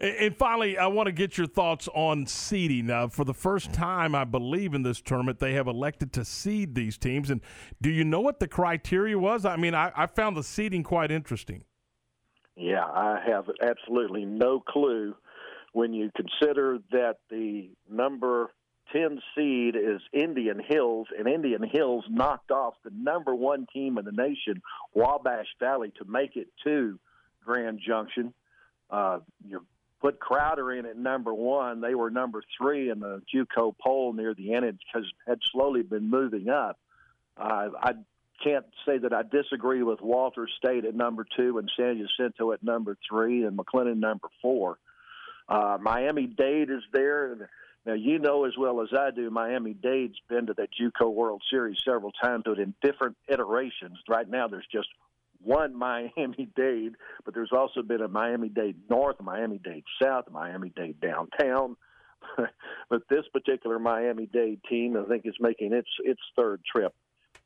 And 0.00 0.36
finally, 0.36 0.76
I 0.76 0.88
want 0.88 1.06
to 1.06 1.12
get 1.12 1.38
your 1.38 1.46
thoughts 1.46 1.88
on 1.94 2.26
seeding. 2.26 2.86
Now, 2.86 3.06
for 3.06 3.24
the 3.24 3.32
first 3.32 3.72
time, 3.72 4.12
I 4.16 4.24
believe 4.24 4.74
in 4.74 4.82
this 4.82 5.00
tournament, 5.00 5.38
they 5.38 5.52
have 5.52 5.68
elected 5.68 6.12
to 6.14 6.24
seed 6.24 6.74
these 6.74 6.98
teams. 6.98 7.30
And 7.30 7.42
do 7.80 7.90
you 7.90 8.02
know 8.02 8.20
what 8.20 8.40
the 8.40 8.48
criteria 8.48 9.16
was? 9.16 9.44
I 9.44 9.54
mean, 9.54 9.72
I, 9.72 9.92
I 9.94 10.06
found 10.06 10.36
the 10.36 10.42
seeding 10.42 10.82
quite 10.82 11.12
interesting. 11.12 11.62
Yeah, 12.56 12.84
I 12.84 13.20
have 13.24 13.44
absolutely 13.62 14.24
no 14.24 14.58
clue 14.58 15.14
when 15.72 15.94
you 15.94 16.10
consider 16.16 16.78
that 16.90 17.18
the 17.30 17.70
number 17.88 18.50
10 18.92 19.20
seed 19.34 19.76
is 19.76 20.00
Indian 20.12 20.60
Hills, 20.60 21.08
and 21.16 21.28
Indian 21.28 21.62
Hills 21.62 22.04
knocked 22.08 22.50
off 22.50 22.74
the 22.84 22.90
number 22.94 23.34
one 23.34 23.66
team 23.72 23.98
in 23.98 24.04
the 24.04 24.12
nation, 24.12 24.62
Wabash 24.94 25.46
Valley, 25.58 25.92
to 25.98 26.04
make 26.04 26.36
it 26.36 26.48
to 26.64 26.98
Grand 27.44 27.80
Junction. 27.86 28.34
Uh, 28.90 29.20
you 29.46 29.64
put 30.00 30.18
Crowder 30.18 30.72
in 30.72 30.86
at 30.86 30.96
number 30.96 31.32
one. 31.32 31.80
They 31.80 31.94
were 31.94 32.10
number 32.10 32.42
three 32.58 32.90
in 32.90 33.00
the 33.00 33.22
JUCO 33.32 33.74
poll 33.78 34.12
near 34.12 34.34
the 34.34 34.54
end 34.54 34.78
because 34.78 35.08
had 35.26 35.38
slowly 35.52 35.82
been 35.82 36.08
moving 36.08 36.48
up. 36.48 36.78
Uh, 37.36 37.68
I 37.80 37.92
can't 38.42 38.66
say 38.86 38.98
that 38.98 39.12
I 39.12 39.22
disagree 39.22 39.82
with 39.82 40.00
Walters 40.00 40.50
State 40.56 40.84
at 40.84 40.94
number 40.94 41.26
two 41.36 41.58
and 41.58 41.70
San 41.76 41.98
Jacinto 41.98 42.52
at 42.52 42.62
number 42.62 42.96
three 43.08 43.44
and 43.44 43.56
McLennan 43.56 43.98
number 43.98 44.28
four. 44.40 44.78
Uh, 45.48 45.78
Miami 45.80 46.26
Dade 46.26 46.70
is 46.70 46.82
there. 46.92 47.50
Now 47.86 47.94
you 47.94 48.18
know 48.18 48.44
as 48.44 48.52
well 48.58 48.82
as 48.82 48.88
I 48.96 49.10
do, 49.10 49.30
Miami 49.30 49.72
Dade's 49.72 50.18
been 50.28 50.46
to 50.46 50.54
that 50.54 50.68
JUCO 50.78 51.10
World 51.12 51.42
Series 51.50 51.78
several 51.84 52.12
times, 52.12 52.42
but 52.44 52.58
in 52.58 52.74
different 52.82 53.16
iterations. 53.28 53.98
Right 54.08 54.28
now, 54.28 54.48
there's 54.48 54.66
just 54.70 54.88
one 55.42 55.74
Miami 55.78 56.48
Dade, 56.54 56.94
but 57.24 57.34
there's 57.34 57.52
also 57.52 57.82
been 57.82 58.02
a 58.02 58.08
Miami 58.08 58.48
Dade 58.48 58.76
North, 58.88 59.20
Miami 59.20 59.58
Dade 59.58 59.84
South, 60.02 60.30
Miami 60.30 60.70
Dade 60.70 61.00
Downtown. 61.00 61.76
but 62.90 63.02
this 63.08 63.24
particular 63.32 63.78
Miami 63.78 64.26
Dade 64.26 64.60
team, 64.68 64.96
I 64.96 65.08
think, 65.08 65.24
is 65.24 65.34
making 65.40 65.72
its 65.72 65.88
its 66.04 66.20
third 66.36 66.60
trip 66.70 66.94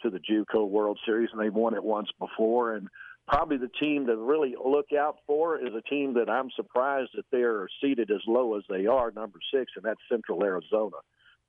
to 0.03 0.11
the 0.11 0.19
JUCO 0.19 0.69
World 0.69 0.99
Series, 1.07 1.31
and 1.33 1.41
they've 1.41 1.55
won 1.55 1.75
it 1.75 1.85
once 1.85 2.09
before. 2.19 2.75
And 2.75 2.89
probably 3.27 3.57
the 3.57 3.71
team 3.81 4.07
to 4.07 4.17
really 4.17 4.55
look 4.63 4.93
out 4.93 5.19
for 5.27 5.59
is 5.59 5.75
a 5.75 5.83
team 5.83 6.15
that 6.15 6.29
I'm 6.29 6.51
surprised 6.55 7.11
that 7.15 7.25
they're 7.31 7.69
seated 7.81 8.11
as 8.11 8.21
low 8.27 8.57
as 8.57 8.65
they 8.69 8.87
are, 8.87 9.11
number 9.11 9.39
six, 9.53 9.73
and 9.77 9.85
that's 9.85 10.01
Central 10.11 10.45
Arizona. 10.45 10.97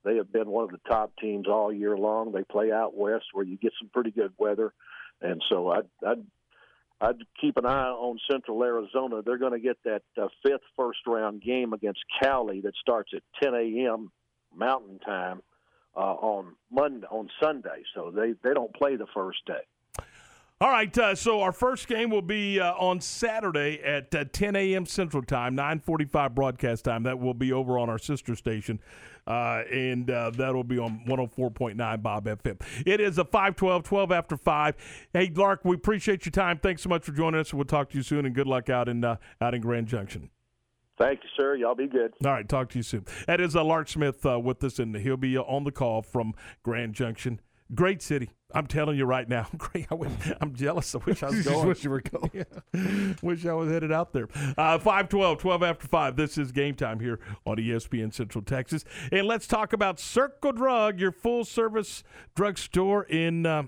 They 0.04 0.18
have 0.18 0.32
been 0.32 0.50
one 0.50 0.66
of 0.66 0.70
the 0.72 0.90
top 0.90 1.14
teams 1.20 1.48
all 1.48 1.74
year 1.74 1.98
long. 1.98 2.32
They 2.32 2.44
play 2.44 2.72
out 2.72 2.96
west 2.96 3.26
where 3.34 3.46
you 3.46 3.58
get 3.58 3.74
some 3.80 3.90
pretty 3.90 4.12
good 4.12 4.34
weather, 4.38 4.74
and 5.22 5.42
so 5.50 5.72
I'd, 5.72 5.88
I'd 6.06 6.24
I'd 7.02 7.22
keep 7.42 7.58
an 7.58 7.66
eye 7.66 7.90
on 7.90 8.20
Central 8.32 8.64
Arizona. 8.64 9.22
They're 9.22 9.38
going 9.38 9.52
to 9.52 9.60
get 9.60 9.78
that 9.84 10.04
uh, 10.18 10.28
fifth 10.44 10.62
first 10.78 11.00
round 11.06 11.42
game 11.42 11.74
against 11.74 12.00
Cali 12.22 12.62
that 12.62 12.74
starts 12.80 13.12
at 13.14 13.22
10 13.44 13.54
a.m. 13.54 14.12
Mountain 14.56 15.00
Time 15.00 15.42
uh, 15.96 16.00
on 16.00 16.56
Monday 16.72 17.06
on 17.10 17.30
Sunday. 17.44 17.84
So 17.94 18.12
they 18.12 18.34
they 18.44 18.54
don't 18.54 18.74
play 18.74 18.96
the 18.96 19.08
first 19.14 19.40
day. 19.46 19.64
All 20.62 20.70
right, 20.70 20.98
uh, 20.98 21.16
so 21.16 21.42
our 21.42 21.52
first 21.52 21.86
game 21.86 22.10
will 22.10 22.22
be 22.22 22.62
uh, 22.62 22.72
on 22.76 23.02
Saturday 23.02 23.82
at 23.84 24.16
uh, 24.16 24.24
10 24.32 24.56
a.m. 24.56 24.86
Central 24.86 25.22
Time, 25.22 25.54
9:45 25.58 26.34
broadcast 26.34 26.86
time. 26.86 27.04
That 27.04 27.20
will 27.20 27.34
be 27.34 27.52
over 27.52 27.78
on 27.78 27.90
our 27.90 27.98
sister 27.98 28.38
station, 28.38 28.80
uh, 29.28 29.64
and 29.70 30.10
uh, 30.10 30.30
that'll 30.30 30.64
be 30.64 30.80
on 30.80 31.02
104.9 31.08 32.02
Bob 32.02 32.26
FM. 32.26 32.62
It 32.86 33.02
is 33.02 33.18
a 33.18 33.26
512, 33.26 33.84
12 33.84 34.12
after 34.14 34.38
5. 34.38 35.08
Hey, 35.12 35.30
Lark, 35.36 35.66
we 35.66 35.76
appreciate 35.76 36.26
your 36.26 36.32
time. 36.32 36.58
Thanks 36.60 36.84
so 36.84 36.88
much 36.88 37.04
for 37.04 37.12
joining 37.12 37.42
us. 37.42 37.54
We'll 37.54 37.66
talk 37.66 37.90
to 37.90 37.98
you 37.98 38.04
soon, 38.04 38.26
and 38.26 38.34
good 38.34 38.48
luck 38.48 38.70
out 38.70 38.88
in 38.88 39.04
uh, 39.04 39.18
out 39.42 39.54
in 39.54 39.60
Grand 39.60 39.88
Junction. 39.88 40.30
Thank 40.98 41.20
you, 41.24 41.30
sir. 41.36 41.56
Y'all 41.56 41.76
be 41.76 41.88
good. 41.88 42.14
All 42.24 42.32
right, 42.32 42.48
talk 42.48 42.70
to 42.70 42.80
you 42.80 42.84
soon. 42.84 43.06
That 43.28 43.42
is 43.42 43.58
uh, 43.58 43.64
Lark 43.66 43.90
Smith 43.90 44.26
uh, 44.26 44.40
with 44.40 44.64
us, 44.64 44.80
and 44.80 44.96
he'll 44.96 45.18
be 45.18 45.38
uh, 45.38 45.42
on 45.42 45.66
the 45.66 45.72
call 45.74 46.02
from 46.02 46.34
Grand 46.64 46.94
Junction. 46.94 47.42
Great 47.74 48.02
city. 48.02 48.30
I'm 48.54 48.68
telling 48.68 48.96
you 48.98 49.06
right 49.06 49.28
now. 49.28 49.48
Great. 49.58 49.88
I 49.90 49.96
wish, 49.96 50.12
I'm 50.40 50.54
jealous. 50.54 50.94
I 50.94 51.00
wish 51.00 51.24
I 51.24 51.28
was 51.30 51.42
going. 51.48 51.68
wish 51.68 51.84
you 51.84 51.90
were 51.90 52.02
going. 52.02 52.30
Yeah. 52.74 53.14
Wish 53.24 53.46
I 53.46 53.54
was 53.54 53.72
headed 53.72 53.92
out 53.92 54.14
there. 54.14 54.28
Uh, 54.58 54.78
512, 54.78 55.40
12 55.40 55.64
after 55.64 55.88
5. 55.88 56.16
This 56.16 56.38
is 56.38 56.52
game 56.52 56.76
time 56.76 57.00
here 57.00 57.20
on 57.46 57.58
ESPN 57.58 58.14
Central 58.14 58.44
Texas. 58.44 58.86
And 59.12 59.26
let's 59.28 59.48
talk 59.48 59.74
about 59.74 60.00
Circle 60.00 60.52
Drug, 60.52 61.00
your 61.00 61.12
full 61.12 61.44
service 61.46 62.04
drugstore 62.36 63.04
in. 63.04 63.46
Uh, 63.46 63.64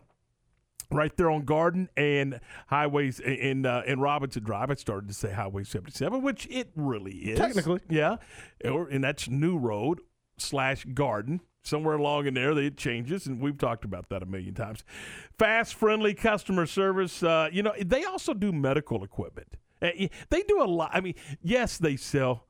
Right 0.89 1.13
there 1.17 1.29
on 1.29 1.41
Garden 1.43 1.89
and 1.97 2.39
Highways 2.67 3.19
in 3.19 3.65
uh, 3.65 3.81
in 3.85 3.99
Robinson 3.99 4.41
Drive. 4.41 4.71
I 4.71 4.75
started 4.75 5.07
to 5.09 5.13
say 5.13 5.33
Highway 5.33 5.65
77, 5.65 6.21
which 6.21 6.47
it 6.49 6.71
really 6.77 7.11
is. 7.11 7.37
Technically. 7.37 7.81
yeah. 7.89 8.15
Or 8.63 8.87
and 8.87 9.03
that's 9.03 9.27
New 9.27 9.57
Road 9.57 9.99
slash 10.37 10.85
Garden. 10.93 11.41
Somewhere 11.67 11.95
along 11.95 12.27
in 12.27 12.33
there, 12.33 12.57
it 12.57 12.77
changes, 12.77 13.27
and 13.27 13.41
we've 13.41 13.57
talked 13.57 13.83
about 13.83 14.07
that 14.09 14.23
a 14.23 14.25
million 14.25 14.53
times. 14.53 14.85
Fast, 15.37 15.73
friendly 15.73 16.13
customer 16.13 16.65
service. 16.65 17.21
Uh, 17.21 17.49
you 17.51 17.61
know, 17.61 17.73
they 17.77 18.05
also 18.05 18.33
do 18.33 18.51
medical 18.53 19.03
equipment. 19.03 19.49
Uh, 19.81 19.89
They 20.29 20.43
do 20.43 20.61
a 20.61 20.65
lot. 20.65 20.91
I 20.93 21.01
mean, 21.01 21.15
yes, 21.41 21.77
they 21.77 21.97
sell 21.97 22.47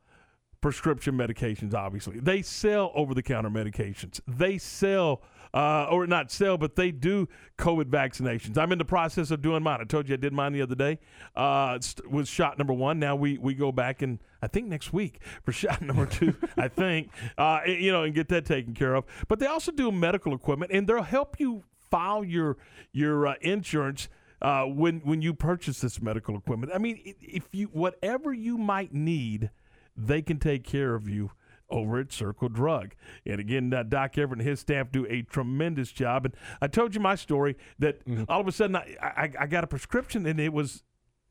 prescription 0.62 1.16
medications, 1.18 1.74
obviously. 1.74 2.20
They 2.20 2.42
sell 2.42 2.92
over 2.94 3.14
the 3.14 3.24
counter 3.24 3.50
medications. 3.50 4.22
They 4.28 4.58
sell, 4.58 5.24
uh, 5.58 5.88
or 5.90 6.06
not 6.06 6.30
sell, 6.30 6.56
but 6.56 6.76
they 6.76 6.92
do 6.92 7.28
COVID 7.58 7.86
vaccinations. 7.86 8.60
I'm 8.60 8.72
in 8.72 8.78
the 8.78 8.86
process 8.86 9.32
of 9.32 9.42
doing 9.42 9.64
mine. 9.64 9.80
I 9.82 9.86
told 9.86 10.08
you 10.08 10.14
I 10.14 10.18
did 10.18 10.32
mine 10.32 10.54
the 10.54 10.62
other 10.62 10.76
day. 10.76 11.00
Uh, 11.36 11.80
was 12.08 12.30
shot 12.30 12.60
number 12.60 12.74
one. 12.74 13.00
Now 13.00 13.16
we, 13.16 13.40
we 13.40 13.56
go 13.56 13.72
back 13.72 14.04
and 14.04 14.20
I 14.40 14.46
think 14.46 14.68
next 14.68 14.94
week 14.94 15.20
for 15.44 15.52
shot 15.52 15.82
number 15.82 16.06
two, 16.06 16.36
I 16.58 16.68
think, 16.68 17.10
uh, 17.40 17.62
you 17.66 17.92
know, 17.92 18.04
and 18.04 18.14
get 18.14 18.28
that 18.30 18.46
taken 18.46 18.76
care 18.76 18.94
of. 18.94 19.06
But 19.28 19.40
they 19.40 19.48
also 19.48 19.72
do 19.72 19.92
medical 19.92 20.36
equipment 20.36 20.72
and 20.72 20.86
they'll 20.86 21.02
help 21.02 21.40
you 21.40 21.64
file 21.90 22.24
your, 22.24 22.58
your 22.92 23.26
uh, 23.26 23.34
insurance 23.42 24.10
uh, 24.40 24.66
when 24.66 25.00
when 25.00 25.24
you 25.24 25.34
purchase 25.34 25.82
this 25.82 26.00
medical 26.00 26.38
equipment. 26.38 26.72
I 26.72 26.78
mean, 26.78 27.16
if 27.20 27.48
you 27.52 27.66
whatever 27.74 28.32
you 28.32 28.60
might 28.60 28.94
need, 28.94 29.50
they 29.96 30.22
can 30.22 30.38
take 30.38 30.64
care 30.64 30.94
of 30.94 31.10
you 31.10 31.32
over 31.70 32.00
at 32.00 32.12
Circle 32.12 32.50
Drug. 32.50 32.94
And 33.26 33.40
again, 33.40 33.74
uh, 33.74 33.84
Doc 33.84 34.18
Everett 34.18 34.40
and 34.40 34.48
his 34.48 34.60
staff 34.60 34.92
do 34.92 35.06
a 35.10 35.22
tremendous 35.24 35.92
job. 35.92 36.26
And 36.26 36.34
I 36.62 36.68
told 36.68 36.96
you 36.96 37.02
my 37.02 37.16
story 37.16 37.58
that 37.80 38.00
all 38.30 38.40
of 38.42 38.48
a 38.48 38.52
sudden 38.52 38.76
I, 38.76 38.96
I, 39.02 39.32
I 39.42 39.48
got 39.48 39.64
a 39.64 39.68
prescription 39.68 40.26
and 40.26 40.40
it 40.40 40.54
was 40.54 40.84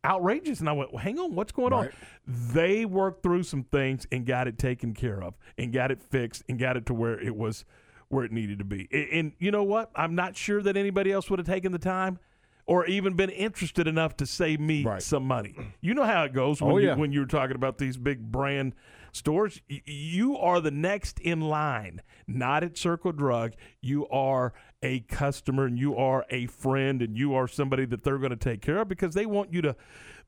outrageous. 0.05 0.61
And 0.61 0.69
I 0.69 0.73
went, 0.73 0.93
well, 0.93 1.03
hang 1.03 1.19
on, 1.19 1.35
what's 1.35 1.53
going 1.53 1.73
on? 1.73 1.89
They 2.27 2.85
worked 2.85 3.23
through 3.23 3.45
some 3.45 3.65
things 3.65 4.07
and 4.13 4.27
got 4.27 4.47
it 4.47 4.59
taken 4.59 4.95
care 4.95 5.23
of 5.23 5.35
and 5.59 5.73
got 5.73 5.91
it 5.91 6.03
fixed 6.03 6.43
and 6.49 6.59
got 6.59 6.77
it 6.77 6.87
to 6.87 6.95
where 6.95 7.19
it 7.21 7.35
was 7.37 7.65
where 8.09 8.25
it 8.25 8.31
needed 8.31 8.59
to 8.61 8.65
be. 8.65 8.89
And, 8.93 9.09
and 9.13 9.33
you 9.41 9.51
know 9.51 9.65
what? 9.65 9.91
I'm 9.97 10.15
not 10.15 10.37
sure 10.37 10.63
that 10.63 10.77
anybody 10.77 11.11
else 11.11 11.29
would 11.29 11.41
have 11.41 11.47
taken 11.47 11.73
the 11.73 11.79
time 11.79 12.21
or 12.65 12.87
even 12.87 13.15
been 13.15 13.31
interested 13.31 13.89
enough 13.89 14.17
to 14.19 14.27
save 14.27 14.61
me 14.61 14.85
some 15.03 15.25
money. 15.25 15.57
You 15.81 15.95
know 15.95 16.05
how 16.05 16.23
it 16.25 16.33
goes 16.33 16.61
when, 16.63 16.73
Oh, 16.73 16.77
you, 16.79 16.95
when 16.95 17.11
you're 17.13 17.27
talking 17.27 17.57
about 17.57 17.79
these 17.79 17.97
big 17.97 18.21
brand 18.31 18.75
stores. 19.17 19.61
You 19.69 20.37
are 20.37 20.61
the 20.61 20.71
next 20.71 21.19
in 21.21 21.41
line, 21.41 22.03
not 22.27 22.63
at 22.63 22.77
Circle 22.79 23.13
Drug. 23.13 23.55
You 23.81 24.07
are 24.09 24.53
a 24.83 25.01
customer 25.01 25.65
and 25.65 25.79
you 25.79 25.97
are 25.97 26.25
a 26.31 26.47
friend 26.47 27.03
and 27.03 27.17
you 27.17 27.35
are 27.35 27.49
somebody 27.49 27.87
that 27.87 28.05
they're 28.05 28.19
going 28.19 28.31
to 28.31 28.37
take 28.37 28.63
care 28.63 28.79
of 28.79 28.89
because 28.89 29.15
they 29.15 29.27
want 29.27 29.53
you 29.53 29.63
to 29.63 29.77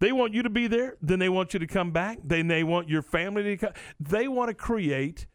they 0.01 0.13
want 0.13 0.33
you 0.33 0.43
to 0.43 0.51
be 0.51 0.69
there, 0.69 0.97
then 1.03 1.19
they 1.19 1.29
want 1.29 1.55
you 1.55 1.61
to 1.61 1.67
come 1.67 1.91
back, 1.91 2.19
then 2.23 2.47
they 2.47 2.63
want 2.63 2.89
your 2.89 3.03
family 3.03 3.43
to 3.43 3.57
come. 3.57 3.73
They 3.99 4.29
want 4.29 4.49
to 4.49 4.55
create 4.55 5.27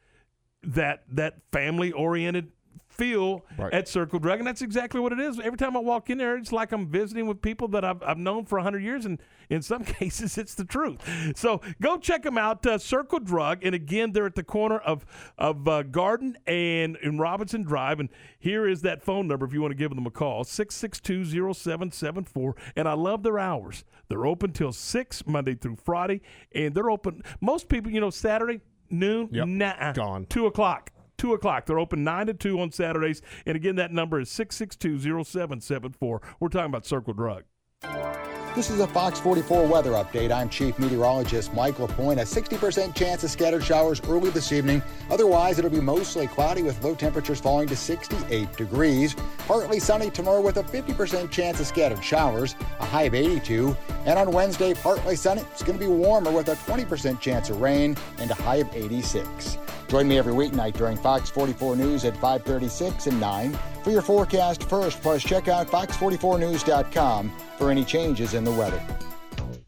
that 0.63 1.03
that 1.09 1.39
family 1.51 1.91
oriented 1.91 2.51
feel 2.93 3.45
at 3.73 3.87
Circle 3.87 4.19
Drug, 4.19 4.39
and 4.39 4.47
that's 4.47 4.61
exactly 4.61 4.99
what 4.99 5.11
it 5.11 5.19
is. 5.19 5.39
Every 5.39 5.57
time 5.57 5.75
I 5.75 5.79
walk 5.79 6.09
in 6.09 6.17
there, 6.17 6.37
it's 6.37 6.51
like 6.51 6.71
I'm 6.71 6.87
visiting 6.87 7.27
with 7.27 7.41
people 7.41 7.67
that 7.69 7.83
I've, 7.83 8.01
I've 8.03 8.17
known 8.17 8.45
for 8.45 8.57
100 8.57 8.83
years, 8.83 9.05
and 9.05 9.19
in 9.49 9.61
some 9.61 9.83
cases, 9.83 10.37
it's 10.37 10.55
the 10.55 10.65
truth. 10.65 10.97
So 11.35 11.61
go 11.81 11.97
check 11.97 12.23
them 12.23 12.37
out, 12.37 12.65
uh, 12.65 12.77
Circle 12.77 13.19
Drug, 13.19 13.63
and 13.63 13.75
again, 13.75 14.11
they're 14.11 14.25
at 14.25 14.35
the 14.35 14.43
corner 14.43 14.77
of 14.77 15.05
of 15.37 15.67
uh, 15.67 15.83
Garden 15.83 16.37
and 16.45 16.97
in 16.97 17.17
Robinson 17.17 17.63
Drive, 17.63 17.99
and 17.99 18.09
here 18.39 18.67
is 18.67 18.81
that 18.81 19.03
phone 19.03 19.27
number 19.27 19.45
if 19.45 19.53
you 19.53 19.61
want 19.61 19.71
to 19.71 19.77
give 19.77 19.93
them 19.93 20.05
a 20.05 20.11
call, 20.11 20.43
662-0774, 20.43 22.53
and 22.75 22.87
I 22.87 22.93
love 22.93 23.23
their 23.23 23.39
hours. 23.39 23.83
They're 24.09 24.25
open 24.25 24.51
till 24.51 24.71
6 24.71 25.27
Monday 25.27 25.55
through 25.55 25.77
Friday, 25.77 26.21
and 26.53 26.75
they're 26.75 26.91
open, 26.91 27.23
most 27.41 27.69
people, 27.69 27.91
you 27.91 28.01
know, 28.01 28.09
Saturday, 28.09 28.61
noon, 28.89 29.29
nah, 29.45 29.93
gone. 29.93 30.25
2 30.27 30.45
o'clock. 30.45 30.91
2 31.23 31.33
o'clock. 31.33 31.65
They're 31.65 31.79
open 31.79 32.03
9 32.03 32.27
to 32.27 32.33
2 32.33 32.59
on 32.59 32.71
Saturdays. 32.73 33.21
And 33.45 33.55
again, 33.55 33.77
that 33.77 33.93
number 33.93 34.19
is 34.19 34.29
662 34.29 35.23
0774. 35.23 36.21
We're 36.41 36.49
talking 36.49 36.65
about 36.65 36.85
Circle 36.85 37.13
Drug. 37.13 37.43
This 38.55 38.69
is 38.69 38.81
a 38.81 38.87
Fox 38.87 39.21
44 39.21 39.65
weather 39.65 39.91
update. 39.91 40.33
I'm 40.33 40.49
Chief 40.49 40.77
Meteorologist 40.77 41.53
Mike 41.53 41.79
LaPointe. 41.79 42.19
A 42.19 42.23
60% 42.23 42.93
chance 42.93 43.23
of 43.23 43.29
scattered 43.29 43.63
showers 43.63 44.01
early 44.09 44.31
this 44.31 44.51
evening. 44.51 44.81
Otherwise, 45.09 45.59
it'll 45.59 45.71
be 45.71 45.79
mostly 45.79 46.27
cloudy 46.27 46.61
with 46.61 46.83
low 46.83 46.93
temperatures 46.93 47.39
falling 47.39 47.69
to 47.69 47.75
68 47.77 48.51
degrees. 48.57 49.15
Partly 49.47 49.79
sunny 49.79 50.09
tomorrow 50.09 50.41
with 50.41 50.57
a 50.57 50.63
50% 50.63 51.31
chance 51.31 51.61
of 51.61 51.67
scattered 51.67 52.03
showers, 52.03 52.55
a 52.81 52.85
high 52.85 53.03
of 53.03 53.15
82. 53.15 53.77
And 54.05 54.19
on 54.19 54.33
Wednesday, 54.33 54.73
partly 54.73 55.15
sunny. 55.15 55.41
It's 55.53 55.63
going 55.63 55.79
to 55.79 55.85
be 55.85 55.89
warmer 55.89 56.31
with 56.31 56.49
a 56.49 56.55
20% 56.55 57.21
chance 57.21 57.49
of 57.49 57.61
rain 57.61 57.95
and 58.19 58.29
a 58.29 58.35
high 58.35 58.57
of 58.57 58.75
86. 58.75 59.57
Join 59.93 60.07
me 60.07 60.17
every 60.17 60.33
weeknight 60.33 60.73
during 60.73 60.97
Fox 60.97 61.29
44 61.29 61.75
News 61.75 62.03
at 62.03 62.15
536 62.15 63.05
and 63.05 63.19
9 63.19 63.55
for 63.83 63.91
your 63.91 64.01
forecast 64.01 64.63
first. 64.63 64.99
Plus, 65.03 65.21
check 65.21 65.47
out 65.47 65.67
fox44news.com 65.67 67.31
for 67.59 67.69
any 67.69 67.85
changes 67.85 68.33
in 68.33 68.43
the 68.43 68.49
weather. 68.49 68.81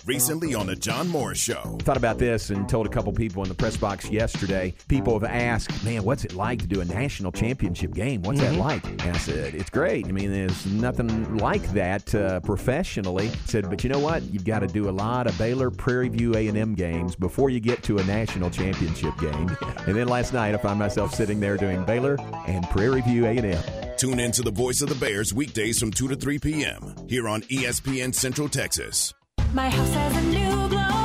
Recently 0.05 0.53
on 0.53 0.67
the 0.67 0.75
John 0.75 1.07
Morris 1.07 1.39
Show. 1.39 1.77
Thought 1.81 1.97
about 1.97 2.19
this 2.19 2.51
and 2.51 2.69
told 2.69 2.85
a 2.85 2.89
couple 2.89 3.11
people 3.11 3.41
in 3.41 3.49
the 3.49 3.55
press 3.55 3.75
box 3.75 4.07
yesterday. 4.09 4.71
People 4.87 5.19
have 5.19 5.27
asked, 5.29 5.83
man, 5.83 6.03
what's 6.03 6.23
it 6.23 6.33
like 6.35 6.59
to 6.59 6.67
do 6.67 6.81
a 6.81 6.85
national 6.85 7.31
championship 7.31 7.91
game? 7.95 8.21
What's 8.21 8.39
that 8.39 8.53
Mhm. 8.53 8.59
like? 8.59 8.85
And 8.85 9.01
I 9.01 9.17
said, 9.17 9.55
it's 9.55 9.71
great. 9.71 10.05
I 10.07 10.11
mean, 10.11 10.31
there's 10.31 10.63
nothing 10.67 11.37
like 11.37 11.67
that 11.73 12.13
uh, 12.13 12.39
professionally. 12.41 13.31
said, 13.45 13.67
but 13.67 13.83
you 13.83 13.89
know 13.89 13.97
what? 13.99 14.21
You've 14.31 14.45
got 14.45 14.59
to 14.59 14.67
do 14.67 14.89
a 14.89 14.91
lot 14.91 15.25
of 15.25 15.35
Baylor 15.39 15.71
Prairie 15.71 16.09
View 16.09 16.35
A&M 16.35 16.75
games 16.75 17.15
before 17.15 17.49
you 17.49 17.59
get 17.59 17.81
to 17.83 17.97
a 17.97 18.03
national 18.03 18.51
championship 18.51 19.17
game. 19.19 19.57
And 19.87 19.95
then 19.95 20.07
last 20.07 20.33
night, 20.33 20.53
I 20.53 20.57
found 20.57 20.77
myself 20.77 21.15
sitting 21.15 21.39
there 21.39 21.57
doing 21.57 21.83
Baylor 21.83 22.17
and 22.47 22.63
Prairie 22.69 23.01
View 23.01 23.25
A&M. 23.25 23.63
Tune 23.97 24.19
in 24.19 24.31
to 24.33 24.43
the 24.43 24.51
voice 24.51 24.81
of 24.81 24.89
the 24.89 24.95
Bears 24.95 25.33
weekdays 25.33 25.79
from 25.79 25.89
2 25.89 26.09
to 26.09 26.15
3 26.15 26.37
p.m. 26.37 26.93
here 27.07 27.27
on 27.27 27.41
ESPN 27.43 28.13
Central 28.13 28.47
Texas. 28.49 29.13
My 29.55 29.69
house 29.69 29.93
has 29.93 30.17
a 30.17 30.21
new 30.23 30.67
glow. 30.67 31.04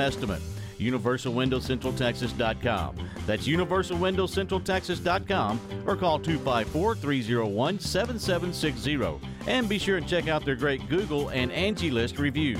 estimate. 0.01 0.41
UniversalWindowsCentralTexas.com. 0.79 3.09
That's 3.25 3.47
UniversalWindowsCentralTexas.com 3.47 5.61
or 5.85 5.95
call 5.95 6.19
254 6.19 6.95
301 6.95 7.79
7760. 7.79 9.27
And 9.47 9.69
be 9.69 9.77
sure 9.77 9.97
and 9.97 10.07
check 10.07 10.27
out 10.27 10.43
their 10.43 10.55
great 10.55 10.89
Google 10.89 11.29
and 11.29 11.51
Angie 11.51 11.91
List 11.91 12.17
reviews. 12.19 12.59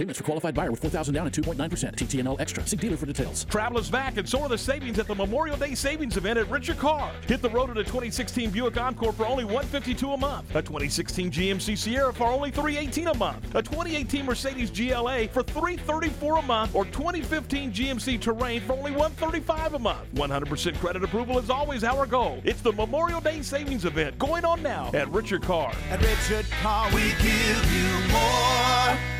Payments 0.00 0.18
for 0.18 0.24
qualified 0.24 0.54
buyer 0.54 0.70
with 0.70 0.80
4000 0.80 1.12
down 1.12 1.26
and 1.26 1.34
2.9%. 1.34 1.68
TTNL 1.94 2.40
Extra. 2.40 2.66
See 2.66 2.78
dealer 2.78 2.96
for 2.96 3.04
details. 3.04 3.44
Travelers 3.44 3.90
back 3.90 4.16
and 4.16 4.26
so 4.26 4.40
are 4.40 4.48
the 4.48 4.56
savings 4.56 4.98
at 4.98 5.06
the 5.06 5.14
Memorial 5.14 5.58
Day 5.58 5.74
Savings 5.74 6.16
Event 6.16 6.38
at 6.38 6.50
Richard 6.50 6.78
Carr. 6.78 7.12
Hit 7.26 7.42
the 7.42 7.50
road 7.50 7.68
in 7.68 7.76
a 7.76 7.84
2016 7.84 8.48
Buick 8.48 8.80
Encore 8.80 9.12
for 9.12 9.26
only 9.26 9.44
152 9.44 10.12
a 10.12 10.16
month. 10.16 10.48
A 10.56 10.62
2016 10.62 11.30
GMC 11.30 11.76
Sierra 11.76 12.14
for 12.14 12.28
only 12.28 12.50
318 12.50 13.08
a 13.08 13.14
month. 13.18 13.44
A 13.54 13.62
2018 13.62 14.24
Mercedes 14.24 14.70
GLA 14.70 15.28
for 15.28 15.42
334 15.42 16.36
a 16.38 16.42
month. 16.42 16.74
Or 16.74 16.86
2015 16.86 17.70
GMC 17.70 18.18
Terrain 18.18 18.62
for 18.62 18.72
only 18.72 18.92
135 18.92 19.74
a 19.74 19.78
month. 19.78 20.10
100% 20.14 20.80
credit 20.80 21.04
approval 21.04 21.38
is 21.38 21.50
always 21.50 21.84
our 21.84 22.06
goal. 22.06 22.40
It's 22.44 22.62
the 22.62 22.72
Memorial 22.72 23.20
Day 23.20 23.42
Savings 23.42 23.84
Event 23.84 24.18
going 24.18 24.46
on 24.46 24.62
now 24.62 24.90
at 24.94 25.12
Richard 25.12 25.42
Carr. 25.42 25.74
At 25.90 26.00
Richard 26.00 26.50
Carr, 26.62 26.88
we 26.94 27.10
give 27.20 27.74
you 27.74 28.08
more. 28.10 29.19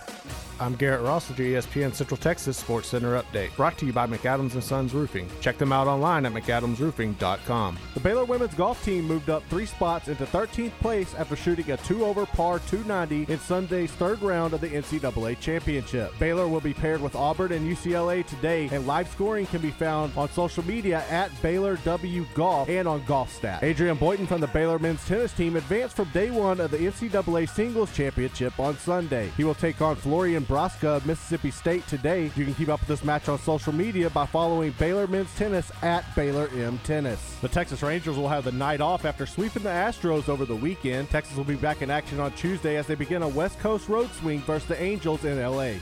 I'm 0.61 0.75
Garrett 0.75 1.01
Ross 1.01 1.27
with 1.27 1.39
your 1.39 1.59
ESPN 1.59 1.91
Central 1.91 2.17
Texas 2.17 2.55
Sports 2.55 2.89
Center 2.89 3.19
update, 3.19 3.55
brought 3.55 3.79
to 3.79 3.85
you 3.87 3.93
by 3.93 4.05
McAdams 4.05 4.53
and 4.53 4.63
Sons 4.63 4.93
Roofing. 4.93 5.27
Check 5.39 5.57
them 5.57 5.71
out 5.71 5.87
online 5.87 6.23
at 6.23 6.33
mcadamsroofing.com. 6.33 7.79
The 7.95 7.99
Baylor 7.99 8.25
women's 8.25 8.53
golf 8.53 8.85
team 8.85 9.05
moved 9.05 9.31
up 9.31 9.41
three 9.49 9.65
spots 9.65 10.07
into 10.07 10.23
13th 10.23 10.73
place 10.73 11.15
after 11.15 11.35
shooting 11.35 11.71
a 11.71 11.77
two-over 11.77 12.27
par 12.27 12.59
290 12.59 13.33
in 13.33 13.39
Sunday's 13.39 13.89
third 13.93 14.21
round 14.21 14.53
of 14.53 14.61
the 14.61 14.69
NCAA 14.69 15.39
championship. 15.39 16.13
Baylor 16.19 16.47
will 16.47 16.61
be 16.61 16.75
paired 16.75 17.01
with 17.01 17.15
Auburn 17.15 17.53
and 17.53 17.67
UCLA 17.67 18.23
today, 18.23 18.69
and 18.71 18.85
live 18.85 19.09
scoring 19.09 19.47
can 19.47 19.61
be 19.61 19.71
found 19.71 20.15
on 20.15 20.29
social 20.29 20.63
media 20.67 21.03
at 21.09 21.31
Baylor 21.41 21.77
W 21.77 22.23
Golf 22.35 22.69
and 22.69 22.87
on 22.87 23.01
GolfStat. 23.05 23.63
Adrian 23.63 23.97
Boitan 23.97 24.27
from 24.27 24.41
the 24.41 24.47
Baylor 24.47 24.77
men's 24.77 25.03
tennis 25.07 25.33
team 25.33 25.55
advanced 25.55 25.95
from 25.95 26.09
day 26.09 26.29
one 26.29 26.59
of 26.59 26.69
the 26.69 26.77
NCAA 26.77 27.49
singles 27.49 27.91
championship 27.95 28.59
on 28.59 28.77
Sunday. 28.77 29.31
He 29.35 29.43
will 29.43 29.55
take 29.55 29.81
on 29.81 29.95
Florian 29.95 30.45
Broska 30.51 30.97
of 30.97 31.05
Mississippi 31.05 31.49
State 31.49 31.87
today. 31.87 32.23
You 32.35 32.43
can 32.43 32.53
keep 32.53 32.67
up 32.67 32.81
with 32.81 32.89
this 32.89 33.05
match 33.05 33.29
on 33.29 33.39
social 33.39 33.71
media 33.71 34.09
by 34.09 34.25
following 34.25 34.75
Baylor 34.77 35.07
Men's 35.07 35.33
Tennis 35.35 35.71
at 35.81 36.03
Baylor 36.13 36.49
M 36.53 36.77
Tennis. 36.83 37.37
The 37.39 37.47
Texas 37.47 37.81
Rangers 37.81 38.17
will 38.17 38.27
have 38.27 38.43
the 38.43 38.51
night 38.51 38.81
off 38.81 39.05
after 39.05 39.25
sweeping 39.25 39.63
the 39.63 39.69
Astros 39.69 40.27
over 40.27 40.43
the 40.43 40.55
weekend. 40.55 41.09
Texas 41.09 41.37
will 41.37 41.45
be 41.45 41.55
back 41.55 41.81
in 41.81 41.89
action 41.89 42.19
on 42.19 42.33
Tuesday 42.33 42.75
as 42.75 42.85
they 42.85 42.95
begin 42.95 43.21
a 43.23 43.29
West 43.29 43.59
Coast 43.59 43.87
road 43.87 44.11
swing 44.19 44.41
versus 44.41 44.67
the 44.67 44.81
Angels 44.83 45.23
in 45.23 45.41
LA. 45.41 45.75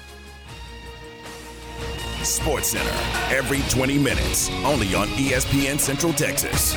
Sports 2.21 2.67
Center. 2.67 3.35
Every 3.35 3.61
20 3.71 3.97
minutes. 3.97 4.51
Only 4.63 4.93
on 4.93 5.07
ESPN 5.07 5.79
Central 5.79 6.13
Texas. 6.13 6.75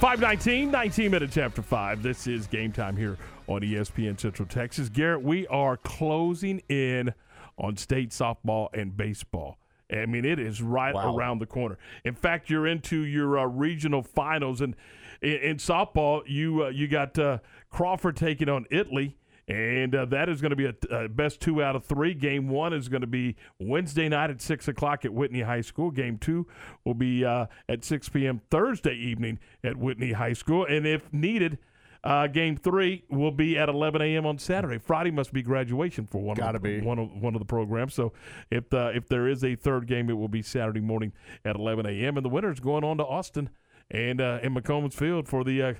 519, 0.00 0.70
19 0.70 1.10
minutes 1.10 1.36
after 1.36 1.60
5. 1.60 2.02
This 2.02 2.26
is 2.26 2.46
game 2.46 2.72
time 2.72 2.96
here 2.96 3.18
on 3.46 3.60
ESPN 3.60 4.18
Central 4.18 4.48
Texas. 4.48 4.88
Garrett, 4.88 5.20
we 5.20 5.46
are 5.48 5.76
closing 5.76 6.62
in 6.70 7.12
on 7.58 7.76
state 7.76 8.08
softball 8.08 8.68
and 8.72 8.96
baseball. 8.96 9.58
I 9.92 10.06
mean, 10.06 10.24
it 10.24 10.38
is 10.38 10.62
right 10.62 10.94
Wow. 10.94 11.14
around 11.14 11.40
the 11.40 11.46
corner. 11.46 11.76
In 12.06 12.14
fact, 12.14 12.48
you're 12.48 12.66
into 12.66 13.02
your 13.02 13.38
uh, 13.38 13.44
regional 13.44 14.02
finals, 14.02 14.62
and 14.62 14.74
in, 15.20 15.32
in 15.36 15.56
softball, 15.58 16.22
you 16.26 16.64
uh, 16.64 16.68
you 16.70 16.88
got 16.88 17.18
uh, 17.18 17.38
Crawford 17.68 18.16
taking 18.16 18.48
on 18.48 18.64
Italy, 18.70 19.18
and 19.50 19.96
uh, 19.96 20.04
that 20.04 20.28
is 20.28 20.40
going 20.40 20.50
to 20.50 20.56
be 20.56 20.66
a 20.66 20.74
uh, 20.94 21.08
best 21.08 21.40
two 21.40 21.60
out 21.60 21.74
of 21.74 21.84
three. 21.84 22.14
Game 22.14 22.48
one 22.48 22.72
is 22.72 22.88
going 22.88 23.00
to 23.00 23.06
be 23.08 23.34
Wednesday 23.58 24.08
night 24.08 24.30
at 24.30 24.40
six 24.40 24.68
o'clock 24.68 25.04
at 25.04 25.12
Whitney 25.12 25.40
High 25.40 25.60
School. 25.62 25.90
Game 25.90 26.18
two 26.18 26.46
will 26.84 26.94
be 26.94 27.24
uh, 27.24 27.46
at 27.68 27.84
six 27.84 28.08
p.m. 28.08 28.40
Thursday 28.50 28.94
evening 28.94 29.40
at 29.64 29.76
Whitney 29.76 30.12
High 30.12 30.34
School, 30.34 30.64
and 30.64 30.86
if 30.86 31.12
needed. 31.12 31.58
Uh, 32.02 32.26
game 32.26 32.56
three 32.56 33.04
will 33.10 33.30
be 33.30 33.58
at 33.58 33.68
11 33.68 34.00
a.m. 34.00 34.24
on 34.24 34.38
Saturday. 34.38 34.78
Friday 34.78 35.10
must 35.10 35.34
be 35.34 35.42
graduation 35.42 36.06
for 36.06 36.22
one. 36.22 36.34
Gotta 36.34 36.56
of 36.56 36.62
the, 36.62 36.80
be. 36.80 36.86
one 36.86 36.98
of 36.98 37.10
one 37.20 37.34
of 37.34 37.40
the 37.40 37.44
programs. 37.44 37.92
So 37.92 38.14
if 38.50 38.72
uh, 38.72 38.92
if 38.94 39.06
there 39.06 39.28
is 39.28 39.44
a 39.44 39.54
third 39.54 39.86
game, 39.86 40.08
it 40.08 40.14
will 40.14 40.26
be 40.26 40.40
Saturday 40.40 40.80
morning 40.80 41.12
at 41.44 41.56
11 41.56 41.84
a.m. 41.84 42.16
And 42.16 42.24
the 42.24 42.30
winner 42.30 42.50
is 42.50 42.58
going 42.58 42.84
on 42.84 42.96
to 42.96 43.04
Austin 43.04 43.50
and 43.90 44.18
uh, 44.18 44.38
in 44.42 44.54
McCombs 44.54 44.94
Field 44.94 45.28
for 45.28 45.44
the 45.44 45.60
uh, 45.60 45.74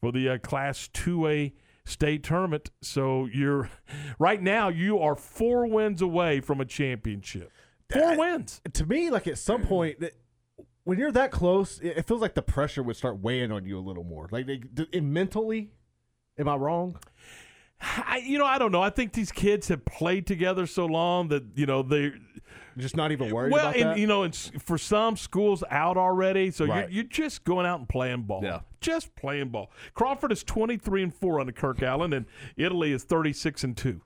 for 0.00 0.12
the 0.12 0.28
uh, 0.28 0.38
Class 0.38 0.88
2A 0.94 1.54
state 1.86 2.22
tournament. 2.22 2.70
So 2.82 3.26
you're 3.26 3.70
right 4.18 4.40
now 4.42 4.68
you 4.68 4.98
are 4.98 5.14
four 5.16 5.66
wins 5.66 6.02
away 6.02 6.40
from 6.40 6.60
a 6.60 6.64
championship. 6.64 7.50
Four 7.90 8.16
wins. 8.18 8.60
To 8.72 8.86
me, 8.86 9.10
like 9.10 9.26
at 9.26 9.38
some 9.38 9.62
point, 9.62 10.00
that- 10.00 10.14
when 10.84 10.98
you're 10.98 11.12
that 11.12 11.30
close, 11.30 11.80
it 11.80 12.02
feels 12.06 12.20
like 12.20 12.34
the 12.34 12.42
pressure 12.42 12.82
would 12.82 12.94
start 12.96 13.18
weighing 13.18 13.50
on 13.50 13.64
you 13.64 13.78
a 13.78 13.80
little 13.80 14.04
more. 14.04 14.28
Like 14.30 14.44
they, 14.46 15.00
mentally, 15.00 15.70
am 16.38 16.46
I 16.46 16.56
wrong? 16.56 16.98
I, 17.84 18.22
you 18.24 18.38
know, 18.38 18.46
I 18.46 18.58
don't 18.58 18.72
know. 18.72 18.82
I 18.82 18.90
think 18.90 19.12
these 19.12 19.30
kids 19.32 19.68
have 19.68 19.84
played 19.84 20.26
together 20.26 20.66
so 20.66 20.86
long 20.86 21.28
that 21.28 21.44
you 21.54 21.66
know 21.66 21.82
they 21.82 22.12
just 22.76 22.96
not 22.96 23.12
even 23.12 23.32
worried 23.32 23.52
well, 23.52 23.68
about 23.68 23.76
and 23.76 24.00
you 24.00 24.06
know, 24.06 24.22
and 24.22 24.34
for 24.34 24.78
some 24.78 25.16
schools 25.16 25.62
out 25.70 25.96
already, 25.96 26.50
so 26.50 26.66
Right. 26.66 26.90
you're, 26.90 27.02
you're 27.02 27.04
just 27.04 27.44
going 27.44 27.66
out 27.66 27.78
and 27.78 27.88
playing 27.88 28.22
ball. 28.22 28.42
Yeah. 28.42 28.60
Just 28.80 29.14
playing 29.16 29.50
ball. 29.50 29.70
Crawford 29.94 30.32
is 30.32 30.42
23 30.42 31.04
and 31.04 31.14
4 31.14 31.40
under 31.40 31.52
Kirk 31.52 31.82
Allen, 31.82 32.12
and 32.12 32.26
Italy 32.56 32.92
is 32.92 33.04
36 33.04 33.64
and 33.64 33.76
2. 33.76 34.00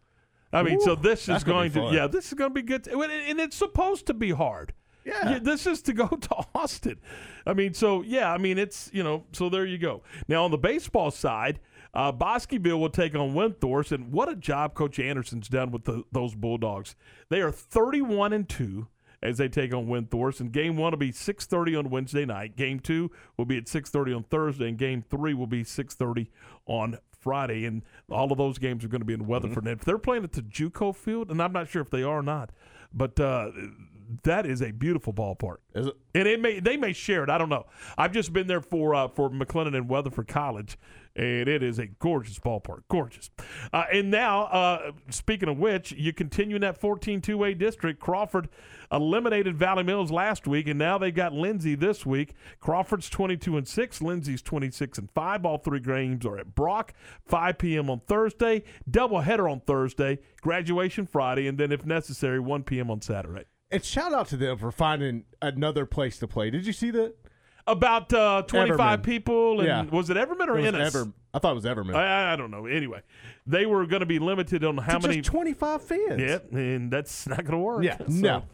I 0.53 0.63
mean, 0.63 0.81
so 0.81 0.95
this 0.95 1.29
is 1.29 1.45
going 1.45 1.73
to, 1.73 1.91
yeah, 1.93 2.07
this 2.07 2.29
is 2.29 2.35
going 2.35 2.51
to 2.51 2.55
be 2.55 2.63
good. 2.63 2.89
And 2.89 3.39
it's 3.39 3.57
supposed 3.57 4.07
to 4.07 4.15
be 4.15 4.31
hard. 4.31 4.73
Yeah. 5.05 5.39
This 5.39 5.67
is 5.67 5.83
to 5.83 5.93
go 5.93 6.07
to 6.21 6.37
Austin. 6.55 6.99
I 7.47 7.55
mean, 7.55 7.75
so 7.75 8.03
yeah, 8.03 8.33
I 8.33 8.39
mean 8.39 8.59
it's 8.59 8.91
you 8.93 9.03
know, 9.03 9.25
so 9.33 9.49
there 9.49 9.65
you 9.65 9.79
go. 9.79 10.03
Now 10.27 10.45
on 10.45 10.51
the 10.51 10.59
baseball 10.59 11.11
side, 11.11 11.61
uh, 11.99 12.13
Bosqueville 12.13 12.79
will 12.79 12.91
take 12.91 13.17
on 13.17 13.35
Windthorst, 13.35 13.91
and 13.91 14.13
what 14.13 14.29
a 14.29 14.37
job 14.37 14.75
Coach 14.75 15.01
Anderson's 15.01 15.49
done 15.49 15.73
with 15.73 15.83
the, 15.83 16.05
those 16.13 16.33
Bulldogs. 16.33 16.95
They 17.29 17.41
are 17.41 17.51
31 17.51 18.33
and 18.33 18.49
two 18.49 18.87
as 19.21 19.39
they 19.39 19.49
take 19.49 19.75
on 19.75 19.89
Windthorst, 19.89 20.39
and 20.39 20.53
Game 20.53 20.77
One 20.77 20.93
will 20.93 20.99
be 20.99 21.11
6:30 21.11 21.77
on 21.77 21.91
Wednesday 21.91 22.25
night. 22.25 22.55
Game 22.55 22.79
Two 22.79 23.11
will 23.37 23.47
be 23.47 23.57
at 23.57 23.65
6:30 23.65 24.15
on 24.15 24.23
Thursday, 24.23 24.69
and 24.69 24.79
Game 24.79 25.03
Three 25.03 25.35
will 25.35 25.49
be 25.49 25.65
6:30 25.65 26.29
on 26.67 26.99
Friday. 27.19 27.65
And 27.65 27.83
all 28.09 28.31
of 28.31 28.39
those 28.39 28.59
games 28.59 28.85
are 28.85 28.89
going 28.89 29.01
to 29.01 29.05
be 29.05 29.15
in 29.15 29.27
Weatherford. 29.27 29.67
And 29.67 29.77
if 29.81 29.85
they're 29.85 29.99
playing 29.99 30.23
at 30.23 30.35
the 30.35 30.43
JUCO 30.43 30.95
field, 30.95 31.33
and 31.33 31.43
I'm 31.43 31.53
not 31.53 31.69
sure 31.69 31.83
if 31.83 31.91
they 31.91 32.05
are 32.05 32.21
or 32.21 32.23
not, 32.23 32.53
but 32.95 33.19
uh, 33.19 33.51
that 34.23 34.47
is 34.47 34.63
a 34.63 34.71
beautiful 34.71 35.13
ballpark. 35.13 35.57
Is 35.75 35.87
it? 35.87 35.97
And 36.15 36.29
it 36.29 36.41
may 36.41 36.61
they 36.61 36.77
may 36.77 36.93
share 36.93 37.23
it. 37.25 37.31
I 37.31 37.39
don't 37.39 37.49
know. 37.49 37.67
I've 37.97 38.13
just 38.13 38.33
been 38.33 38.47
there 38.47 38.61
for 38.61 38.95
uh, 38.95 39.09
for 39.09 39.31
McLennan 39.31 39.77
and 39.77 39.89
Weatherford 39.89 40.29
College, 40.29 40.79
and 41.15 41.49
it 41.49 41.63
is 41.63 41.79
a 41.79 41.87
gorgeous 41.87 42.39
ballpark, 42.39 42.83
gorgeous. 42.89 43.31
Uh, 43.73 43.85
and 43.93 44.11
now, 44.11 44.45
uh, 44.45 44.93
speaking 45.11 45.49
of 45.49 45.59
which, 45.59 45.93
you 45.93 46.13
continue 46.13 46.57
in 46.57 46.63
that 46.63 46.79
14 46.79 47.21
2A 47.21 47.59
district. 47.59 48.01
Crawford 48.01 48.49
eliminated 48.91 49.57
Valley 49.57 49.83
Mills 49.83 50.11
last 50.11 50.47
week, 50.47 50.69
and 50.69 50.79
now 50.79 50.97
they 50.97 51.11
got 51.11 51.33
Lindsay 51.33 51.75
this 51.75 52.07
week. 52.07 52.35
Crawford's 52.61 53.11
22 53.11 53.57
and 53.57 53.69
six, 53.69 54.01
Lindsay's 54.01 54.43
26 54.43 54.99
and 54.99 55.11
five. 55.11 55.45
All 55.45 55.59
three 55.59 55.81
games 55.81 56.25
are 56.25 56.39
at 56.39 56.55
Brock. 56.55 56.95
5 57.27 57.59
p.m. 57.59 57.91
on 57.91 58.01
Thursday, 58.07 58.65
doubleheader 58.91 59.51
on 59.51 59.61
Thursday, 59.61 60.19
graduation 60.41 61.07
Friday, 61.07 61.47
and 61.47 61.59
then 61.59 61.73
if 61.73 61.85
necessary, 61.85 62.41
1 62.41 62.63
p.m. 62.63 62.91
on 62.91 63.01
Saturday. 63.01 63.45
And 63.71 63.85
shout 63.85 64.13
out 64.15 64.29
to 64.29 64.37
them 64.37 64.57
for 64.59 64.71
finding 64.71 65.25
another 65.43 65.85
place 65.87 66.19
to 66.19 66.27
play. 66.27 66.51
Did 66.51 66.67
you 66.67 66.73
see 66.73 66.91
that? 66.93 67.15
About 67.67 68.11
uh, 68.15 68.43
25 68.43 68.79
Everman. 68.79 69.03
people, 69.03 69.61
and 69.61 69.67
Yeah. 69.69 69.83
was 69.95 70.09
it 70.09 70.17
Everman 70.17 70.49
or 70.49 70.59
It 70.59 70.65
Ennis? 70.75 70.95
Ever- 70.95 71.13
I 71.35 71.39
thought 71.39 71.53
it 71.53 71.57
was 71.57 71.65
Everman. 71.67 71.95
I, 71.95 72.33
I 72.33 72.37
don't 72.37 72.51
know. 72.51 72.65
Anyway, 72.65 73.03
they 73.47 73.67
were 73.67 73.85
going 73.85 74.01
to 74.01 74.07
be 74.07 74.19
limited 74.19 74.65
on 74.65 74.79
how 74.79 74.97
To 74.99 75.09
many. 75.09 75.21
just 75.21 75.31
25 75.31 75.83
fans. 75.83 76.19
Yeah, 76.19 76.39
and 76.59 76.91
that's 76.91 77.27
not 77.27 77.39
going 77.45 77.53
to 77.53 77.59
work. 77.59 77.85
Yeah, 77.85 77.99
So, 77.99 78.05
no. 78.09 78.45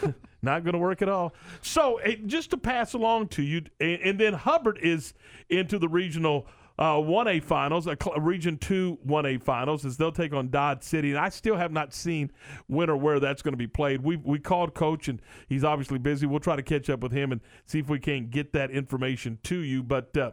not 0.42 0.62
going 0.62 0.74
to 0.74 0.78
work 0.78 1.02
at 1.02 1.08
all. 1.08 1.34
So, 1.60 1.98
just 2.26 2.50
to 2.50 2.56
pass 2.56 2.92
along 2.94 3.28
to 3.30 3.42
you, 3.42 3.62
and, 3.80 4.00
and 4.02 4.20
then 4.20 4.34
Hubbard 4.34 4.78
is 4.80 5.14
into 5.48 5.76
the 5.80 5.88
regional 5.88 6.46
uh, 6.78 6.94
1A 6.94 7.42
finals, 7.42 7.86
a 7.86 7.96
cl- 8.00 8.20
Region 8.20 8.58
2 8.58 8.98
1A 9.06 9.42
finals, 9.42 9.84
as 9.84 9.96
they'll 9.96 10.12
take 10.12 10.32
on 10.32 10.50
Dodd 10.50 10.82
City. 10.82 11.10
And 11.10 11.18
I 11.18 11.28
still 11.28 11.56
have 11.56 11.72
not 11.72 11.94
seen 11.94 12.32
when 12.66 12.90
or 12.90 12.96
where 12.96 13.20
that's 13.20 13.42
going 13.42 13.52
to 13.52 13.58
be 13.58 13.66
played. 13.66 14.02
We, 14.02 14.16
we 14.16 14.38
called 14.38 14.74
Coach, 14.74 15.08
and 15.08 15.20
he's 15.48 15.64
obviously 15.64 15.98
busy. 15.98 16.26
We'll 16.26 16.40
try 16.40 16.56
to 16.56 16.62
catch 16.62 16.90
up 16.90 17.00
with 17.00 17.12
him 17.12 17.32
and 17.32 17.40
see 17.66 17.78
if 17.78 17.88
we 17.88 18.00
can 18.00 18.28
get 18.28 18.52
that 18.54 18.70
information 18.70 19.38
to 19.44 19.58
you. 19.58 19.82
But, 19.82 20.16
uh, 20.16 20.32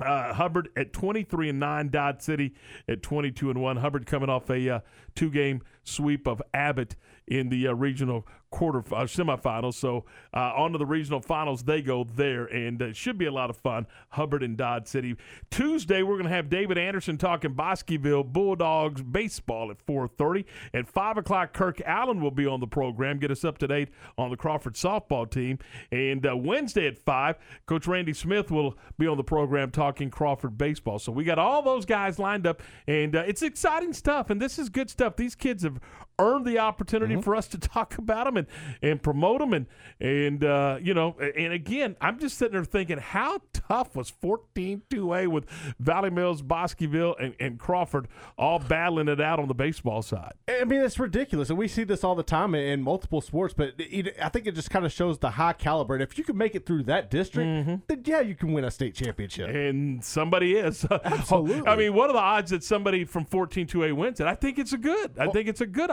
uh, 0.00 0.34
Hubbard 0.34 0.70
at 0.76 0.92
23 0.92 1.50
and 1.50 1.60
9, 1.60 1.88
Dodd 1.90 2.22
City 2.22 2.54
at 2.88 3.02
22 3.02 3.50
and 3.50 3.60
1. 3.60 3.76
Hubbard 3.76 4.06
coming 4.06 4.28
off 4.28 4.50
a 4.50 4.68
uh, 4.68 4.80
two 5.14 5.30
game 5.30 5.62
sweep 5.84 6.26
of 6.26 6.42
Abbott 6.52 6.96
in 7.26 7.48
the 7.48 7.68
uh, 7.68 7.72
regional 7.72 8.26
quarter 8.54 8.78
uh, 8.94 9.02
semifinals. 9.02 9.74
So 9.74 10.04
uh, 10.32 10.52
on 10.56 10.72
to 10.72 10.78
the 10.78 10.86
regional 10.86 11.20
finals 11.20 11.64
they 11.64 11.82
go 11.82 12.04
there, 12.04 12.44
and 12.44 12.80
it 12.80 12.96
should 12.96 13.18
be 13.18 13.26
a 13.26 13.32
lot 13.32 13.50
of 13.50 13.56
fun. 13.56 13.86
Hubbard 14.10 14.44
and 14.44 14.56
Dodd 14.56 14.86
City. 14.86 15.16
Tuesday 15.50 16.02
we're 16.02 16.14
going 16.14 16.28
to 16.28 16.34
have 16.34 16.48
David 16.48 16.78
Anderson 16.78 17.18
talking 17.18 17.54
Bosqueville 17.54 18.22
Bulldogs 18.22 19.02
baseball 19.02 19.70
at 19.72 19.84
4:30. 19.84 20.44
At 20.72 20.88
five 20.88 21.16
o'clock, 21.16 21.52
Kirk 21.52 21.80
Allen 21.84 22.20
will 22.20 22.30
be 22.30 22.46
on 22.46 22.60
the 22.60 22.66
program. 22.66 23.18
Get 23.18 23.32
us 23.32 23.44
up 23.44 23.58
to 23.58 23.66
date 23.66 23.88
on 24.16 24.30
the 24.30 24.36
Crawford 24.36 24.74
softball 24.74 25.28
team. 25.28 25.58
And 25.90 26.24
uh, 26.24 26.36
Wednesday 26.36 26.86
at 26.86 26.96
five, 26.98 27.36
Coach 27.66 27.88
Randy 27.88 28.12
Smith 28.12 28.52
will 28.52 28.78
be 28.98 29.08
on 29.08 29.16
the 29.16 29.24
program 29.24 29.72
talking 29.72 30.10
Crawford 30.10 30.56
baseball. 30.56 31.00
So 31.00 31.10
we 31.10 31.24
got 31.24 31.40
all 31.40 31.62
those 31.62 31.84
guys 31.84 32.20
lined 32.20 32.46
up, 32.46 32.62
and 32.86 33.16
uh, 33.16 33.24
it's 33.26 33.42
exciting 33.42 33.92
stuff. 33.92 34.30
And 34.30 34.40
this 34.40 34.60
is 34.60 34.68
good 34.68 34.90
stuff. 34.90 35.16
These 35.16 35.34
kids 35.34 35.64
have 35.64 35.80
earned 36.18 36.46
the 36.46 36.58
opportunity 36.58 37.20
for 37.20 37.34
us 37.34 37.48
to 37.48 37.58
talk 37.58 37.98
about 37.98 38.24
them 38.24 38.36
and, 38.36 38.46
and 38.82 39.02
promote 39.02 39.40
them 39.40 39.52
and 39.52 39.66
and 40.00 40.44
uh, 40.44 40.78
you 40.80 40.94
know 40.94 41.16
and 41.36 41.52
again 41.52 41.96
I'm 42.00 42.18
just 42.18 42.38
sitting 42.38 42.52
there 42.52 42.64
thinking 42.64 42.98
how 42.98 43.40
tough 43.52 43.96
was 43.96 44.12
14-2A 44.22 45.28
with 45.28 45.46
Valley 45.78 46.10
Mills, 46.10 46.42
Bosqueville 46.42 47.16
and, 47.18 47.34
and 47.40 47.58
Crawford 47.58 48.08
all 48.36 48.58
battling 48.58 49.08
it 49.08 49.20
out 49.20 49.38
on 49.38 49.48
the 49.48 49.54
baseball 49.54 50.02
side. 50.02 50.32
I 50.48 50.64
mean, 50.64 50.80
it's 50.80 50.98
ridiculous, 50.98 51.50
and 51.50 51.58
we 51.58 51.68
see 51.68 51.84
this 51.84 52.04
all 52.04 52.14
the 52.14 52.22
time 52.22 52.54
in, 52.54 52.62
in 52.64 52.82
multiple 52.82 53.20
sports. 53.20 53.54
But 53.54 53.74
it, 53.78 54.16
I 54.20 54.28
think 54.28 54.46
it 54.46 54.54
just 54.54 54.70
kind 54.70 54.84
of 54.84 54.92
shows 54.92 55.18
the 55.18 55.30
high 55.30 55.52
caliber. 55.52 55.94
And 55.94 56.02
if 56.02 56.18
you 56.18 56.24
can 56.24 56.36
make 56.36 56.54
it 56.54 56.66
through 56.66 56.84
that 56.84 57.10
district, 57.10 57.48
then 57.88 58.02
yeah, 58.04 58.20
you 58.20 58.34
can 58.34 58.52
win 58.52 58.64
a 58.64 58.70
state 58.70 58.94
championship. 58.94 59.48
And 59.48 60.04
somebody 60.04 60.56
is. 60.56 60.84
Absolutely. 61.04 61.66
I 61.66 61.76
mean, 61.76 61.94
what 61.94 62.10
are 62.10 62.14
the 62.14 62.18
odds 62.18 62.50
that 62.50 62.62
somebody 62.64 63.04
from 63.04 63.24
14-2A 63.24 63.92
wins 63.94 64.20
it? 64.20 64.26
I 64.26 64.34
think 64.34 64.58
it's 64.58 64.72
a 64.72 64.78
good. 64.78 65.18
I 65.18 65.28
think 65.28 65.48
it's 65.48 65.60
a 65.60 65.66
good. 65.66 65.90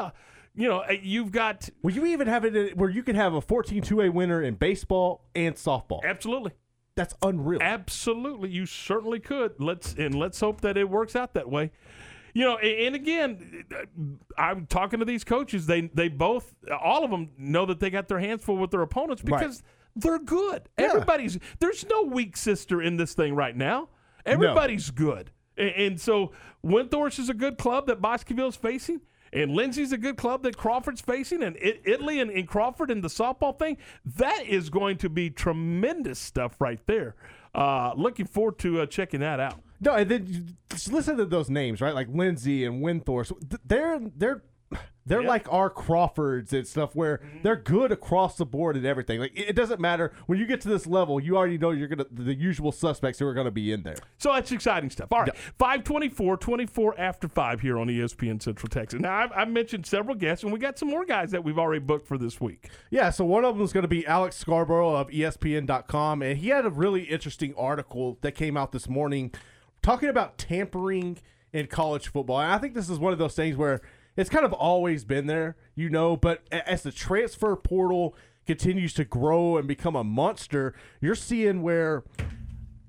Uh, 0.57 0.61
you 0.61 0.68
know, 0.68 0.80
uh, 0.80 0.91
you've 1.02 1.32
got. 1.32 1.69
Well, 1.82 1.94
you 1.94 2.06
even 2.07 2.28
have 2.28 2.45
it 2.45 2.78
where 2.78 2.90
you 2.90 3.03
can 3.03 3.15
have 3.15 3.34
a 3.34 3.41
14-2A 3.41 4.11
winner 4.14 4.41
in 4.41 4.56
baseball 4.56 5.26
and 5.36 5.56
softball. 5.56 6.03
Absolutely. 6.03 6.52
That's 6.95 7.15
unreal. 7.22 7.61
Absolutely, 7.61 8.49
you 8.49 8.65
certainly 8.65 9.19
could. 9.19 9.53
Let's 9.60 9.94
and 9.94 10.14
let's 10.14 10.40
hope 10.40 10.61
that 10.61 10.78
it 10.78 10.90
works 10.90 11.15
out 11.15 11.34
that 11.36 11.49
way. 11.49 11.72
You 12.34 12.45
know, 12.45 12.57
and 12.57 12.95
again, 12.95 13.65
I'm 14.38 14.65
talking 14.68 14.99
to 14.99 15.06
these 15.06 15.23
coaches. 15.23 15.65
They 15.65 15.82
they 15.94 16.10
both, 16.10 16.53
all 16.82 17.03
of 17.06 17.11
them, 17.11 17.30
know 17.38 17.65
that 17.65 17.80
they 17.80 17.90
got 17.90 18.07
their 18.10 18.19
hands 18.19 18.44
full 18.44 18.57
with 18.57 18.72
their 18.72 18.82
opponents 18.82 19.23
Right. 19.26 19.40
because 19.40 19.64
they're 19.95 20.19
good. 20.19 20.68
Everybody's 20.78 21.40
there's 21.60 21.86
no 21.90 22.03
weak 22.03 22.36
sister 22.36 22.82
in 22.82 22.98
this 22.98 23.14
thing 23.14 23.36
right 23.36 23.56
now. 23.56 23.88
Everybody's 24.26 24.91
good, 24.91 25.32
A- 25.57 25.86
and, 25.86 25.99
so 25.99 26.32
Windthorst 26.64 27.19
is 27.19 27.30
a 27.30 27.34
good 27.34 27.57
club 27.57 27.88
that 27.88 28.02
Bosqueville's 28.02 28.56
facing. 28.57 29.02
And 29.34 29.52
Lindsay's 29.52 29.91
a 29.91 29.98
good 29.98 30.18
club 30.18 30.44
that 30.44 30.58
Crawford's 30.58 31.02
facing, 31.02 31.41
and 31.44 31.56
it, 31.58 31.82
Italy 31.86 32.20
and, 32.20 32.30
and 32.30 32.48
Crawford 32.48 32.91
and 32.91 33.03
the 33.03 33.08
softball 33.08 33.58
thing. 33.58 33.78
That 34.06 34.45
is 34.45 34.70
going 34.70 34.98
to 34.98 35.10
be 35.10 35.30
tremendous 35.30 36.20
stuff 36.20 36.60
right 36.60 36.80
there. 36.86 37.16
Uh, 37.56 37.94
looking 37.95 38.26
forward 38.26 38.58
to 38.60 38.82
uh, 38.82 38.86
checking 38.86 39.20
that 39.22 39.40
out. 39.40 39.60
No, 39.80 39.94
and 39.94 40.10
then 40.10 40.58
listen 40.90 41.18
to 41.18 41.26
those 41.26 41.49
names, 41.49 41.82
right? 41.82 41.94
Like 41.95 42.08
Lindsay 42.10 42.66
and 42.66 42.84
Windthorst. 42.84 43.30
Th- 43.49 43.62
They're 43.66 43.99
they're 44.16 44.44
they're 45.06 45.23
like 45.23 45.52
our 45.52 45.69
Crawfords 45.69 46.53
and 46.53 46.68
stuff, 46.68 46.95
where 46.95 47.18
mm-hmm. 47.18 47.40
they're 47.41 47.56
good 47.56 47.91
across 47.91 48.38
the 48.38 48.45
board 48.45 48.76
and 48.76 48.86
everything. 48.86 49.19
Like 49.19 49.32
it 49.36 49.56
doesn't 49.56 49.82
matter 49.82 50.14
when 50.28 50.38
you 50.38 50.45
get 50.45 50.61
to 50.61 50.69
this 50.69 50.86
level, 50.86 51.19
you 51.19 51.36
already 51.36 51.57
know 51.57 51.72
you're 51.72 51.88
gonna 51.88 52.06
the 52.11 52.36
usual 52.36 52.72
suspects 52.72 53.19
who 53.19 53.26
are 53.26 53.34
gonna 53.34 53.52
be 53.52 53.72
in 53.72 53.84
there. 53.84 53.95
So 54.18 54.32
that's 54.34 54.52
exciting 54.52 54.90
stuff. 54.90 55.11
All 55.11 55.22
right, 55.22 55.36
524, 55.57 56.38
24 56.38 56.99
after 56.99 57.28
5 57.28 57.61
here 57.61 57.80
on 57.80 57.88
ESPN 57.88 58.41
Central 58.41 58.69
Texas. 58.69 58.99
Now, 58.99 59.15
I've, 59.15 59.32
I've 59.34 59.49
mentioned 59.49 59.86
several 59.86 60.15
guests, 60.15 60.44
and 60.44 60.53
we 60.53 60.60
got 60.60 60.78
some 60.78 60.90
more 60.90 61.06
guys 61.06 61.32
that 61.32 61.44
we've 61.44 61.60
already 61.60 61.80
booked 61.80 62.07
for 62.07 62.18
this 62.18 62.40
week. 62.40 62.69
Yeah, 62.90 63.10
so 63.10 63.26
one 63.26 63.44
of 63.44 63.56
them 63.56 63.64
is 63.64 63.73
going 63.73 63.84
to 63.84 63.88
be 63.88 64.06
Alex 64.06 64.36
Scarborough 64.38 64.95
of 64.95 65.10
ESPN.com, 65.10 66.22
and 66.22 66.38
he 66.38 66.49
had 66.49 66.65
a 66.65 66.69
really 66.69 67.03
interesting 67.03 67.53
article 67.57 68.18
that 68.22 68.34
came 68.34 68.56
out 68.56 68.72
this 68.72 68.88
morning 68.88 69.32
talking 69.82 70.10
about 70.10 70.38
tampering 70.38 71.18
in 71.53 71.68
college 71.68 72.07
football. 72.07 72.40
And 72.40 72.52
I 72.52 72.57
think 72.57 72.73
this 72.73 72.90
is 72.90 72.99
one 72.99 73.14
of 73.14 73.19
those 73.19 73.36
things 73.36 73.57
where 73.57 73.82
it's 74.15 74.29
kind 74.29 74.45
of 74.45 74.53
always 74.53 75.03
been 75.05 75.27
there, 75.27 75.55
you 75.75 75.89
know, 75.89 76.17
but 76.17 76.43
as 76.51 76.83
the 76.83 76.91
transfer 76.91 77.55
portal 77.55 78.15
continues 78.45 78.93
to 78.95 79.05
grow 79.05 79.57
and 79.57 79.67
become 79.67 79.95
a 79.95 80.03
monster, 80.03 80.73
you're 80.99 81.15
seeing 81.15 81.61
where 81.61 82.03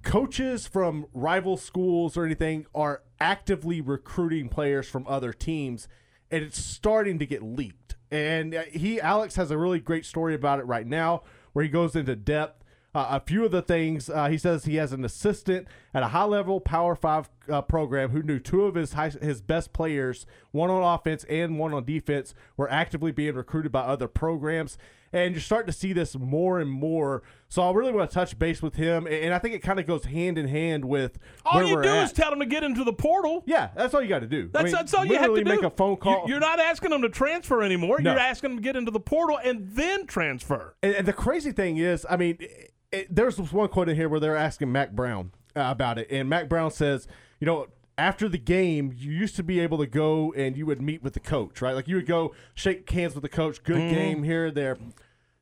coaches 0.03 0.67
from 0.67 1.07
rival 1.13 1.57
schools 1.57 2.17
or 2.17 2.25
anything 2.25 2.67
are 2.75 3.03
actively 3.21 3.81
recruiting 3.81 4.49
players 4.49 4.89
from 4.89 5.07
other 5.07 5.33
teams 5.33 5.87
and 6.31 6.43
it's 6.43 6.59
starting 6.59 7.19
to 7.19 7.27
get 7.27 7.43
leaked. 7.43 7.95
And 8.11 8.55
uh, 8.55 8.63
he 8.71 9.01
alex 9.01 9.37
has 9.37 9.51
a 9.51 9.59
really 9.59 9.79
great 9.79 10.05
story 10.05 10.35
about 10.35 10.59
it 10.59 10.67
right 10.67 10.87
now 10.87 11.23
where 11.53 11.63
he 11.63 11.71
goes 11.71 11.95
into 11.95 12.17
depth 12.17 12.62
uh, 12.95 13.07
a 13.11 13.21
few 13.21 13.45
of 13.45 13.51
the 13.51 13.63
things 13.63 14.11
uh, 14.11 14.29
he 14.29 14.37
says 14.37 14.65
he 14.65 14.77
has 14.77 14.93
an 14.93 15.05
assistant 15.05 15.67
at 15.95 16.03
a 16.03 16.09
high 16.09 16.25
level 16.25 16.61
power 16.61 16.95
five 16.95 17.29
uh, 17.49 17.63
program 17.63 18.11
who 18.11 18.23
knew 18.23 18.39
two 18.39 18.65
of 18.65 18.75
his 18.75 18.93
high, 18.93 19.09
his 19.09 19.41
best 19.41 19.73
players 19.73 20.27
one 20.51 20.71
on 20.71 20.83
offense 20.83 21.25
and 21.25 21.59
one 21.59 21.73
on 21.73 21.85
defense 21.85 22.35
were 22.57 22.71
actively 22.71 23.11
being 23.13 23.35
recruited 23.35 23.73
by 23.73 23.81
other 23.81 24.09
programs 24.09 24.77
and 25.13 25.35
you're 25.35 25.43
starting 25.43 25.67
to 25.71 25.79
see 25.79 25.93
this 25.93 26.17
more 26.17 26.59
and 26.59 26.71
more. 26.71 27.23
So 27.49 27.63
I 27.63 27.73
really 27.73 27.93
want 27.93 28.09
to 28.09 28.15
touch 28.15 28.39
base 28.39 28.63
with 28.63 28.77
him, 28.77 29.07
and 29.07 29.35
I 29.35 29.39
think 29.39 29.55
it 29.55 29.59
kind 29.59 29.79
of 29.79 29.87
goes 29.87 30.07
hand 30.07 30.39
in 30.39 30.49
hand 30.49 30.85
with 30.87 31.19
All 31.45 31.63
you 31.63 31.83
do 31.83 31.89
at. 31.89 32.05
is 32.05 32.13
tell 32.13 32.33
him 32.33 32.41
to 32.41 32.47
get 32.47 32.65
into 32.65 32.83
the 32.83 32.95
portal. 32.95 33.43
yeah, 33.47 33.69
that's 33.77 33.93
all 33.93 34.01
you 34.03 34.09
got 34.09 34.21
to 34.21 34.27
do. 34.27 34.45
I 34.55 34.63
That's, 34.63 34.65
mean, 34.65 34.73
that's 34.73 34.95
all 34.95 35.05
you 35.05 35.19
have 35.19 35.35
to 35.35 35.45
do. 35.45 35.51
make 35.51 35.63
a 35.63 35.71
phone 35.71 35.97
call. 35.97 36.25
You, 36.27 36.37
are 36.37 36.41
not 36.41 36.59
asking 36.61 36.91
them 36.91 37.03
to 37.03 37.11
transfer 37.11 37.63
anymore. 37.63 38.01
No. 38.01 38.13
You're 38.13 38.21
asking 38.21 38.51
them 38.51 38.57
to 38.59 38.63
get 38.63 38.75
into 38.75 38.91
the 38.91 39.01
portal 39.01 39.39
and 39.45 39.69
then 39.73 40.07
transfer. 40.07 40.77
And, 40.83 40.95
and 40.95 41.07
the 41.07 41.13
crazy 41.13 41.53
thing 41.53 41.77
is, 41.77 42.07
I 42.09 42.17
mean, 42.17 42.39
it, 42.41 42.72
it, 42.93 43.15
there's 43.15 43.37
this 43.37 43.53
one 43.53 43.69
quote 43.69 43.89
in 43.89 43.97
here 43.97 44.09
where 44.09 44.21
they're 44.21 44.37
asking 44.37 44.71
Mack 44.71 44.93
Brown 44.93 45.33
uh, 45.57 45.65
about 45.67 45.99
it, 45.99 46.09
and 46.11 46.29
Mack 46.29 46.49
Brown 46.49 46.71
says, 46.71 47.07
you 47.41 47.47
know. 47.47 47.67
After 47.99 48.27
the 48.27 48.39
game, 48.39 48.95
you 48.97 49.13
used 49.13 49.37
to 49.37 49.43
be 49.43 49.61
able 49.61 49.77
to 49.77 49.87
go 49.87 50.33
and 50.33 50.57
you 50.57 50.65
would 50.65 50.81
meet 50.81 51.03
with 51.03 51.13
the 51.13 51.21
coach, 51.21 51.61
right? 51.61 51.75
Like 51.75 51.87
you 51.87 51.97
would 51.97 52.07
go 52.07 52.35
shake 52.55 52.89
hands 52.89 53.13
with 53.15 53.21
the 53.23 53.29
coach. 53.29 53.63
Good 53.63 53.77
Mhm. 53.83 53.91
game 53.91 54.23
here, 54.23 54.51
there. 54.51 54.79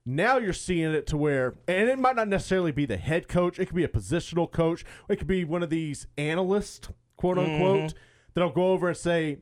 Now 0.05 0.37
you're 0.39 0.53
seeing 0.53 0.93
it 0.93 1.07
to 1.07 1.17
where, 1.17 1.55
and 1.69 1.89
it 1.89 1.97
might 1.97 2.17
not 2.17 2.27
necessarily 2.27 2.73
be 2.73 2.87
the 2.87 2.97
head 2.97 3.29
coach. 3.29 3.61
It 3.61 3.67
could 3.67 3.77
be 3.77 3.85
a 3.85 3.89
positional 3.89 4.51
coach. 4.51 4.85
It 5.09 5.17
could 5.17 5.29
be 5.29 5.45
one 5.45 5.63
of 5.63 5.71
these 5.71 6.09
analysts, 6.19 6.89
quote 7.17 7.39
unquote, 7.39 7.95
that'll 8.35 8.51
go 8.51 8.73
over 8.73 8.89
and 8.89 8.97
say, 8.97 9.39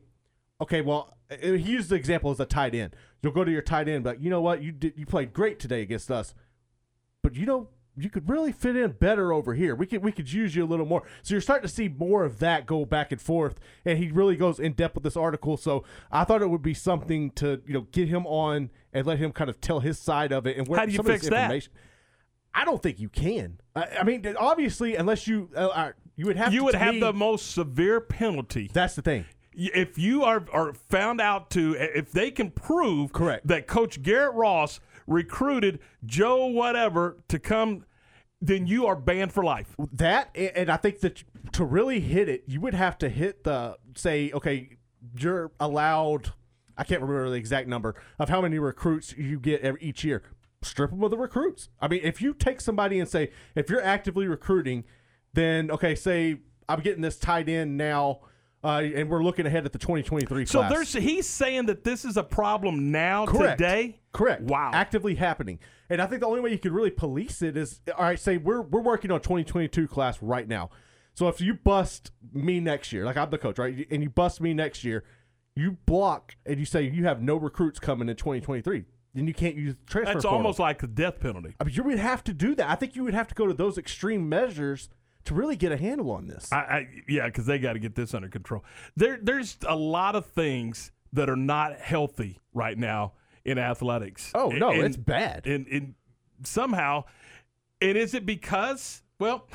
okay, 0.61 0.81
well, 0.81 1.17
uh, 1.31 1.35
he 1.41 1.57
used 1.57 1.89
the 1.89 1.95
example 1.95 2.29
as 2.29 2.39
a 2.39 2.45
tight 2.45 2.75
end. 2.75 2.95
You'll 3.23 3.33
go 3.33 3.43
to 3.43 3.51
your 3.51 3.63
tight 3.63 3.89
end, 3.89 4.03
but 4.03 4.21
you 4.21 4.29
know 4.29 4.39
what? 4.39 4.61
You 4.61 4.71
did 4.71 4.93
you 4.95 5.07
played 5.07 5.33
great 5.33 5.57
today 5.59 5.81
against 5.81 6.11
us, 6.11 6.35
but 7.23 7.35
you 7.35 7.47
know 7.47 7.69
you 8.01 8.09
could 8.09 8.29
really 8.29 8.51
fit 8.51 8.75
in 8.75 8.91
better 8.93 9.33
over 9.33 9.53
here. 9.53 9.75
We 9.75 9.85
could 9.85 10.03
we 10.03 10.11
could 10.11 10.31
use 10.31 10.55
you 10.55 10.63
a 10.63 10.67
little 10.67 10.85
more. 10.85 11.03
So 11.23 11.33
you're 11.33 11.41
starting 11.41 11.67
to 11.67 11.73
see 11.73 11.87
more 11.87 12.23
of 12.23 12.39
that 12.39 12.65
go 12.65 12.85
back 12.85 13.11
and 13.11 13.21
forth, 13.21 13.59
and 13.85 13.97
he 13.97 14.11
really 14.11 14.35
goes 14.35 14.59
in 14.59 14.73
depth 14.73 14.95
with 14.95 15.03
this 15.03 15.17
article. 15.17 15.57
So 15.57 15.83
I 16.11 16.23
thought 16.23 16.41
it 16.41 16.49
would 16.49 16.61
be 16.61 16.73
something 16.73 17.31
to 17.31 17.61
you 17.65 17.73
know 17.73 17.87
get 17.91 18.07
him 18.07 18.25
on 18.25 18.69
and 18.93 19.05
let 19.05 19.19
him 19.19 19.31
kind 19.31 19.49
of 19.49 19.59
tell 19.61 19.79
his 19.79 19.99
side 19.99 20.31
of 20.31 20.47
it. 20.47 20.57
And 20.57 20.67
where 20.67 20.79
How 20.79 20.85
do 20.85 20.91
you 20.91 21.03
fix 21.03 21.27
that? 21.29 21.43
information- 21.43 21.73
I 22.53 22.65
don't 22.65 22.81
think 22.81 22.99
you 22.99 23.09
can. 23.09 23.59
I, 23.75 23.87
I 23.99 24.03
mean, 24.03 24.25
obviously, 24.37 24.95
unless 24.95 25.27
you 25.27 25.49
uh, 25.55 25.67
uh, 25.67 25.91
you 26.15 26.25
would 26.25 26.35
have 26.37 26.51
you 26.53 26.59
to, 26.59 26.65
would 26.65 26.75
have 26.75 26.95
me- 26.95 26.99
the 26.99 27.13
most 27.13 27.51
severe 27.51 28.01
penalty. 28.01 28.69
That's 28.73 28.95
the 28.95 29.01
thing. 29.03 29.25
If 29.53 29.97
you 29.97 30.23
are 30.23 30.45
are 30.51 30.73
found 30.73 31.21
out 31.21 31.49
to, 31.51 31.75
if 31.77 32.11
they 32.11 32.31
can 32.31 32.49
prove 32.51 33.13
correct 33.13 33.45
that 33.47 33.67
Coach 33.67 34.01
Garrett 34.01 34.33
Ross 34.33 34.79
recruited 35.05 35.79
Joe 36.05 36.45
whatever 36.47 37.17
to 37.27 37.39
come, 37.39 37.85
then 38.41 38.67
you 38.67 38.85
are 38.87 38.95
banned 38.95 39.33
for 39.33 39.43
life. 39.43 39.75
That 39.91 40.35
and 40.35 40.69
I 40.69 40.77
think 40.77 41.01
that 41.01 41.23
to 41.53 41.65
really 41.65 41.99
hit 41.99 42.29
it, 42.29 42.43
you 42.47 42.61
would 42.61 42.73
have 42.73 42.97
to 42.99 43.09
hit 43.09 43.43
the 43.43 43.77
say, 43.95 44.31
okay, 44.33 44.77
you're 45.17 45.51
allowed. 45.59 46.33
I 46.77 46.83
can't 46.83 47.01
remember 47.01 47.29
the 47.29 47.35
exact 47.35 47.67
number 47.67 47.95
of 48.17 48.29
how 48.29 48.41
many 48.41 48.57
recruits 48.57 49.13
you 49.17 49.39
get 49.39 49.61
every, 49.61 49.81
each 49.81 50.03
year. 50.03 50.23
Strip 50.61 50.91
them 50.91 51.03
of 51.03 51.11
the 51.11 51.17
recruits. 51.17 51.69
I 51.81 51.87
mean, 51.87 52.01
if 52.03 52.21
you 52.21 52.33
take 52.33 52.61
somebody 52.61 52.99
and 52.99 53.07
say, 53.07 53.31
if 53.55 53.69
you're 53.69 53.83
actively 53.83 54.27
recruiting, 54.27 54.85
then 55.33 55.69
okay, 55.71 55.95
say 55.95 56.37
I'm 56.67 56.79
getting 56.81 57.01
this 57.01 57.17
tight 57.17 57.49
end 57.49 57.77
now, 57.77 58.21
uh, 58.63 58.81
and 58.83 59.09
we're 59.09 59.23
looking 59.23 59.45
ahead 59.45 59.65
at 59.65 59.71
the 59.71 59.79
2023 59.79 60.45
So 60.45 60.59
class. 60.59 60.71
there's 60.71 60.93
he's 60.93 61.27
saying 61.27 61.67
that 61.67 61.83
this 61.83 62.03
is 62.05 62.17
a 62.17 62.23
problem 62.23 62.91
now 62.91 63.25
Correct. 63.25 63.57
today. 63.57 63.99
Correct. 64.11 64.41
Wow. 64.43 64.71
Actively 64.73 65.15
happening. 65.15 65.59
And 65.89 66.01
I 66.01 66.05
think 66.07 66.21
the 66.21 66.27
only 66.27 66.41
way 66.41 66.51
you 66.51 66.59
could 66.59 66.71
really 66.71 66.91
police 66.91 67.41
it 67.41 67.55
is 67.57 67.81
all 67.97 68.03
right, 68.03 68.19
say 68.19 68.37
we're 68.37 68.61
we're 68.61 68.81
working 68.81 69.11
on 69.11 69.21
2022 69.21 69.87
class 69.87 70.21
right 70.21 70.47
now. 70.47 70.69
So 71.13 71.27
if 71.27 71.41
you 71.41 71.53
bust 71.53 72.11
me 72.33 72.59
next 72.59 72.91
year, 72.93 73.05
like 73.05 73.17
I'm 73.17 73.29
the 73.29 73.37
coach, 73.37 73.57
right? 73.59 73.87
And 73.91 74.03
you 74.03 74.09
bust 74.09 74.39
me 74.41 74.53
next 74.53 74.83
year, 74.83 75.03
you 75.55 75.77
block 75.85 76.35
and 76.45 76.59
you 76.59 76.65
say 76.65 76.83
you 76.83 77.05
have 77.05 77.21
no 77.21 77.35
recruits 77.35 77.79
coming 77.79 78.07
in 78.09 78.15
2023. 78.15 78.85
Then 79.15 79.27
you 79.27 79.33
can't 79.33 79.55
use 79.55 79.75
transfer 79.87 80.13
That's 80.13 80.23
portal. 80.25 80.37
almost 80.37 80.59
like 80.59 80.79
the 80.79 80.87
death 80.87 81.19
penalty. 81.19 81.55
I 81.59 81.63
mean, 81.63 81.73
you 81.73 81.83
would 81.83 81.97
have 81.97 82.23
to 82.25 82.33
do 82.33 82.53
that. 82.55 82.69
I 82.69 82.75
think 82.75 82.95
you 82.95 83.03
would 83.03 83.15
have 83.15 83.27
to 83.29 83.35
go 83.35 83.47
to 83.47 83.53
those 83.53 83.77
extreme 83.77 84.29
measures 84.29 84.87
to 85.25 85.33
really 85.33 85.55
get 85.55 85.71
a 85.71 85.77
handle 85.77 86.11
on 86.11 86.27
this. 86.27 86.51
I, 86.51 86.55
I 86.57 86.87
yeah, 87.07 87.25
because 87.25 87.45
they 87.45 87.59
got 87.59 87.73
to 87.73 87.79
get 87.79 87.95
this 87.95 88.13
under 88.13 88.29
control. 88.29 88.63
There, 88.95 89.19
there's 89.21 89.57
a 89.67 89.75
lot 89.75 90.15
of 90.15 90.25
things 90.25 90.91
that 91.13 91.29
are 91.29 91.35
not 91.35 91.79
healthy 91.79 92.39
right 92.53 92.77
now 92.77 93.13
in 93.45 93.57
athletics. 93.57 94.31
Oh, 94.35 94.49
no, 94.49 94.71
And- 94.71 94.83
it's 94.83 94.97
bad. 94.97 95.45
And, 95.47 95.67
and 95.67 95.95
somehow, 96.43 97.05
and 97.81 97.97
is 97.97 98.13
it 98.13 98.25
because? 98.25 99.01
Well, 99.19 99.47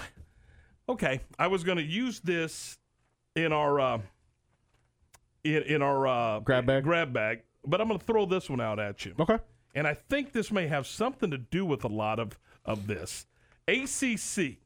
okay, 0.89 1.20
I 1.39 1.47
was 1.47 1.65
going 1.65 1.78
to 1.78 1.85
use 1.85 2.20
this 2.20 2.78
in 3.36 3.53
our 3.53 3.81
uh, 3.81 3.99
in 5.43 5.62
in 5.65 5.82
our 5.82 6.07
uh, 6.07 6.41
grab 6.41 6.66
bag. 6.66 6.85
Grab 6.85 7.12
bag, 7.12 7.43
but 7.66 7.81
I'm 7.81 7.89
going 7.89 7.99
to 7.99 8.05
throw 8.05 8.27
this 8.27 8.49
one 8.51 8.61
out 8.61 8.78
at 8.78 9.05
you. 9.05 9.15
Okay. 9.19 9.39
And 9.74 9.86
I 9.86 9.95
think 9.95 10.32
this 10.32 10.53
may 10.53 10.69
have 10.69 10.86
something 10.86 11.31
to 11.31 11.39
do 11.39 11.66
with 11.66 11.85
a 11.85 11.89
lot 11.89 12.19
of 12.19 12.39
of 12.65 12.86
this. 12.86 13.27
ACC. 13.69 14.59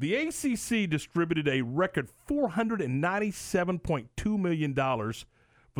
The 0.00 0.14
ACC 0.14 0.88
distributed 0.88 1.46
a 1.46 1.60
record 1.60 2.08
$497.2 2.26 4.38
million 4.38 4.74
for 4.74 5.12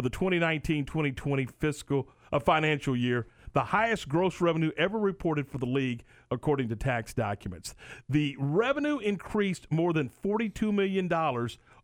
the 0.03 0.11
2019-2020 0.11 1.51
fiscal 1.59 2.07
uh, 2.31 2.39
financial 2.39 2.95
year, 2.95 3.29
the 3.55 3.65
highest 3.65 4.11
gross 4.11 4.43
revenue 4.43 4.73
ever 4.77 4.99
reported 4.99 5.49
for 5.49 5.57
the 5.57 5.65
league 5.65 6.05
according 6.31 6.69
to 6.69 6.77
tax 6.77 7.15
documents. 7.15 7.75
The 8.11 8.37
revenue 8.39 8.99
increased 8.99 9.73
more 9.73 9.95
than 9.95 10.11
$42 10.23 10.71
million 10.71 11.11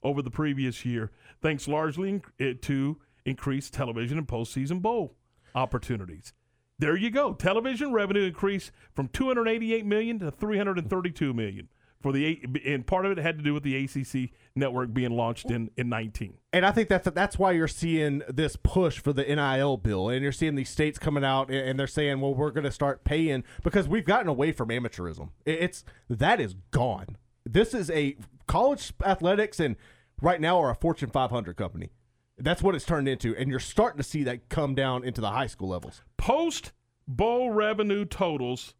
over 0.03 0.21
the 0.21 0.31
previous 0.31 0.85
year, 0.85 1.13
thanks 1.41 1.67
largely 1.67 2.11
in- 2.11 2.23
eh, 2.39 2.53
to 2.61 2.99
increased 3.25 3.73
television 3.73 4.19
and 4.19 4.29
postseason 4.29 4.83
bowl 4.83 5.15
opportunities. 5.55 6.35
There 6.79 6.99
you 6.99 7.09
go. 7.09 7.33
Television 7.33 7.95
revenue 7.95 8.27
increased 8.27 8.73
from 8.93 9.09
288 9.09 9.87
million 9.87 10.19
to 10.19 10.31
332 10.31 11.33
million 11.33 11.71
for 12.01 12.13
the 12.13 12.41
and 12.65 12.87
part 12.87 13.07
of 13.07 13.13
it 13.13 13.19
had 13.19 13.39
to 13.39 13.45
do 13.45 13.55
with 13.55 13.63
the 13.63 13.85
ACC 13.85 14.31
network 14.55 14.93
being 14.93 15.13
launched 15.13 15.51
in 15.51 15.71
in 15.77 15.89
19. 15.89 16.35
And 16.53 16.67
I 16.67 16.71
think 16.71 16.89
that's 16.89 17.09
that's 17.11 17.39
why 17.39 17.53
you're 17.53 17.69
seeing 17.69 18.23
this 18.29 18.57
push 18.57 18.99
for 18.99 19.13
the 19.13 19.23
NIL 19.23 19.77
bill, 19.79 20.09
and 20.09 20.23
you're 20.23 20.33
seeing 20.33 20.55
these 20.55 20.69
states 20.69 20.99
coming 20.99 21.25
out 21.25 21.49
and 21.51 21.69
and 21.69 21.79
they're 21.81 21.87
saying, 21.87 22.21
"Well, 22.21 22.35
we're 22.35 22.51
going 22.51 22.65
to 22.65 22.71
start 22.71 23.05
paying 23.05 23.45
because 23.63 23.89
we've 23.89 24.05
gotten 24.05 24.29
away 24.29 24.53
from 24.53 24.69
amateurism. 24.69 25.31
It's 25.45 25.85
that 26.09 26.41
is 26.41 26.55
gone. 26.71 27.17
This 27.45 27.75
is 27.75 27.91
a 27.91 28.17
college 28.47 28.93
athletics, 29.05 29.61
and 29.61 29.77
right 30.21 30.41
now 30.41 30.61
are 30.61 30.71
a 30.71 30.75
Fortune 30.75 31.11
500 31.11 31.57
company. 31.57 31.91
That's 32.39 32.63
what 32.63 32.75
it's 32.75 32.85
turned 32.85 33.09
into, 33.09 33.35
and 33.37 33.51
you're 33.51 33.59
starting 33.59 33.99
to 33.99 34.05
see 34.05 34.23
that 34.25 34.49
come 34.49 34.75
down 34.75 35.05
into 35.05 35.21
the 35.21 35.31
high 35.31 35.47
school 35.47 35.69
levels. 35.69 36.03
Post 36.19 36.73
bowl 37.09 37.51
revenue 37.51 38.05
totals 38.05 38.75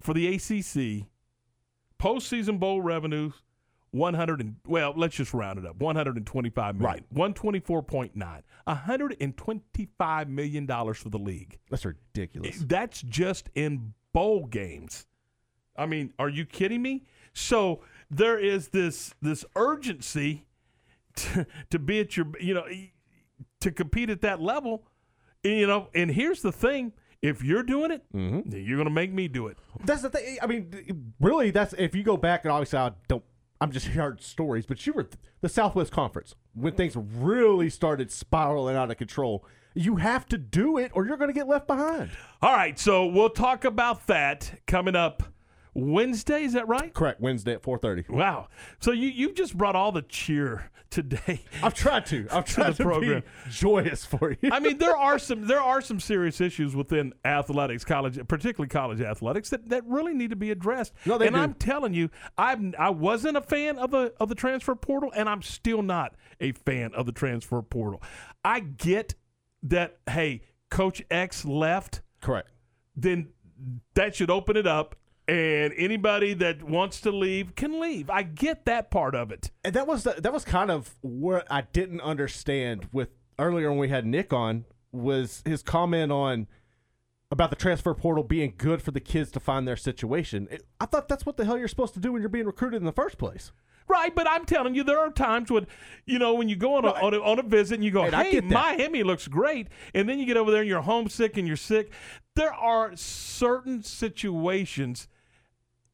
for 0.00 0.12
the 0.12 0.26
ACC 0.34 1.08
postseason 1.98 2.58
bowl 2.58 2.80
revenues 2.80 3.32
100 3.92 4.40
and 4.40 4.56
well 4.66 4.92
let's 4.96 5.16
just 5.16 5.32
round 5.32 5.58
it 5.58 5.66
up 5.66 5.80
125 5.80 6.76
million. 6.76 7.04
Right. 7.14 7.34
124.9 7.34 8.14
125 8.64 10.28
million 10.28 10.66
dollars 10.66 10.98
for 10.98 11.08
the 11.08 11.18
league. 11.18 11.58
That's 11.70 11.84
ridiculous. 11.84 12.58
That's 12.66 13.00
just 13.02 13.48
in 13.54 13.94
bowl 14.12 14.46
games. 14.46 15.06
I 15.76 15.86
mean 15.86 16.12
are 16.18 16.28
you 16.28 16.44
kidding 16.44 16.82
me? 16.82 17.04
So 17.32 17.82
there 18.10 18.38
is 18.38 18.68
this 18.68 19.14
this 19.22 19.44
urgency 19.54 20.46
to, 21.16 21.46
to 21.70 21.78
be 21.78 22.00
at 22.00 22.16
your 22.16 22.26
you 22.40 22.54
know 22.54 22.66
to 23.60 23.70
compete 23.70 24.10
at 24.10 24.20
that 24.22 24.40
level. 24.40 24.86
You 25.42 25.66
know 25.66 25.88
and 25.94 26.10
here's 26.10 26.42
the 26.42 26.52
thing 26.52 26.92
if 27.26 27.42
you're 27.42 27.62
doing 27.62 27.90
it 27.90 28.02
Mm-hmm. 28.14 28.50
you're 28.56 28.76
going 28.76 28.88
to 28.88 28.90
make 28.94 29.12
me 29.12 29.28
do 29.28 29.46
it 29.48 29.58
That's 29.84 30.02
the 30.02 30.10
thing. 30.10 30.38
I 30.42 30.46
mean, 30.46 31.12
really, 31.20 31.50
that's 31.50 31.72
if 31.74 31.94
you 31.94 32.02
go 32.02 32.16
back 32.16 32.44
and 32.44 32.52
obviously 32.52 32.78
I 32.78 32.92
don't. 33.08 33.24
I'm 33.60 33.72
just 33.72 33.86
heard 34.00 34.22
stories, 34.22 34.66
but 34.66 34.86
you 34.86 34.92
were 34.92 35.08
the 35.40 35.48
Southwest 35.48 35.90
Conference 35.92 36.34
when 36.54 36.74
things 36.74 36.94
really 36.96 37.70
started 37.70 38.10
spiraling 38.10 38.76
out 38.76 38.90
of 38.90 38.96
control. 38.98 39.44
You 39.74 39.96
have 39.96 40.26
to 40.26 40.38
do 40.38 40.78
it, 40.78 40.90
or 40.94 41.06
you're 41.06 41.16
going 41.18 41.28
to 41.28 41.34
get 41.34 41.48
left 41.48 41.66
behind. 41.66 42.10
All 42.40 42.52
right, 42.54 42.78
so 42.78 43.04
we'll 43.06 43.28
talk 43.30 43.64
about 43.64 44.06
that 44.06 44.60
coming 44.66 44.96
up 44.96 45.22
Wednesday. 45.76 46.42
Is 46.44 46.54
that 46.54 46.66
right? 46.66 46.92
Correct. 46.94 47.20
Wednesday 47.20 47.52
at 47.52 47.62
4:30. 47.62 48.08
Wow. 48.08 48.48
So 48.80 48.92
you 48.92 49.08
you 49.08 49.32
just 49.32 49.56
brought 49.56 49.76
all 49.76 49.92
the 49.92 50.02
cheer 50.02 50.70
today. 50.88 51.42
I've 51.62 51.74
tried 51.74 52.06
to. 52.06 52.26
I've 52.32 52.46
tried 52.46 52.68
to 52.68 52.72
the 52.72 52.76
to 52.78 52.82
program. 52.84 53.20
be 53.20 53.50
joyous 53.50 54.04
for 54.04 54.36
you. 54.40 54.50
I 54.50 54.58
mean, 54.58 54.78
there 54.78 54.96
are 54.96 55.18
some 55.18 55.46
there 55.46 55.60
are 55.60 55.82
some 55.82 56.00
serious 56.00 56.40
issues 56.40 56.74
within 56.74 57.12
athletics, 57.26 57.84
college, 57.84 58.18
particularly 58.26 58.68
college 58.68 59.02
athletics, 59.02 59.50
that, 59.50 59.68
that 59.68 59.84
really 59.86 60.14
need 60.14 60.30
to 60.30 60.36
be 60.36 60.50
addressed. 60.50 60.94
No, 61.04 61.18
they 61.18 61.26
and 61.26 61.36
do. 61.36 61.42
I'm 61.42 61.54
telling 61.54 61.92
you, 61.92 62.08
I'm 62.38 62.74
I 62.78 62.90
wasn't 62.90 63.36
a 63.36 63.42
fan 63.42 63.76
of 63.78 63.90
the 63.90 64.14
of 64.18 64.30
the 64.30 64.34
transfer 64.34 64.74
portal, 64.74 65.12
and 65.14 65.28
I'm 65.28 65.42
still 65.42 65.82
not 65.82 66.14
a 66.40 66.52
fan 66.52 66.94
of 66.94 67.04
the 67.04 67.12
transfer 67.12 67.60
portal. 67.60 68.02
I 68.42 68.60
get 68.60 69.14
that. 69.64 69.98
Hey, 70.08 70.40
Coach 70.70 71.02
X 71.10 71.44
left. 71.44 72.00
Correct. 72.22 72.50
Then 72.96 73.28
that 73.94 74.14
should 74.14 74.30
open 74.30 74.56
it 74.56 74.66
up. 74.66 74.96
And 75.28 75.72
anybody 75.76 76.34
that 76.34 76.62
wants 76.62 77.00
to 77.00 77.10
leave 77.10 77.56
can 77.56 77.80
leave. 77.80 78.08
I 78.10 78.22
get 78.22 78.64
that 78.66 78.90
part 78.90 79.14
of 79.14 79.32
it. 79.32 79.50
And 79.64 79.74
that 79.74 79.86
was 79.86 80.04
the, 80.04 80.14
that 80.18 80.32
was 80.32 80.44
kind 80.44 80.70
of 80.70 80.94
what 81.00 81.46
I 81.50 81.62
didn't 81.62 82.00
understand 82.00 82.88
with 82.92 83.08
earlier 83.38 83.70
when 83.70 83.78
we 83.80 83.88
had 83.88 84.06
Nick 84.06 84.32
on 84.32 84.64
was 84.92 85.42
his 85.44 85.62
comment 85.62 86.12
on 86.12 86.46
about 87.32 87.50
the 87.50 87.56
transfer 87.56 87.92
portal 87.92 88.22
being 88.22 88.54
good 88.56 88.80
for 88.80 88.92
the 88.92 89.00
kids 89.00 89.32
to 89.32 89.40
find 89.40 89.66
their 89.66 89.76
situation. 89.76 90.46
It- 90.50 90.64
I 90.80 90.86
thought 90.86 91.08
that's 91.08 91.26
what 91.26 91.36
the 91.36 91.44
hell 91.44 91.58
you're 91.58 91.66
supposed 91.66 91.94
to 91.94 92.00
do 92.00 92.12
when 92.12 92.22
you're 92.22 92.28
being 92.28 92.46
recruited 92.46 92.80
in 92.80 92.86
the 92.86 92.92
first 92.92 93.18
place. 93.18 93.50
Right, 93.88 94.12
but 94.12 94.28
I'm 94.28 94.44
telling 94.44 94.74
you, 94.74 94.82
there 94.82 94.98
are 94.98 95.10
times 95.10 95.48
when, 95.50 95.66
you 96.06 96.18
know, 96.18 96.34
when 96.34 96.48
you 96.48 96.56
go 96.56 96.74
on 96.74 96.84
a, 96.84 96.90
on, 96.90 97.14
a, 97.14 97.20
on 97.20 97.38
a 97.38 97.42
visit 97.42 97.76
and 97.76 97.84
you 97.84 97.92
go, 97.92 98.02
And 98.04 98.14
hey. 98.14 98.40
Miami 98.40 99.04
looks 99.04 99.28
great. 99.28 99.68
And 99.94 100.08
then 100.08 100.18
you 100.18 100.26
get 100.26 100.36
over 100.36 100.50
there 100.50 100.60
and 100.60 100.68
you're 100.68 100.82
homesick 100.82 101.36
and 101.36 101.46
you're 101.46 101.56
sick. 101.56 101.92
There 102.34 102.52
are 102.52 102.96
certain 102.96 103.84
situations 103.84 105.06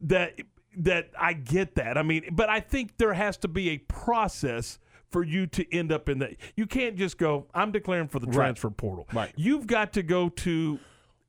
that 0.03 0.39
that 0.77 1.11
I 1.19 1.35
get 1.35 1.75
that. 1.75 1.99
I 1.99 2.03
mean, 2.03 2.25
but 2.33 2.49
I 2.49 2.61
think 2.61 2.97
there 2.97 3.13
has 3.13 3.37
to 3.39 3.49
be 3.49 3.71
a 3.71 3.79
process 3.79 4.79
for 5.11 5.23
you 5.23 5.47
to 5.49 5.75
end 5.77 5.93
up 5.93 6.09
in 6.09 6.19
that. 6.21 6.37
You 6.57 6.67
can't 6.67 6.97
just 6.97 7.19
go, 7.19 7.47
I'm 7.53 7.73
declaring 7.73 8.09
for 8.09 8.19
the 8.19 8.27
Right. 8.27 8.35
transfer 8.35 8.71
portal. 8.71 9.07
Right. 9.13 9.31
You've 9.37 9.67
got 9.67 9.93
to 9.95 10.03
go 10.03 10.31
to 10.31 10.79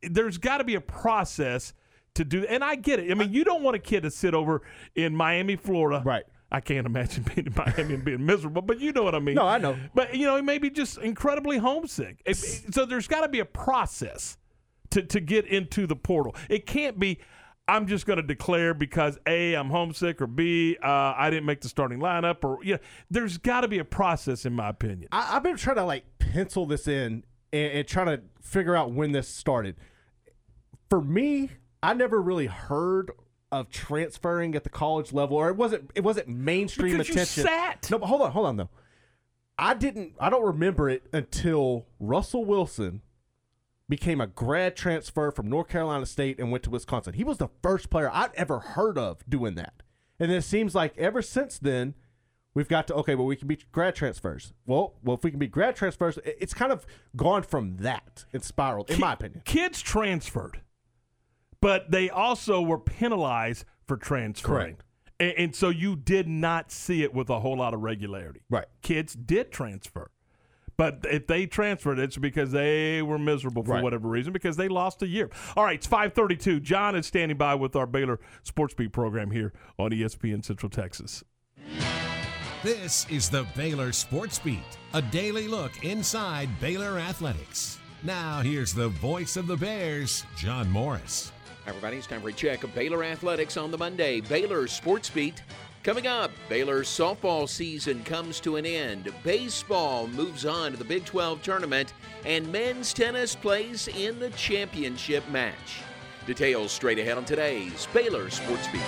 there's 0.02 0.38
got 0.38 0.58
to 0.60 0.64
be 0.64 0.76
a 0.76 0.82
process 0.82 1.74
to 2.16 2.24
do. 2.24 2.46
And 2.46 2.64
I 2.64 2.76
get 2.76 3.00
it. 3.00 3.10
I 3.12 3.14
mean, 3.16 3.34
you 3.34 3.44
don't 3.44 3.64
want 3.64 3.76
a 3.76 3.80
kid 3.80 4.04
to 4.04 4.12
sit 4.12 4.34
over 4.34 4.62
in 4.96 5.16
Miami, 5.16 5.56
Florida, 5.58 6.02
right? 6.06 6.24
I 6.52 6.60
can't 6.62 6.86
imagine 6.86 7.24
being 7.36 7.48
in 7.48 7.54
Miami 7.56 7.96
and 7.96 8.06
being 8.06 8.26
miserable, 8.26 8.62
but 8.62 8.80
you 8.80 8.92
know 8.94 9.04
what 9.04 9.16
I 9.16 9.20
mean. 9.20 9.36
No, 9.36 9.46
I 9.48 9.58
know. 9.58 9.76
But 9.94 10.16
you 10.16 10.26
know, 10.26 10.36
he 10.38 10.42
may 10.42 10.58
be 10.58 10.70
just 10.70 10.98
incredibly 11.00 11.58
homesick. 11.58 12.22
If- 12.26 12.74
so 12.74 12.86
there's 12.86 13.08
got 13.08 13.22
to 13.22 13.28
be 13.30 13.40
a 13.40 13.46
process 13.46 14.38
to 14.92 15.02
to 15.04 15.20
get 15.20 15.46
into 15.48 15.86
the 15.88 15.96
portal. 15.98 16.34
It 16.50 16.66
can't 16.66 16.98
be. 17.00 17.20
I'm 17.68 17.88
just 17.88 18.06
going 18.06 18.18
to 18.18 18.24
declare 18.24 18.74
because 18.74 19.18
A, 19.26 19.54
I'm 19.54 19.70
homesick, 19.70 20.22
or 20.22 20.28
B, 20.28 20.78
uh, 20.84 21.14
I 21.18 21.30
didn't 21.30 21.46
make 21.46 21.62
the 21.62 21.70
starting 21.70 22.00
lineup, 22.00 22.44
or 22.44 22.60
yeah, 22.64 22.78
there's 23.10 23.38
got 23.38 23.62
to 23.62 23.68
be 23.70 23.80
a 23.80 23.86
process, 23.86 24.46
in 24.46 24.54
my 24.54 24.70
opinion. 24.70 25.08
I, 25.12 25.36
I've 25.38 25.44
been 25.44 25.56
trying 25.56 25.78
to 25.78 25.86
like 25.86 26.04
pencil 26.20 26.66
this 26.66 26.88
in 26.88 27.24
and, 27.54 27.72
and 27.72 27.88
trying 27.88 28.08
to 28.08 28.22
figure 28.42 28.76
out 28.76 28.92
when 28.92 29.14
this 29.14 29.28
started. 29.30 29.76
For 30.90 31.02
me, 31.02 31.52
I 31.82 31.94
never 31.94 32.22
really 32.22 32.48
heard 32.48 33.12
of 33.52 33.70
transferring 33.70 34.56
at 34.56 34.64
the 34.64 34.70
college 34.70 35.14
level, 35.14 35.38
or 35.38 35.48
it 35.50 35.56
wasn't 35.56 35.90
it 35.96 36.04
wasn't 36.04 36.28
mainstream 36.28 36.94
Because 36.98 37.08
you 37.08 37.14
attention. 37.14 37.44
sat. 37.44 37.88
No, 37.90 37.98
but 38.00 38.08
hold 38.08 38.22
on, 38.24 38.32
hold 38.32 38.46
on 38.48 38.58
though. 38.58 38.70
I 39.58 39.74
didn't. 39.74 40.16
I 40.20 40.30
don't 40.30 40.44
remember 40.44 40.90
it 40.90 41.04
until 41.14 41.86
Russell 42.00 42.44
Wilson 42.44 43.02
became 43.90 44.22
a 44.22 44.28
grad 44.28 44.76
transfer 44.76 45.32
from 45.32 45.50
North 45.50 45.68
Carolina 45.68 46.06
State 46.06 46.40
and 46.40 46.52
went 46.52 46.64
to 46.64 46.70
Wisconsin. 46.70 47.14
He 47.14 47.24
was 47.24 47.38
the 47.38 47.50
first 47.62 47.90
player 47.90 48.10
I'd 48.12 48.34
ever 48.36 48.60
heard 48.60 48.98
of 48.98 49.28
doing 49.28 49.56
that. 49.56 49.84
And 50.20 50.32
it 50.32 50.44
seems 50.44 50.74
like 50.74 50.98
ever 50.98 51.22
since 51.22 51.60
then, 51.60 51.96
we've 52.54 52.70
got 52.70 52.88
to 52.88 52.94
okay, 52.96 53.16
well, 53.16 53.26
we 53.26 53.36
can 53.36 53.48
be 53.48 53.58
grad 53.72 53.96
transfers. 53.96 54.54
Well, 54.66 54.96
well, 55.04 55.18
if 55.18 55.24
we 55.24 55.32
can 55.32 55.40
be 55.40 55.48
grad 55.48 55.76
transfers, 55.76 56.18
it's 56.24 56.54
kind 56.54 56.72
of 56.72 56.86
gone 57.16 57.44
from 57.44 57.78
that. 57.78 58.26
It's 58.32 58.48
spiraled, 58.48 58.90
in 58.90 59.00
my 59.00 59.14
opinion. 59.14 59.42
Kids 59.46 59.82
transferred, 59.82 60.62
but 61.60 61.92
they 61.92 62.10
also 62.10 62.62
were 62.62 62.80
penalized 62.80 63.66
for 63.86 63.98
transferring. 63.98 64.76
Correct. 64.76 64.84
And, 65.20 65.34
and 65.38 65.56
so 65.56 65.70
you 65.70 65.96
did 65.96 66.28
not 66.28 66.72
see 66.72 67.04
it 67.04 67.14
with 67.14 67.30
a 67.30 67.40
whole 67.40 67.58
lot 67.58 67.74
of 67.74 67.82
regularity. 67.82 68.42
Right. 68.50 68.66
Kids 68.82 69.14
did 69.14 69.52
transfer. 69.52 70.10
But 70.84 71.06
if 71.10 71.28
they 71.28 71.46
transferred, 71.46 71.98
it's 72.00 72.18
because 72.18 72.52
they 72.52 73.02
were 73.02 73.18
miserable 73.18 73.64
for 73.64 73.72
Right. 73.74 73.84
whatever 73.84 74.10
reason 74.10 74.34
because 74.34 74.58
they 74.58 74.68
lost 74.68 75.02
a 75.02 75.08
year. 75.08 75.30
All 75.56 75.64
right, 75.64 75.76
it's 75.76 75.88
532. 75.88 76.60
John 76.60 76.96
is 76.96 77.06
standing 77.06 77.38
by 77.38 77.56
with 77.56 77.76
our 77.76 77.86
Baylor 77.88 78.20
Sports 78.44 78.74
Beat 78.74 78.92
program 78.92 79.32
here 79.32 79.54
on 79.80 79.92
ESPN 79.92 80.44
Central 80.44 80.70
Texas. 80.70 81.24
This 82.64 83.06
is 83.10 83.30
the 83.30 83.46
Baylor 83.56 83.92
Sports 83.92 84.40
Beat, 84.40 84.60
a 84.94 85.02
daily 85.02 85.48
look 85.48 85.72
inside 85.84 86.50
Baylor 86.62 86.98
athletics. 87.00 87.78
Now, 88.04 88.42
here's 88.42 88.74
the 88.74 88.90
voice 88.90 89.38
of 89.38 89.48
the 89.48 89.56
Bears, 89.58 90.26
John 90.38 90.70
Morris. 90.70 91.32
Everybody, 91.66 91.96
it's 91.98 92.08
time 92.08 92.22
for 92.22 92.28
a 92.28 92.34
check 92.34 92.66
of 92.66 92.76
Baylor 92.76 93.06
athletics 93.06 93.56
on 93.56 93.72
the 93.72 93.78
Monday. 93.78 94.20
Baylor 94.20 94.68
Sports 94.68 95.10
Beat. 95.10 95.42
Coming 95.84 96.08
up, 96.08 96.32
Baylor's 96.48 96.88
softball 96.88 97.48
season 97.48 98.06
comes 98.06 98.40
to 98.40 98.56
an 98.56 98.66
end. 98.66 99.12
Baseball 99.22 100.08
moves 100.08 100.46
on 100.46 100.72
to 100.72 100.78
the 100.78 100.86
Big 100.86 101.04
12 101.04 101.44
tournament, 101.44 101.92
and 102.24 102.50
men's 102.54 102.94
tennis 102.94 103.36
plays 103.36 103.90
in 103.90 104.18
the 104.18 104.30
championship 104.30 105.28
match. 105.30 105.82
Details 106.26 106.72
straight 106.72 107.00
ahead 107.00 107.18
on 107.18 107.26
today's 107.26 107.86
Baylor 107.94 108.30
Sports 108.30 108.66
Beat. 108.72 108.82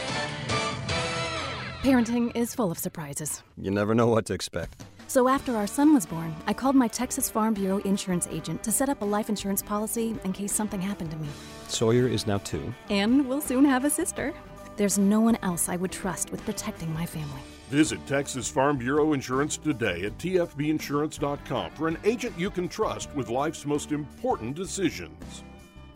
Parenting 1.81 2.33
is 2.33 2.55
full 2.55 2.71
of 2.71 2.77
surprises. 2.77 3.43
You 3.57 3.71
never 3.71 3.93
know 3.93 4.07
what 4.07 4.25
to 4.27 4.33
expect. 4.33 4.85
So 5.07 5.27
after 5.27 5.53
our 5.57 5.67
son 5.67 5.93
was 5.93 6.05
born, 6.05 6.33
I 6.47 6.53
called 6.53 6.77
my 6.77 6.87
Texas 6.87 7.29
Farm 7.29 7.53
Bureau 7.55 7.79
insurance 7.79 8.25
agent 8.31 8.63
to 8.63 8.71
set 8.71 8.87
up 8.87 9.01
a 9.01 9.05
life 9.05 9.27
insurance 9.27 9.61
policy 9.61 10.15
in 10.23 10.31
case 10.31 10.53
something 10.53 10.79
happened 10.79 11.11
to 11.11 11.17
me. 11.17 11.27
Sawyer 11.67 12.07
is 12.07 12.25
now 12.25 12.37
two. 12.37 12.73
And 12.89 13.27
we'll 13.27 13.41
soon 13.41 13.65
have 13.65 13.83
a 13.83 13.89
sister. 13.89 14.33
There's 14.77 14.97
no 14.97 15.21
one 15.21 15.37
else 15.41 15.69
I 15.69 15.77
would 15.77 15.91
trust 15.91 16.31
with 16.31 16.43
protecting 16.43 16.93
my 16.93 17.05
family. 17.05 17.41
Visit 17.69 18.05
Texas 18.05 18.49
Farm 18.49 18.77
Bureau 18.77 19.13
Insurance 19.13 19.57
today 19.57 20.03
at 20.03 20.17
tfbinsurance.com 20.17 21.71
for 21.71 21.87
an 21.87 21.97
agent 22.03 22.37
you 22.37 22.49
can 22.49 22.67
trust 22.67 23.13
with 23.15 23.29
life's 23.29 23.65
most 23.65 23.91
important 23.91 24.55
decisions. 24.55 25.43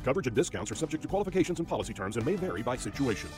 Coverage 0.04 0.28
and 0.28 0.36
discounts 0.36 0.72
are 0.72 0.76
subject 0.76 1.04
to 1.04 1.10
qualifications 1.10 1.60
and 1.60 1.68
policy 1.68 1.94
terms 1.94 2.16
and 2.18 2.26
may 2.26 2.36
vary 2.36 2.64
by 2.64 2.76
situation. 2.76 3.30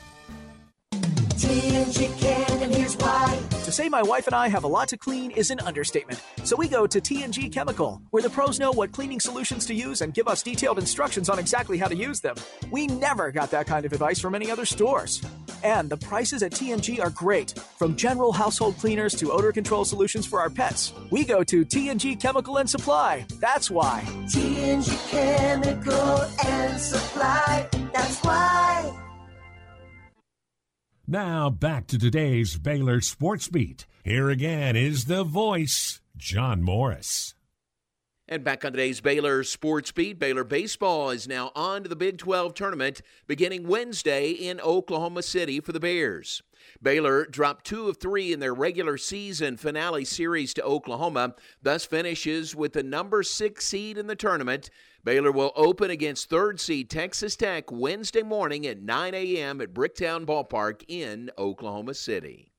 TNG 1.42 2.20
can, 2.20 2.62
and 2.62 2.72
here's 2.72 2.96
why. 2.98 3.42
To 3.64 3.72
say 3.72 3.90
my 3.90 4.04
wife 4.04 4.28
and 4.28 4.36
I 4.36 4.48
have 4.48 4.64
a 4.64 4.68
lot 4.68 4.88
to 4.90 4.98
clean 4.98 5.32
is 5.32 5.50
an 5.50 5.60
understatement. 5.62 6.22
So 6.44 6.56
we 6.56 6.68
go 6.68 6.86
to 6.86 7.02
TNG 7.02 7.52
Chemical, 7.52 8.00
where 8.12 8.22
the 8.22 8.30
pros 8.30 8.60
know 8.60 8.72
what 8.72 8.92
cleaning 8.92 9.20
solutions 9.20 9.66
to 9.66 9.74
use 9.74 10.02
and 10.02 10.14
give 10.14 10.28
us 10.28 10.44
detailed 10.44 10.78
instructions 10.78 11.30
on 11.30 11.40
exactly 11.40 11.80
how 11.80 11.88
to 11.88 11.96
use 11.96 12.20
them. 12.20 12.36
We 12.70 12.86
never 12.86 13.32
got 13.32 13.50
that 13.52 13.66
kind 13.66 13.88
of 13.88 13.92
advice 13.92 14.20
from 14.20 14.36
any 14.36 14.52
other 14.52 14.66
stores. 14.66 15.20
And 15.64 15.90
the 15.90 15.98
prices 15.98 16.44
at 16.44 16.52
TNG 16.52 17.00
are 17.00 17.10
great, 17.10 17.58
from 17.58 17.96
general 17.96 18.32
household 18.32 18.78
cleaners 18.78 19.16
to 19.16 19.32
odor 19.32 19.52
control 19.52 19.84
solutions 19.84 20.28
for 20.28 20.40
our 20.40 20.50
pets. 20.52 20.94
We 21.10 21.24
go 21.24 21.44
to 21.44 21.66
TNG 21.66 22.20
Chemical 22.22 22.60
and 22.60 22.70
Supply. 22.70 23.26
That's 23.40 23.72
why. 23.72 24.04
TNG 24.28 25.10
Chemical 25.10 26.22
and 26.46 26.80
Supply. 26.80 27.41
Now, 31.12 31.50
back 31.50 31.88
to 31.88 32.00
today's 32.00 32.58
Baylor 32.58 33.02
Sports 33.02 33.50
Beat. 33.50 33.86
Here 34.02 34.30
again 34.30 34.78
is 34.78 35.08
the 35.08 35.26
voice, 35.26 36.00
John 36.16 36.64
Morris. 36.64 37.36
And 38.30 38.46
back 38.46 38.64
on 38.64 38.72
today's 38.72 39.02
Baylor 39.02 39.44
Sports 39.44 39.92
Beat, 39.92 40.18
Baylor 40.20 40.46
Baseball 40.46 41.10
is 41.10 41.28
now 41.28 41.52
on 41.54 41.84
to 41.84 41.90
the 41.90 41.98
Big 41.98 42.18
12 42.18 42.54
tournament 42.54 43.02
beginning 43.28 43.68
Wednesday 43.68 44.30
in 44.30 44.62
Oklahoma 44.62 45.22
City 45.22 45.60
for 45.60 45.74
the 45.74 45.82
Bears. 45.82 46.42
Baylor 46.82 47.26
dropped 47.26 47.66
two 47.66 47.90
of 47.90 47.98
three 47.98 48.32
in 48.32 48.40
their 48.40 48.54
regular 48.54 48.98
season 48.98 49.58
finale 49.58 50.06
series 50.06 50.54
to 50.54 50.64
Oklahoma, 50.64 51.36
thus 51.62 51.84
finishes 51.84 52.56
with 52.56 52.72
the 52.72 52.84
number 52.84 53.22
six 53.22 53.68
seed 53.68 53.98
in 53.98 54.08
the 54.08 54.16
tournament. 54.16 54.70
Baylor 55.04 55.32
will 55.32 55.52
open 55.56 55.90
against 55.90 56.30
third 56.30 56.60
seed 56.60 56.90
Texas 56.90 57.36
Tech 57.36 57.72
Wednesday 57.72 58.22
morning 58.22 58.68
at 58.68 58.84
9 58.84 59.16
a.m. 59.16 59.60
at 59.60 59.74
Bricktown 59.74 60.26
Ballpark 60.28 60.84
in 60.88 61.32
Oklahoma 61.40 61.96
City. 61.96 62.52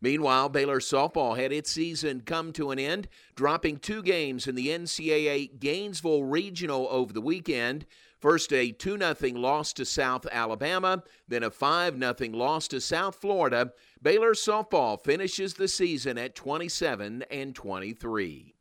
Meanwhile, 0.00 0.50
Baylor 0.50 0.78
softball 0.78 1.36
had 1.36 1.52
its 1.52 1.70
season 1.70 2.20
come 2.20 2.52
to 2.52 2.70
an 2.70 2.78
end, 2.78 3.08
dropping 3.34 3.78
two 3.78 4.02
games 4.04 4.46
in 4.46 4.54
the 4.54 4.68
NCAA 4.68 5.58
Gainesville 5.58 6.22
Regional 6.22 6.86
over 6.90 7.12
the 7.12 7.20
weekend. 7.20 7.86
First, 8.20 8.52
a 8.52 8.70
2 8.70 8.96
0 8.96 9.14
loss 9.40 9.72
to 9.72 9.84
South 9.84 10.26
Alabama, 10.30 11.02
then 11.26 11.42
a 11.42 11.50
5 11.50 11.98
0 11.98 12.14
loss 12.32 12.68
to 12.68 12.80
South 12.80 13.16
Florida. 13.16 13.72
Baylor 14.00 14.34
softball 14.34 15.02
finishes 15.02 15.54
the 15.54 15.68
season 15.68 16.18
at 16.18 16.36
27 16.36 17.24
and 17.30 17.54
23. 17.54 18.54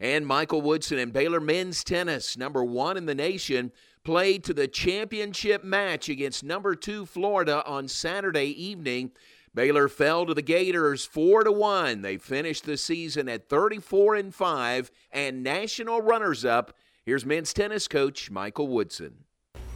And 0.00 0.26
Michael 0.26 0.62
Woodson 0.62 0.98
and 0.98 1.12
Baylor 1.12 1.40
men's 1.40 1.84
tennis, 1.84 2.36
number 2.36 2.64
one 2.64 2.96
in 2.96 3.06
the 3.06 3.14
nation, 3.14 3.72
played 4.04 4.44
to 4.44 4.54
the 4.54 4.68
championship 4.68 5.64
match 5.64 6.08
against 6.08 6.44
number 6.44 6.74
two 6.74 7.06
Florida 7.06 7.64
on 7.66 7.88
Saturday 7.88 8.46
evening. 8.46 9.12
Baylor 9.54 9.88
fell 9.88 10.26
to 10.26 10.34
the 10.34 10.42
Gators 10.42 11.04
4 11.06 11.44
to 11.44 11.52
1. 11.52 12.02
They 12.02 12.16
finished 12.16 12.64
the 12.64 12.76
season 12.76 13.28
at 13.28 13.48
34 13.48 14.16
and 14.16 14.34
5 14.34 14.90
and 15.12 15.42
national 15.42 16.02
runners 16.02 16.44
up. 16.44 16.74
Here's 17.04 17.24
men's 17.24 17.52
tennis 17.52 17.86
coach 17.86 18.30
Michael 18.30 18.66
Woodson. 18.66 19.23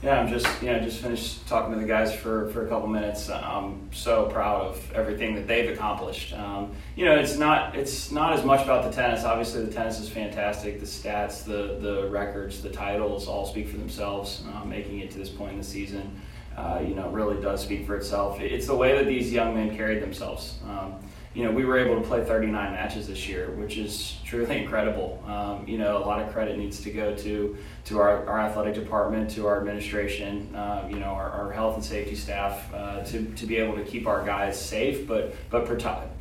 Yeah, 0.01 0.21
I'm 0.21 0.29
just 0.29 0.47
you 0.63 0.73
know 0.73 0.79
just 0.79 1.01
finished 1.03 1.47
talking 1.49 1.75
to 1.75 1.81
the 1.81 1.87
guys 1.87 2.15
for, 2.15 2.51
for 2.51 2.65
a 2.65 2.69
couple 2.69 2.87
minutes. 2.87 3.29
I'm 3.29 3.93
so 3.93 4.27
proud 4.27 4.63
of 4.63 4.93
everything 4.93 5.35
that 5.35 5.49
they've 5.49 5.71
accomplished. 5.71 6.33
Um, 6.35 6.71
you 6.95 7.05
know, 7.05 7.17
it's 7.17 7.37
not 7.37 7.75
it's 7.75 8.13
not 8.13 8.33
as 8.33 8.45
much 8.45 8.63
about 8.63 8.85
the 8.85 8.93
tennis. 8.93 9.25
Obviously, 9.25 9.65
the 9.65 9.73
tennis 9.73 9.99
is 9.99 10.09
fantastic. 10.09 10.79
The 10.79 10.87
stats, 10.87 11.43
the 11.43 11.79
the 11.81 12.09
records, 12.11 12.63
the 12.63 12.71
titles 12.71 13.27
all 13.27 13.45
speak 13.45 13.69
for 13.69 13.77
themselves. 13.77 14.45
Uh, 14.55 14.65
making 14.65 15.01
it 15.01 15.11
to 15.11 15.19
this 15.19 15.31
point 15.31 15.53
in 15.53 15.59
the 15.59 15.65
season, 15.65 16.21
uh, 16.57 16.81
you 16.81 16.95
know, 16.95 17.09
really 17.09 17.43
does 17.43 17.61
speak 17.61 17.85
for 17.85 17.97
itself. 17.97 18.41
It's 18.41 18.69
the 18.69 18.77
way 18.77 18.97
that 18.97 19.07
these 19.07 19.33
young 19.33 19.53
men 19.53 19.77
carried 19.77 20.01
themselves. 20.01 20.59
Um, 20.69 20.95
you 21.35 21.45
know, 21.45 21.51
we 21.51 21.65
were 21.65 21.79
able 21.79 22.01
to 22.01 22.07
play 22.07 22.25
39 22.25 22.73
matches 22.73 23.07
this 23.07 23.29
year, 23.29 23.51
which 23.51 23.77
is 23.77 24.17
truly 24.25 24.63
incredible. 24.63 25.23
Um, 25.27 25.69
you 25.69 25.77
know, 25.77 25.99
a 25.99 26.05
lot 26.05 26.23
of 26.23 26.33
credit 26.33 26.59
needs 26.59 26.81
to 26.81 26.91
go 26.91 27.15
to 27.17 27.57
to 27.85 28.01
our, 28.01 28.27
our 28.27 28.41
athletic 28.41 28.75
department, 28.75 29.31
to 29.31 29.47
our 29.47 29.59
administration, 29.59 30.55
uh, 30.55 30.87
you 30.91 30.99
know, 30.99 31.07
our, 31.07 31.31
our 31.31 31.53
health 31.53 31.77
and 31.77 31.85
safety 31.85 32.15
staff, 32.15 32.73
uh, 32.75 33.03
to, 33.05 33.25
to 33.25 33.47
be 33.47 33.57
able 33.57 33.77
to 33.77 33.85
keep 33.85 34.07
our 34.07 34.25
guys 34.25 34.61
safe, 34.61 35.07
but 35.07 35.35
but 35.51 35.69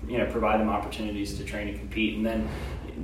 you 0.08 0.18
know 0.18 0.26
provide 0.32 0.60
them 0.60 0.70
opportunities 0.70 1.38
to 1.38 1.44
train 1.44 1.70
and 1.70 1.80
compete, 1.80 2.16
and 2.16 2.26
then 2.26 2.48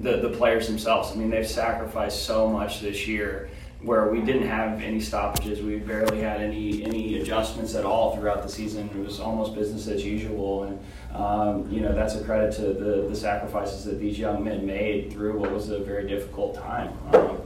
the 0.02 0.18
the 0.18 0.30
players 0.30 0.68
themselves. 0.68 1.12
I 1.12 1.16
mean, 1.16 1.30
they've 1.30 1.48
sacrificed 1.48 2.24
so 2.26 2.50
much 2.50 2.82
this 2.82 3.08
year 3.08 3.50
where 3.84 4.08
we 4.08 4.22
didn't 4.22 4.48
have 4.48 4.82
any 4.82 5.00
stoppages. 5.00 5.62
We 5.62 5.78
barely 5.78 6.22
had 6.22 6.42
any 6.42 6.84
any 6.84 7.20
adjustments 7.20 7.76
at 7.76 7.86
all 7.86 8.16
throughout 8.16 8.44
the 8.44 8.50
season. 8.50 8.90
It 8.90 9.06
was 9.06 9.20
almost 9.20 9.56
business 9.56 9.88
as 9.88 10.04
usual, 10.06 10.64
and 10.64 10.80
um, 11.16 11.68
you 11.72 11.82
know 11.82 11.94
that's 11.94 12.16
a 12.16 12.24
credit 12.24 12.54
to 12.56 12.74
the, 12.74 13.08
the 13.08 13.16
sacrifices 13.16 13.86
that 13.86 14.00
these 14.00 14.18
young 14.18 14.44
men 14.44 14.66
made 14.66 15.12
through 15.12 15.40
what 15.40 15.52
was 15.52 15.70
a 15.70 15.80
very 15.80 16.08
difficult 16.08 16.56
time. 16.56 16.98
Um, 17.14 17.38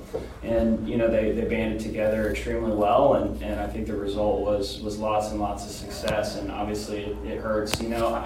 and 0.43 0.87
you 0.87 0.97
know 0.97 1.09
they, 1.09 1.31
they 1.31 1.45
banded 1.45 1.81
together 1.81 2.29
extremely 2.29 2.75
well, 2.75 3.15
and, 3.15 3.41
and 3.41 3.59
I 3.59 3.67
think 3.67 3.87
the 3.87 3.95
result 3.95 4.41
was 4.41 4.79
was 4.81 4.97
lots 4.97 5.31
and 5.31 5.39
lots 5.39 5.65
of 5.65 5.71
success. 5.71 6.37
And 6.37 6.51
obviously 6.51 7.03
it, 7.03 7.17
it 7.25 7.39
hurts, 7.39 7.81
you 7.81 7.89
know. 7.89 8.25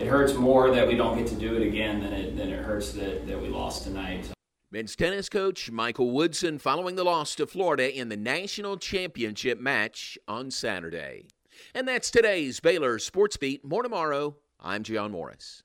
It 0.00 0.08
hurts 0.08 0.34
more 0.34 0.74
that 0.74 0.88
we 0.88 0.96
don't 0.96 1.16
get 1.16 1.28
to 1.28 1.36
do 1.36 1.54
it 1.54 1.64
again 1.64 2.00
than 2.00 2.12
it, 2.12 2.36
than 2.36 2.48
it 2.48 2.64
hurts 2.64 2.92
that, 2.92 3.26
that 3.28 3.40
we 3.40 3.48
lost 3.48 3.84
tonight. 3.84 4.30
Men's 4.72 4.96
tennis 4.96 5.28
coach 5.28 5.70
Michael 5.70 6.10
Woodson 6.10 6.58
following 6.58 6.96
the 6.96 7.04
loss 7.04 7.34
to 7.36 7.46
Florida 7.46 7.94
in 7.94 8.08
the 8.08 8.16
national 8.16 8.78
championship 8.78 9.60
match 9.60 10.18
on 10.26 10.50
Saturday. 10.50 11.26
And 11.74 11.86
that's 11.86 12.10
today's 12.10 12.58
Baylor 12.58 12.98
Sports 12.98 13.36
Beat. 13.36 13.64
More 13.64 13.82
tomorrow. 13.82 14.36
I'm 14.64 14.84
John 14.84 15.10
Morris. 15.10 15.64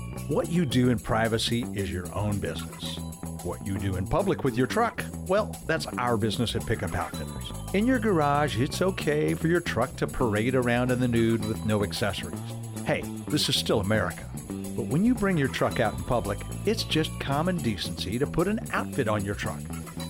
What 0.27 0.49
you 0.49 0.65
do 0.65 0.89
in 0.89 0.99
privacy 0.99 1.65
is 1.73 1.91
your 1.91 2.13
own 2.13 2.39
business. 2.39 2.97
What 3.43 3.65
you 3.65 3.77
do 3.77 3.95
in 3.95 4.05
public 4.05 4.43
with 4.43 4.57
your 4.57 4.67
truck, 4.67 5.03
well, 5.27 5.55
that's 5.65 5.87
our 5.97 6.17
business 6.17 6.55
at 6.55 6.65
Pickup 6.65 6.93
Outfitters. 6.93 7.51
In 7.73 7.87
your 7.87 7.99
garage, 7.99 8.59
it's 8.59 8.81
okay 8.81 9.33
for 9.33 9.47
your 9.47 9.61
truck 9.61 9.95
to 9.97 10.07
parade 10.07 10.55
around 10.55 10.91
in 10.91 10.99
the 10.99 11.07
nude 11.07 11.45
with 11.45 11.65
no 11.65 11.83
accessories. 11.83 12.39
Hey, 12.85 13.03
this 13.27 13.47
is 13.47 13.55
still 13.55 13.79
America. 13.79 14.25
But 14.47 14.87
when 14.87 15.05
you 15.05 15.13
bring 15.13 15.37
your 15.37 15.47
truck 15.47 15.79
out 15.79 15.93
in 15.93 16.03
public, 16.03 16.39
it's 16.65 16.83
just 16.83 17.17
common 17.19 17.57
decency 17.57 18.17
to 18.17 18.25
put 18.25 18.47
an 18.47 18.59
outfit 18.73 19.07
on 19.07 19.23
your 19.23 19.35
truck. 19.35 19.59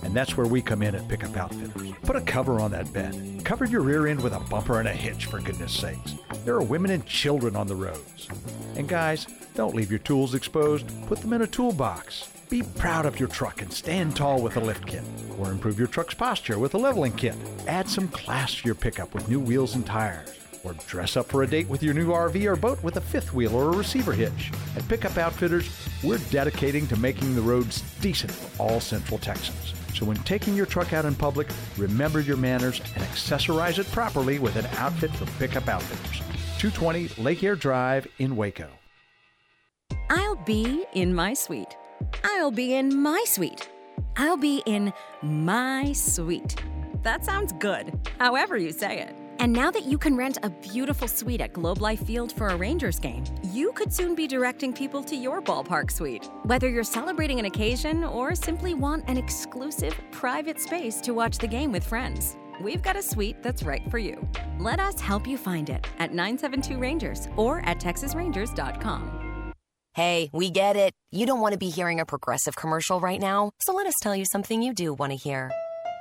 And 0.02 0.14
that's 0.14 0.36
where 0.36 0.46
we 0.46 0.62
come 0.62 0.82
in 0.82 0.94
at 0.94 1.06
Pickup 1.06 1.36
Outfitters. 1.36 1.92
Put 2.02 2.16
a 2.16 2.22
cover 2.22 2.60
on 2.60 2.70
that 2.70 2.92
bed. 2.92 3.42
Cover 3.44 3.66
your 3.66 3.82
rear 3.82 4.06
end 4.06 4.22
with 4.22 4.32
a 4.32 4.40
bumper 4.40 4.78
and 4.78 4.88
a 4.88 4.92
hitch, 4.92 5.26
for 5.26 5.40
goodness 5.40 5.72
sakes. 5.72 6.14
There 6.44 6.54
are 6.54 6.62
women 6.62 6.90
and 6.90 7.04
children 7.06 7.56
on 7.56 7.66
the 7.66 7.76
roads. 7.76 8.28
And 8.74 8.88
guys, 8.88 9.26
don't 9.54 9.74
leave 9.74 9.90
your 9.90 9.98
tools 10.00 10.34
exposed. 10.34 10.86
Put 11.06 11.20
them 11.20 11.34
in 11.34 11.42
a 11.42 11.46
toolbox. 11.46 12.28
Be 12.48 12.62
proud 12.62 13.06
of 13.06 13.20
your 13.20 13.28
truck 13.28 13.62
and 13.62 13.72
stand 13.72 14.16
tall 14.16 14.40
with 14.42 14.56
a 14.56 14.60
lift 14.60 14.86
kit. 14.86 15.02
Or 15.38 15.50
improve 15.50 15.78
your 15.78 15.88
truck's 15.88 16.14
posture 16.14 16.58
with 16.58 16.74
a 16.74 16.78
leveling 16.78 17.12
kit. 17.12 17.34
Add 17.66 17.88
some 17.88 18.08
class 18.08 18.54
to 18.54 18.64
your 18.64 18.74
pickup 18.74 19.14
with 19.14 19.28
new 19.28 19.40
wheels 19.40 19.74
and 19.74 19.84
tires. 19.84 20.41
Or 20.64 20.74
dress 20.86 21.16
up 21.16 21.26
for 21.26 21.42
a 21.42 21.46
date 21.46 21.68
with 21.68 21.82
your 21.82 21.94
new 21.94 22.08
RV 22.08 22.44
or 22.44 22.56
boat 22.56 22.82
with 22.82 22.96
a 22.96 23.00
fifth 23.00 23.34
wheel 23.34 23.54
or 23.54 23.72
a 23.72 23.76
receiver 23.76 24.12
hitch. 24.12 24.52
At 24.76 24.86
Pickup 24.88 25.18
Outfitters, 25.18 25.68
we're 26.02 26.18
dedicating 26.30 26.86
to 26.88 26.96
making 26.96 27.34
the 27.34 27.42
roads 27.42 27.82
decent 28.00 28.30
for 28.30 28.62
all 28.62 28.80
Central 28.80 29.18
Texans. 29.18 29.74
So 29.94 30.06
when 30.06 30.16
taking 30.18 30.54
your 30.54 30.66
truck 30.66 30.92
out 30.92 31.04
in 31.04 31.14
public, 31.14 31.48
remember 31.76 32.20
your 32.20 32.36
manners 32.36 32.80
and 32.94 33.04
accessorize 33.04 33.78
it 33.78 33.90
properly 33.92 34.38
with 34.38 34.56
an 34.56 34.66
outfit 34.78 35.10
from 35.12 35.28
Pickup 35.38 35.68
Outfitters. 35.68 36.20
220 36.58 37.22
Lake 37.22 37.42
Air 37.42 37.56
Drive 37.56 38.06
in 38.18 38.36
Waco. 38.36 38.68
I'll 40.10 40.36
be 40.36 40.84
in 40.94 41.14
my 41.14 41.34
suite. 41.34 41.76
I'll 42.24 42.50
be 42.50 42.74
in 42.74 43.00
my 43.00 43.24
suite. 43.26 43.68
I'll 44.16 44.36
be 44.36 44.62
in 44.66 44.92
my 45.22 45.92
suite. 45.92 46.56
That 47.02 47.24
sounds 47.24 47.52
good, 47.58 47.98
however 48.18 48.56
you 48.56 48.72
say 48.72 49.00
it. 49.00 49.14
And 49.42 49.52
now 49.52 49.72
that 49.72 49.86
you 49.86 49.98
can 49.98 50.16
rent 50.16 50.38
a 50.44 50.50
beautiful 50.50 51.08
suite 51.08 51.40
at 51.40 51.52
Globe 51.52 51.80
Life 51.80 52.06
Field 52.06 52.30
for 52.30 52.46
a 52.46 52.56
Rangers 52.56 53.00
game, 53.00 53.24
you 53.42 53.72
could 53.72 53.92
soon 53.92 54.14
be 54.14 54.28
directing 54.28 54.72
people 54.72 55.02
to 55.02 55.16
your 55.16 55.42
ballpark 55.42 55.90
suite. 55.90 56.30
Whether 56.44 56.68
you're 56.68 56.84
celebrating 56.84 57.40
an 57.40 57.46
occasion 57.46 58.04
or 58.04 58.36
simply 58.36 58.72
want 58.72 59.02
an 59.08 59.16
exclusive, 59.16 60.00
private 60.12 60.60
space 60.60 61.00
to 61.00 61.12
watch 61.12 61.38
the 61.38 61.48
game 61.48 61.72
with 61.72 61.82
friends, 61.82 62.36
we've 62.62 62.82
got 62.82 62.94
a 62.94 63.02
suite 63.02 63.42
that's 63.42 63.64
right 63.64 63.82
for 63.90 63.98
you. 63.98 64.24
Let 64.60 64.78
us 64.78 65.00
help 65.00 65.26
you 65.26 65.36
find 65.36 65.68
it 65.70 65.88
at 65.98 66.14
972 66.14 66.78
Rangers 66.78 67.26
or 67.34 67.66
at 67.66 67.80
texasrangers.com. 67.80 69.52
Hey, 69.94 70.30
we 70.32 70.50
get 70.50 70.76
it. 70.76 70.94
You 71.10 71.26
don't 71.26 71.40
want 71.40 71.54
to 71.54 71.58
be 71.58 71.68
hearing 71.68 71.98
a 71.98 72.06
progressive 72.06 72.54
commercial 72.54 73.00
right 73.00 73.20
now, 73.20 73.50
so 73.58 73.74
let 73.74 73.88
us 73.88 73.94
tell 74.00 74.14
you 74.14 74.24
something 74.24 74.62
you 74.62 74.72
do 74.72 74.94
want 74.94 75.10
to 75.10 75.16
hear. 75.16 75.50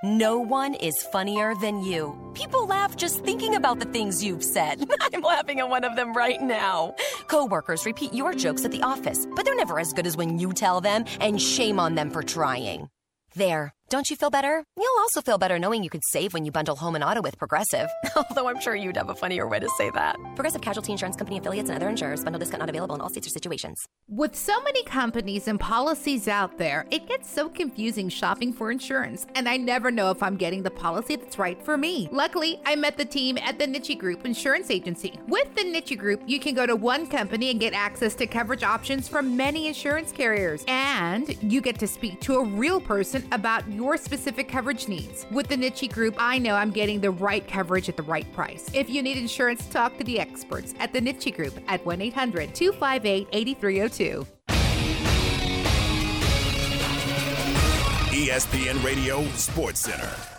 No 0.03 0.39
one 0.39 0.73
is 0.73 1.03
funnier 1.03 1.53
than 1.53 1.79
you. 1.79 2.17
People 2.33 2.65
laugh 2.65 2.95
just 2.95 3.23
thinking 3.23 3.53
about 3.53 3.77
the 3.77 3.85
things 3.85 4.23
you've 4.23 4.43
said. 4.43 4.83
I'm 5.13 5.21
laughing 5.21 5.59
at 5.59 5.69
one 5.69 5.83
of 5.83 5.95
them 5.95 6.13
right 6.13 6.41
now. 6.41 6.95
Coworkers 7.27 7.85
repeat 7.85 8.11
your 8.11 8.33
jokes 8.33 8.65
at 8.65 8.71
the 8.71 8.81
office, 8.81 9.27
but 9.35 9.45
they're 9.45 9.55
never 9.55 9.79
as 9.79 9.93
good 9.93 10.07
as 10.07 10.17
when 10.17 10.39
you 10.39 10.53
tell 10.53 10.81
them, 10.81 11.05
and 11.19 11.39
shame 11.39 11.79
on 11.79 11.93
them 11.93 12.09
for 12.09 12.23
trying. 12.23 12.89
There. 13.35 13.75
Don't 13.91 14.09
you 14.09 14.15
feel 14.15 14.29
better? 14.29 14.63
You'll 14.77 14.99
also 14.99 15.19
feel 15.19 15.37
better 15.37 15.59
knowing 15.59 15.83
you 15.83 15.89
could 15.89 16.05
save 16.05 16.33
when 16.33 16.45
you 16.45 16.51
bundle 16.53 16.77
home 16.77 16.95
and 16.95 17.03
auto 17.03 17.21
with 17.21 17.37
Progressive. 17.37 17.89
Although 18.15 18.47
I'm 18.47 18.61
sure 18.61 18.73
you'd 18.73 18.95
have 18.95 19.09
a 19.09 19.15
funnier 19.15 19.49
way 19.49 19.59
to 19.59 19.67
say 19.77 19.89
that. 19.89 20.15
Progressive 20.33 20.61
Casualty 20.61 20.93
Insurance 20.93 21.17
Company 21.17 21.37
affiliates 21.37 21.69
and 21.69 21.75
other 21.75 21.89
insurers. 21.89 22.23
Bundle 22.23 22.39
discount 22.39 22.61
not 22.61 22.69
available 22.69 22.95
in 22.95 23.01
all 23.01 23.09
states 23.09 23.27
or 23.27 23.31
situations. 23.31 23.77
With 24.07 24.33
so 24.33 24.61
many 24.61 24.81
companies 24.83 25.49
and 25.49 25.59
policies 25.59 26.29
out 26.29 26.57
there, 26.57 26.85
it 26.89 27.05
gets 27.05 27.29
so 27.29 27.49
confusing 27.49 28.07
shopping 28.07 28.53
for 28.53 28.71
insurance, 28.71 29.27
and 29.35 29.49
I 29.49 29.57
never 29.57 29.91
know 29.91 30.09
if 30.09 30.23
I'm 30.23 30.37
getting 30.37 30.63
the 30.63 30.71
policy 30.71 31.17
that's 31.17 31.37
right 31.37 31.61
for 31.61 31.75
me. 31.75 32.07
Luckily, 32.13 32.61
I 32.65 32.77
met 32.77 32.95
the 32.95 33.03
team 33.03 33.37
at 33.39 33.59
the 33.59 33.67
Niche 33.67 33.97
Group 33.97 34.25
Insurance 34.25 34.71
Agency. 34.71 35.19
With 35.27 35.53
the 35.55 35.65
Niche 35.65 35.97
Group, 35.97 36.21
you 36.27 36.39
can 36.39 36.55
go 36.55 36.65
to 36.65 36.77
one 36.77 37.07
company 37.07 37.51
and 37.51 37.59
get 37.59 37.73
access 37.73 38.15
to 38.15 38.25
coverage 38.25 38.63
options 38.63 39.09
from 39.09 39.35
many 39.35 39.67
insurance 39.67 40.13
carriers, 40.13 40.63
and 40.69 41.35
you 41.43 41.59
get 41.59 41.77
to 41.79 41.87
speak 41.87 42.21
to 42.21 42.35
a 42.35 42.43
real 42.45 42.79
person 42.79 43.27
about 43.33 43.69
your 43.69 43.80
specific 43.97 44.47
coverage 44.47 44.87
needs. 44.87 45.25
With 45.31 45.47
the 45.47 45.57
Niche 45.57 45.89
Group, 45.89 46.15
I 46.17 46.37
know 46.37 46.55
I'm 46.55 46.71
getting 46.71 46.99
the 46.99 47.11
right 47.11 47.47
coverage 47.47 47.89
at 47.89 47.97
the 47.97 48.03
right 48.03 48.31
price. 48.33 48.69
If 48.73 48.89
you 48.89 49.01
need 49.01 49.17
insurance, 49.17 49.67
talk 49.67 49.97
to 49.97 50.03
the 50.03 50.19
experts 50.19 50.73
at 50.79 50.93
the 50.93 51.01
Niche 51.01 51.33
Group 51.35 51.57
at 51.67 51.85
1 51.85 52.01
800 52.01 52.53
258 52.55 53.27
8302. 53.31 54.27
ESPN 58.11 58.83
Radio 58.83 59.23
Sports 59.29 59.79
Center. 59.79 60.30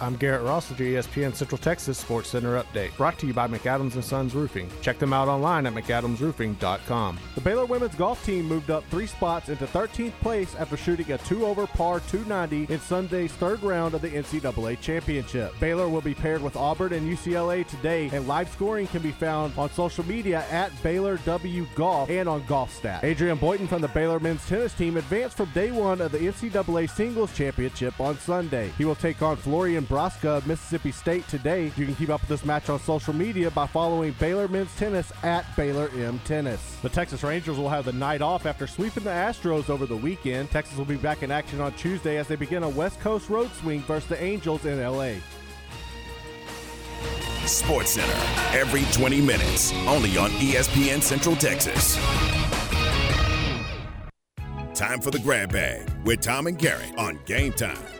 I'm 0.00 0.14
Garrett 0.14 0.42
Ross 0.42 0.68
with 0.68 0.78
your 0.78 1.02
ESPN 1.02 1.34
Central 1.34 1.58
Texas 1.58 1.98
Sports 1.98 2.28
Center 2.28 2.62
update, 2.62 2.96
brought 2.96 3.18
to 3.18 3.26
you 3.26 3.34
by 3.34 3.48
McAdams 3.48 3.94
and 3.94 4.04
Sons 4.04 4.32
Roofing. 4.32 4.70
Check 4.80 5.00
them 5.00 5.12
out 5.12 5.26
online 5.26 5.66
at 5.66 5.74
mcadamsroofing.com. 5.74 7.18
The 7.34 7.40
Baylor 7.40 7.66
women's 7.66 7.96
golf 7.96 8.24
team 8.24 8.46
moved 8.46 8.70
up 8.70 8.84
three 8.90 9.08
spots 9.08 9.48
into 9.48 9.66
13th 9.66 10.12
place 10.20 10.54
after 10.54 10.76
shooting 10.76 11.10
a 11.10 11.18
two 11.18 11.44
over 11.44 11.66
par 11.66 11.98
290 11.98 12.72
in 12.72 12.80
Sunday's 12.80 13.32
third 13.32 13.60
round 13.64 13.94
of 13.94 14.02
the 14.02 14.10
NCAA 14.10 14.80
championship. 14.80 15.52
Baylor 15.58 15.88
will 15.88 16.00
be 16.00 16.14
paired 16.14 16.42
with 16.42 16.54
Auburn 16.54 16.92
and 16.92 17.10
UCLA 17.10 17.66
today, 17.66 18.08
and 18.12 18.28
live 18.28 18.48
scoring 18.52 18.86
can 18.86 19.02
be 19.02 19.12
found 19.12 19.52
on 19.58 19.68
social 19.72 20.06
media 20.06 20.44
at 20.48 20.70
Baylor 20.84 21.16
W 21.24 21.66
Golf 21.74 22.08
and 22.08 22.28
on 22.28 22.42
GolfStat. 22.42 23.02
Adrian 23.02 23.38
Boitan 23.38 23.68
from 23.68 23.82
the 23.82 23.88
Baylor 23.88 24.20
men's 24.20 24.46
tennis 24.46 24.74
team 24.74 24.96
advanced 24.96 25.36
from 25.36 25.50
day 25.50 25.72
one 25.72 26.00
of 26.00 26.12
the 26.12 26.18
NCAA 26.18 26.88
singles 26.88 27.36
championship 27.36 27.98
on 27.98 28.16
Sunday. 28.18 28.70
He 28.78 28.84
will 28.84 28.94
take 28.94 29.22
on 29.22 29.36
Florian 29.36 29.87
Broska 29.88 30.36
of 30.36 30.46
Mississippi 30.46 30.92
State 30.92 31.26
today. 31.28 31.72
You 31.76 31.86
can 31.86 31.94
keep 31.94 32.10
up 32.10 32.20
with 32.20 32.28
this 32.28 32.44
match 32.44 32.68
on 32.68 32.78
social 32.80 33.14
media 33.14 33.50
by 33.50 33.66
following 33.66 34.14
Baylor 34.20 34.46
men's 34.48 34.74
tennis 34.76 35.12
at 35.22 35.44
Baylor 35.56 35.90
M 35.96 36.20
Tennis. 36.24 36.76
The 36.82 36.88
Texas 36.88 37.22
Rangers 37.22 37.56
will 37.56 37.68
have 37.68 37.86
the 37.86 37.92
night 37.92 38.20
off 38.20 38.46
after 38.46 38.66
sweeping 38.66 39.04
the 39.04 39.10
Astros 39.10 39.70
over 39.70 39.86
the 39.86 39.96
weekend. 39.96 40.50
Texas 40.50 40.76
will 40.76 40.84
be 40.84 40.96
back 40.96 41.22
in 41.22 41.30
action 41.30 41.60
on 41.60 41.72
Tuesday 41.72 42.18
as 42.18 42.28
they 42.28 42.36
begin 42.36 42.62
a 42.62 42.68
West 42.68 43.00
Coast 43.00 43.28
road 43.30 43.50
swing 43.60 43.80
versus 43.82 44.08
the 44.08 44.22
Angels 44.22 44.64
in 44.64 44.80
LA. 44.80 45.14
Sports 47.46 47.92
Center 47.92 48.58
every 48.58 48.84
20 48.92 49.22
minutes, 49.22 49.72
only 49.86 50.18
on 50.18 50.30
ESPN 50.32 51.00
Central 51.00 51.34
Texas. 51.36 51.96
Time 54.74 55.00
for 55.00 55.10
the 55.10 55.18
grab 55.18 55.52
bag 55.52 55.90
with 56.04 56.20
Tom 56.20 56.46
and 56.46 56.58
Garrett 56.58 56.96
on 56.98 57.18
Game 57.24 57.52
Time. 57.52 57.97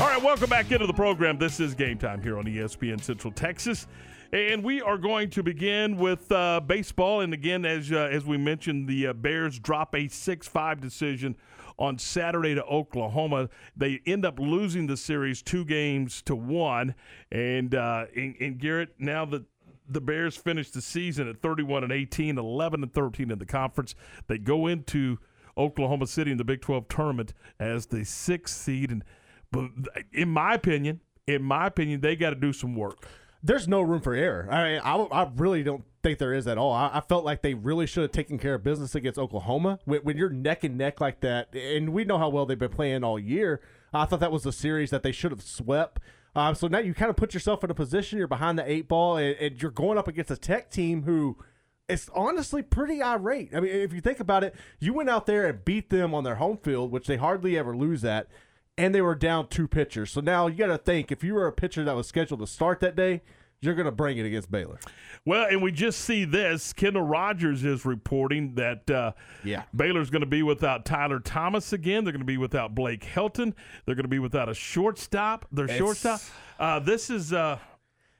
All 0.00 0.08
right, 0.08 0.20
welcome 0.20 0.50
back 0.50 0.72
into 0.72 0.88
the 0.88 0.92
program. 0.92 1.38
This 1.38 1.60
is 1.60 1.72
game 1.72 1.98
time 1.98 2.20
here 2.20 2.36
on 2.36 2.46
ESPN 2.46 3.00
Central 3.00 3.32
Texas. 3.32 3.86
And 4.32 4.64
we 4.64 4.82
are 4.82 4.98
going 4.98 5.30
to 5.30 5.42
begin 5.44 5.96
with 5.96 6.30
uh, 6.32 6.60
baseball. 6.60 7.20
And 7.20 7.32
again, 7.32 7.64
as 7.64 7.92
uh, 7.92 8.08
as 8.10 8.24
we 8.24 8.36
mentioned, 8.36 8.88
the 8.88 9.08
uh, 9.08 9.12
Bears 9.12 9.56
drop 9.60 9.94
a 9.94 10.08
6 10.08 10.48
5 10.48 10.80
decision 10.80 11.36
on 11.78 11.96
Saturday 11.98 12.56
to 12.56 12.64
Oklahoma. 12.64 13.48
They 13.76 14.00
end 14.04 14.24
up 14.24 14.40
losing 14.40 14.88
the 14.88 14.96
series 14.96 15.42
two 15.42 15.64
games 15.64 16.22
to 16.22 16.34
one. 16.34 16.96
And, 17.30 17.76
uh, 17.76 18.06
and, 18.16 18.34
and 18.40 18.58
Garrett, 18.58 18.96
now 18.98 19.24
that 19.26 19.44
the 19.88 20.00
Bears 20.00 20.36
finished 20.36 20.74
the 20.74 20.82
season 20.82 21.28
at 21.28 21.40
31 21.40 21.84
and 21.84 21.92
18, 21.92 22.36
11 22.36 22.82
and 22.82 22.92
13 22.92 23.30
in 23.30 23.38
the 23.38 23.46
conference, 23.46 23.94
they 24.26 24.38
go 24.38 24.66
into 24.66 25.18
Oklahoma 25.56 26.08
City 26.08 26.32
in 26.32 26.36
the 26.36 26.44
Big 26.44 26.60
12 26.62 26.88
tournament 26.88 27.32
as 27.60 27.86
the 27.86 28.04
sixth 28.04 28.56
seed. 28.56 28.90
And 28.90 29.04
but 29.54 30.04
in 30.12 30.28
my 30.28 30.54
opinion, 30.54 31.00
in 31.26 31.42
my 31.42 31.66
opinion, 31.66 32.00
they 32.00 32.16
got 32.16 32.30
to 32.30 32.36
do 32.36 32.52
some 32.52 32.74
work. 32.74 33.06
There's 33.42 33.68
no 33.68 33.82
room 33.82 34.00
for 34.00 34.14
error. 34.14 34.48
I 34.50 34.64
mean, 34.64 34.80
I, 34.82 34.96
I 34.96 35.30
really 35.36 35.62
don't 35.62 35.84
think 36.02 36.18
there 36.18 36.32
is 36.32 36.46
at 36.46 36.58
all. 36.58 36.72
I, 36.72 36.90
I 36.94 37.00
felt 37.00 37.24
like 37.24 37.42
they 37.42 37.54
really 37.54 37.86
should 37.86 38.02
have 38.02 38.12
taken 38.12 38.38
care 38.38 38.54
of 38.54 38.64
business 38.64 38.94
against 38.94 39.18
Oklahoma. 39.18 39.78
When, 39.84 40.00
when 40.00 40.16
you're 40.16 40.30
neck 40.30 40.64
and 40.64 40.78
neck 40.78 41.00
like 41.00 41.20
that, 41.20 41.54
and 41.54 41.90
we 41.90 42.04
know 42.04 42.18
how 42.18 42.28
well 42.30 42.46
they've 42.46 42.58
been 42.58 42.70
playing 42.70 43.04
all 43.04 43.18
year, 43.18 43.60
I 43.92 44.06
thought 44.06 44.20
that 44.20 44.32
was 44.32 44.46
a 44.46 44.52
series 44.52 44.90
that 44.90 45.02
they 45.02 45.12
should 45.12 45.30
have 45.30 45.42
swept. 45.42 46.00
Um, 46.34 46.54
so 46.54 46.66
now 46.66 46.78
you 46.78 46.94
kind 46.94 47.10
of 47.10 47.16
put 47.16 47.32
yourself 47.32 47.62
in 47.62 47.70
a 47.70 47.74
position, 47.74 48.18
you're 48.18 48.26
behind 48.26 48.58
the 48.58 48.70
eight 48.70 48.88
ball, 48.88 49.16
and, 49.18 49.36
and 49.36 49.62
you're 49.62 49.70
going 49.70 49.98
up 49.98 50.08
against 50.08 50.30
a 50.30 50.36
tech 50.36 50.70
team 50.70 51.02
who 51.04 51.36
is 51.88 52.10
honestly 52.14 52.62
pretty 52.62 53.02
irate. 53.02 53.54
I 53.54 53.60
mean, 53.60 53.70
if 53.70 53.92
you 53.92 54.00
think 54.00 54.20
about 54.20 54.42
it, 54.42 54.54
you 54.80 54.92
went 54.94 55.10
out 55.10 55.26
there 55.26 55.46
and 55.46 55.64
beat 55.64 55.90
them 55.90 56.14
on 56.14 56.24
their 56.24 56.36
home 56.36 56.58
field, 56.58 56.90
which 56.90 57.06
they 57.06 57.18
hardly 57.18 57.56
ever 57.58 57.76
lose 57.76 58.04
at, 58.04 58.28
and 58.76 58.94
they 58.94 59.00
were 59.00 59.14
down 59.14 59.48
two 59.48 59.68
pitchers. 59.68 60.10
So 60.10 60.20
now 60.20 60.46
you 60.46 60.56
got 60.56 60.66
to 60.68 60.78
think 60.78 61.12
if 61.12 61.22
you 61.24 61.34
were 61.34 61.46
a 61.46 61.52
pitcher 61.52 61.84
that 61.84 61.94
was 61.94 62.06
scheduled 62.06 62.40
to 62.40 62.46
start 62.46 62.80
that 62.80 62.96
day, 62.96 63.22
you're 63.60 63.74
going 63.74 63.86
to 63.86 63.92
bring 63.92 64.18
it 64.18 64.26
against 64.26 64.50
Baylor. 64.50 64.78
Well, 65.24 65.46
and 65.48 65.62
we 65.62 65.72
just 65.72 66.00
see 66.00 66.26
this. 66.26 66.74
Kendall 66.74 67.02
Rogers 67.02 67.64
is 67.64 67.86
reporting 67.86 68.56
that 68.56 68.90
uh, 68.90 69.12
yeah. 69.42 69.62
Baylor's 69.74 70.10
going 70.10 70.20
to 70.20 70.26
be 70.26 70.42
without 70.42 70.84
Tyler 70.84 71.18
Thomas 71.18 71.72
again. 71.72 72.04
They're 72.04 72.12
going 72.12 72.20
to 72.20 72.26
be 72.26 72.36
without 72.36 72.74
Blake 72.74 73.04
Helton. 73.06 73.54
They're 73.86 73.94
going 73.94 74.04
to 74.04 74.08
be 74.08 74.18
without 74.18 74.50
a 74.50 74.54
shortstop. 74.54 75.46
Their 75.50 75.64
It's- 75.64 75.78
shortstop. 75.78 76.20
Uh, 76.58 76.78
this 76.80 77.08
is. 77.10 77.32
Uh, 77.32 77.58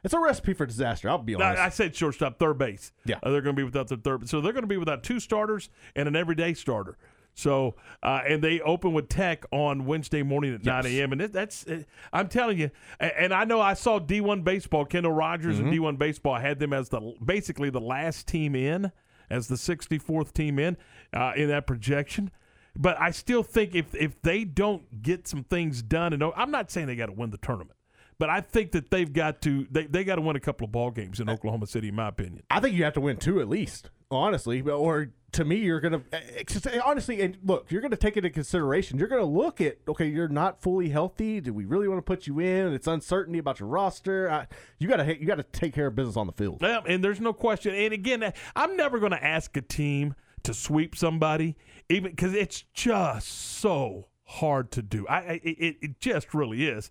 It's 0.03 0.13
a 0.15 0.19
recipe 0.21 0.53
for 0.55 0.67
disaster. 0.67 1.09
I'll 1.11 1.19
be 1.19 1.35
honest. 1.35 1.61
I, 1.61 1.67
I 1.67 1.69
said 1.71 1.95
shortstop, 1.97 2.39
third 2.39 2.59
base. 2.59 2.93
Yeah. 3.07 3.17
Uh, 3.23 3.31
they're 3.31 3.41
going 3.43 3.57
to 3.57 3.61
be 3.61 3.65
without 3.65 3.89
their 3.89 3.97
third. 3.99 4.29
So 4.29 4.41
they're 4.41 4.53
going 4.53 4.63
to 4.65 4.69
be 4.69 4.77
without 4.77 5.03
two 5.03 5.19
starters 5.21 5.69
and 5.97 6.07
an 6.09 6.15
everyday 6.17 6.53
starter. 6.55 6.97
So 7.35 7.75
uh, 8.03 8.23
and 8.27 8.43
they 8.43 8.61
open 8.61 8.93
with 8.93 9.09
Tech 9.09 9.45
on 9.51 9.87
Wednesday 9.87 10.23
morning 10.23 10.55
at 10.55 10.65
9 10.65 10.87
a.m. 10.87 11.13
And 11.13 11.21
it, 11.21 11.33
that's 11.33 11.67
I'm 12.13 12.29
telling 12.29 12.59
you. 12.59 12.71
And 13.01 13.35
I 13.35 13.45
know 13.45 13.61
I 13.61 13.75
saw 13.75 13.99
D1 13.99 14.45
baseball. 14.45 14.85
Kendall 14.85 15.13
Rogers 15.13 15.59
and 15.59 15.73
D1 15.81 15.99
baseball 15.99 16.37
had 16.37 16.59
them 16.61 16.73
as 16.73 16.89
the 16.91 17.15
basically 17.25 17.71
the 17.71 17.81
last 17.81 18.27
team 18.29 18.55
in, 18.55 18.93
as 19.31 19.49
the 19.49 19.57
64th 19.57 20.33
team 20.33 20.59
in 20.59 20.77
uh, 21.13 21.33
in 21.37 21.49
that 21.49 21.67
projection. 21.67 22.31
But 22.77 23.01
I 23.01 23.11
still 23.11 23.43
think 23.43 23.75
if 23.75 23.95
if 23.95 24.21
they 24.23 24.45
don't 24.45 25.03
get 25.03 25.27
some 25.29 25.45
things 25.45 25.83
done, 25.83 26.13
and 26.13 26.23
I'm 26.37 26.51
not 26.51 26.71
saying 26.71 26.87
they 26.87 26.97
got 26.97 27.07
to 27.07 27.13
win 27.13 27.31
the 27.31 27.39
tournament. 27.39 27.79
But 28.19 28.31
I 28.31 28.41
think 28.41 28.73
that 28.73 28.91
they've 28.91 29.13
got 29.13 29.43
to 29.43 29.67
they, 29.71 29.87
they 29.87 30.05
got 30.05 30.17
to 30.17 30.23
win 30.23 30.37
a 30.37 30.41
couple 30.41 30.65
of 30.65 30.73
ball 30.73 30.91
games 30.91 31.21
in 31.21 31.29
Oklahoma 31.29 31.67
City, 31.67 31.89
in 31.89 31.95
my 31.97 32.09
opinion. 32.09 32.45
I 32.51 32.61
think 32.61 32.77
you 32.77 32.85
have 32.85 32.95
to 32.95 33.01
win 33.01 33.17
two 33.17 33.41
at 33.41 33.49
least, 33.49 33.91
honestly. 34.11 34.61
Or 34.63 35.11
to 35.33 35.45
me, 35.45 35.57
you're 35.57 35.81
gonna 35.81 36.03
eh, 36.13 36.21
eh, 36.39 36.61
eh, 36.73 36.81
honestly 36.85 37.21
and 37.21 37.37
look, 37.45 37.71
you're 37.71 37.83
gonna 37.83 37.97
take 37.97 38.17
it 38.17 38.25
into 38.25 38.31
consideration. 38.31 38.99
You're 38.99 39.09
gonna 39.09 39.25
look 39.25 39.61
at 39.61 39.79
okay, 39.89 40.07
you're 40.07 40.29
not 40.29 40.63
fully 40.63 40.89
healthy. 40.89 41.41
Do 41.41 41.53
we 41.53 41.65
really 41.65 41.89
want 41.89 41.99
to 41.99 42.03
put 42.03 42.27
you 42.27 42.39
in? 42.39 42.73
It's 42.73 42.87
uncertainty 42.87 43.39
about 43.39 43.61
your 43.61 43.69
roster. 43.69 44.31
I, 44.31 44.47
you 44.79 44.89
gotta 44.89 45.19
you 45.19 45.27
gotta 45.27 45.43
take 45.43 45.75
care 45.75 45.89
of 45.89 45.97
business 45.97 46.17
on 46.17 46.27
the 46.27 46.33
field. 46.33 46.59
Yeah, 46.63 46.81
and 46.87 47.03
there's 47.03 47.21
no 47.21 47.33
question. 47.33 47.75
And 47.75 47.93
again, 47.93 48.33
I'm 48.55 48.77
never 48.77 48.99
to 49.13 49.25
ask 49.25 49.57
a 49.57 49.63
team 49.63 50.15
to 50.45 50.55
sweep 50.55 50.95
somebody, 50.97 51.57
even 51.89 52.11
because 52.11 52.35
it's 52.35 52.65
just 52.73 53.29
so 53.29 54.09
hard 54.25 54.71
to 54.73 54.83
do. 54.83 55.07
I, 55.09 55.17
I 55.17 55.41
it, 55.43 55.77
it 55.83 56.01
just 56.01 56.33
really 56.33 56.67
is. 56.67 56.91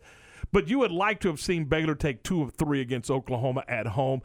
But 0.52 0.68
you 0.68 0.80
would 0.80 0.92
like 0.92 1.20
to 1.22 1.30
have 1.30 1.40
seen 1.40 1.66
Baylor 1.66 1.96
take 1.96 2.22
two 2.22 2.44
of 2.44 2.54
three 2.54 2.80
against 2.80 3.10
Oklahoma 3.10 3.64
at 3.68 3.88
home. 3.88 4.22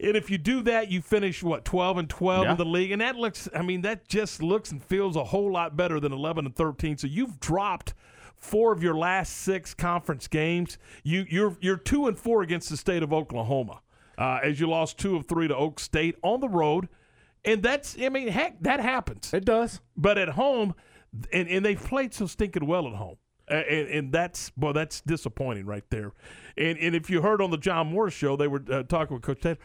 And 0.00 0.16
if 0.16 0.28
you 0.28 0.38
do 0.38 0.62
that, 0.62 0.90
you 0.90 1.00
finish 1.00 1.42
what 1.42 1.64
twelve 1.64 1.98
and 1.98 2.10
twelve 2.10 2.44
Yeah. 2.44 2.52
in 2.52 2.56
the 2.56 2.64
league, 2.64 2.90
and 2.90 3.00
that 3.00 3.16
looks. 3.16 3.48
I 3.54 3.62
mean, 3.62 3.82
that 3.82 4.08
just 4.08 4.42
looks 4.42 4.72
and 4.72 4.82
feels 4.82 5.14
a 5.16 5.24
whole 5.24 5.52
lot 5.52 5.76
better 5.76 6.00
than 6.00 6.12
eleven 6.12 6.46
and 6.46 6.54
thirteen. 6.54 6.96
So 6.98 7.06
you've 7.06 7.38
dropped 7.38 7.94
four 8.36 8.72
of 8.72 8.82
your 8.82 8.94
last 8.94 9.32
six 9.36 9.72
conference 9.72 10.26
games. 10.26 10.78
You 11.04 11.24
you're 11.28 11.56
you're 11.60 11.76
two 11.76 12.08
and 12.08 12.18
four 12.18 12.42
against 12.42 12.70
the 12.70 12.76
state 12.76 13.04
of 13.04 13.12
Oklahoma, 13.12 13.80
uh, 14.18 14.40
as 14.42 14.58
you 14.58 14.68
lost 14.68 14.98
two 14.98 15.14
of 15.16 15.26
three 15.26 15.46
to 15.46 15.54
Okie 15.54 15.78
State 15.80 16.16
on 16.22 16.40
the 16.40 16.48
road, 16.48 16.88
and 17.44 17.62
that's. 17.62 17.96
I 18.00 18.08
mean, 18.08 18.28
heck, 18.28 18.60
that 18.62 18.80
happens. 18.80 19.32
It 19.32 19.44
does. 19.44 19.80
But 19.96 20.18
at 20.18 20.30
home, 20.30 20.74
and, 21.32 21.48
and 21.48 21.64
they've 21.64 21.80
played 21.82 22.12
so 22.12 22.26
stinking 22.26 22.66
well 22.66 22.88
at 22.88 22.94
home. 22.94 23.16
And, 23.48 23.88
and 23.88 24.12
that's 24.12 24.52
well, 24.56 24.72
that's 24.72 25.00
disappointing 25.02 25.66
right 25.66 25.84
there. 25.90 26.12
And 26.56 26.78
and 26.78 26.94
if 26.94 27.10
you 27.10 27.22
heard 27.22 27.42
on 27.42 27.50
the 27.50 27.58
John 27.58 27.88
Morris 27.88 28.14
show, 28.14 28.36
they 28.36 28.48
were 28.48 28.62
uh, 28.70 28.84
talking 28.84 29.14
with 29.14 29.22
Coach 29.22 29.40
Taylor. 29.42 29.58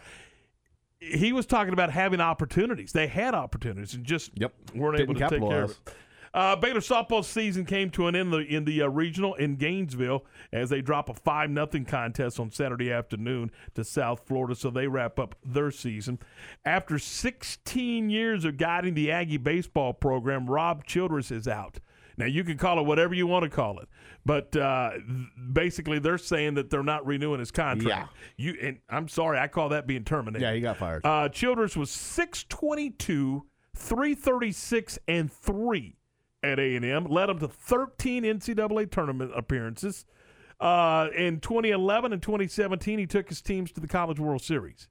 He 1.00 1.32
was 1.32 1.46
talking 1.46 1.72
about 1.72 1.92
having 1.92 2.20
opportunities. 2.20 2.92
They 2.92 3.08
had 3.08 3.34
opportunities 3.34 3.94
and 3.94 4.04
just 4.04 4.32
yep. 4.36 4.54
weren't 4.76 4.98
Didn't 4.98 5.18
able 5.18 5.30
to 5.30 5.40
take 5.40 5.50
care 5.50 5.64
of 5.64 5.72
it. 5.72 5.94
Uh, 6.34 6.56
Baylor 6.56 6.80
softball 6.80 7.26
season 7.26 7.66
came 7.66 7.90
to 7.92 8.08
an 8.08 8.16
end 8.16 8.34
in 8.34 8.40
the, 8.40 8.56
in 8.56 8.66
the 8.66 8.84
uh, 8.84 8.88
regional 8.88 9.34
in 9.36 9.56
Gainesville 9.56 10.26
as 10.52 10.70
they 10.70 10.82
drop 10.82 11.10
a 11.10 11.14
five 11.14 11.50
nothing 11.50 11.86
contest 11.86 12.40
on 12.40 12.52
Saturday 12.52 12.92
afternoon 12.92 13.52
to 13.76 13.84
South 13.84 14.22
Florida. 14.26 14.56
So 14.56 14.70
they 14.70 14.88
wrap 14.88 15.20
up 15.20 15.36
their 15.44 15.72
season. 15.72 16.20
After 16.66 17.00
16 17.00 18.10
years 18.10 18.46
of 18.46 18.58
guiding 18.58 18.94
the 18.94 19.12
Aggie 19.12 19.38
baseball 19.38 19.94
program, 19.94 20.48
Rob 20.48 20.86
Childress 20.86 21.32
is 21.32 21.48
out. 21.48 21.80
Now 22.20 22.26
you 22.26 22.44
can 22.44 22.58
call 22.58 22.78
it 22.80 22.86
whatever 22.86 23.16
you 23.16 23.26
want 23.26 23.44
to 23.44 23.50
call 23.50 23.80
it, 23.80 23.88
but 24.26 24.54
uh, 24.56 24.92
basically 25.54 26.00
they're 26.00 26.18
saying 26.18 26.56
that 26.56 26.70
they're 26.70 26.84
not 26.84 27.06
renewing 27.06 27.40
his 27.40 27.50
contract. 27.50 28.14
You 28.36 28.56
and 28.62 28.80
I'm 28.90 29.08
sorry, 29.08 29.40
I 29.40 29.48
call 29.48 29.70
that 29.70 29.88
being 29.88 30.04
terminated. 30.04 30.44
Yeah, 30.44 30.54
he 30.54 30.60
got 30.60 30.76
fired. 30.76 31.06
Uh, 31.06 31.30
Childress 31.30 31.78
was 31.78 31.90
622, 31.90 33.46
336, 33.74 35.00
and 35.08 35.32
3 35.32 35.96
at 36.44 36.60
A&M. 36.60 37.06
Led 37.06 37.30
them 37.30 37.40
to 37.40 37.48
13 37.48 38.24
NCAA 38.24 38.92
tournament 38.92 39.32
appearances. 39.34 40.06
Uh, 40.60 41.08
in 41.16 41.40
2011 41.40 42.12
and 42.12 42.22
2017, 42.22 43.00
he 43.00 43.08
took 43.08 43.30
his 43.30 43.42
teams 43.42 43.72
to 43.72 43.80
the 43.80 43.88
College 43.88 44.20
World 44.20 44.42
Series. 44.42 44.90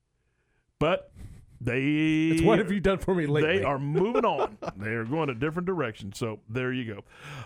But 0.78 1.12
they. 1.60 1.82
It's 2.32 2.42
what 2.42 2.58
have 2.58 2.70
you 2.70 2.80
done 2.80 2.98
for 2.98 3.14
me 3.14 3.26
lately? 3.26 3.58
They 3.58 3.64
are 3.64 3.78
moving 3.78 4.24
on. 4.24 4.58
they 4.76 4.90
are 4.90 5.04
going 5.04 5.28
a 5.30 5.34
different 5.34 5.66
direction. 5.66 6.12
So 6.12 6.40
there 6.48 6.72
you 6.72 6.94
go. 6.94 7.00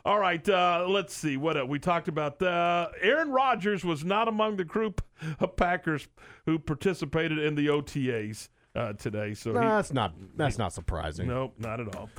All 0.04 0.18
right. 0.18 0.46
Uh, 0.48 0.86
let's 0.88 1.14
see. 1.14 1.36
What 1.36 1.56
uh, 1.56 1.64
we 1.66 1.78
talked 1.78 2.08
about. 2.08 2.42
Uh, 2.42 2.88
Aaron 3.00 3.30
Rodgers 3.30 3.84
was 3.84 4.04
not 4.04 4.28
among 4.28 4.56
the 4.56 4.64
group 4.64 5.02
of 5.40 5.56
Packers 5.56 6.08
who 6.46 6.58
participated 6.58 7.38
in 7.38 7.54
the 7.54 7.68
OTAs 7.68 8.48
uh, 8.74 8.92
today. 8.94 9.34
So 9.34 9.52
he- 9.52 9.58
that's 9.58 9.92
not 9.92 10.14
that's 10.36 10.58
not 10.58 10.72
surprising. 10.72 11.28
Nope, 11.28 11.54
not 11.58 11.80
at 11.80 11.94
all. 11.96 12.10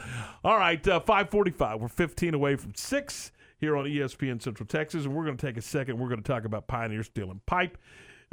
All 0.44 0.57
right, 0.57 0.86
uh, 0.88 0.99
545. 0.99 1.82
We're 1.82 1.88
15 1.88 2.34
away 2.34 2.56
from 2.56 2.74
6 2.76 3.32
here 3.60 3.78
on 3.78 3.86
ESPN 3.86 4.41
Central 4.41 4.68
Texas. 4.68 5.06
And 5.06 5.15
we're 5.15 5.24
going 5.26 5.38
to 5.38 5.45
take 5.45 5.57
a 5.57 5.61
second. 5.61 5.98
We're 5.98 6.10
going 6.10 6.22
to 6.22 6.28
talk 6.30 6.44
about 6.45 6.68
Pioneer 6.68 7.03
Steel 7.03 7.32
and 7.32 7.45
Pipe. 7.45 7.78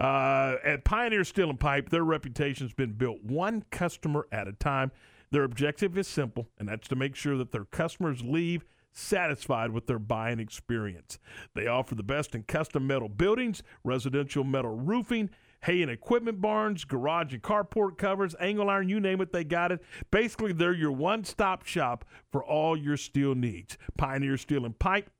Uh, 0.01 0.57
at 0.65 0.83
Pioneer 0.83 1.25
Steel 1.25 1.51
and 1.51 1.61
Pipe, 1.61 1.91
their 1.91 2.05
reputation's 2.05 2.73
been 2.73 2.93
built 2.93 3.23
one 3.23 3.65
customer 3.71 4.27
at 4.33 4.49
a 4.49 4.53
time. 4.53 4.91
Their 5.31 5.45
objective 5.45 5.97
is 5.99 6.09
simple, 6.09 6.49
and 6.59 6.69
that's 6.69 6.89
to 6.89 6.97
make 6.97 7.15
sure 7.15 7.37
that 7.37 7.53
their 7.53 7.67
customers 7.67 8.23
leave 8.23 8.65
satisfied 8.93 9.71
with 9.71 9.87
their 9.87 9.99
buying 9.99 10.41
experience. 10.41 11.19
They 11.55 11.67
offer 11.67 11.95
the 11.95 12.03
best 12.03 12.35
in 12.35 12.45
custom 12.45 12.87
metal 12.87 13.09
buildings, 13.11 13.63
residential 13.85 14.43
metal 14.43 14.75
roofing, 14.75 15.31
hay 15.65 15.83
and 15.83 15.91
equipment 15.91 16.41
barns, 16.41 16.85
garage 16.85 17.35
and 17.35 17.43
carport 17.43 17.99
covers, 17.99 18.35
angle 18.41 18.71
iron, 18.71 18.89
you 18.89 19.01
name 19.01 19.21
it, 19.21 19.33
they 19.33 19.45
got 19.45 19.71
it. 19.71 19.83
Basically, 20.11 20.53
they're 20.53 20.73
your 20.73 20.93
one 20.93 21.25
stop 21.25 21.67
shop 21.67 22.05
for 22.33 22.43
all 22.43 22.77
your 22.77 22.97
steel 22.97 23.35
needs. 23.35 23.77
Pioneer 23.99 24.39
Steel 24.39 24.65
and 24.65 24.79
Pipe 24.79 25.11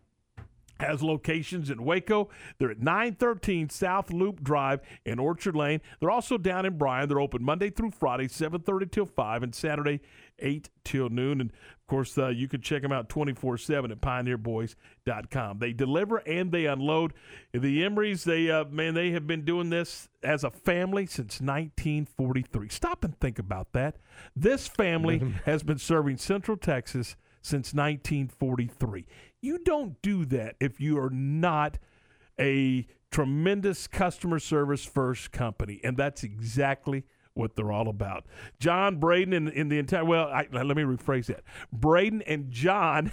has 0.81 1.03
locations 1.03 1.71
in 1.71 1.85
Waco. 1.85 2.29
They're 2.59 2.71
at 2.71 2.81
913 2.81 3.69
South 3.71 4.13
Loop 4.13 4.43
Drive 4.43 4.81
in 5.05 5.19
Orchard 5.19 5.57
Lane. 5.57 5.81
They're 6.01 6.11
also 6.11 6.39
down 6.39 6.67
in 6.67 6.79
Bryan. 6.79 7.09
They're 7.09 7.21
open 7.21 7.43
Monday 7.43 7.71
through 7.71 7.93
Friday, 7.93 8.29
7:30 8.29 8.91
till 8.91 9.07
5, 9.07 9.43
and 9.43 9.55
Saturday 9.55 10.01
8 10.39 10.71
till 10.85 11.09
noon. 11.09 11.41
And 11.41 11.51
of 11.51 11.87
course, 11.87 12.17
uh, 12.17 12.29
you 12.29 12.49
can 12.49 12.61
check 12.61 12.83
them 12.83 12.93
out 12.93 13.09
24/7 13.09 13.91
at 13.91 14.01
pioneerboys.com. 14.01 15.59
They 15.59 15.73
deliver 15.73 16.19
and 16.19 16.53
they 16.53 16.67
unload. 16.67 17.13
The 17.53 17.83
Emerys, 17.83 18.25
they 18.25 18.51
uh, 18.51 18.65
man, 18.65 18.95
they 18.95 19.11
have 19.11 19.27
been 19.27 19.45
doing 19.45 19.71
this 19.71 20.09
as 20.23 20.45
a 20.45 20.51
family 20.51 21.07
since 21.07 21.41
1943. 21.41 22.69
Stop 22.69 23.05
and 23.05 23.19
think 23.21 23.39
about 23.39 23.73
that. 23.73 23.97
This 24.35 24.67
family 24.69 25.35
has 25.45 25.63
been 25.63 25.79
serving 25.79 26.17
Central 26.19 26.57
Texas 26.57 27.17
since 27.43 27.73
1943. 27.73 29.07
You 29.41 29.59
don't 29.59 30.01
do 30.03 30.25
that 30.27 30.57
if 30.61 30.81
you 30.81 30.99
are 30.99 31.11
not 31.11 31.79
a 32.39 32.87
tremendous 33.11 33.87
customer 33.87 34.39
service 34.39 34.85
first 34.85 35.33
company, 35.33 35.81
and 35.83 35.97
that's 35.97 36.23
exactly 36.23 37.05
what 37.35 37.57
they're 37.57 37.73
all 37.73 37.89
about. 37.89 38.27
John 38.59 38.97
Braden 38.97 39.33
and 39.33 39.49
in 39.49 39.69
the 39.69 39.79
entire 39.79 40.05
well, 40.05 40.29
I, 40.29 40.47
let 40.53 40.77
me 40.77 40.83
rephrase 40.83 41.27
that. 41.27 41.43
Braden 41.73 42.23
and 42.23 42.51
John, 42.51 43.13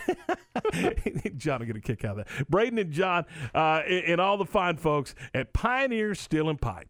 John 1.37 1.59
will 1.59 1.67
get 1.67 1.75
a 1.77 1.81
kick 1.81 2.03
out 2.03 2.19
of 2.19 2.25
that. 2.25 2.49
Braden 2.49 2.77
and 2.77 2.91
John, 2.91 3.25
uh, 3.53 3.81
and, 3.87 4.05
and 4.05 4.21
all 4.21 4.37
the 4.37 4.45
fine 4.45 4.77
folks 4.77 5.15
at 5.33 5.53
Pioneer 5.53 6.15
Steel 6.15 6.49
and 6.49 6.59
Pipe. 6.59 6.89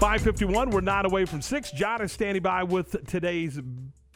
551, 0.00 0.70
we're 0.70 0.80
not 0.80 1.06
away 1.06 1.24
from 1.24 1.40
six. 1.40 1.70
John 1.70 2.02
is 2.02 2.10
standing 2.10 2.42
by 2.42 2.64
with 2.64 3.06
today's 3.06 3.60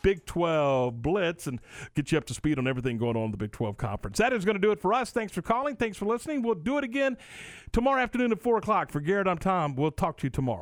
Big 0.02 0.26
12 0.26 1.00
Blitz 1.00 1.46
and 1.46 1.60
get 1.94 2.10
you 2.10 2.18
up 2.18 2.24
to 2.24 2.34
speed 2.34 2.58
on 2.58 2.66
everything 2.66 2.98
going 2.98 3.16
on 3.16 3.26
in 3.26 3.30
the 3.30 3.36
Big 3.36 3.52
12 3.52 3.76
Conference. 3.76 4.18
That 4.18 4.32
is 4.32 4.44
going 4.44 4.56
to 4.56 4.60
do 4.60 4.72
it 4.72 4.80
for 4.80 4.92
us. 4.92 5.10
Thanks 5.12 5.32
for 5.32 5.42
calling. 5.42 5.76
Thanks 5.76 5.96
for 5.96 6.06
listening. 6.06 6.42
We'll 6.42 6.56
do 6.56 6.78
it 6.78 6.84
again 6.84 7.16
tomorrow 7.70 8.02
afternoon 8.02 8.32
at 8.32 8.40
4 8.40 8.58
o'clock. 8.58 8.90
For 8.90 9.00
Garrett, 9.00 9.28
I'm 9.28 9.38
Tom. 9.38 9.76
We'll 9.76 9.92
talk 9.92 10.18
to 10.18 10.26
you 10.26 10.30
tomorrow. 10.30 10.60